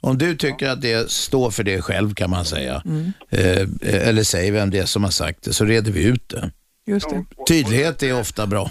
Om 0.00 0.18
du 0.18 0.36
tycker 0.36 0.68
att 0.68 0.82
det 0.82 1.10
står 1.10 1.50
för 1.50 1.62
det 1.64 1.82
själv 1.82 2.14
kan 2.14 2.30
man 2.30 2.44
säga, 2.44 2.82
Mm. 2.84 3.04
eh, 3.30 4.08
eller 4.08 4.22
säg 4.22 4.50
vem 4.50 4.70
det 4.70 4.78
är 4.78 4.84
som 4.84 5.04
har 5.04 5.10
sagt 5.10 5.42
det, 5.44 5.52
så 5.52 5.64
reder 5.64 5.92
vi 5.92 6.08
ut 6.08 6.28
det. 6.28 6.50
Just 6.86 7.10
det. 7.10 7.24
Tydlighet 7.48 8.02
är 8.02 8.20
ofta 8.20 8.46
bra. 8.46 8.70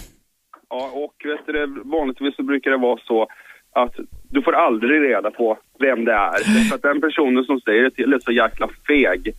Ja, 0.69 0.89
och 0.93 1.13
vet 1.25 1.45
du, 1.45 1.51
det, 1.53 1.65
vanligtvis 1.89 2.35
så 2.35 2.43
brukar 2.43 2.71
det 2.71 2.77
vara 2.77 2.99
så 3.07 3.27
att 3.75 3.93
du 4.29 4.41
får 4.41 4.53
aldrig 4.53 5.01
reda 5.01 5.31
på 5.31 5.57
vem 5.79 6.05
det 6.05 6.11
är. 6.13 6.67
För 6.69 6.75
att 6.75 6.81
den 6.81 7.01
personen 7.01 7.43
som 7.43 7.59
säger 7.59 7.83
det 7.83 7.91
till 7.91 8.13
är 8.13 8.19
så 8.19 8.31
jäkla 8.31 8.67
feg. 8.87 9.33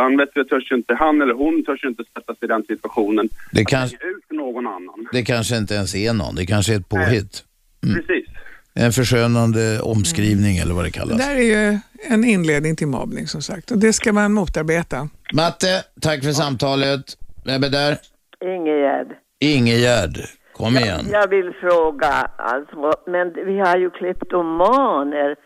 Han, 0.00 0.16
vet 0.16 0.28
du, 0.34 0.44
törs 0.44 0.72
ju 0.72 0.76
inte, 0.76 0.94
han 0.94 1.22
eller 1.22 1.34
hon 1.34 1.64
törs 1.64 1.84
ju 1.84 1.88
inte 1.88 2.04
sätta 2.14 2.34
sig 2.34 2.44
i 2.44 2.46
den 2.46 2.62
situationen. 2.62 3.28
Det, 3.52 3.64
kanske, 3.64 3.96
ut 3.96 4.30
någon 4.30 4.66
annan. 4.66 5.08
det 5.12 5.22
kanske 5.24 5.56
inte 5.56 5.74
ens 5.74 5.94
är 5.94 6.12
någon, 6.12 6.34
det 6.34 6.46
kanske 6.46 6.74
är 6.74 6.76
ett 6.76 6.88
påhitt. 6.88 7.44
Precis. 7.82 8.26
En 8.74 8.92
förskönande 8.92 9.80
omskrivning 9.80 10.56
eller 10.56 10.74
vad 10.74 10.84
det 10.84 10.88
Det 10.88 10.98
kallas. 10.98 11.18
där 11.18 11.36
är 11.36 11.70
ju 11.72 11.78
en 12.10 12.24
inledning 12.24 12.76
till 12.76 12.86
mobbning 12.86 13.26
som 13.26 13.42
sagt 13.42 13.70
och 13.70 13.78
det 13.78 13.92
ska 13.92 14.12
man 14.12 14.32
motarbeta. 14.32 15.08
Matte, 15.32 15.82
tack 16.00 16.24
för 16.24 16.32
samtalet. 16.32 17.04
Vem 17.44 17.62
är 17.64 17.68
där? 17.68 17.96
Ingegärd. 18.44 19.06
Ingegärd, 19.40 20.18
kom 20.52 20.76
igen. 20.76 21.06
Jag 21.12 21.28
vill 21.28 21.52
fråga, 21.60 22.08
alltså, 22.36 22.92
men 23.06 23.32
vi 23.46 23.58
har 23.58 23.76
ju 23.76 23.90
kleptomaner. 23.90 25.36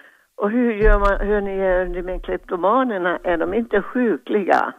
Och 0.41 0.51
hur 0.51 0.73
gör 0.73 0.99
man, 0.99 1.29
hur 1.29 1.41
ni 1.41 1.51
gör 1.57 1.85
det 1.95 2.03
med 2.03 2.25
kleptomanerna? 2.25 3.19
Är 3.25 3.39
de 3.39 3.55
inte 3.55 3.83
sjukliga? 3.83 4.75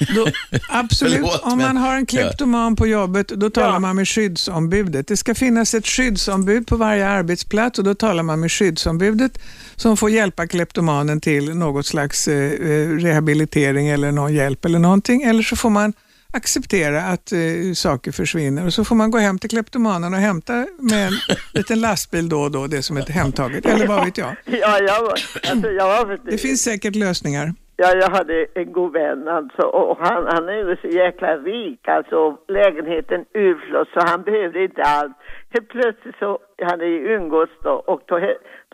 Absolut. 0.68 1.14
Förlåt, 1.14 1.42
Om 1.42 1.58
men- 1.58 1.66
man 1.66 1.76
har 1.76 1.96
en 1.96 2.06
kleptoman 2.06 2.76
på 2.76 2.86
jobbet, 2.86 3.28
då 3.28 3.50
talar 3.50 3.78
man 3.78 3.96
med 3.96 4.08
skyddsombudet. 4.08 5.08
Det 5.08 5.16
ska 5.16 5.34
finnas 5.34 5.74
ett 5.74 5.86
skyddsombud 5.86 6.66
på 6.66 6.76
varje 6.76 7.08
arbetsplats 7.08 7.78
och 7.78 7.84
då 7.84 7.94
talar 7.94 8.22
man 8.22 8.40
med 8.40 8.52
skyddsombudet 8.52 9.38
som 9.76 9.96
får 9.96 10.10
hjälpa 10.10 10.46
kleptomanen 10.46 11.20
till 11.20 11.54
något 11.56 11.86
slags 11.86 12.28
eh, 12.28 12.52
eh, 12.52 12.88
rehabilitering 12.88 13.88
eller 13.88 14.12
någon 14.12 14.34
hjälp 14.34 14.64
eller 14.64 14.78
någonting. 14.78 15.22
Eller 15.22 15.42
så 15.42 15.56
får 15.56 15.70
man 15.70 15.92
acceptera 16.34 17.00
att 17.00 17.32
eh, 17.32 17.72
saker 17.74 18.12
försvinner 18.12 18.66
och 18.66 18.72
så 18.72 18.84
får 18.84 18.96
man 18.96 19.10
gå 19.10 19.18
hem 19.18 19.38
till 19.38 19.50
kleptomanen 19.50 20.14
och 20.14 20.20
hämta 20.20 20.52
med 20.78 21.06
en 21.06 21.12
liten 21.54 21.80
lastbil 21.80 22.28
då 22.28 22.40
och 22.40 22.50
då, 22.50 22.66
det 22.66 22.82
som 22.82 22.96
är 22.96 23.02
hemtaget. 23.02 23.66
Eller 23.66 23.86
vad 23.86 24.04
vet 24.04 24.18
jag. 24.18 24.36
Ja, 24.44 24.78
jag 24.78 25.00
var, 25.02 25.12
alltså, 25.52 25.70
jag 25.70 26.06
var 26.06 26.18
Det 26.30 26.38
finns 26.38 26.62
säkert 26.62 26.94
lösningar. 26.94 27.52
Ja, 27.76 27.92
jag 27.94 28.10
hade 28.10 28.46
en 28.54 28.72
god 28.72 28.92
vän 28.92 29.28
alltså 29.28 29.62
och 29.62 29.98
han, 29.98 30.26
han 30.26 30.48
är 30.48 30.52
ju 30.52 30.76
så 30.76 30.88
jäkla 30.88 31.36
rik 31.36 31.88
alltså. 31.88 32.36
Lägenheten 32.48 33.24
urflott 33.34 33.88
så 33.94 34.00
han 34.06 34.22
behövde 34.22 34.64
inte 34.64 34.82
allt. 34.82 35.16
Helt 35.50 35.68
plötsligt 35.68 36.14
så 36.18 36.38
hade 36.62 36.84
vi 36.84 36.96
umgåtts 36.96 37.52
då 37.62 37.70
och 37.70 38.02
då, 38.06 38.18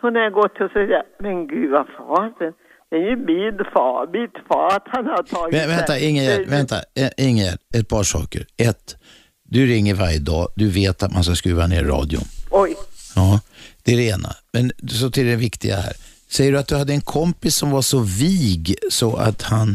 då 0.01 0.09
när 0.09 0.21
jag 0.21 0.33
gått 0.33 0.51
och 0.51 0.57
så 0.57 0.69
säger 0.73 0.87
jag, 0.87 1.03
men 1.19 1.47
gud 1.47 1.71
vad 1.71 1.87
fasen, 1.97 2.53
det 2.91 2.97
är 2.97 3.09
ju 3.09 3.15
min 3.15 3.57
far, 3.73 4.07
mitt 4.21 4.47
far 4.47 4.67
att 4.67 4.87
han 4.87 5.05
har 5.05 5.23
tagit 5.23 5.55
Vä- 5.55 5.67
vänta, 5.67 5.93
det. 5.93 6.05
Ingegärd, 6.05 6.47
vänta. 6.47 6.75
Eh, 6.75 7.27
Ingegärd, 7.27 7.59
ett 7.77 7.89
par 7.89 8.03
saker. 8.03 8.41
Ett, 8.57 8.95
du 9.43 9.65
ringer 9.65 9.95
varje 9.95 10.19
dag, 10.19 10.47
du 10.55 10.69
vet 10.69 11.03
att 11.03 11.13
man 11.13 11.23
ska 11.23 11.35
skruva 11.35 11.67
ner 11.67 11.83
radion. 11.83 12.23
Oj. 12.51 12.75
Ja, 13.15 13.39
det 13.83 13.91
är 13.93 13.97
det 13.97 14.07
ena. 14.09 14.29
Men 14.53 14.71
så 14.89 15.09
till 15.11 15.25
det 15.25 15.35
viktiga 15.35 15.75
här. 15.75 15.93
Säger 16.35 16.51
du 16.51 16.57
att 16.59 16.67
du 16.67 16.75
hade 16.75 16.93
en 16.93 17.01
kompis 17.01 17.55
som 17.55 17.71
var 17.71 17.81
så 17.81 17.99
vig 17.99 18.75
så 18.89 19.15
att 19.15 19.41
han... 19.41 19.67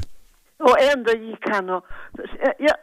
Och 0.59 0.77
ändå 0.95 1.11
gick 1.11 1.45
han 1.51 1.71
och, 1.71 1.85
ja, 2.59 2.75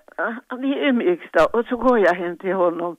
vi 0.61 0.87
umgicks 0.89 1.25
då 1.33 1.43
och 1.59 1.65
så 1.69 1.77
går 1.77 1.99
jag 1.99 2.15
hem 2.15 2.37
till 2.37 2.53
honom 2.53 2.95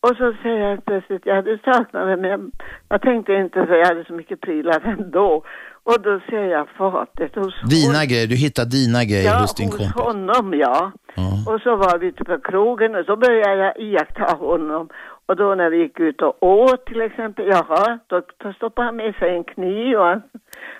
och 0.00 0.16
så 0.16 0.34
säger 0.42 0.58
jag 0.68 0.84
plötsligt, 0.84 1.22
jag 1.26 1.36
hade 1.36 1.58
saknat 1.64 2.06
det 2.08 2.16
men 2.16 2.30
jag, 2.30 2.50
jag 2.88 3.02
tänkte 3.02 3.32
inte 3.32 3.66
för 3.66 3.74
jag 3.74 3.86
hade 3.86 4.04
så 4.04 4.12
mycket 4.12 4.40
prylar 4.40 4.80
ändå. 4.98 5.44
Och 5.84 6.00
då 6.02 6.20
ser 6.30 6.44
jag 6.44 6.68
fatet 6.78 7.34
hos 7.34 7.54
Dina 7.70 8.04
grejer, 8.04 8.26
du 8.26 8.36
hittar 8.36 8.64
dina 8.64 9.04
grejer 9.04 9.32
ja, 9.32 9.38
hos 9.40 9.54
din 9.54 9.66
hos 9.66 9.76
kompis. 9.76 9.94
honom 9.94 10.54
ja. 10.54 10.92
Ja. 11.14 11.52
Och 11.52 11.60
så 11.60 11.76
var 11.76 11.98
vi 11.98 12.06
ute 12.06 12.24
på 12.24 12.38
krogen 12.50 12.94
och 12.94 13.04
så 13.06 13.16
började 13.16 13.56
jag 13.64 13.80
iaktta 13.80 14.34
honom. 14.34 14.88
Och 15.26 15.36
då 15.36 15.54
när 15.54 15.70
vi 15.70 15.78
gick 15.82 16.00
ut 16.00 16.22
och 16.22 16.42
åt 16.42 16.86
till 16.86 17.00
exempel, 17.00 17.44
jaha, 17.46 17.98
då, 18.06 18.22
då 18.44 18.52
stoppade 18.52 18.86
han 18.86 18.96
med 18.96 19.14
sig 19.14 19.36
en 19.36 19.44
kniv 19.44 19.96
och, 19.96 20.16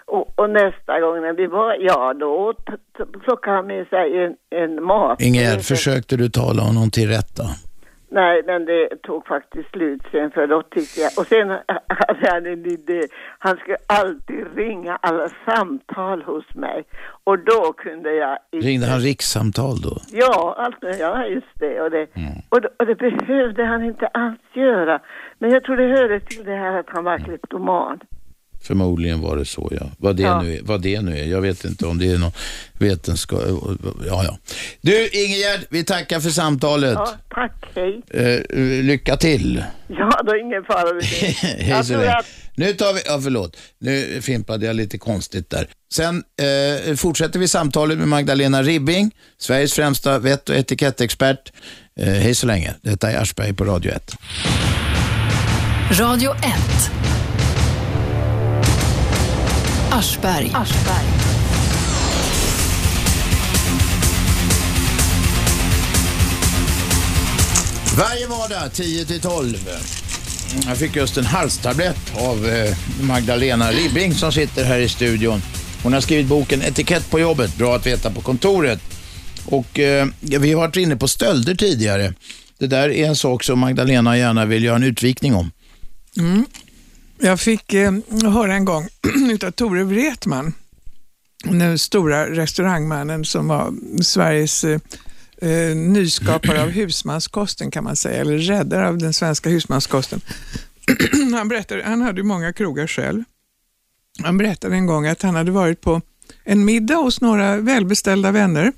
och, 0.06 0.38
och 0.38 0.50
nästa 0.50 1.00
gång 1.00 1.20
när 1.20 1.32
vi 1.32 1.46
var, 1.46 1.76
ja 1.80 2.14
då 2.14 2.54
plockade 3.24 3.56
han 3.56 3.66
med 3.66 3.86
sig 3.86 4.24
en, 4.24 4.34
en 4.62 4.84
mat. 4.84 5.20
Ingegärd, 5.20 5.60
försökte 5.62 6.16
du 6.16 6.28
tala 6.28 6.62
honom 6.62 6.90
till 6.90 7.08
rätta? 7.08 7.44
Nej, 8.12 8.42
men 8.46 8.64
det 8.64 9.02
tog 9.02 9.26
faktiskt 9.26 9.70
slut 9.70 10.02
sen 10.10 10.30
för 10.30 10.46
då 10.46 10.62
tyckte 10.62 11.00
jag, 11.00 11.10
och 11.18 11.26
sen 11.26 11.48
hade 11.88 12.30
han 12.30 12.46
en 12.46 12.66
idé, 12.66 13.02
han 13.38 13.56
skulle 13.56 13.76
alltid 13.86 14.56
ringa 14.56 14.96
alla 14.96 15.28
samtal 15.46 16.22
hos 16.22 16.54
mig 16.54 16.84
och 17.24 17.38
då 17.38 17.72
kunde 17.72 18.14
jag 18.14 18.38
Ringde 18.52 18.86
han 18.86 19.00
rikssamtal 19.00 19.80
då? 19.80 19.96
Ja, 20.12 20.54
alltså, 20.58 21.02
ja 21.02 21.26
just 21.26 21.60
det. 21.60 21.80
Och 21.80 21.90
det, 21.90 22.06
och, 22.48 22.60
det. 22.60 22.68
och 22.78 22.86
det 22.86 22.94
behövde 22.94 23.64
han 23.64 23.84
inte 23.84 24.06
alls 24.06 24.40
göra. 24.52 25.00
Men 25.38 25.50
jag 25.50 25.64
tror 25.64 25.76
det 25.76 26.00
hörde 26.00 26.20
till 26.20 26.44
det 26.44 26.56
här 26.56 26.80
att 26.80 26.88
han 26.88 27.04
var 27.04 27.18
kleptoman. 27.18 28.00
Förmodligen 28.62 29.20
var 29.20 29.36
det 29.36 29.44
så, 29.44 29.68
ja. 29.80 29.86
Vad 29.98 30.16
det, 30.16 30.22
Ja. 30.22 30.42
Nu 30.42 30.56
är, 30.56 30.60
vad 30.62 30.82
det 30.82 31.00
nu 31.00 31.18
är. 31.18 31.24
Jag 31.24 31.40
vet 31.40 31.64
inte 31.64 31.86
om 31.86 31.98
det 31.98 32.06
är 32.12 32.18
någon 32.18 32.32
vetenskap... 32.78 33.40
Ja, 34.06 34.24
ja. 34.24 34.38
Du, 34.80 35.08
Ingegärd, 35.08 35.60
vi 35.70 35.84
tackar 35.84 36.20
för 36.20 36.30
samtalet. 36.30 36.94
Ja, 36.94 37.14
tack, 37.30 37.52
hej. 37.74 38.02
Eh, 38.10 38.40
lycka 38.82 39.16
till. 39.16 39.64
Ja, 39.88 40.20
då 40.26 40.32
är 40.32 40.40
ingen 40.46 40.64
fara 40.64 40.94
med 40.94 41.04
det. 41.04 41.26
Hej 41.64 41.84
så 41.84 41.92
länge. 41.96 42.12
att- 42.12 42.26
Nu 42.54 42.72
tar 42.72 42.92
vi, 42.94 43.00
ja 43.06 43.20
förlåt, 43.22 43.56
nu 43.80 44.18
fimpade 44.22 44.66
jag 44.66 44.76
lite 44.76 44.98
konstigt 44.98 45.50
där. 45.50 45.66
Sen 45.94 46.22
eh, 46.88 46.94
fortsätter 46.96 47.38
vi 47.38 47.48
samtalet 47.48 47.98
med 47.98 48.08
Magdalena 48.08 48.62
Ribbing, 48.62 49.10
Sveriges 49.38 49.72
främsta 49.74 50.18
vett 50.18 50.48
och 50.48 50.54
etikettexpert. 50.56 51.52
Eh, 52.00 52.08
hej 52.08 52.34
så 52.34 52.46
länge, 52.46 52.74
detta 52.82 53.10
är 53.10 53.16
Aschberg 53.22 53.52
på 53.54 53.64
Radio 53.64 53.92
1. 53.92 54.12
Radio 56.00 56.30
1. 56.34 56.42
Aschberg. 59.92 60.52
Varje 67.98 68.26
vardag 68.26 68.72
10 68.72 69.04
till 69.04 69.20
12. 69.20 69.56
Jag 70.66 70.76
fick 70.76 70.96
just 70.96 71.16
en 71.16 71.26
halstablett 71.26 72.16
av 72.16 72.46
eh, 72.46 72.76
Magdalena 73.00 73.70
Ribbing 73.70 74.14
som 74.14 74.32
sitter 74.32 74.64
här 74.64 74.78
i 74.78 74.88
studion. 74.88 75.42
Hon 75.82 75.92
har 75.92 76.00
skrivit 76.00 76.26
boken 76.26 76.62
Etikett 76.62 77.10
på 77.10 77.20
jobbet, 77.20 77.56
bra 77.56 77.76
att 77.76 77.86
veta 77.86 78.10
på 78.10 78.20
kontoret. 78.20 78.80
Och 79.46 79.78
eh, 79.78 80.06
vi 80.20 80.52
har 80.52 80.60
varit 80.60 80.76
inne 80.76 80.96
på 80.96 81.08
stölder 81.08 81.54
tidigare. 81.54 82.14
Det 82.58 82.66
där 82.66 82.88
är 82.88 83.06
en 83.06 83.16
sak 83.16 83.44
som 83.44 83.58
Magdalena 83.58 84.18
gärna 84.18 84.44
vill 84.44 84.64
göra 84.64 84.76
en 84.76 84.82
utvikning 84.82 85.34
om. 85.34 85.50
Mm. 86.16 86.46
Jag 87.24 87.40
fick 87.40 87.74
eh, 87.74 87.92
höra 88.24 88.54
en 88.54 88.64
gång 88.64 88.88
utav 89.30 89.50
Tore 89.50 89.84
Wretman, 89.84 90.54
den 91.44 91.78
stora 91.78 92.30
restaurangmannen 92.30 93.24
som 93.24 93.48
var 93.48 93.74
Sveriges 94.02 94.64
eh, 94.64 94.80
eh, 95.42 95.76
nyskapare 95.76 96.62
av 96.62 96.68
husmanskosten 96.70 97.70
kan 97.70 97.84
man 97.84 97.96
säga, 97.96 98.20
eller 98.20 98.38
räddare 98.38 98.88
av 98.88 98.98
den 98.98 99.12
svenska 99.12 99.50
husmanskosten. 99.50 100.20
han, 101.34 101.48
berättade, 101.48 101.82
han 101.84 102.00
hade 102.00 102.22
många 102.22 102.52
krogar 102.52 102.86
själv. 102.86 103.24
Han 104.22 104.38
berättade 104.38 104.74
en 104.74 104.86
gång 104.86 105.06
att 105.06 105.22
han 105.22 105.34
hade 105.34 105.50
varit 105.50 105.80
på 105.80 106.00
en 106.44 106.64
middag 106.64 106.94
hos 106.94 107.20
några 107.20 107.56
välbeställda 107.56 108.30
vänner 108.30 108.72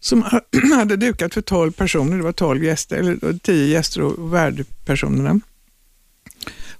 som 0.00 0.22
ha- 0.22 0.40
hade 0.76 0.96
dukat 0.96 1.34
för 1.34 1.42
12 1.42 1.72
personer. 1.72 2.16
Det 2.16 2.22
var 2.22 2.32
12 2.32 2.64
gäster, 2.64 2.96
eller 2.96 3.38
10 3.38 3.66
gäster 3.66 4.02
och 4.02 4.34
värdpersonerna. 4.34 5.40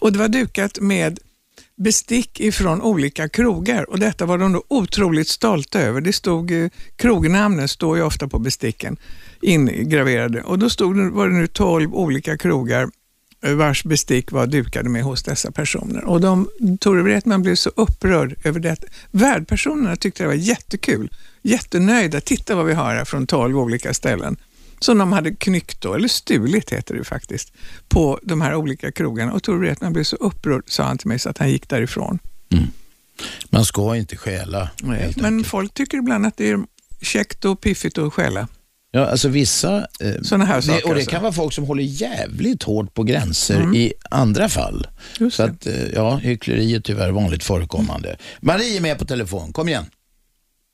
Och 0.00 0.12
det 0.12 0.18
var 0.18 0.28
dukat 0.28 0.80
med 0.80 1.18
bestick 1.76 2.40
ifrån 2.40 2.82
olika 2.82 3.28
krogar 3.28 3.90
och 3.90 3.98
detta 3.98 4.26
var 4.26 4.38
de 4.38 4.52
då 4.52 4.64
otroligt 4.68 5.28
stolta 5.28 5.80
över. 5.80 6.00
Det 6.00 6.12
stod, 6.12 6.50
eh, 6.50 6.68
krognamnen 6.96 7.68
står 7.68 7.96
ju 7.96 8.02
ofta 8.02 8.28
på 8.28 8.38
besticken 8.38 8.96
ingraverade 9.42 10.42
och 10.42 10.58
då 10.58 10.70
stod 10.70 10.96
var 10.96 11.28
det 11.28 11.34
nu 11.34 11.46
12 11.46 11.94
olika 11.94 12.38
krogar 12.38 12.88
eh, 13.42 13.52
vars 13.52 13.84
bestick 13.84 14.32
var 14.32 14.46
dukade 14.46 14.88
med 14.88 15.02
hos 15.02 15.22
dessa 15.22 15.52
personer. 15.52 16.04
Och 16.04 16.20
de, 16.20 16.48
Tore 16.80 17.02
Wretman 17.02 17.42
blev 17.42 17.54
så 17.54 17.70
upprörd 17.76 18.34
över 18.44 18.60
det. 18.60 18.76
Värdpersonerna 19.10 19.96
tyckte 19.96 20.22
det 20.22 20.26
var 20.26 20.34
jättekul, 20.34 21.10
jättenöjda. 21.42 22.20
Titta 22.20 22.54
vad 22.54 22.66
vi 22.66 22.74
har 22.74 22.94
här 22.94 23.04
från 23.04 23.26
12 23.26 23.58
olika 23.58 23.94
ställen 23.94 24.36
som 24.80 24.98
de 24.98 25.12
hade 25.12 25.34
knyckt 25.34 25.80
då, 25.80 25.94
eller 25.94 26.08
stulit 26.08 26.70
heter 26.72 26.94
det 26.94 27.04
faktiskt, 27.04 27.52
på 27.88 28.18
de 28.22 28.40
här 28.40 28.54
olika 28.54 28.92
krogarna. 28.92 29.32
Och 29.32 29.42
Tor 29.42 29.56
Wretman 29.58 29.92
blev 29.92 30.04
så 30.04 30.16
upprörd, 30.16 30.62
sa 30.66 30.82
han 30.82 30.98
till 30.98 31.08
mig, 31.08 31.18
så 31.18 31.28
att 31.30 31.38
han 31.38 31.50
gick 31.50 31.68
därifrån. 31.68 32.18
Man 33.50 33.64
ska 33.64 33.96
inte 33.96 34.16
stjäla. 34.16 34.70
Nej, 34.82 35.14
men 35.16 35.44
folk 35.44 35.74
tycker 35.74 35.98
ibland 35.98 36.26
att 36.26 36.36
det 36.36 36.50
är 36.50 36.58
käckt 37.02 37.44
och 37.44 37.60
piffigt 37.60 37.98
att 37.98 38.12
stjäla. 38.12 38.48
Ja, 38.92 39.06
alltså 39.06 39.28
vissa... 39.28 39.86
Eh, 40.00 40.14
Såna 40.22 40.44
här 40.44 40.56
det, 40.56 40.62
saker 40.62 40.84
Och 40.84 40.88
det 40.90 40.94
alltså. 40.94 41.10
kan 41.10 41.22
vara 41.22 41.32
folk 41.32 41.52
som 41.52 41.64
håller 41.64 41.82
jävligt 41.82 42.62
hårt 42.62 42.94
på 42.94 43.02
gränser 43.02 43.60
Mm. 43.60 43.74
i 43.74 43.92
andra 44.10 44.48
fall. 44.48 44.86
Så 45.32 45.42
att, 45.42 45.66
eh, 45.66 45.86
ja, 45.94 46.16
hyckleri 46.16 46.74
är 46.74 46.80
tyvärr 46.80 47.10
vanligt 47.10 47.44
förekommande. 47.44 48.16
Marie 48.40 48.76
är 48.76 48.80
med 48.80 48.98
på 48.98 49.04
telefon, 49.04 49.52
kom 49.52 49.68
igen. 49.68 49.84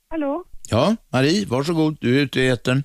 Hallå, 0.09 0.43
Ja, 0.69 0.95
Marie, 1.09 1.45
varsågod, 1.45 1.97
du 2.01 2.15
är 2.17 2.21
ute 2.21 2.41
i 2.41 2.47
etern. 2.47 2.83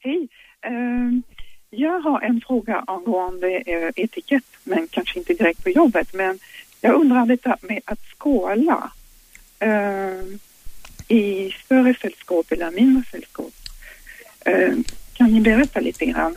Hej. 0.00 0.28
Ehm, 0.66 1.22
jag 1.70 2.00
har 2.00 2.20
en 2.20 2.40
fråga 2.46 2.84
angående 2.86 3.62
eh, 3.66 3.90
etikett, 3.96 4.44
men 4.64 4.88
kanske 4.88 5.18
inte 5.18 5.34
direkt 5.34 5.64
på 5.64 5.70
jobbet. 5.70 6.14
Men 6.14 6.38
jag 6.80 6.94
undrar 6.94 7.26
lite 7.26 7.56
med 7.60 7.80
att 7.84 8.00
skåla 8.18 8.92
ehm, 9.58 10.38
i 11.08 11.50
större 11.64 11.94
sällskap 11.94 12.52
eller 12.52 12.70
mindre 12.70 13.04
sällskap. 13.10 13.52
Ehm, 14.44 14.84
kan 15.12 15.32
ni 15.32 15.40
berätta 15.40 15.80
lite 15.80 16.06
grann? 16.06 16.36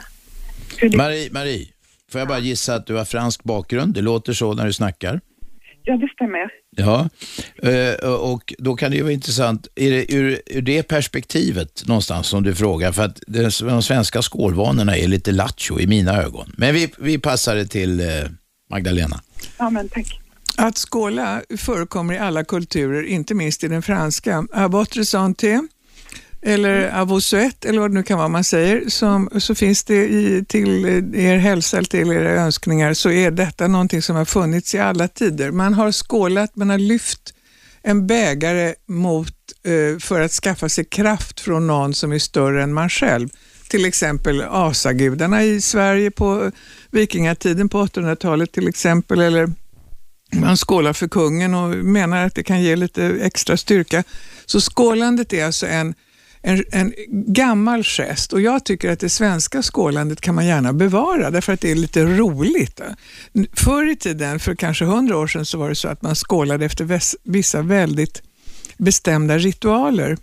Marie, 0.97 1.31
Marie, 1.31 1.67
får 2.11 2.19
jag 2.21 2.27
bara 2.27 2.39
gissa 2.39 2.75
att 2.75 2.87
du 2.87 2.95
har 2.95 3.05
fransk 3.05 3.43
bakgrund? 3.43 3.93
Det 3.93 4.01
låter 4.01 4.33
så 4.33 4.53
när 4.53 4.65
du 4.65 4.73
snackar. 4.73 5.21
Ja, 5.83 5.97
det 5.97 6.07
stämmer. 6.07 6.62
Ja, 6.75 7.09
eh, 7.63 8.09
och 8.09 8.53
då 8.57 8.75
kan 8.75 8.91
det 8.91 8.97
ju 8.97 9.03
vara 9.03 9.13
intressant, 9.13 9.67
är 9.75 9.91
det 9.91 10.13
ur, 10.13 10.41
ur 10.45 10.61
det 10.61 10.83
perspektivet 10.83 11.83
någonstans 11.85 12.27
som 12.27 12.43
du 12.43 12.55
frågar, 12.55 12.91
för 12.91 13.03
att 13.03 13.19
de, 13.27 13.81
svenska 13.81 14.21
skålvanorna 14.21 14.97
är 14.97 15.07
lite 15.07 15.31
lattjo 15.31 15.79
i 15.79 15.87
mina 15.87 16.23
ögon. 16.23 16.53
Men 16.57 16.73
vi, 16.73 16.93
vi 16.97 17.17
passar 17.17 17.55
det 17.55 17.65
till 17.65 17.99
eh, 17.99 18.07
Magdalena. 18.69 19.21
Ja, 19.57 19.69
men 19.69 19.89
tack. 19.89 20.19
Att 20.57 20.77
skåla 20.77 21.41
förekommer 21.57 22.13
i 22.13 22.17
alla 22.17 22.43
kulturer, 22.43 23.03
inte 23.03 23.33
minst 23.33 23.63
i 23.63 23.67
den 23.67 23.81
franska. 23.81 24.47
Votre 24.69 25.05
santé, 25.05 25.61
eller 26.45 27.05
vos 27.05 27.25
souhaits, 27.25 27.65
eller 27.65 27.79
vad 27.79 27.91
det 27.91 27.95
nu 27.95 28.03
kan 28.03 28.17
vara 28.17 28.27
man 28.27 28.43
säger, 28.43 28.89
som, 28.89 29.29
så 29.37 29.55
finns 29.55 29.83
det 29.83 30.07
i, 30.07 30.45
till 30.47 30.85
er 31.15 31.37
hälsa 31.37 31.77
eller 31.77 31.87
till 31.87 32.11
era 32.11 32.31
önskningar, 32.31 32.93
så 32.93 33.11
är 33.11 33.31
detta 33.31 33.67
någonting 33.67 34.01
som 34.01 34.15
har 34.15 34.25
funnits 34.25 34.75
i 34.75 34.79
alla 34.79 35.07
tider. 35.07 35.51
Man 35.51 35.73
har 35.73 35.91
skålat, 35.91 36.55
man 36.55 36.69
har 36.69 36.77
lyft 36.77 37.33
en 37.81 38.07
bägare 38.07 38.73
mot, 38.87 39.33
eh, 39.63 39.99
för 39.99 40.21
att 40.21 40.31
skaffa 40.31 40.69
sig 40.69 40.85
kraft 40.85 41.39
från 41.39 41.67
någon 41.67 41.93
som 41.93 42.11
är 42.11 42.19
större 42.19 42.63
än 42.63 42.73
man 42.73 42.89
själv. 42.89 43.29
Till 43.69 43.85
exempel 43.85 44.41
asagudarna 44.41 45.43
i 45.43 45.61
Sverige 45.61 46.11
på 46.11 46.51
vikingatiden 46.91 47.69
på 47.69 47.85
800-talet 47.85 48.51
till 48.51 48.67
exempel, 48.67 49.21
eller 49.21 49.49
man 50.33 50.57
skålar 50.57 50.93
för 50.93 51.07
kungen 51.07 51.53
och 51.53 51.69
menar 51.69 52.25
att 52.25 52.35
det 52.35 52.43
kan 52.43 52.61
ge 52.61 52.75
lite 52.75 53.05
extra 53.05 53.57
styrka. 53.57 54.03
Så 54.45 54.61
skålandet 54.61 55.33
är 55.33 55.45
alltså 55.45 55.67
en, 55.67 55.93
en, 56.45 56.63
en 56.71 56.93
gammal 57.09 57.83
gest 57.83 58.33
och 58.33 58.41
jag 58.41 58.65
tycker 58.65 58.91
att 58.91 58.99
det 58.99 59.09
svenska 59.09 59.61
skålandet 59.61 60.21
kan 60.21 60.35
man 60.35 60.45
gärna 60.45 60.73
bevara 60.73 61.31
därför 61.31 61.53
att 61.53 61.61
det 61.61 61.71
är 61.71 61.75
lite 61.75 62.05
roligt. 62.05 62.81
Förr 63.53 63.91
i 63.91 63.95
tiden, 63.95 64.39
för 64.39 64.55
kanske 64.55 64.85
hundra 64.85 65.17
år 65.17 65.27
sedan, 65.27 65.45
så 65.45 65.57
var 65.57 65.69
det 65.69 65.75
så 65.75 65.87
att 65.87 66.01
man 66.01 66.15
skålade 66.15 66.65
efter 66.65 66.99
vissa 67.23 67.61
väldigt 67.61 68.21
bestämda 68.77 69.37
ritualer. 69.37 70.17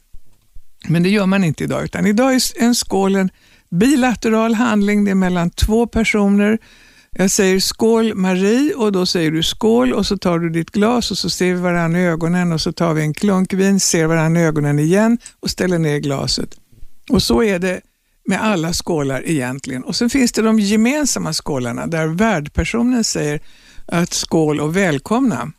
Men 0.89 1.03
det 1.03 1.09
gör 1.09 1.27
man 1.27 1.45
inte 1.45 1.65
idag, 1.65 1.85
utan 1.85 2.07
idag 2.07 2.35
är 2.35 2.63
en 2.63 2.75
skål 2.75 3.17
en 3.17 3.31
bilateral 3.71 4.55
handling. 4.55 5.05
Det 5.05 5.11
är 5.11 5.15
mellan 5.15 5.51
två 5.51 5.87
personer. 5.87 6.59
Jag 7.13 7.31
säger 7.31 7.61
skål 7.61 8.15
Marie 8.15 8.75
och 8.75 8.93
då 8.93 9.07
säger 9.07 9.31
du 9.31 9.43
skål 9.43 9.93
och 9.93 10.07
så 10.07 10.17
tar 10.19 10.39
du 10.39 10.51
ditt 10.51 10.71
glas 10.71 11.11
och 11.11 11.19
så 11.19 11.31
ser 11.31 11.55
vi 11.55 11.61
varandra 11.61 12.01
i 12.01 12.05
ögonen 12.05 12.53
och 12.53 12.61
så 12.61 12.73
tar 12.73 12.95
vi 12.95 13.03
en 13.03 13.15
klunk 13.15 13.53
vin, 13.53 13.81
ser 13.81 14.07
varandra 14.07 14.41
i 14.41 14.45
ögonen 14.45 14.79
igen 14.79 15.19
och 15.41 15.51
ställer 15.51 15.79
ner 15.79 15.99
glaset. 15.99 16.57
Och 17.11 17.23
så 17.23 17.43
är 17.43 17.59
det 17.59 17.81
med 18.25 18.45
alla 18.45 18.73
skålar 18.73 19.23
egentligen. 19.27 19.85
Och 19.85 19.97
sen 19.97 20.11
finns 20.11 20.33
det 20.33 20.43
de 20.43 20.59
gemensamma 20.59 21.33
skålarna 21.33 21.87
där 21.87 22.07
värdpersonen 22.07 23.05
säger 23.05 23.41
att 23.87 24.13
skål 24.13 24.61
och 24.61 24.77
välkomna 24.77 25.53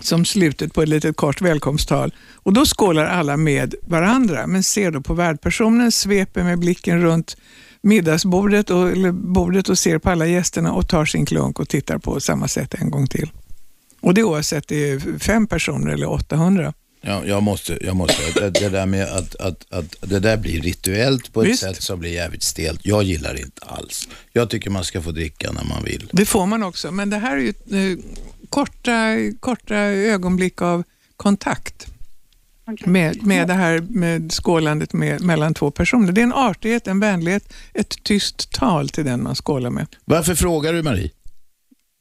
som 0.00 0.24
slutet 0.24 0.74
på 0.74 0.82
ett 0.82 0.88
litet 0.88 1.16
kort 1.16 1.40
välkomsttal. 1.40 2.14
Och 2.34 2.52
då 2.52 2.64
skålar 2.64 3.06
alla 3.06 3.36
med 3.36 3.74
varandra, 3.82 4.46
men 4.46 4.62
ser 4.62 4.90
då 4.90 5.00
på 5.00 5.14
värdpersonen, 5.14 5.92
sveper 5.92 6.42
med 6.42 6.58
blicken 6.58 7.00
runt 7.00 7.36
middagsbordet 7.84 8.70
och, 8.70 8.90
eller 8.90 9.12
bordet 9.12 9.68
och 9.68 9.78
ser 9.78 9.98
på 9.98 10.10
alla 10.10 10.26
gästerna 10.26 10.72
och 10.72 10.88
tar 10.88 11.04
sin 11.04 11.26
klunk 11.26 11.60
och 11.60 11.68
tittar 11.68 11.98
på 11.98 12.20
samma 12.20 12.48
sätt 12.48 12.74
en 12.74 12.90
gång 12.90 13.06
till. 13.06 13.30
Och 14.00 14.14
det 14.14 14.22
oavsett 14.22 14.68
det 14.68 14.90
är 14.90 15.18
fem 15.18 15.46
personer 15.46 15.92
eller 15.92 16.10
800. 16.10 16.72
Ja, 17.00 17.24
jag 17.24 17.42
måste, 17.42 17.78
jag 17.80 17.96
måste. 17.96 18.50
Det, 18.50 18.68
där 18.68 18.86
med 18.86 19.04
att, 19.04 19.34
att, 19.34 19.72
att 19.72 19.96
det 20.00 20.20
där 20.20 20.36
blir 20.36 20.60
rituellt 20.60 21.32
på 21.32 21.42
ett 21.42 21.48
Visst. 21.48 21.62
sätt 21.62 21.82
som 21.82 22.00
blir 22.00 22.12
jävligt 22.12 22.42
stelt. 22.42 22.80
Jag 22.82 23.02
gillar 23.02 23.34
det 23.34 23.40
inte 23.40 23.64
alls. 23.66 24.08
Jag 24.32 24.50
tycker 24.50 24.70
man 24.70 24.84
ska 24.84 25.02
få 25.02 25.10
dricka 25.10 25.52
när 25.52 25.64
man 25.64 25.84
vill. 25.84 26.10
Det 26.12 26.24
får 26.24 26.46
man 26.46 26.62
också, 26.62 26.90
men 26.90 27.10
det 27.10 27.18
här 27.18 27.36
är 27.36 27.40
ju 27.40 27.48
eh, 27.48 27.98
korta, 28.48 29.16
korta 29.40 29.76
ögonblick 29.76 30.62
av 30.62 30.84
kontakt 31.16 31.93
med, 32.86 33.26
med 33.26 33.48
det 33.48 33.54
här 33.54 33.80
med 33.90 34.32
skålandet 34.32 34.92
med, 34.92 35.24
mellan 35.24 35.54
två 35.54 35.70
personer. 35.70 36.12
Det 36.12 36.20
är 36.20 36.22
en 36.22 36.32
artighet, 36.32 36.86
en 36.86 37.00
vänlighet, 37.00 37.54
ett 37.74 38.04
tyst 38.04 38.52
tal 38.52 38.88
till 38.88 39.04
den 39.04 39.22
man 39.22 39.34
skålar 39.34 39.70
med. 39.70 39.86
Varför 40.04 40.34
frågar 40.34 40.72
du 40.72 40.82
Marie? 40.82 41.10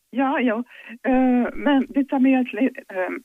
Ja, 0.10 0.40
ja. 0.40 0.64
Eh, 1.10 1.50
men 1.54 1.86
detta 1.90 2.20
med 2.20 2.40
att 2.40 2.54
uh, 2.54 3.18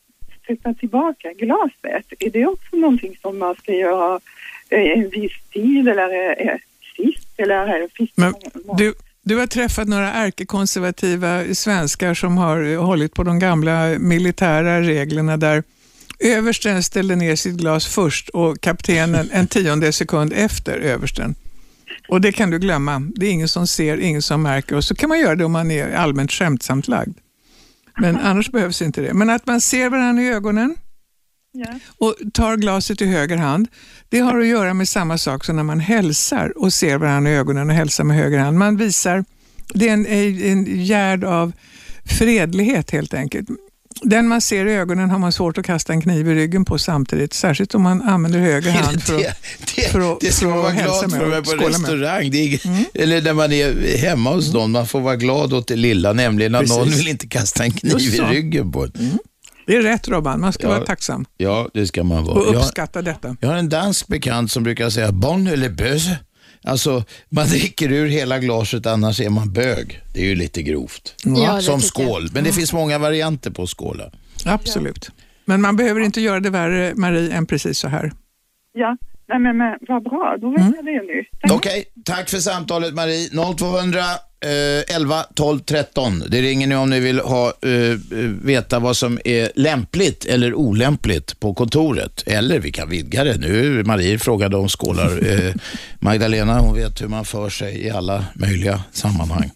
sätta 0.46 0.74
tillbaka 0.74 1.32
glaset, 1.32 2.12
är 2.18 2.30
det 2.30 2.46
också 2.46 2.76
någonting 2.76 3.16
som 3.22 3.38
man 3.38 3.54
ska 3.54 3.72
göra 3.72 4.20
eh, 4.68 4.98
en 4.98 5.10
viss 5.10 5.32
tid 5.52 5.88
eller 5.88 6.08
uh, 6.44 6.56
sist 6.96 7.28
eller 7.36 7.82
uh, 7.82 7.88
sist? 7.98 8.12
Men 8.16 8.34
du, 8.78 8.94
du 9.22 9.36
har 9.36 9.46
träffat 9.46 9.88
några 9.88 10.12
ärkekonservativa 10.12 11.54
svenskar 11.54 12.14
som 12.14 12.38
har 12.38 12.76
hållit 12.76 13.14
på 13.14 13.22
de 13.22 13.38
gamla 13.38 13.98
militära 13.98 14.80
reglerna 14.80 15.36
där 15.36 15.62
översten 16.18 16.82
ställde 16.82 17.16
ner 17.16 17.36
sitt 17.36 17.54
glas 17.54 17.86
först 17.86 18.28
och 18.28 18.60
kaptenen 18.60 19.30
en 19.32 19.46
tionde 19.46 19.92
sekund 19.92 20.32
efter 20.32 20.78
översten. 20.78 21.34
Och 22.08 22.20
det 22.20 22.32
kan 22.32 22.50
du 22.50 22.58
glömma. 22.58 23.02
Det 23.14 23.26
är 23.26 23.30
ingen 23.30 23.48
som 23.48 23.66
ser, 23.66 23.98
ingen 23.98 24.22
som 24.22 24.42
märker 24.42 24.76
och 24.76 24.84
så 24.84 24.94
kan 24.94 25.08
man 25.08 25.20
göra 25.20 25.34
det 25.34 25.44
om 25.44 25.52
man 25.52 25.70
är 25.70 25.92
allmänt 25.92 26.32
skämtsamt 26.32 26.88
lagd. 26.88 27.18
Men 28.00 28.16
annars 28.22 28.50
behövs 28.50 28.82
inte 28.82 29.00
det. 29.00 29.14
Men 29.14 29.30
att 29.30 29.46
man 29.46 29.60
ser 29.60 29.90
varandra 29.90 30.22
i 30.22 30.28
ögonen 30.28 30.76
och 31.98 32.14
tar 32.34 32.56
glaset 32.56 33.02
i 33.02 33.06
höger 33.06 33.36
hand, 33.36 33.68
det 34.08 34.18
har 34.18 34.38
att 34.38 34.46
göra 34.46 34.74
med 34.74 34.88
samma 34.88 35.18
sak 35.18 35.44
som 35.44 35.56
när 35.56 35.62
man 35.62 35.80
hälsar 35.80 36.58
och 36.58 36.72
ser 36.72 36.98
varandra 36.98 37.30
i 37.30 37.34
ögonen 37.34 37.70
och 37.70 37.76
hälsar 37.76 38.04
med 38.04 38.16
höger 38.16 38.38
hand. 38.38 38.58
Man 38.58 38.76
visar, 38.76 39.24
det 39.74 39.88
är 39.88 39.92
en, 39.92 40.06
en 40.06 40.84
gärd 40.84 41.24
av 41.24 41.52
fredlighet 42.04 42.90
helt 42.90 43.14
enkelt. 43.14 43.48
Den 44.02 44.28
man 44.28 44.40
ser 44.40 44.66
i 44.66 44.72
ögonen 44.72 45.10
har 45.10 45.18
man 45.18 45.32
svårt 45.32 45.58
att 45.58 45.66
kasta 45.66 45.92
en 45.92 46.00
kniv 46.00 46.28
i 46.28 46.34
ryggen 46.34 46.64
på 46.64 46.78
samtidigt, 46.78 47.32
särskilt 47.32 47.74
om 47.74 47.82
man 47.82 48.02
använder 48.02 48.38
höger 48.38 48.70
hand 48.82 49.02
för 49.02 49.14
att, 49.16 49.70
för 49.92 50.12
att, 50.12 50.20
Det 50.20 50.32
ska 50.32 50.46
för 50.46 50.50
man 50.50 50.58
vara 50.58 50.72
glad 50.72 51.10
för 51.12 51.16
att 51.16 51.22
och 51.22 51.46
vara 51.46 51.58
på 51.62 51.68
restaurang. 51.68 52.30
Det 52.30 52.54
är, 52.54 52.60
Eller 52.94 53.22
när 53.22 53.32
man 53.32 53.52
är 53.52 53.96
hemma 53.98 54.30
hos 54.30 54.52
någon. 54.52 54.70
Man 54.70 54.86
får 54.86 55.00
vara 55.00 55.16
glad 55.16 55.52
åt 55.52 55.68
det 55.68 55.76
lilla, 55.76 56.12
nämligen 56.12 56.54
att 56.54 56.68
någon 56.68 56.88
vill 56.90 57.08
inte 57.08 57.26
kasta 57.28 57.64
en 57.64 57.70
kniv 57.72 58.14
i 58.14 58.20
ryggen 58.20 58.72
på 58.72 58.84
en. 58.84 59.18
Det 59.66 59.76
är 59.76 59.82
rätt 59.82 60.08
Robban, 60.08 60.40
man 60.40 60.52
ska 60.52 60.62
Ja. 60.62 60.68
vara 60.68 60.84
tacksam 60.84 61.24
Ja, 61.36 61.68
det 61.74 61.86
ska 61.86 62.04
man 62.04 62.24
vara. 62.24 62.40
och 62.40 62.54
Jag, 62.54 62.60
uppskatta 62.62 63.02
detta. 63.02 63.36
jag 63.40 63.48
har 63.48 63.56
en 63.56 63.68
dansk 63.68 64.06
bekant 64.06 64.52
som 64.52 64.62
brukar 64.62 64.90
säga 64.90 65.12
bon 65.12 65.46
eller 65.46 65.68
böse. 65.70 66.16
Alltså, 66.62 67.04
man 67.28 67.46
dricker 67.48 67.92
ur 67.92 68.06
hela 68.06 68.38
glaset, 68.38 68.86
annars 68.86 69.20
är 69.20 69.30
man 69.30 69.52
bög. 69.52 70.00
Det 70.14 70.20
är 70.20 70.24
ju 70.26 70.34
lite 70.34 70.62
grovt. 70.62 71.14
Ja, 71.24 71.60
Som 71.60 71.72
jag. 71.72 71.82
skål. 71.82 72.28
Men 72.32 72.44
det 72.44 72.52
finns 72.52 72.72
många 72.72 72.98
varianter 72.98 73.50
på 73.50 73.62
att 73.62 73.70
skåla. 73.70 74.10
Absolut. 74.44 75.10
Men 75.44 75.60
man 75.60 75.76
behöver 75.76 76.00
inte 76.00 76.20
göra 76.20 76.40
det 76.40 76.50
värre, 76.50 76.94
Marie, 76.94 77.32
än 77.32 77.46
precis 77.46 77.78
så 77.78 77.88
här. 77.88 78.12
Ja, 78.72 78.96
nej 79.28 79.38
men, 79.38 79.56
men 79.56 79.78
vad 79.88 80.02
bra, 80.02 80.36
då 80.40 80.50
vet 80.50 80.76
jag 80.76 80.84
det 80.84 81.02
nu. 81.02 81.24
Okej, 81.52 81.84
tack 82.04 82.30
för 82.30 82.38
samtalet 82.38 82.94
Marie. 82.94 83.28
0200 83.58 84.00
eh, 84.44 84.96
11 84.96 85.22
12 85.34 85.58
13. 85.58 86.22
Det 86.28 86.42
ringer 86.42 86.66
ni 86.66 86.76
om 86.76 86.90
ni 86.90 87.00
vill 87.00 87.20
ha, 87.20 87.52
eh, 87.62 87.72
eh, 87.72 87.98
veta 88.42 88.78
vad 88.78 88.96
som 88.96 89.18
är 89.24 89.50
lämpligt 89.54 90.24
eller 90.24 90.54
olämpligt 90.54 91.40
på 91.40 91.54
kontoret. 91.54 92.22
Eller 92.26 92.58
vi 92.58 92.72
kan 92.72 92.88
vidga 92.88 93.24
det. 93.24 93.38
Nu 93.38 93.84
Marie 93.84 94.18
frågade 94.18 94.56
om 94.56 94.68
skålar. 94.68 95.18
Eh, 95.28 95.54
Magdalena 96.00 96.58
hon 96.58 96.74
vet 96.74 97.02
hur 97.02 97.08
man 97.08 97.24
för 97.24 97.50
sig 97.50 97.86
i 97.86 97.90
alla 97.90 98.24
möjliga 98.34 98.80
sammanhang. 98.92 99.50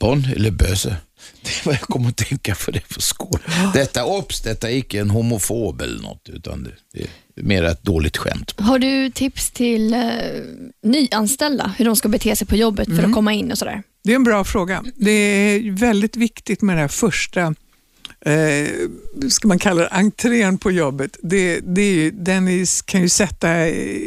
Bon 0.00 0.24
eller 0.36 0.50
böse. 0.50 0.96
Det 1.42 1.66
var 1.66 1.72
jag 1.72 1.80
kom 1.80 2.06
att 2.06 2.16
tänka 2.16 2.54
på 2.54 2.70
det 2.70 2.88
på 2.88 3.00
skål. 3.00 3.38
Detta, 3.74 4.04
obs, 4.04 4.40
detta 4.40 4.70
är 4.70 4.76
icke 4.76 5.00
en 5.00 5.10
homofob 5.10 5.80
eller 5.80 6.02
något, 6.02 6.28
utan 6.28 6.62
det, 6.62 6.70
det 6.92 7.06
är 7.40 7.44
mer 7.44 7.62
ett 7.64 7.82
dåligt 7.82 8.16
skämt. 8.16 8.54
Har 8.60 8.78
du 8.78 9.10
tips 9.10 9.50
till 9.50 9.94
eh, 9.94 10.00
nyanställda, 10.82 11.74
hur 11.78 11.84
de 11.84 11.96
ska 11.96 12.08
bete 12.08 12.36
sig 12.36 12.46
på 12.46 12.56
jobbet 12.56 12.86
för 12.86 12.92
Mm. 12.98 13.04
att 13.04 13.14
komma 13.14 13.32
in 13.32 13.52
och 13.52 13.58
sådär? 13.58 13.82
Det 14.04 14.12
är 14.12 14.16
en 14.16 14.24
bra 14.24 14.44
fråga. 14.44 14.84
Det 14.94 15.10
är 15.10 15.70
väldigt 15.70 16.16
viktigt 16.16 16.62
med 16.62 16.76
det 16.76 16.80
här 16.80 16.88
första, 16.88 17.54
eh, 18.20 18.68
ska 19.28 19.48
man 19.48 19.58
kalla 19.58 19.82
det 19.82 19.88
entrén 19.88 20.58
på 20.58 20.70
jobbet. 20.70 21.16
Det, 21.22 21.60
det 21.60 21.82
är 21.82 21.94
ju, 21.94 22.10
den 22.10 22.48
är, 22.48 22.84
kan 22.86 23.02
ju 23.02 23.08
sätta 23.08 23.48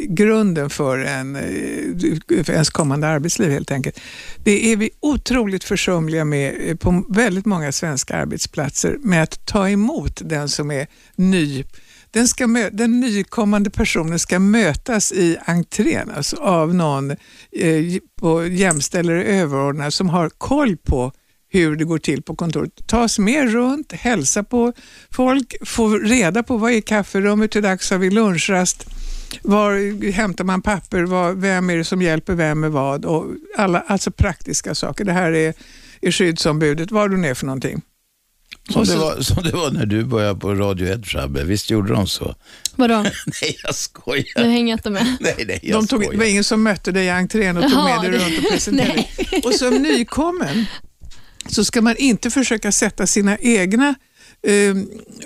grunden 0.08 0.70
för, 0.70 0.98
en, 0.98 1.36
eh, 1.36 2.44
för 2.44 2.52
ens 2.52 2.70
kommande 2.70 3.06
arbetsliv 3.08 3.50
helt 3.50 3.70
enkelt. 3.70 4.00
Det 4.44 4.72
är 4.72 4.76
vi 4.76 4.90
otroligt 5.00 5.64
försumliga 5.64 6.24
med 6.24 6.54
eh, 6.66 6.76
på 6.76 7.04
väldigt 7.08 7.46
många 7.46 7.72
svenska 7.72 8.16
arbetsplatser 8.16 8.96
med 9.00 9.22
att 9.22 9.46
ta 9.46 9.68
emot 9.68 10.20
den 10.24 10.48
som 10.48 10.70
är 10.70 10.86
ny 11.16 11.64
den, 12.10 12.28
ska 12.28 12.44
mö- 12.44 12.70
den 12.72 13.00
nykommande 13.00 13.70
personen 13.70 14.18
ska 14.18 14.38
mötas 14.38 15.12
i 15.12 15.38
entrén 15.44 16.10
alltså 16.16 16.36
av 16.36 16.74
någon 16.74 17.10
eh, 17.10 17.16
på 18.20 18.46
jämställd 18.46 19.10
eller 19.10 19.22
överordnad 19.22 19.94
som 19.94 20.08
har 20.08 20.28
koll 20.28 20.76
på 20.76 21.12
hur 21.52 21.76
det 21.76 21.84
går 21.84 21.98
till 21.98 22.22
på 22.22 22.36
kontoret. 22.36 22.86
Tas 22.86 23.18
med 23.18 23.52
runt, 23.52 23.92
hälsa 23.92 24.44
på 24.44 24.72
folk, 25.10 25.54
få 25.64 25.88
reda 25.88 26.42
på 26.42 26.56
vad 26.56 26.72
är 26.72 26.80
kafferummet, 26.80 27.56
hur 27.56 27.62
dags 27.62 27.90
har 27.90 27.98
vi 27.98 28.10
lunchrast, 28.10 28.86
var 29.42 30.10
hämtar 30.12 30.44
man 30.44 30.62
papper, 30.62 31.02
var, 31.02 31.32
vem 31.32 31.70
är 31.70 31.76
det 31.76 31.84
som 31.84 32.02
hjälper 32.02 32.34
vem 32.34 32.60
med 32.60 32.72
vad 32.72 33.04
och 33.04 33.26
alla, 33.56 33.80
alltså 33.80 34.10
praktiska 34.10 34.74
saker. 34.74 35.04
Det 35.04 35.12
här 35.12 35.32
är, 35.32 35.54
är 36.00 36.10
skyddsombudet, 36.10 36.90
vad 36.90 37.10
du 37.10 37.26
är 37.26 37.34
för 37.34 37.46
någonting. 37.46 37.82
Som 38.70 38.80
Och 38.80 38.86
det, 38.86 38.92
så- 38.92 38.98
var, 38.98 39.20
som 39.20 39.42
det 39.42 39.50
var 39.52 39.70
när 39.70 39.86
du 39.86 40.04
började 40.04 40.40
på 40.40 40.54
Radio 40.54 40.88
1, 40.88 41.06
Shabbe. 41.06 41.44
Visst 41.44 41.70
gjorde 41.70 41.92
de 41.92 42.06
så? 42.06 42.34
Vadå? 42.76 43.02
nej, 43.42 43.56
jag 43.62 43.74
skojar. 43.74 44.24
Nu 44.36 44.42
hänger 44.50 44.68
jag 44.72 44.78
inte 44.78 44.90
med. 44.90 45.16
Nej, 45.20 45.44
nej, 45.48 45.58
jag 45.62 45.78
De 45.82 45.86
tog, 45.86 46.00
det 46.10 46.16
var 46.16 46.24
ingen 46.24 46.44
som 46.44 46.62
mötte 46.62 46.92
dig 46.92 47.04
i 47.04 47.10
entrén 47.10 47.56
och 47.56 47.62
tog 47.62 47.72
Jaha, 47.72 48.02
med 48.02 48.12
dig 48.12 48.20
runt 48.20 48.38
och 48.38 48.44
presenterade 48.52 48.92
dig. 48.94 49.42
Och 49.44 49.54
som 49.54 49.74
nykommen 49.74 50.64
så 51.48 51.64
ska 51.64 51.82
man 51.82 51.96
inte 51.96 52.30
försöka 52.30 52.72
sätta 52.72 53.06
sina 53.06 53.38
egna 53.38 53.94
eh, 54.42 54.74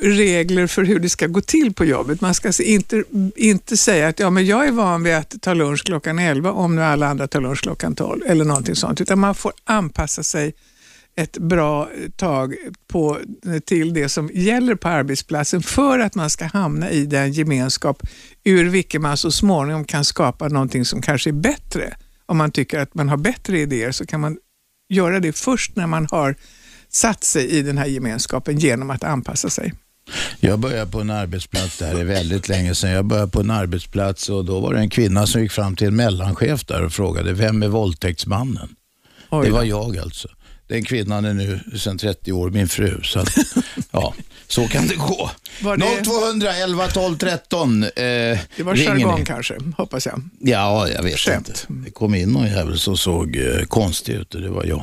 regler 0.02 0.66
för 0.66 0.84
hur 0.84 0.98
det 0.98 1.08
ska 1.08 1.26
gå 1.26 1.40
till 1.40 1.72
på 1.74 1.84
jobbet. 1.84 2.20
Man 2.20 2.34
ska 2.34 2.52
se- 2.52 2.64
inte, 2.64 3.04
inte 3.36 3.76
säga 3.76 4.08
att 4.08 4.20
ja, 4.20 4.30
men 4.30 4.46
jag 4.46 4.66
är 4.66 4.72
van 4.72 5.02
vid 5.02 5.14
att 5.14 5.34
ta 5.42 5.54
lunch 5.54 5.84
klockan 5.84 6.18
11 6.18 6.52
om 6.52 6.76
nu 6.76 6.82
alla 6.82 7.06
andra 7.08 7.26
tar 7.28 7.40
lunch 7.40 7.60
klockan 7.62 7.94
12 7.94 8.20
eller 8.26 8.44
någonting 8.44 8.74
sånt. 8.76 9.00
Utan 9.00 9.18
man 9.18 9.34
får 9.34 9.52
anpassa 9.64 10.22
sig 10.22 10.54
ett 11.16 11.38
bra 11.38 11.90
tag 12.16 12.54
på, 12.88 13.18
till 13.66 13.94
det 13.94 14.08
som 14.08 14.30
gäller 14.34 14.74
på 14.74 14.88
arbetsplatsen 14.88 15.62
för 15.62 15.98
att 15.98 16.14
man 16.14 16.30
ska 16.30 16.44
hamna 16.44 16.90
i 16.90 17.06
den 17.06 17.32
gemenskap 17.32 18.02
ur 18.44 18.64
vilken 18.64 19.02
man 19.02 19.16
så 19.16 19.30
småningom 19.30 19.84
kan 19.84 20.04
skapa 20.04 20.48
någonting 20.48 20.84
som 20.84 21.02
kanske 21.02 21.30
är 21.30 21.34
bättre. 21.34 21.96
Om 22.26 22.36
man 22.36 22.50
tycker 22.50 22.78
att 22.78 22.94
man 22.94 23.08
har 23.08 23.16
bättre 23.16 23.58
idéer 23.58 23.92
så 23.92 24.06
kan 24.06 24.20
man 24.20 24.36
göra 24.88 25.20
det 25.20 25.32
först 25.32 25.76
när 25.76 25.86
man 25.86 26.08
har 26.10 26.34
satt 26.88 27.24
sig 27.24 27.48
i 27.48 27.62
den 27.62 27.78
här 27.78 27.86
gemenskapen 27.86 28.58
genom 28.58 28.90
att 28.90 29.04
anpassa 29.04 29.50
sig. 29.50 29.72
Jag 30.40 30.58
började 30.58 30.90
på 30.90 31.00
en 31.00 31.10
arbetsplats, 31.10 31.78
det 31.78 31.84
här 31.84 31.94
är 31.94 32.04
väldigt 32.04 32.48
länge 32.48 32.74
sedan, 32.74 32.90
jag 32.90 33.04
började 33.04 33.30
på 33.30 33.40
en 33.40 33.50
arbetsplats 33.50 34.28
och 34.28 34.44
då 34.44 34.60
var 34.60 34.74
det 34.74 34.80
en 34.80 34.90
kvinna 34.90 35.26
som 35.26 35.42
gick 35.42 35.52
fram 35.52 35.76
till 35.76 35.86
en 35.86 35.96
mellanchef 35.96 36.64
där 36.64 36.84
och 36.84 36.92
frågade, 36.92 37.32
vem 37.32 37.62
är 37.62 37.68
våldtäktsmannen? 37.68 38.68
Det 39.30 39.50
var 39.50 39.62
jag 39.62 39.98
alltså. 39.98 40.28
Den 40.66 40.84
kvinnan 40.84 41.24
är 41.24 41.34
nu 41.34 41.60
sedan 41.78 41.98
30 41.98 42.32
år 42.32 42.50
min 42.50 42.68
fru. 42.68 43.00
Så 43.02 43.18
att, 43.18 43.28
ja, 43.90 44.14
så 44.48 44.68
kan 44.68 44.86
det 44.86 44.94
gå. 44.94 45.30
Var 45.62 45.76
det- 45.76 46.04
0211 46.40 46.86
12 46.88 47.16
13. 47.18 47.82
Eh, 47.82 47.90
Det 47.96 48.38
var 48.58 48.74
jargong 48.76 49.24
kanske, 49.24 49.54
hoppas 49.76 50.06
jag. 50.06 50.22
Ja, 50.40 50.88
jag 50.88 51.02
vet 51.02 51.18
Skämt. 51.18 51.48
inte. 51.48 51.60
Det 51.68 51.90
kom 51.90 52.14
in 52.14 52.28
någon 52.32 52.46
jävel 52.46 52.78
som 52.78 52.96
såg 52.96 53.36
eh, 53.36 53.64
konstig 53.68 54.12
ut 54.14 54.34
och 54.34 54.40
det 54.40 54.48
var 54.50 54.64
jag. 54.64 54.82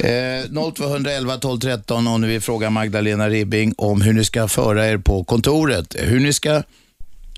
Eh, 0.00 0.44
0211 0.74 1.36
12 1.36 1.60
13 1.60 2.08
och 2.08 2.20
nu 2.20 2.26
vill 2.28 2.40
fråga 2.40 2.70
Magdalena 2.70 3.28
Ribbing 3.28 3.74
om 3.78 4.00
hur 4.02 4.12
ni 4.12 4.24
ska 4.24 4.48
föra 4.48 4.88
er 4.88 4.98
på 4.98 5.24
kontoret. 5.24 5.94
Hur 5.98 6.20
ni 6.20 6.32
ska 6.32 6.62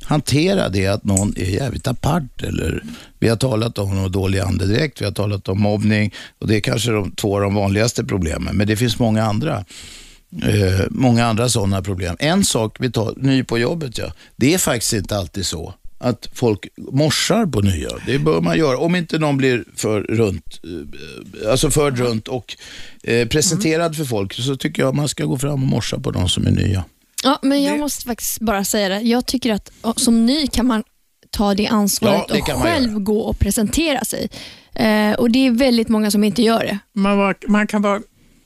hantera 0.04 0.68
det 0.68 0.86
att 0.86 1.04
någon 1.04 1.34
är 1.36 1.50
jävligt 1.50 1.86
apart 1.86 2.42
eller 2.42 2.82
vi 3.18 3.28
har 3.28 3.36
talat 3.36 3.78
om 3.78 4.12
dålig 4.12 4.38
andedräkt, 4.38 5.00
vi 5.00 5.04
har 5.04 5.12
talat 5.12 5.48
om 5.48 5.60
mobbning 5.60 6.14
och 6.38 6.48
det 6.48 6.56
är 6.56 6.60
kanske 6.60 6.90
de 6.90 7.10
två 7.10 7.36
av 7.36 7.42
de 7.42 7.54
vanligaste 7.54 8.04
problemen. 8.04 8.56
Men 8.56 8.66
det 8.66 8.76
finns 8.76 8.98
många 8.98 9.24
andra. 9.24 9.64
Eh, 10.42 10.86
många 10.90 11.26
andra 11.26 11.48
sådana 11.48 11.82
problem. 11.82 12.16
En 12.18 12.44
sak 12.44 12.76
vi 12.80 12.90
tar, 12.90 13.14
ny 13.16 13.44
på 13.44 13.58
jobbet 13.58 13.98
ja, 13.98 14.12
det 14.36 14.54
är 14.54 14.58
faktiskt 14.58 14.92
inte 14.92 15.16
alltid 15.16 15.46
så 15.46 15.74
att 15.98 16.28
folk 16.32 16.68
morsar 16.76 17.46
på 17.46 17.60
nya. 17.60 17.90
Det 18.06 18.18
bör 18.18 18.40
man 18.40 18.58
göra 18.58 18.78
om 18.78 18.96
inte 18.96 19.18
någon 19.18 19.36
blir 19.36 19.64
för 19.76 20.00
runt, 20.00 20.60
eh, 20.64 21.50
alltså 21.50 21.70
förd 21.70 21.98
runt 21.98 22.28
och 22.28 22.56
eh, 23.02 23.28
presenterad 23.28 23.96
för 23.96 24.04
folk 24.04 24.32
så 24.32 24.56
tycker 24.56 24.82
jag 24.82 24.94
man 24.94 25.08
ska 25.08 25.24
gå 25.24 25.38
fram 25.38 25.52
och 25.52 25.68
morsa 25.68 25.98
på 25.98 26.10
de 26.10 26.28
som 26.28 26.46
är 26.46 26.50
nya. 26.50 26.84
Ja, 27.23 27.39
men 27.43 27.62
jag 27.62 27.78
måste 27.78 28.07
faktiskt 28.07 28.40
bara 28.40 28.65
säga 28.65 28.89
det. 28.89 29.01
Jag 29.01 29.27
tycker 29.27 29.53
att 29.53 29.70
som 29.97 30.27
ny 30.27 30.47
kan 30.47 30.66
man 30.66 30.82
ta 31.31 31.55
det 31.55 31.66
ansvaret 31.66 32.24
Ja, 32.28 32.35
det 32.47 32.53
och 32.55 32.62
själv 32.62 33.01
gå 33.01 33.20
och 33.20 33.39
presentera 33.39 34.05
sig. 34.05 34.31
Eh, 34.74 35.12
och 35.12 35.31
Det 35.31 35.47
är 35.47 35.51
väldigt 35.51 35.89
många 35.89 36.11
som 36.11 36.24
inte 36.24 36.43
gör 36.43 36.61
det. 36.61 36.78
Man, 36.94 37.19
var, 37.19 37.36
man 37.47 37.66
kan 37.66 37.82
vara 37.82 38.01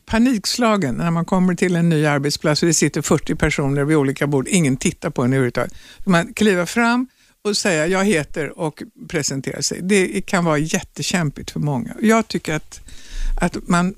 panikslagen 0.06 0.94
när 0.94 1.10
man 1.10 1.24
kommer 1.24 1.54
till 1.54 1.76
en 1.76 1.88
ny 1.88 2.06
arbetsplats 2.06 2.62
och 2.62 2.66
det 2.66 2.74
sitter 2.74 3.02
40 3.02 3.34
personer 3.34 3.84
vid 3.84 3.96
olika 3.96 4.26
bord. 4.26 4.48
Ingen 4.48 4.76
tittar 4.76 5.10
på 5.10 5.22
en 5.22 5.32
överhuvudtaget. 5.32 5.74
Man 6.06 6.32
kliver 6.34 6.66
fram 6.66 7.08
och 7.44 7.56
säger 7.56 7.86
jag 7.86 8.04
heter 8.04 8.58
och 8.58 8.82
presenterar 9.08 9.60
sig. 9.60 9.80
Det 9.82 10.26
kan 10.26 10.44
vara 10.44 10.58
jättekämpigt 10.58 11.50
för 11.50 11.60
många. 11.60 11.94
Jag 12.00 12.28
tycker 12.28 12.54
att, 12.54 12.80
att 13.40 13.68
man, 13.68 13.94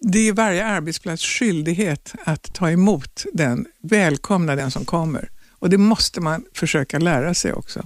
det 0.00 0.28
är 0.28 0.32
varje 0.32 0.66
arbetsplats 0.66 1.24
skyldighet 1.24 2.14
att 2.24 2.54
ta 2.54 2.70
emot 2.70 3.24
den, 3.32 3.66
välkomna 3.82 4.56
den 4.56 4.70
som 4.70 4.84
kommer. 4.84 5.30
Och 5.50 5.70
det 5.70 5.78
måste 5.78 6.20
man 6.20 6.44
försöka 6.54 6.98
lära 6.98 7.34
sig 7.34 7.52
också. 7.52 7.84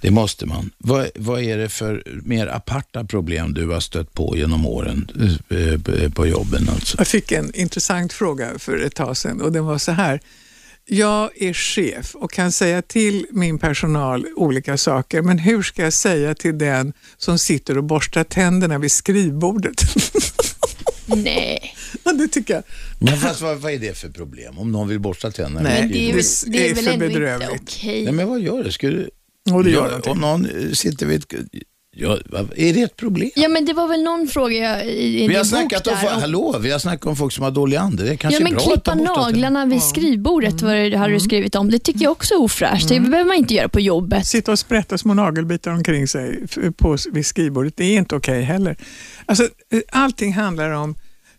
Det 0.00 0.10
måste 0.10 0.46
man. 0.46 0.70
Vad, 0.78 1.08
vad 1.14 1.42
är 1.42 1.58
det 1.58 1.68
för 1.68 2.02
mer 2.24 2.46
aparta 2.46 3.04
problem 3.04 3.54
du 3.54 3.68
har 3.68 3.80
stött 3.80 4.12
på 4.12 4.36
genom 4.36 4.66
åren 4.66 5.10
eh, 5.48 6.04
eh, 6.04 6.10
på 6.10 6.26
jobben? 6.26 6.68
Alltså? 6.68 6.98
Jag 6.98 7.06
fick 7.06 7.32
en 7.32 7.54
intressant 7.54 8.12
fråga 8.12 8.58
för 8.58 8.78
ett 8.78 8.94
tag 8.94 9.16
sedan 9.16 9.40
och 9.40 9.52
den 9.52 9.64
var 9.64 9.78
så 9.78 9.92
här. 9.92 10.20
Jag 10.92 11.42
är 11.42 11.52
chef 11.52 12.14
och 12.14 12.30
kan 12.32 12.52
säga 12.52 12.82
till 12.82 13.26
min 13.30 13.58
personal 13.58 14.26
olika 14.36 14.76
saker, 14.76 15.22
men 15.22 15.38
hur 15.38 15.62
ska 15.62 15.82
jag 15.82 15.92
säga 15.92 16.34
till 16.34 16.58
den 16.58 16.92
som 17.16 17.38
sitter 17.38 17.78
och 17.78 17.84
borstar 17.84 18.24
tänderna 18.24 18.78
vid 18.78 18.92
skrivbordet? 18.92 19.82
Nej. 21.06 21.74
Ja, 22.04 22.12
det 22.12 22.28
tycker 22.28 22.54
jag. 22.54 22.62
Men 22.98 23.16
fast 23.16 23.40
vad, 23.40 23.58
vad 23.58 23.72
är 23.72 23.78
det 23.78 23.98
för 23.98 24.08
problem? 24.08 24.58
Om 24.58 24.72
någon 24.72 24.88
vill 24.88 24.98
borsta 25.00 25.30
tänderna? 25.30 25.68
Nej, 25.68 25.88
Det 25.92 26.10
är 26.10 26.14
väl, 26.14 26.24
skrivbordet? 26.24 26.84
det 26.84 26.90
är 26.90 26.92
är 26.92 27.08
väl 27.08 27.22
ändå 27.22 27.44
inte 27.52 27.62
okej. 27.62 28.04
Nej, 28.04 28.12
men 28.12 28.28
vad 28.28 28.40
gör 28.40 28.64
det? 28.64 28.72
Ska 28.72 28.86
du... 28.88 29.10
Och 29.52 29.64
det 29.64 29.70
gör 29.70 29.76
Ja, 29.78 29.86
någonting. 29.86 30.12
om 30.12 30.20
någon 30.20 30.74
sitter 30.74 31.06
vid 31.06 31.18
ett... 31.20 31.34
Ja, 32.00 32.18
är 32.56 32.72
det 32.74 32.80
ett 32.82 32.96
problem? 32.96 33.30
Ja, 33.34 33.48
men 33.48 33.64
det 33.64 33.72
var 33.72 33.88
väl 33.88 34.02
någon 34.02 34.28
fråga 34.28 34.56
jag, 34.56 34.86
i, 34.86 34.90
i 34.90 35.12
Vi 35.12 35.26
din 35.26 35.30
har, 35.36 35.42
bok 35.42 35.46
snackat 35.48 35.86
om, 35.86 35.92
om- 36.14 36.20
hallå, 36.20 36.58
vi 36.60 36.70
har 36.70 36.78
snackat 36.78 37.06
om 37.06 37.16
folk 37.16 37.32
som 37.32 37.44
har 37.44 37.50
dålig 37.50 37.76
ande. 37.76 38.02
Det 38.04 38.16
kanske 38.16 38.40
Ja, 38.40 38.44
men 38.44 38.52
är 38.52 38.56
bra 38.56 38.64
klippa 38.66 38.92
att 38.92 38.98
ta 38.98 39.04
bort 39.04 39.16
det. 39.16 39.22
naglarna 39.22 39.66
vid 39.66 39.82
skrivbordet 39.82 40.62
var 40.62 40.74
det, 40.74 40.96
hade 40.96 41.12
du 41.12 41.20
skrivit 41.20 41.54
om. 41.54 41.70
Det 41.70 41.78
tycker 41.78 42.02
jag 42.02 42.12
också 42.12 42.34
är 42.34 42.40
ofräscht. 42.40 42.88
Det 42.88 43.00
behöver 43.00 43.24
man 43.24 43.36
inte 43.36 43.54
göra 43.54 43.68
på 43.68 43.80
jobbet. 43.80 44.26
Sitta 44.26 44.52
och 44.52 44.58
sprätta 44.58 44.98
små 44.98 45.14
nagelbitar 45.14 45.70
omkring 45.70 46.08
sig 46.08 46.42
på, 46.76 46.96
vid 47.12 47.26
skrivbordet, 47.26 47.76
det 47.76 47.84
är 47.84 47.98
inte 47.98 48.16
okej 48.16 48.42
heller. 48.42 48.76
Alltså, 49.26 49.44
eh, 49.44 49.80
allting 49.92 50.32
handlar 50.32 50.70
om 50.70 50.94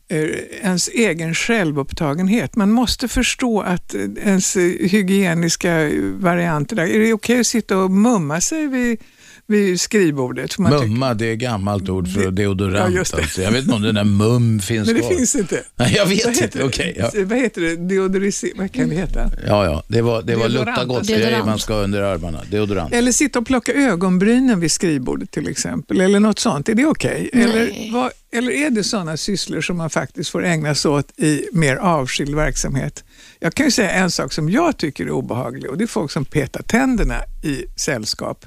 eh, 0.09 0.17
ens 0.61 0.87
egen 0.87 1.35
självupptagenhet. 1.35 2.55
Man 2.55 2.71
måste 2.71 3.07
förstå 3.07 3.61
att 3.61 3.93
eh, 3.93 4.01
ens 4.23 4.57
hygieniska 4.57 5.89
varianter, 6.19 6.75
där, 6.75 6.83
är 6.83 6.99
det 6.99 7.13
okej 7.13 7.39
att 7.39 7.47
sitta 7.47 7.77
och 7.77 7.91
mumma 7.91 8.41
sig 8.41 8.67
vid, 8.67 8.99
vid 9.47 9.81
skrivbordet? 9.81 10.57
Mumma, 10.57 11.13
det 11.13 11.25
är 11.25 11.35
gammalt 11.35 11.89
ord 11.89 12.07
för 12.13 12.21
Det- 12.25 12.31
deodorant. 12.31 12.93
Ja, 12.93 12.97
just 12.99 13.15
det. 13.15 13.21
Alltså. 13.21 13.41
Jag 13.41 13.51
vet 13.51 13.61
inte 13.63 13.73
om 13.75 13.81
den 13.81 13.95
där 13.95 14.03
mum 14.03 14.59
finns 14.59 14.85
Men 14.87 14.95
det 14.95 15.01
kvar. 15.01 15.09
finns 15.09 15.35
inte. 15.35 15.63
Nej, 15.75 15.93
jag 15.95 16.05
vet 16.05 16.25
Vad 16.25 16.37
inte. 16.43 16.63
Okej, 16.63 16.93
det? 16.97 17.19
ja. 17.19 17.25
Vad 17.25 17.37
heter 17.37 17.61
det? 17.61 17.75
Deodorisi... 17.75 18.53
Vad 18.55 18.71
kan 18.71 18.89
det 18.89 18.95
heta? 18.95 19.29
Ja, 19.47 19.65
ja. 19.65 19.83
Det 19.87 20.01
var, 20.01 20.21
det 20.21 20.35
var 20.35 20.43
Deodorant. 20.49 20.67
lukta 20.67 20.85
gott 20.85 21.07
Deodorant. 21.07 21.29
grejer 21.31 21.43
man 21.45 21.59
ska 21.59 21.73
ha 21.73 21.81
under 21.81 22.01
armarna. 22.01 22.39
Deodorant. 22.51 22.93
Eller 22.93 23.11
sitta 23.11 23.39
och 23.39 23.45
plocka 23.45 23.73
ögonbrynen 23.73 24.59
vid 24.59 24.71
skrivbordet 24.71 25.31
till 25.31 25.47
exempel, 25.47 26.01
eller 26.01 26.19
något 26.19 26.39
sånt. 26.39 26.69
Är 26.69 26.75
det 26.75 26.85
okej? 26.85 27.29
Eller, 27.33 27.91
vad- 27.93 28.11
eller 28.33 28.51
är 28.51 28.69
det 28.69 28.83
sådana 28.83 29.17
sysslor 29.17 29.61
som 29.61 29.77
man 29.77 29.89
faktiskt 29.89 30.29
får 30.29 30.45
ägna 30.45 30.75
sig 30.75 30.91
åt 30.91 31.19
i 31.19 31.45
mer 31.53 31.75
avskild 31.75 32.35
verksamhet? 32.35 33.03
Jag 33.39 33.53
kan 33.53 33.65
ju 33.65 33.71
säga 33.71 33.91
en 33.91 34.11
sak 34.11 34.33
som 34.33 34.49
jag 34.49 34.77
tycker 34.77 35.05
är 35.05 35.09
obehaglig 35.11 35.69
och 35.69 35.77
det 35.77 35.83
är 35.83 35.87
folk 35.87 36.11
som 36.11 36.25
petar 36.25 36.61
tänderna 36.63 37.15
i 37.43 37.65
sällskap. 37.75 38.45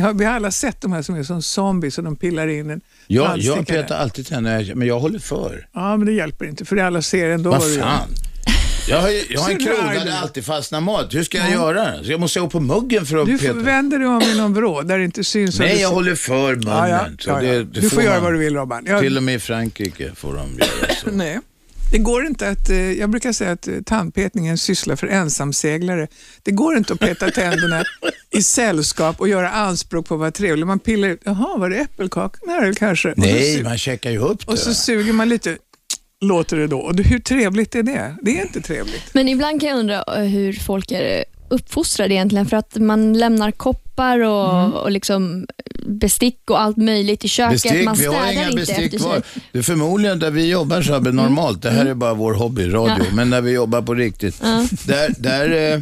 Har, 0.00 0.12
vi 0.14 0.24
har 0.24 0.32
alla 0.32 0.50
sett 0.50 0.80
de 0.80 0.92
här 0.92 1.02
som 1.02 1.14
är 1.14 1.22
som 1.22 1.42
zombies 1.42 1.98
och 1.98 2.04
de 2.04 2.16
pillar 2.16 2.48
in 2.48 2.70
en 2.70 2.80
Jag, 3.06 3.38
jag 3.38 3.66
petar 3.66 3.96
alltid 3.96 4.26
tänderna, 4.26 4.74
men 4.74 4.88
jag 4.88 5.00
håller 5.00 5.18
för. 5.18 5.66
Ja, 5.72 5.96
men 5.96 6.06
det 6.06 6.12
hjälper 6.12 6.44
inte 6.46 6.64
för 6.64 6.76
alla 6.76 7.02
ser 7.02 7.28
ändå 7.30 7.50
Vad 7.50 7.60
du 7.62 7.78
fan? 7.78 8.08
Jag 8.88 9.00
har, 9.00 9.10
jag 9.30 9.40
har 9.40 9.50
en 9.50 9.58
du 9.58 9.64
krog 9.64 9.76
där 9.78 10.04
det 10.04 10.18
alltid 10.18 10.44
fastnar 10.44 10.80
mat. 10.80 11.14
Hur 11.14 11.22
ska 11.24 11.38
jag 11.38 11.46
Ja. 11.46 11.52
göra? 11.52 12.04
Så 12.04 12.10
jag 12.10 12.20
måste 12.20 12.40
gå 12.40 12.48
på 12.48 12.60
muggen 12.60 13.06
för 13.06 13.16
att 13.16 13.26
Du 13.26 13.38
peta. 13.38 13.52
vänder 13.54 13.98
dig 13.98 14.08
om 14.08 14.22
i 14.22 14.36
någon 14.38 14.54
vrå 14.54 14.82
där 14.82 14.98
det 14.98 15.04
inte 15.04 15.24
syns. 15.24 15.58
Nej, 15.58 15.74
du 15.74 15.80
jag 15.80 15.88
håller 15.90 16.14
för 16.14 16.54
munnen. 16.54 16.68
Ja, 16.68 16.88
ja, 16.88 17.06
ja, 17.26 17.42
ja. 17.42 17.52
det- 17.52 17.58
det 17.58 17.64
du 17.64 17.80
får, 17.80 17.88
får 17.96 18.02
göra 18.02 18.20
vad 18.20 18.32
du 18.32 18.38
vill 18.38 18.54
Robban. 18.56 18.84
Jag, 18.86 19.00
Till 19.00 19.16
och 19.16 19.22
med 19.22 19.34
i 19.34 19.38
Frankrike 19.38 20.10
får 20.14 20.34
de 20.34 20.50
göra 20.58 20.94
så. 21.04 21.10
Nej. 21.12 21.40
Det 21.92 21.98
går 21.98 22.26
inte 22.26 22.48
att, 22.48 22.70
eh, 22.70 22.76
jag 22.92 23.10
brukar 23.10 23.32
säga 23.32 23.50
att 23.52 23.68
eh, 23.68 23.74
tandpetning 23.86 24.46
är 24.46 24.50
en 24.50 24.58
syssla 24.58 24.96
för 24.96 25.06
ensamseglare. 25.06 26.06
Det 26.42 26.50
går 26.50 26.76
inte 26.76 26.92
att 26.92 26.98
peta 27.00 27.30
tänderna 27.30 27.84
i 28.30 28.42
sällskap 28.42 29.20
och 29.20 29.28
göra 29.28 29.50
anspråk 29.50 30.06
på 30.06 30.14
att 30.14 30.20
vara 30.20 30.30
trevlig. 30.30 30.66
Man 30.66 30.78
pillar 30.78 31.08
ut, 31.08 31.20
jaha, 31.24 31.56
var 31.58 31.70
det 31.70 31.76
äppelkakan 31.76 32.74
kanske? 32.74 33.14
Så 33.14 33.20
Nej, 33.20 33.56
su- 33.58 33.64
man 33.64 33.78
checkar 33.78 34.10
ju 34.10 34.18
upp 34.18 34.46
det. 34.46 34.52
Och 34.52 34.58
så 34.58 34.74
suger 34.74 35.12
man 35.12 35.28
lite, 35.28 35.56
låter 36.20 36.56
det 36.56 36.66
då. 36.66 36.78
Och 36.78 36.96
hur 37.00 37.18
trevligt 37.18 37.74
är 37.74 37.82
det? 37.82 38.16
Det 38.22 38.38
är 38.38 38.42
inte 38.42 38.60
trevligt. 38.60 39.14
Men 39.14 39.28
ibland 39.28 39.60
kan 39.60 39.68
jag 39.70 39.78
undra 39.78 40.04
eh, 40.16 40.22
hur 40.22 40.52
folk 40.52 40.90
är 40.90 41.24
uppfostrade 41.52 42.14
egentligen 42.14 42.46
för 42.46 42.56
att 42.56 42.76
man 42.76 43.12
lämnar 43.12 43.50
koppar 43.50 44.18
och, 44.20 44.54
Mm. 44.54 44.72
och 44.72 44.90
liksom 44.90 45.46
bestick 45.86 46.50
och 46.50 46.60
allt 46.60 46.76
möjligt 46.76 47.24
i 47.24 47.28
köket. 47.28 47.62
Bestick, 47.62 47.84
man 47.84 47.94
vi 47.94 48.06
har 48.06 48.32
inga 48.32 48.44
inte 48.44 48.56
bestick 48.56 49.00
kvar. 49.00 49.22
Det 49.52 49.58
är 49.58 49.62
förmodligen 49.62 50.18
där 50.18 50.30
vi 50.30 50.50
jobbar 50.50 50.82
så 50.82 50.92
här 50.92 51.00
normalt. 51.00 51.62
Det 51.62 51.70
här 51.70 51.86
är 51.86 51.94
bara 51.94 52.14
vår 52.14 52.32
hobby, 52.34 52.68
radio. 52.68 53.04
Ja. 53.08 53.14
Men 53.14 53.30
när 53.30 53.40
vi 53.40 53.50
jobbar 53.50 53.82
på 53.82 53.94
riktigt, 53.94 54.36
Ja. 54.42 54.66
där, 54.86 55.14
där 55.18 55.72
eh, 55.74 55.80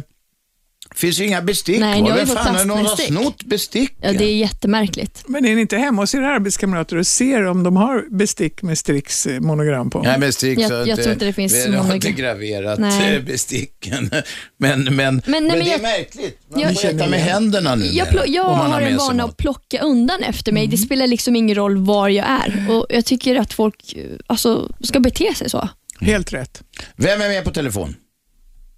finns 0.95 1.19
ju 1.19 1.25
inga 1.25 1.41
bestick 1.41 1.79
Nej, 1.79 1.99
jag 1.99 2.05
har 2.09 2.17
Vem 2.17 2.27
fått 2.27 2.37
fan 2.37 2.55
är 2.55 2.59
det 2.59 2.65
någon 2.65 2.85
har 2.85 2.95
snott 2.95 3.43
bestick? 3.43 3.93
Ja, 4.01 4.11
det 4.13 4.23
är 4.23 4.35
jättemärkligt. 4.35 5.23
Men 5.27 5.45
är 5.45 5.55
ni 5.55 5.61
inte 5.61 5.77
hemma 5.77 6.01
hos 6.01 6.15
era 6.15 6.27
arbetskamrater 6.35 6.97
och 6.97 7.07
ser 7.07 7.45
om 7.45 7.63
de 7.63 7.75
har 7.75 8.05
bestick 8.17 8.61
med 8.61 8.77
Strix 8.77 9.25
eh, 9.25 9.39
monogram 9.39 9.89
på? 9.89 10.01
Nej, 10.01 10.19
bestick 10.19 10.59
Jag- 10.59 10.67
så 10.69 10.73
jag 10.73 10.89
att, 10.89 10.99
tror 11.01 11.13
inte 11.13 11.25
det 11.25 11.33
finns 11.33 11.53
vi 11.53 11.61
så 11.63 11.71
har 11.71 11.95
inte 11.95 12.11
graverat 12.11 12.79
Nej. 12.79 13.15
eh, 13.15 13.23
besticken. 13.23 14.09
Men, 14.57 14.83
men, 14.83 14.95
men, 14.95 15.21
nej, 15.25 15.41
men 15.41 15.49
det 15.49 15.61
är 15.67 15.71
jag- 15.71 15.81
märkligt. 15.81 16.39
Man 16.51 16.59
jag- 16.59 16.81
får 16.81 16.87
äta 16.89 17.07
med 17.07 17.19
händerna 17.19 17.75
nu. 17.75 17.85
Jag, 17.85 18.07
plo- 18.07 18.23
jag 18.27 18.45
om 18.51 18.57
man 18.57 18.71
har 18.71 18.81
en 18.81 18.97
vana 18.97 19.23
att 19.23 19.37
plocka 19.37 19.81
undan 19.81 20.23
efter 20.23 20.51
mig. 20.51 20.67
Det 20.67 20.75
Mm. 20.75 20.85
spelar 20.85 21.07
liksom 21.07 21.35
ingen 21.35 21.55
roll 21.55 21.77
var 21.77 22.09
jag 22.09 22.25
är. 22.27 22.65
Och 22.71 22.85
Jag 22.89 23.05
tycker 23.05 23.35
att 23.35 23.53
folk 23.53 23.93
eh, 23.93 24.03
alltså, 24.27 24.69
ska 24.83 24.99
bete 24.99 25.33
sig 25.35 25.49
så. 25.49 25.69
Helt 25.99 26.33
rätt. 26.33 26.63
Vem 26.95 27.21
är 27.21 27.27
med 27.29 27.43
på 27.43 27.51
telefon? 27.51 27.95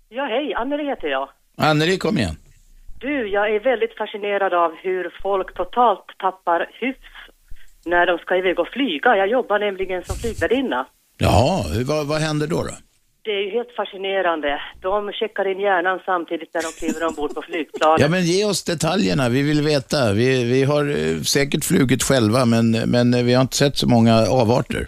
Ja, 0.09 0.23
hej. 0.25 0.53
Anneli 0.53 0.83
heter 0.89 1.07
jag. 1.07 1.29
Anneli, 1.69 1.97
kom 1.97 2.17
igen. 2.17 2.35
Du, 2.99 3.27
jag 3.27 3.55
är 3.55 3.59
väldigt 3.59 3.97
fascinerad 3.97 4.53
av 4.53 4.71
hur 4.83 5.03
folk 5.21 5.53
totalt 5.53 6.05
tappar 6.19 6.69
hyfs 6.81 7.13
när 7.85 8.05
de 8.05 8.17
ska 8.17 8.37
iväg 8.37 8.59
och 8.59 8.67
flyga. 8.67 9.17
Jag 9.17 9.27
jobbar 9.27 9.59
nämligen 9.59 10.03
som 10.03 10.15
flygvärdinna. 10.15 10.85
Jaha, 11.17 11.63
vad, 11.87 12.07
vad 12.07 12.21
händer 12.21 12.47
då? 12.47 12.55
då? 12.55 12.75
Det 13.21 13.31
är 13.31 13.43
ju 13.45 13.51
helt 13.51 13.71
fascinerande. 13.71 14.61
De 14.81 15.11
checkar 15.11 15.51
in 15.51 15.59
hjärnan 15.59 15.99
samtidigt 16.05 16.53
när 16.53 16.61
de 16.61 16.71
kliver 16.79 17.07
ombord 17.07 17.35
på 17.35 17.41
flygplanet. 17.41 18.01
Ja, 18.01 18.09
men 18.09 18.21
ge 18.21 18.45
oss 18.45 18.63
detaljerna. 18.63 19.29
Vi 19.29 19.41
vill 19.41 19.61
veta. 19.61 20.13
Vi, 20.13 20.43
vi 20.53 20.63
har 20.63 20.83
eh, 20.89 21.21
säkert 21.35 21.63
flugit 21.65 22.03
själva, 22.03 22.45
men, 22.45 22.65
men 22.95 23.25
vi 23.25 23.33
har 23.33 23.41
inte 23.41 23.55
sett 23.55 23.77
så 23.77 23.87
många 23.89 24.15
avarter. 24.41 24.87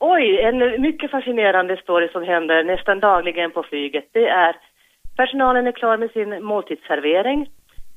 Oj, 0.00 0.38
en 0.48 0.58
mycket 0.82 1.10
fascinerande 1.10 1.76
story 1.76 2.08
som 2.12 2.22
händer 2.22 2.64
nästan 2.64 3.00
dagligen 3.00 3.50
på 3.50 3.62
flyget. 3.62 4.04
Det 4.12 4.28
är 4.28 4.56
personalen 5.20 5.66
är 5.66 5.72
klar 5.72 5.96
med 5.96 6.10
sin 6.10 6.44
måltidsservering, 6.44 7.50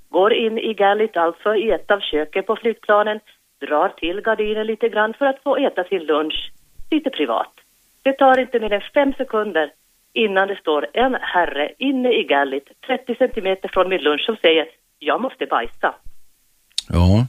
går 0.09 0.33
in 0.33 0.57
i 0.57 0.73
gallit, 0.73 1.17
alltså 1.17 1.55
i 1.55 1.71
ett 1.71 1.91
av 1.91 1.99
köken 1.99 2.43
på 2.43 2.55
flygplanen, 2.55 3.19
drar 3.65 3.89
till 3.89 4.21
gardinen 4.21 4.67
lite 4.67 4.89
grann 4.89 5.13
för 5.13 5.25
att 5.25 5.43
få 5.43 5.57
äta 5.57 5.83
sin 5.83 6.03
lunch 6.03 6.51
lite 6.91 7.09
privat. 7.09 7.53
Det 8.03 8.13
tar 8.13 8.39
inte 8.39 8.59
mer 8.59 8.73
än 8.73 8.81
fem 8.93 9.13
sekunder 9.17 9.71
innan 10.13 10.47
det 10.47 10.55
står 10.55 10.87
en 10.93 11.15
herre 11.21 11.71
inne 11.77 12.11
i 12.13 12.23
gallit 12.23 12.67
30 12.87 13.15
centimeter 13.15 13.69
från 13.73 13.89
min 13.89 14.01
lunch 14.01 14.25
som 14.25 14.35
säger 14.35 14.65
jag 14.99 15.21
måste 15.21 15.45
bajsa. 15.45 15.95
Ja. 16.89 17.25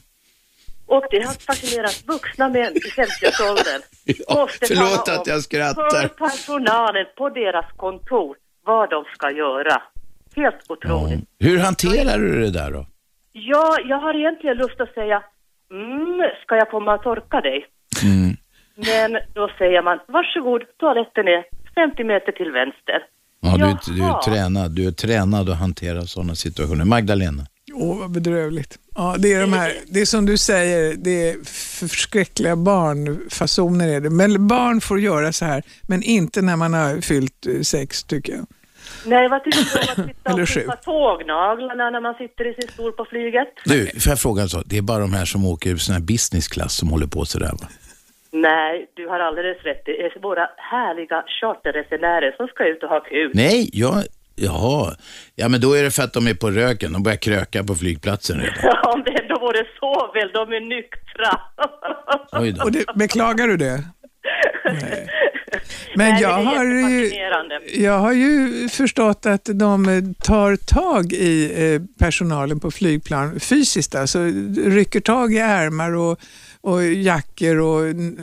Och 0.87 1.05
det 1.11 1.21
har 1.27 1.33
fascinerat 1.33 2.03
vuxna 2.07 2.49
män 2.49 2.73
i 2.75 2.79
50-årsåldern. 2.79 3.81
Måste 4.39 4.67
förlåt 4.67 5.09
att 5.09 5.27
jag 5.27 5.41
skrattar. 5.41 6.01
För 6.01 6.07
personalen 6.07 7.05
på 7.17 7.29
deras 7.29 7.65
kontor 7.77 8.37
vad 8.65 8.89
de 8.89 9.05
ska 9.15 9.31
göra. 9.31 9.81
Helt 10.35 10.61
otroligt. 10.69 11.29
Hur 11.39 11.59
hanterar 11.59 12.17
du 12.17 12.41
det 12.41 12.51
där 12.51 12.71
då? 12.71 12.85
Ja, 13.31 13.77
jag 13.85 13.97
har 13.97 14.13
egentligen 14.13 14.57
lust 14.57 14.81
att 14.81 14.93
säga 14.93 15.23
mm, 15.71 16.21
ska 16.43 16.55
jag 16.55 16.69
komma 16.71 16.95
och 16.95 17.03
torka 17.03 17.41
dig? 17.41 17.65
Mm. 18.03 18.37
Men 18.75 19.21
då 19.33 19.49
säger 19.57 19.81
man 19.81 19.99
varsågod, 20.07 20.61
toaletten 20.79 21.27
är 21.27 21.43
50 21.75 22.03
meter 22.03 22.31
till 22.31 22.51
vänster. 22.51 22.99
Ja, 23.39 23.57
du, 23.57 23.93
du 23.93 24.03
är 24.03 24.21
tränad. 24.21 24.75
Du 24.75 24.87
är 24.87 24.91
tränad 24.91 25.49
att 25.49 25.59
hantera 25.59 26.01
sådana 26.01 26.35
situationer. 26.35 26.85
Magdalena? 26.85 27.43
Åh, 27.73 27.99
vad 27.99 28.11
bedrövligt. 28.11 28.79
Ja, 28.95 29.15
det 29.19 29.33
är 29.33 29.41
de 29.41 29.53
här, 29.53 29.73
det 29.87 30.01
är 30.01 30.05
som 30.05 30.25
du 30.25 30.37
säger, 30.37 30.93
det 30.97 31.29
är 31.29 31.35
förskräckliga 31.79 32.55
barnfasoner 32.55 33.87
är 33.87 34.01
det. 34.01 34.09
Men 34.09 34.47
barn 34.47 34.81
får 34.81 34.99
göra 34.99 35.31
så 35.33 35.45
här, 35.45 35.63
men 35.87 36.03
inte 36.03 36.41
när 36.41 36.55
man 36.55 36.73
har 36.73 37.01
fyllt 37.01 37.47
eh, 37.47 37.61
sex 37.61 38.03
tycker 38.03 38.33
jag. 38.33 38.45
Nej, 39.05 39.29
vad 39.29 39.43
tycker 39.43 39.59
du 39.59 39.79
om 39.79 40.03
att 40.03 40.07
sitta 40.09 40.29
Eller 40.29 40.41
och 40.41 40.47
klippa 40.47 40.75
tågnaglarna 40.75 41.89
när 41.89 42.01
man 42.01 42.13
sitter 42.13 42.51
i 42.51 42.53
sin 42.53 42.69
stol 42.69 42.91
på 42.91 43.05
flyget? 43.05 43.47
Du, 43.65 43.99
får 43.99 44.09
jag 44.09 44.19
fråga 44.19 44.41
en 44.41 44.49
sak? 44.49 44.63
Det 44.65 44.77
är 44.77 44.81
bara 44.81 44.99
de 44.99 45.13
här 45.13 45.25
som 45.25 45.45
åker 45.45 45.75
sån 45.75 45.93
här 45.93 46.01
business 46.01 46.47
class 46.47 46.77
som 46.77 46.89
håller 46.89 47.07
på 47.07 47.25
sådär 47.25 47.51
va? 47.61 47.67
Nej, 48.31 48.87
du 48.93 49.07
har 49.07 49.19
alldeles 49.19 49.57
rätt. 49.63 49.81
Det 49.85 50.01
är 50.01 50.21
våra 50.21 50.49
härliga 50.57 51.23
charterresenärer 51.41 52.33
som 52.37 52.47
ska 52.47 52.67
ut 52.67 52.83
och 52.83 52.89
ha 52.89 52.99
kul. 52.99 53.31
Nej, 53.33 53.69
jag... 53.73 54.03
Jaha. 54.35 54.95
Ja, 55.35 55.49
men 55.49 55.61
då 55.61 55.73
är 55.73 55.83
det 55.83 55.91
för 55.91 56.03
att 56.03 56.13
de 56.13 56.27
är 56.27 56.33
på 56.33 56.51
röken. 56.51 56.93
De 56.93 57.03
börjar 57.03 57.17
kröka 57.17 57.63
på 57.63 57.75
flygplatsen 57.75 58.41
redan. 58.41 58.55
Om 58.93 59.03
det 59.05 59.21
ändå 59.21 59.39
vore 59.39 59.65
så 59.79 60.11
väl, 60.13 60.31
de 60.33 60.53
är 60.55 60.59
nyktra. 60.59 61.41
Oj 62.41 62.51
då. 62.51 62.63
Och 62.63 62.71
det, 62.71 62.85
beklagar 62.95 63.47
du 63.47 63.57
det? 63.57 63.83
Men 65.95 66.09
Nej, 66.09 66.21
jag 66.21 66.29
har, 66.29 66.65
ju, 66.65 67.11
jag 67.73 67.99
har 67.99 68.13
ju 68.13 68.69
förstått 68.69 69.25
att 69.25 69.49
de 69.53 69.89
eh, 69.89 70.03
tar 70.23 70.55
tag 70.55 71.13
i 71.13 71.53
eh, 71.73 71.81
personalen 71.99 72.59
på 72.59 72.71
flygplan 72.71 73.39
fysiskt, 73.39 73.95
alltså 73.95 74.19
rycker 74.65 74.99
tag 74.99 75.33
i 75.33 75.37
ärmar 75.37 75.95
och, 75.95 76.19
och 76.63 76.83
jackor 76.83 77.59
och 77.59 77.81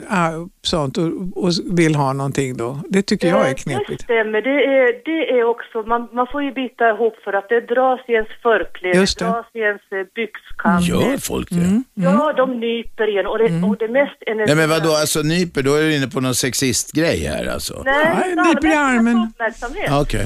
ah, 0.09 0.31
sånt 0.61 0.97
och, 0.97 1.05
och 1.43 1.49
vill 1.79 1.95
ha 1.95 2.13
någonting 2.13 2.57
då. 2.57 2.79
Det 2.89 3.01
tycker 3.01 3.27
jag 3.27 3.39
är 3.39 3.43
Eh, 3.43 3.49
Det 3.49 3.61
knepigt. 3.63 4.01
stämmer. 4.01 4.41
Det 4.41 4.49
är, 4.65 5.01
det 5.05 5.39
är 5.39 5.43
också, 5.43 5.81
man, 5.83 6.07
man 6.13 6.27
får 6.31 6.43
ju 6.43 6.51
bita 6.51 6.89
ihop 6.89 7.15
för 7.23 7.33
att 7.33 7.49
det 7.49 7.61
dras 7.61 7.99
i 8.07 8.11
ens 8.11 8.27
förkläde, 8.43 8.97
Just 8.97 9.19
det. 9.19 9.25
dras 9.25 9.45
i 9.53 9.59
ens 9.59 9.81
eh, 9.91 10.03
byxkant. 10.15 10.87
Gör 10.87 11.17
folk 11.17 11.49
det? 11.49 11.83
Ja, 11.93 12.33
de 12.37 12.59
nyper 12.59 13.07
igen 13.09 13.27
och 13.27 13.37
det, 13.37 13.63
och 13.67 13.77
det 13.77 13.87
mest 13.87 14.15
Nej, 14.27 14.55
men 14.55 14.69
vadå? 14.69 14.89
Alltså 15.01 15.19
nyper, 15.21 15.61
då 15.63 15.73
är 15.75 15.81
du 15.81 15.95
inne 15.95 16.07
på 16.07 16.21
någon 16.21 16.35
sexistgrej 16.35 17.19
här 17.27 17.53
alltså? 17.53 17.81
Nej, 17.85 18.33
Ja, 18.35 18.43
nyper 18.43 18.67
i 18.67 18.75
armen. 18.75 19.17
Okej. 20.01 20.25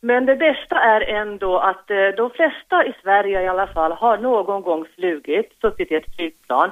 Men 0.00 0.26
det 0.26 0.36
bästa 0.36 0.76
är 0.94 1.00
ändå 1.22 1.58
att 1.58 1.90
eh, 1.90 1.96
de 2.16 2.30
flesta 2.30 2.76
i 2.86 2.92
Sverige 3.02 3.42
i 3.42 3.48
alla 3.48 3.66
fall 3.66 3.92
har 3.92 4.18
någon 4.18 4.62
gång 4.62 4.84
flugit, 4.94 5.48
suttit 5.60 5.92
i 5.92 5.94
ett 5.94 6.14
flygplan 6.16 6.70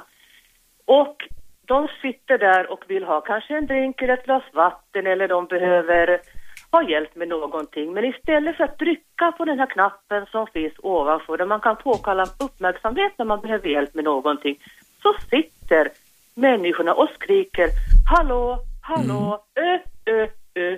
och 0.85 1.17
de 1.65 1.87
sitter 2.01 2.37
där 2.37 2.71
och 2.71 2.83
vill 2.87 3.03
ha 3.03 3.21
kanske 3.21 3.57
en 3.57 3.65
drink 3.65 4.01
eller 4.01 4.13
ett 4.13 4.25
glas 4.25 4.43
vatten 4.53 5.07
eller 5.07 5.27
de 5.27 5.45
behöver 5.45 6.21
ha 6.71 6.89
hjälp 6.89 7.15
med 7.15 7.27
någonting. 7.27 7.93
Men 7.93 8.05
istället 8.05 8.57
för 8.57 8.63
att 8.63 8.77
trycka 8.77 9.31
på 9.31 9.45
den 9.45 9.59
här 9.59 9.65
knappen 9.65 10.25
som 10.25 10.47
finns 10.47 10.73
ovanför 10.83 11.37
där 11.37 11.45
man 11.45 11.59
kan 11.59 11.75
påkalla 11.75 12.25
uppmärksamhet 12.39 13.13
när 13.17 13.25
man 13.25 13.41
behöver 13.41 13.69
hjälp 13.69 13.93
med 13.93 14.03
någonting 14.03 14.55
så 15.01 15.13
sitter 15.29 15.91
människorna 16.35 16.93
och 16.93 17.09
skriker 17.09 17.69
Hallå, 18.11 18.59
hallå, 18.81 19.43
ö, 19.55 19.79
ö, 20.05 20.27
ö, 20.55 20.71
ö, 20.71 20.77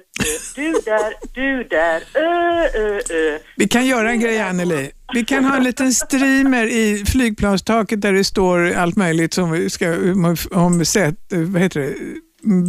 du 0.56 0.72
där, 0.86 1.14
du 1.34 1.64
där, 1.64 2.04
ö, 2.14 2.68
ö, 2.76 3.00
ö. 3.10 3.40
Vi 3.58 3.68
kan 3.68 3.86
göra 3.86 4.10
en 4.12 4.20
grej 4.20 4.40
Anneli. 4.42 4.92
Vi 5.14 5.26
kan 5.26 5.46
ha 5.46 5.58
en 5.58 5.64
liten 5.64 5.94
streamer 5.94 6.66
i 6.68 7.04
flygplanstaket 7.08 8.02
där 8.02 8.14
det 8.14 8.24
står 8.24 8.72
allt 8.74 8.96
möjligt 8.96 9.34
som 9.34 9.52
vi 9.52 9.70
ska, 9.70 9.96
om, 10.52 10.86
sätt, 10.86 11.16
vad 11.30 11.62
heter 11.62 11.80
det, 11.80 11.94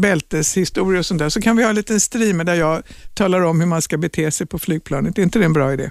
bälteshistoria 0.00 0.98
och 0.98 1.06
sånt 1.06 1.18
där. 1.18 1.28
Så 1.28 1.40
kan 1.40 1.56
vi 1.56 1.62
ha 1.62 1.70
en 1.70 1.76
liten 1.76 2.00
streamer 2.00 2.44
där 2.44 2.54
jag 2.54 2.82
talar 3.14 3.40
om 3.40 3.60
hur 3.60 3.66
man 3.66 3.82
ska 3.82 3.96
bete 3.98 4.30
sig 4.30 4.46
på 4.46 4.58
flygplanet. 4.58 5.18
Är 5.18 5.22
inte 5.22 5.38
det 5.38 5.44
en 5.44 5.52
bra 5.52 5.72
idé? 5.72 5.88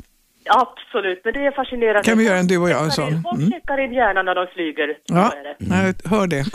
Absolut, 0.50 1.22
men 1.24 1.34
det 1.34 1.40
är 1.40 1.52
fascinerande. 1.52 2.04
Kan 2.04 2.18
vi 2.18 2.24
göra 2.26 2.38
en 2.38 2.48
du 2.48 2.58
och 2.58 2.70
jag 2.70 2.84
en 2.84 2.92
sån? 2.92 3.24
Folk 3.24 3.38
Mm. 3.38 3.52
checkar 3.52 3.86
in 3.86 3.94
gärna 3.94 4.22
när 4.24 4.36
de 4.36 4.48
flyger. 4.54 4.88
Ja, 5.06 5.34
det. 5.60 5.66
nej, 5.66 5.94
hör 6.06 6.28
det. 6.28 6.46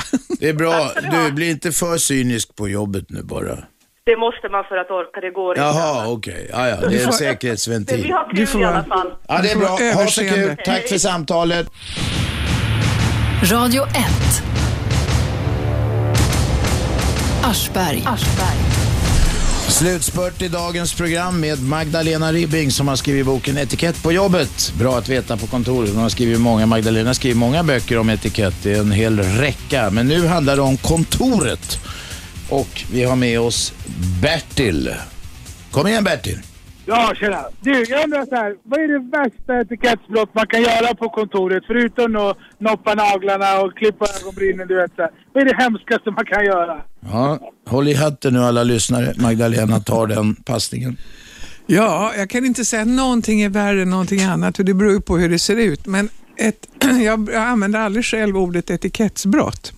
Det 0.41 0.49
är 0.49 0.55
bra. 0.55 0.91
Du, 1.27 1.33
blir 1.33 1.51
inte 1.51 1.73
för 1.73 1.97
cynisk 1.97 2.57
på 2.57 2.69
jobbet 2.69 3.05
nu 3.09 3.23
bara. 3.23 3.59
Det 4.11 4.17
måste 4.17 4.49
man 4.49 4.65
för 4.65 4.77
att 4.77 4.91
orka, 4.91 5.21
det 5.21 5.31
går 5.31 5.51
inte. 5.51 5.61
Jaha, 5.61 6.07
okej. 6.09 6.49
Ja, 6.53 6.69
ja, 6.69 6.77
det 6.77 6.83
är 6.83 6.87
en 6.87 6.91
Men 6.97 7.07
vi 7.07 7.13
säkerhetsventil. 7.13 8.13
har 8.13 8.47
kul 8.47 8.63
i 8.63 8.65
alla 8.65 8.85
fall. 8.85 9.13
Ja, 9.29 9.41
det 9.43 9.51
är 9.51 9.57
bra. 9.57 9.69
Ha 9.69 9.79
så 9.79 9.85
överseende. 9.85 10.35
kul. 10.35 10.65
Tack 10.65 10.89
för 10.89 10.99
samtalet. 10.99 11.67
Radio 13.53 13.83
1. 13.83 13.95
Aschberg. 17.45 18.05
Slutspurt 19.69 20.43
i 20.43 20.49
dagens 20.49 20.95
program 20.95 21.41
med 21.41 21.63
Magdalena 21.63 22.33
Ribbing 22.33 22.71
som 22.71 22.89
har 22.89 22.97
skrivit 22.97 23.27
boken 23.27 23.59
Etikett 23.59 24.03
på 24.03 24.13
jobbet. 24.13 24.73
Bra 24.79 24.99
att 24.99 25.09
veta 25.09 25.37
på 25.37 25.47
kontoret. 25.47 25.91
Hon 25.91 26.03
har 26.03 26.09
skrivit 26.09 26.41
många, 26.41 26.67
Magdalena 26.67 27.15
skriver 27.15 27.37
många 27.37 27.63
böcker 27.63 27.99
om 27.99 28.11
etikett. 28.11 28.55
Det 28.63 28.73
är 28.73 28.81
en 28.81 28.93
hel 28.93 29.19
räcka. 29.19 29.91
Men 29.91 30.09
nu 30.09 30.27
handlar 30.27 30.57
det 30.57 30.63
om 30.63 30.77
kontoret. 30.77 31.79
Och 32.51 32.85
vi 32.93 33.05
har 33.05 33.17
med 33.17 33.41
oss 33.41 33.73
Bertil. 34.23 34.95
Kom 35.71 35.87
igen 35.87 36.05
Bertil. 36.05 36.39
Ja, 36.87 37.13
tjena. 37.17 37.45
Du, 37.61 37.85
jag 37.89 38.05
undrar 38.05 38.27
så 38.27 38.35
här. 38.35 38.55
Vad 38.65 38.81
är 38.81 38.89
det 38.89 38.99
värsta 38.99 39.61
etikettsbrott 39.61 40.35
man 40.35 40.47
kan 40.47 40.63
göra 40.63 40.95
på 40.95 41.09
kontoret? 41.09 41.63
Förutom 41.67 42.17
att 42.17 42.37
noppa 42.59 42.95
naglarna 42.95 43.61
och 43.61 43.77
klippa 43.77 44.07
ögonbrynen, 44.21 44.69
du 44.69 44.77
vet 44.77 44.91
så 44.97 45.03
här. 45.03 45.11
Vad 45.33 45.43
är 45.43 45.47
det 45.47 45.63
hemskaste 45.63 46.11
man 46.11 46.25
kan 46.25 46.45
göra? 46.45 46.83
Ja, 47.01 47.39
håll 47.67 47.89
i 47.89 47.95
hatten 47.95 48.33
nu 48.33 48.41
alla 48.41 48.63
lyssnare. 48.63 49.15
Magdalena 49.17 49.81
tar 49.81 50.07
den 50.07 50.35
passningen. 50.35 50.97
Ja, 51.67 52.13
jag 52.17 52.31
kan 52.31 52.45
inte 52.45 52.65
säga 52.65 52.83
att 52.83 52.89
någonting 52.89 53.43
är 53.43 53.49
värre 53.49 53.83
än 53.83 53.91
någonting 53.91 54.23
annat, 54.23 54.57
för 54.57 54.65
det 54.65 54.75
beror 54.75 54.93
ju 54.93 55.01
på 55.01 55.19
hur 55.19 55.29
det 55.29 55.39
ser 55.39 55.57
ut. 55.57 55.87
Men 55.87 56.09
ett, 56.37 56.69
jag, 57.05 57.29
jag 57.33 57.43
använder 57.43 57.81
aldrig 57.81 58.05
själv 58.05 58.37
ordet 58.37 58.71
etikettsbrott. 58.71 59.73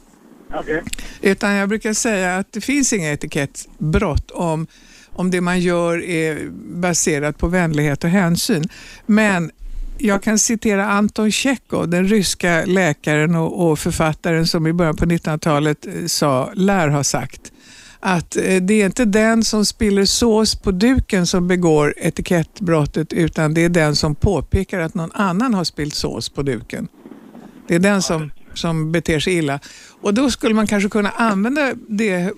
Okej. 0.54 0.82
Utan 1.20 1.52
jag 1.52 1.68
brukar 1.68 1.92
säga 1.92 2.36
att 2.36 2.52
det 2.52 2.60
finns 2.60 2.92
inga 2.92 3.12
etikettsbrott 3.12 4.30
om, 4.30 4.66
om 5.10 5.30
det 5.30 5.40
man 5.40 5.60
gör 5.60 6.04
är 6.04 6.48
baserat 6.80 7.38
på 7.38 7.46
vänlighet 7.46 8.04
och 8.04 8.10
hänsyn. 8.10 8.68
Men 9.06 9.50
jag 9.98 10.22
kan 10.22 10.38
citera 10.38 10.86
Anton 10.86 11.30
Tjechov, 11.30 11.88
den 11.88 12.08
ryska 12.08 12.64
läkaren 12.66 13.34
och, 13.34 13.70
och 13.70 13.78
författaren 13.78 14.46
som 14.46 14.66
i 14.66 14.72
början 14.72 14.96
på 14.96 15.04
1900-talet 15.04 15.86
eh, 15.86 16.06
sa, 16.06 16.52
lär 16.54 16.88
ha 16.88 17.04
sagt, 17.04 17.52
att 18.00 18.36
eh, 18.36 18.56
det 18.56 18.82
är 18.82 18.86
inte 18.86 19.04
den 19.04 19.44
som 19.44 19.64
spiller 19.64 20.04
sås 20.04 20.54
på 20.54 20.70
duken 20.70 21.26
som 21.26 21.48
begår 21.48 21.94
etikettbrottet 21.96 23.12
utan 23.12 23.54
det 23.54 23.64
är 23.64 23.68
den 23.68 23.96
som 23.96 24.14
påpekar 24.14 24.80
att 24.80 24.94
någon 24.94 25.12
annan 25.12 25.54
har 25.54 25.64
spillt 25.64 25.94
sås 25.94 26.28
på 26.28 26.42
duken. 26.42 26.88
Det 27.68 27.74
är 27.74 27.78
den 27.78 28.02
som, 28.02 28.30
som 28.54 28.92
beter 28.92 29.20
sig 29.20 29.34
illa. 29.34 29.60
Och 30.00 30.14
Då 30.14 30.30
skulle 30.30 30.54
man 30.54 30.66
kanske 30.66 30.88
kunna 30.88 31.10
använda 31.10 31.74
det 31.88 32.32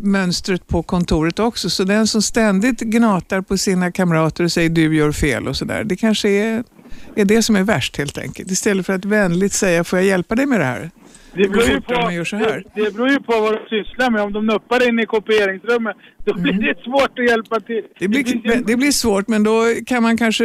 mönstret 0.00 0.66
på 0.66 0.82
kontoret 0.82 1.38
också. 1.38 1.70
Så 1.70 1.84
den 1.84 2.06
som 2.06 2.22
ständigt 2.22 2.80
gnatar 2.80 3.40
på 3.40 3.58
sina 3.58 3.92
kamrater 3.92 4.44
och 4.44 4.52
säger 4.52 4.68
du 4.68 4.96
gör 4.96 5.12
fel 5.12 5.48
och 5.48 5.56
sådär. 5.56 5.84
Det 5.84 5.96
kanske 5.96 6.28
är, 6.28 6.64
är 7.14 7.24
det 7.24 7.42
som 7.42 7.56
är 7.56 7.62
värst 7.62 7.96
helt 7.96 8.18
enkelt. 8.18 8.50
Istället 8.50 8.86
för 8.86 8.92
att 8.92 9.04
vänligt 9.04 9.52
säga 9.52 9.84
får 9.84 9.98
jag 9.98 10.06
hjälpa 10.06 10.34
dig 10.34 10.46
med 10.46 10.60
det 10.60 10.64
här? 10.64 10.90
Det 11.36 11.48
beror, 11.48 11.68
ju 11.68 11.80
på, 11.80 11.94
man 11.94 12.14
gör 12.14 12.24
så 12.24 12.36
här. 12.36 12.64
det, 12.74 12.84
det 12.84 12.94
beror 12.94 13.08
ju 13.08 13.20
på 13.20 13.40
vad 13.40 13.52
de 13.52 13.58
sysslar 13.68 14.10
med. 14.10 14.22
Om 14.22 14.32
de 14.32 14.46
nuppar 14.46 14.88
in 14.88 14.98
i 14.98 15.06
kopieringsrummet, 15.06 15.96
då 16.24 16.34
blir 16.34 16.52
det 16.52 16.82
svårt 16.84 17.18
att 17.18 17.28
hjälpa 17.28 17.60
till. 17.60 17.74
Mm. 17.76 17.88
Det 17.98 18.08
blir, 18.08 18.62
det 18.66 18.76
blir 18.76 18.90
svårt, 18.90 19.28
men 19.28 19.44
då 19.44 19.64
kan 19.86 20.02
man 20.02 20.16
kanske 20.16 20.44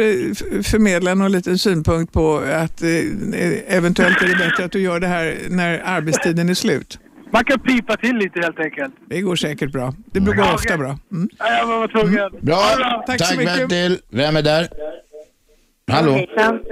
förmedla 0.62 1.14
någon 1.14 1.32
liten 1.32 1.58
synpunkt 1.58 2.12
på 2.12 2.36
att 2.36 2.82
eh, 2.82 3.76
eventuellt 3.76 4.22
är 4.22 4.26
det 4.26 4.36
bättre 4.36 4.64
att 4.64 4.72
du 4.72 4.80
gör 4.80 5.00
det 5.00 5.06
här 5.06 5.36
när 5.50 5.82
arbetstiden 5.84 6.48
är 6.48 6.54
slut. 6.54 6.98
Man 7.32 7.44
kan 7.44 7.58
pipa 7.58 7.96
till 7.96 8.16
lite 8.16 8.40
helt 8.40 8.60
enkelt. 8.60 8.94
Det 9.08 9.20
går 9.20 9.36
säkert 9.36 9.72
bra. 9.72 9.94
Det 10.12 10.20
går 10.20 10.54
ofta 10.54 10.78
bra. 10.78 10.98
Mm. 11.12 11.28
Ja, 11.38 11.58
jag 11.58 11.66
var 11.66 11.88
tvungen. 11.88 12.30
Bra, 12.40 12.56
Tack 13.06 13.18
tack, 13.18 13.26
så 13.26 13.38
mycket. 13.38 13.68
Bertil. 13.68 13.98
Vem 14.10 14.36
är 14.36 14.42
där? 14.42 14.68
Hallå? 15.92 16.26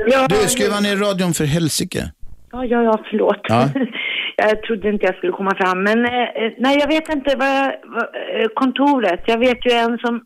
Ja, 0.06 0.26
Du, 0.28 0.48
skruva 0.48 0.80
ner 0.80 0.96
radion 0.96 1.34
för 1.34 1.44
helsike. 1.44 2.10
Ja, 2.52 2.64
ja, 2.64 2.82
ja, 2.82 3.04
förlåt. 3.10 3.40
Ja. 3.42 3.68
jag 4.48 4.62
trodde 4.62 4.88
inte 4.88 5.06
jag 5.06 5.14
skulle 5.16 5.32
komma 5.32 5.54
fram. 5.56 5.82
Men 5.82 6.04
eh, 6.04 6.12
eh, 6.42 6.52
nej, 6.58 6.78
jag 6.80 6.88
vet 6.88 7.08
inte 7.08 7.36
vad, 7.36 7.72
vad 7.94 8.02
eh, 8.04 8.48
kontoret. 8.54 9.20
Jag 9.26 9.38
vet 9.38 9.66
ju 9.66 9.72
en 9.72 9.98
som 9.98 10.20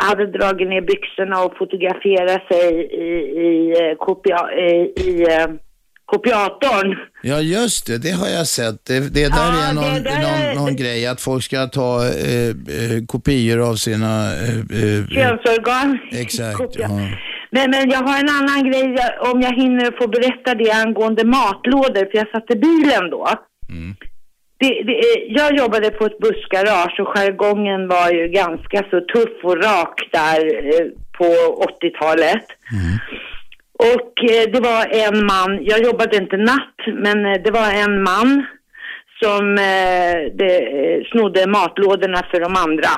hade 0.00 0.26
dragit 0.26 0.68
ner 0.68 0.80
byxorna 0.80 1.42
och 1.44 1.56
fotograferat 1.56 2.46
sig 2.52 2.74
i, 3.06 3.08
i, 3.46 3.74
kopia, 3.98 4.40
i, 4.52 4.70
i 5.10 5.26
kopiatorn. 6.06 6.96
Ja, 7.22 7.40
just 7.40 7.86
det. 7.86 7.98
Det 8.02 8.10
har 8.10 8.28
jag 8.28 8.46
sett. 8.46 8.84
Det, 8.86 9.14
det 9.14 9.28
där 9.28 9.36
Ja, 9.36 9.68
är 9.70 9.74
någon, 9.74 10.02
där 10.02 10.10
är- 10.10 10.54
någon, 10.54 10.64
någon 10.64 10.76
grej 10.76 11.06
att 11.06 11.20
folk 11.20 11.42
ska 11.44 11.66
ta 11.66 12.04
eh, 12.06 13.04
kopior 13.08 13.70
av 13.70 13.74
sina... 13.74 14.26
Eh, 14.32 15.06
Könsorgan. 15.16 15.98
Exakt. 16.12 16.76
Ja. 16.78 16.88
Men, 17.54 17.70
men 17.70 17.90
jag 17.90 17.98
har 18.08 18.18
en 18.20 18.28
annan 18.38 18.70
grej, 18.70 18.96
om 19.32 19.40
jag 19.40 19.52
hinner 19.62 19.96
få 20.00 20.08
berätta 20.08 20.54
det 20.54 20.70
angående 20.70 21.24
matlådor, 21.24 22.04
för 22.10 22.18
jag 22.18 22.30
satt 22.30 22.50
i 22.50 22.56
bilen 22.56 23.10
då. 23.10 23.28
Det, 24.58 24.82
det, 24.88 24.98
är- 24.98 25.38
jag 25.38 25.56
jobbade 25.58 25.90
på 25.90 26.04
ett 26.06 26.18
bussgarage 26.18 27.00
och 27.00 27.08
jargongen 27.18 27.88
var 27.88 28.10
ju 28.10 28.28
ganska 28.28 28.78
så 28.90 29.00
tuff 29.00 29.44
och 29.44 29.56
rak 29.64 30.08
där 30.12 30.40
eh, 30.74 30.86
på 31.18 31.24
80-talet. 31.82 32.44
Och 33.78 34.30
eh, 34.30 34.50
det 34.52 34.60
var 34.60 34.86
en 35.06 35.26
man, 35.26 35.58
jag 35.64 35.82
jobbade 35.84 36.16
inte 36.16 36.36
natt, 36.36 36.78
men 36.94 37.26
eh, 37.26 37.42
det 37.44 37.50
var 37.50 37.70
en 37.84 38.02
man 38.02 38.46
som 39.22 39.58
eh, 39.58 40.14
det, 40.34 40.52
snodde 41.12 41.46
matlådorna 41.46 42.22
för 42.30 42.40
de 42.40 42.56
andra. 42.56 42.92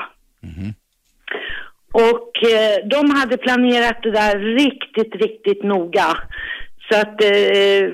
Och 1.95 2.31
eh, 2.43 2.87
de 2.91 3.11
hade 3.11 3.37
planerat 3.37 4.03
det 4.03 4.11
där 4.11 4.39
riktigt, 4.39 5.15
riktigt 5.15 5.63
noga. 5.63 6.19
Så 6.89 7.01
att 7.01 7.23
eh, 7.23 7.89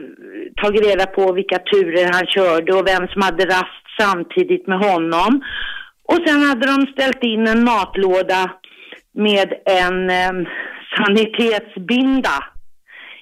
tagit 0.63 0.87
reda 0.87 1.07
på 1.07 1.33
vilka 1.33 1.59
turer 1.59 2.09
han 2.13 2.27
körde 2.27 2.75
och 2.75 2.89
vem 2.89 3.09
som 3.09 3.23
hade 3.23 3.45
rast 3.45 3.85
samtidigt 3.99 4.67
med 4.67 4.79
honom. 4.79 5.45
Och 6.09 6.19
sen 6.27 6.41
hade 6.43 6.67
de 6.67 6.87
ställt 6.87 7.25
in 7.25 7.47
en 7.47 7.65
matlåda 7.65 8.51
med 9.13 9.55
en 9.65 10.11
eh, 10.11 10.49
sanitetsbinda 10.97 12.45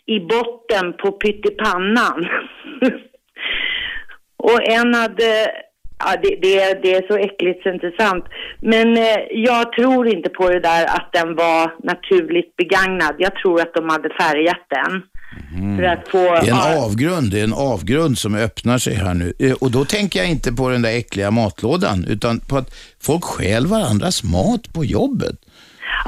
i 0.06 0.20
botten 0.20 0.92
på 0.92 1.12
pyttipannan. 1.12 2.28
och 4.36 4.68
en 4.68 4.94
hade, 4.94 5.50
ja 5.98 6.16
det, 6.22 6.38
det, 6.42 6.82
det 6.82 6.94
är 6.94 7.06
så 7.06 7.16
äckligt 7.16 7.62
så 7.62 7.68
inte 7.68 7.92
sant. 7.98 8.24
Men 8.60 8.96
eh, 8.96 9.18
jag 9.30 9.72
tror 9.72 10.08
inte 10.08 10.28
på 10.28 10.48
det 10.48 10.60
där 10.60 10.84
att 10.86 11.10
den 11.12 11.34
var 11.34 11.72
naturligt 11.82 12.56
begagnad. 12.56 13.14
Jag 13.18 13.34
tror 13.34 13.60
att 13.60 13.74
de 13.74 13.88
hade 13.88 14.08
färgat 14.20 14.62
den. 14.70 15.02
För 15.76 15.82
att 15.82 16.08
få... 16.08 16.18
Det 16.18 16.24
är 16.38 16.46
ja, 16.46 16.72
en 16.72 16.84
avgrund, 16.84 17.30
det 17.30 17.40
är 17.40 17.44
en 17.44 17.52
avgrund 17.52 18.18
som 18.18 18.34
öppnar 18.34 18.78
sig 18.78 18.94
här 18.94 19.14
nu. 19.14 19.32
Eh, 19.38 19.52
Och 19.52 19.70
då 19.70 19.84
tänker 19.84 20.18
jag 20.18 20.28
inte 20.30 20.52
på 20.52 20.68
den 20.68 20.82
där 20.82 20.96
äckliga 20.98 21.30
matlådan, 21.30 22.04
utan 22.08 22.40
på 22.40 22.56
att 22.56 22.74
folk 23.02 23.24
stjäl 23.24 23.66
varandras 23.66 24.24
mat 24.24 24.72
på 24.72 24.84
jobbet. 24.84 25.36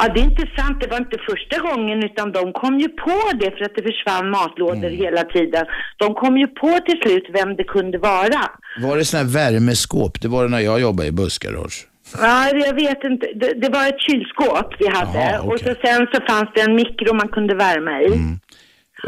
Ja, 0.03 0.09
det 0.15 0.21
är 0.21 0.25
inte 0.25 0.47
sant. 0.57 0.81
Det 0.81 0.87
var 0.87 0.99
inte 0.99 1.19
första 1.31 1.59
gången 1.69 2.05
utan 2.05 2.33
de 2.33 2.53
kom 2.53 2.79
ju 2.81 2.89
på 2.89 3.19
det 3.41 3.51
för 3.57 3.65
att 3.65 3.75
det 3.77 3.83
försvann 3.83 4.31
matlådor 4.31 4.91
hela 4.91 5.23
tiden. 5.25 5.65
De 5.99 6.15
kom 6.15 6.39
ju 6.39 6.47
på 6.47 6.79
till 6.87 6.99
slut 7.03 7.27
vem 7.33 7.57
det 7.57 7.65
kunde 7.65 7.99
vara. 7.99 8.43
Var 8.81 8.97
det 8.97 9.05
sådana 9.05 9.29
här 9.29 9.35
värmeskåp? 9.35 10.21
Det 10.21 10.29
var 10.29 10.43
det 10.43 10.51
när 10.51 10.61
jag 10.61 10.81
jobbade 10.81 11.09
i 11.09 11.13
bussgarage. 11.13 11.87
Ja, 12.21 12.49
jag 12.55 12.75
vet 12.75 13.05
inte. 13.05 13.27
Det, 13.35 13.53
det 13.63 13.69
var 13.69 13.89
ett 13.89 14.01
kylskåp 14.09 14.75
vi 14.79 14.89
hade 14.89 15.19
Jaha, 15.19 15.41
och 15.41 15.59
så 15.61 15.75
sen 15.85 16.07
så 16.13 16.21
fanns 16.29 16.51
det 16.55 16.61
en 16.61 16.75
mikro 16.75 17.15
man 17.15 17.29
kunde 17.29 17.55
värma 17.55 18.03
i. 18.03 18.07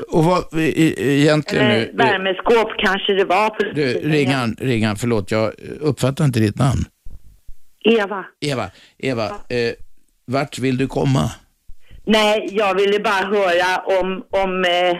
Och 0.08 0.24
vad, 0.24 0.44
egentligen 0.58 1.66
Eller 1.66 1.78
nu... 1.78 1.90
värmeskåp 1.94 2.70
kanske 2.78 3.12
det 3.12 3.24
var 3.24 3.50
på 3.50 3.64
Du, 3.74 3.86
Ringan, 3.86 4.56
Ringan, 4.60 4.96
förlåt, 4.96 5.30
jag 5.30 5.52
uppfattar 5.80 6.24
inte 6.24 6.40
ditt 6.40 6.58
namn. 6.58 6.84
Eva. 7.84 8.24
Eva, 8.40 8.70
Eva, 8.98 9.24
eh, 9.24 9.72
vart 10.26 10.58
vill 10.58 10.76
du 10.76 10.86
komma? 10.86 11.30
Nej, 12.06 12.48
jag 12.50 12.74
ville 12.74 13.00
bara 13.00 13.24
höra 13.26 13.78
om, 14.00 14.24
om, 14.30 14.64
eh, 14.64 14.96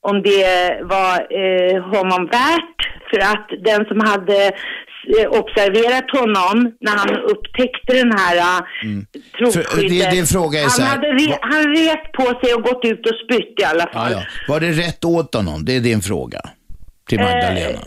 om 0.00 0.22
det 0.22 0.78
var 0.82 1.14
eh, 1.42 1.82
honom 1.82 2.26
värt 2.26 2.78
för 3.10 3.18
att 3.18 3.48
den 3.64 3.84
som 3.84 4.00
hade 4.00 4.46
eh, 5.18 5.28
observerat 5.30 6.10
honom 6.10 6.72
när 6.80 6.92
han 6.96 7.10
upptäckte 7.16 7.94
den 7.94 8.12
här 8.18 8.62
mm. 8.82 9.06
För, 9.52 9.60
eh, 10.04 10.10
din- 10.10 10.26
fråga 10.26 10.58
är 10.58 10.62
han 10.62 10.70
så 10.70 10.82
här, 10.82 10.90
hade 10.90 11.06
re, 11.06 11.38
han 11.40 11.76
rest 11.76 12.12
på 12.12 12.40
sig 12.40 12.54
och 12.54 12.62
gått 12.62 12.84
ut 12.84 13.06
och 13.06 13.16
spytt 13.24 13.60
i 13.60 13.64
alla 13.64 13.86
fall. 13.92 14.12
ja. 14.12 14.22
Var 14.48 14.60
det 14.60 14.70
rätt 14.72 15.04
åt 15.04 15.34
honom? 15.34 15.64
Det 15.64 15.76
är 15.76 15.80
din 15.80 16.00
fråga 16.00 16.40
till 17.08 17.18
Magdalena. 17.18 17.78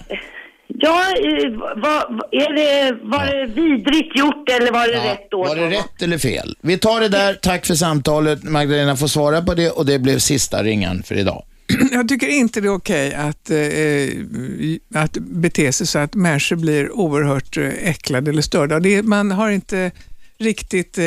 Ja, 0.67 1.05
eh, 1.17 1.51
vad, 1.75 2.21
är 2.31 2.53
det, 2.53 2.97
var 3.01 3.25
det 3.25 3.45
vidrigt 3.45 4.17
gjort 4.17 4.49
eller 4.49 4.71
var 4.71 4.87
det 4.87 5.11
rätt 5.11 5.33
åt 5.33 5.47
Var 5.47 5.55
det 5.55 5.69
rätt 5.69 6.01
eller 6.01 6.17
fel? 6.17 6.57
Vi 6.61 6.77
tar 6.77 7.01
det 7.01 7.09
där. 7.09 7.33
Tack 7.33 7.65
för 7.65 7.75
samtalet. 7.75 8.43
Magdalena 8.43 8.95
får 8.95 9.07
svara 9.07 9.41
på 9.41 9.53
det 9.53 9.69
och 9.69 9.85
det 9.85 9.99
blev 9.99 10.19
sista 10.19 10.63
ringan 10.63 11.03
för 11.03 11.15
idag. 11.15 11.43
Jag 11.91 12.07
tycker 12.07 12.27
inte 12.27 12.61
det 12.61 12.67
är 12.67 12.75
okej 12.75 13.13
att, 13.13 13.49
eh, 13.49 15.01
att 15.01 15.17
bete 15.17 15.73
sig 15.73 15.87
så 15.87 15.99
att 15.99 16.15
människor 16.15 16.55
blir 16.55 16.91
oerhört 16.91 17.57
eh, 17.57 17.89
äcklade 17.89 18.31
eller 18.31 18.41
störda. 18.41 18.79
Det, 18.79 19.01
man 19.01 19.31
har 19.31 19.49
inte 19.49 19.91
riktigt 20.37 20.97
eh, 20.97 21.03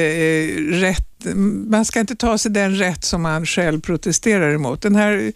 rätt, 0.70 1.26
man 1.70 1.84
ska 1.84 2.00
inte 2.00 2.16
ta 2.16 2.38
sig 2.38 2.50
den 2.50 2.76
rätt 2.76 3.04
som 3.04 3.22
man 3.22 3.46
själv 3.46 3.80
protesterar 3.80 4.54
emot. 4.54 4.82
Den 4.82 4.96
här 4.96 5.12
eh, 5.12 5.32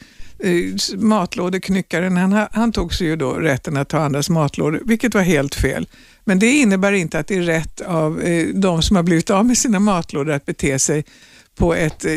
matlådeknyckaren, 0.96 2.16
han, 2.16 2.46
han 2.52 2.72
tog 2.72 2.94
sig 2.94 3.06
ju 3.06 3.16
då 3.16 3.32
rätten 3.32 3.76
att 3.76 3.88
ta 3.88 3.98
andras 3.98 4.30
matlådor, 4.30 4.82
vilket 4.84 5.14
var 5.14 5.22
helt 5.22 5.54
fel. 5.54 5.88
Men 6.24 6.38
det 6.38 6.46
innebär 6.46 6.92
inte 6.92 7.18
att 7.18 7.26
det 7.26 7.36
är 7.36 7.42
rätt 7.42 7.80
av 7.80 8.20
eh, 8.20 8.46
de 8.54 8.82
som 8.82 8.96
har 8.96 9.02
blivit 9.02 9.30
av 9.30 9.46
med 9.46 9.58
sina 9.58 9.78
matlådor 9.78 10.32
att 10.32 10.46
bete 10.46 10.78
sig 10.78 11.04
på 11.54 11.74
ett 11.74 12.04
eh, 12.04 12.12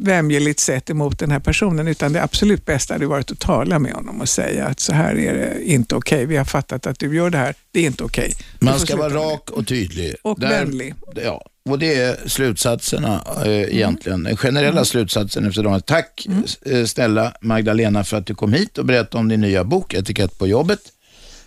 vämjeligt 0.00 0.60
sätt 0.60 0.90
emot 0.90 1.18
den 1.18 1.30
här 1.30 1.40
personen, 1.40 1.88
utan 1.88 2.12
det 2.12 2.22
absolut 2.22 2.66
bästa 2.66 2.94
hade 2.94 3.06
varit 3.06 3.30
att 3.30 3.38
tala 3.38 3.78
med 3.78 3.92
honom 3.92 4.20
och 4.20 4.28
säga 4.28 4.66
att 4.66 4.80
så 4.80 4.92
här 4.92 5.18
är 5.18 5.34
det 5.34 5.64
inte 5.64 5.96
okej. 5.96 6.26
Vi 6.26 6.36
har 6.36 6.44
fattat 6.44 6.86
att 6.86 6.98
du 6.98 7.16
gör 7.16 7.30
det 7.30 7.38
här, 7.38 7.54
det 7.70 7.80
är 7.80 7.86
inte 7.86 8.04
okej. 8.04 8.34
Du 8.58 8.66
Man 8.66 8.78
ska 8.78 8.96
vara 8.96 9.14
rak 9.14 9.50
och 9.50 9.66
tydlig. 9.66 10.14
Och 10.22 10.42
vänlig. 10.42 10.94
Ja, 11.24 11.49
och 11.68 11.78
det 11.78 11.94
är 11.94 12.28
slutsatserna 12.28 13.24
eh, 13.44 13.52
egentligen. 13.52 14.22
Den 14.22 14.36
generella 14.36 14.84
slutsatsen 14.84 15.46
efter 15.46 15.62
dagen. 15.62 15.80
Tack 15.80 16.26
eh, 16.66 16.84
snälla 16.84 17.32
Magdalena 17.40 18.04
för 18.04 18.16
att 18.16 18.26
du 18.26 18.34
kom 18.34 18.52
hit 18.52 18.78
och 18.78 18.84
berättade 18.84 19.18
om 19.20 19.28
din 19.28 19.40
nya 19.40 19.64
bok 19.64 19.94
Etikett 19.94 20.38
på 20.38 20.46
jobbet. 20.46 20.80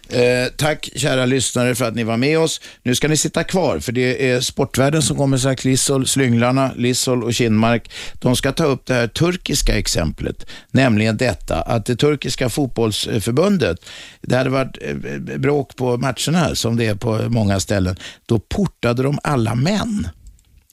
Eh, 0.09 0.47
tack 0.57 0.89
kära 0.95 1.25
lyssnare 1.25 1.75
för 1.75 1.85
att 1.85 1.95
ni 1.95 2.03
var 2.03 2.17
med 2.17 2.39
oss. 2.39 2.61
Nu 2.84 2.95
ska 2.95 3.07
ni 3.07 3.17
sitta 3.17 3.43
kvar 3.43 3.80
för 3.80 3.91
det 3.91 4.31
är 4.31 4.41
Sportvärlden 4.41 5.01
som 5.01 5.17
kommer 5.17 5.38
sagt 5.38 5.65
Lissol, 5.65 6.07
Slynglarna, 6.07 6.71
Lissol 6.75 7.23
och 7.23 7.34
Kinmark. 7.34 7.91
De 8.13 8.35
ska 8.35 8.51
ta 8.51 8.63
upp 8.65 8.85
det 8.85 8.93
här 8.93 9.07
turkiska 9.07 9.77
exemplet, 9.77 10.45
nämligen 10.71 11.17
detta 11.17 11.61
att 11.61 11.85
det 11.85 11.95
turkiska 11.95 12.49
fotbollsförbundet, 12.49 13.77
det 14.21 14.35
hade 14.35 14.49
varit 14.49 14.77
eh, 14.81 14.95
bråk 15.38 15.75
på 15.75 15.97
matcherna 15.97 16.55
som 16.55 16.77
det 16.77 16.85
är 16.85 16.95
på 16.95 17.30
många 17.30 17.59
ställen. 17.59 17.95
Då 18.25 18.39
portade 18.39 19.03
de 19.03 19.19
alla 19.23 19.55
män 19.55 20.07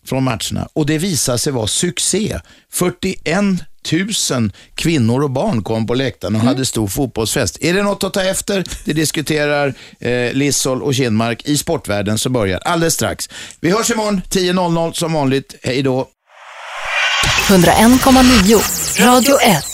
från 0.04 0.24
matcherna 0.24 0.68
och 0.72 0.86
det 0.86 0.98
visade 0.98 1.38
sig 1.38 1.52
vara 1.52 1.66
succé. 1.66 2.40
41 2.72 3.44
000 4.30 4.52
kvinnor 4.74 5.22
och 5.22 5.30
barn 5.30 5.62
kom 5.62 5.86
på 5.86 5.94
läktaren 5.94 6.36
och 6.36 6.40
hade 6.40 6.66
stor 6.66 6.86
fotbollsfest. 6.88 7.58
Är 7.60 7.74
det 7.74 7.82
något 7.82 8.04
att 8.04 8.12
ta 8.12 8.22
efter? 8.22 8.64
Det 8.84 8.92
diskuterar 8.92 9.74
eh, 10.00 10.32
Lissol 10.32 10.82
och 10.82 10.94
Kinmark 10.94 11.44
i 11.44 11.56
Sportvärlden 11.56 12.18
som 12.18 12.32
börjar 12.32 12.58
alldeles 12.58 12.94
strax. 12.94 13.28
Vi 13.60 13.70
hörs 13.70 13.90
imorgon 13.90 14.20
10.00 14.30 14.92
som 14.92 15.12
vanligt. 15.12 15.54
Hej 15.62 15.82
då! 15.82 16.08
101,9 17.48 19.04
Radio 19.06 19.40
1. 19.40 19.64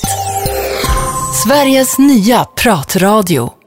Sveriges 1.44 1.98
nya 1.98 2.44
pratradio. 2.44 3.65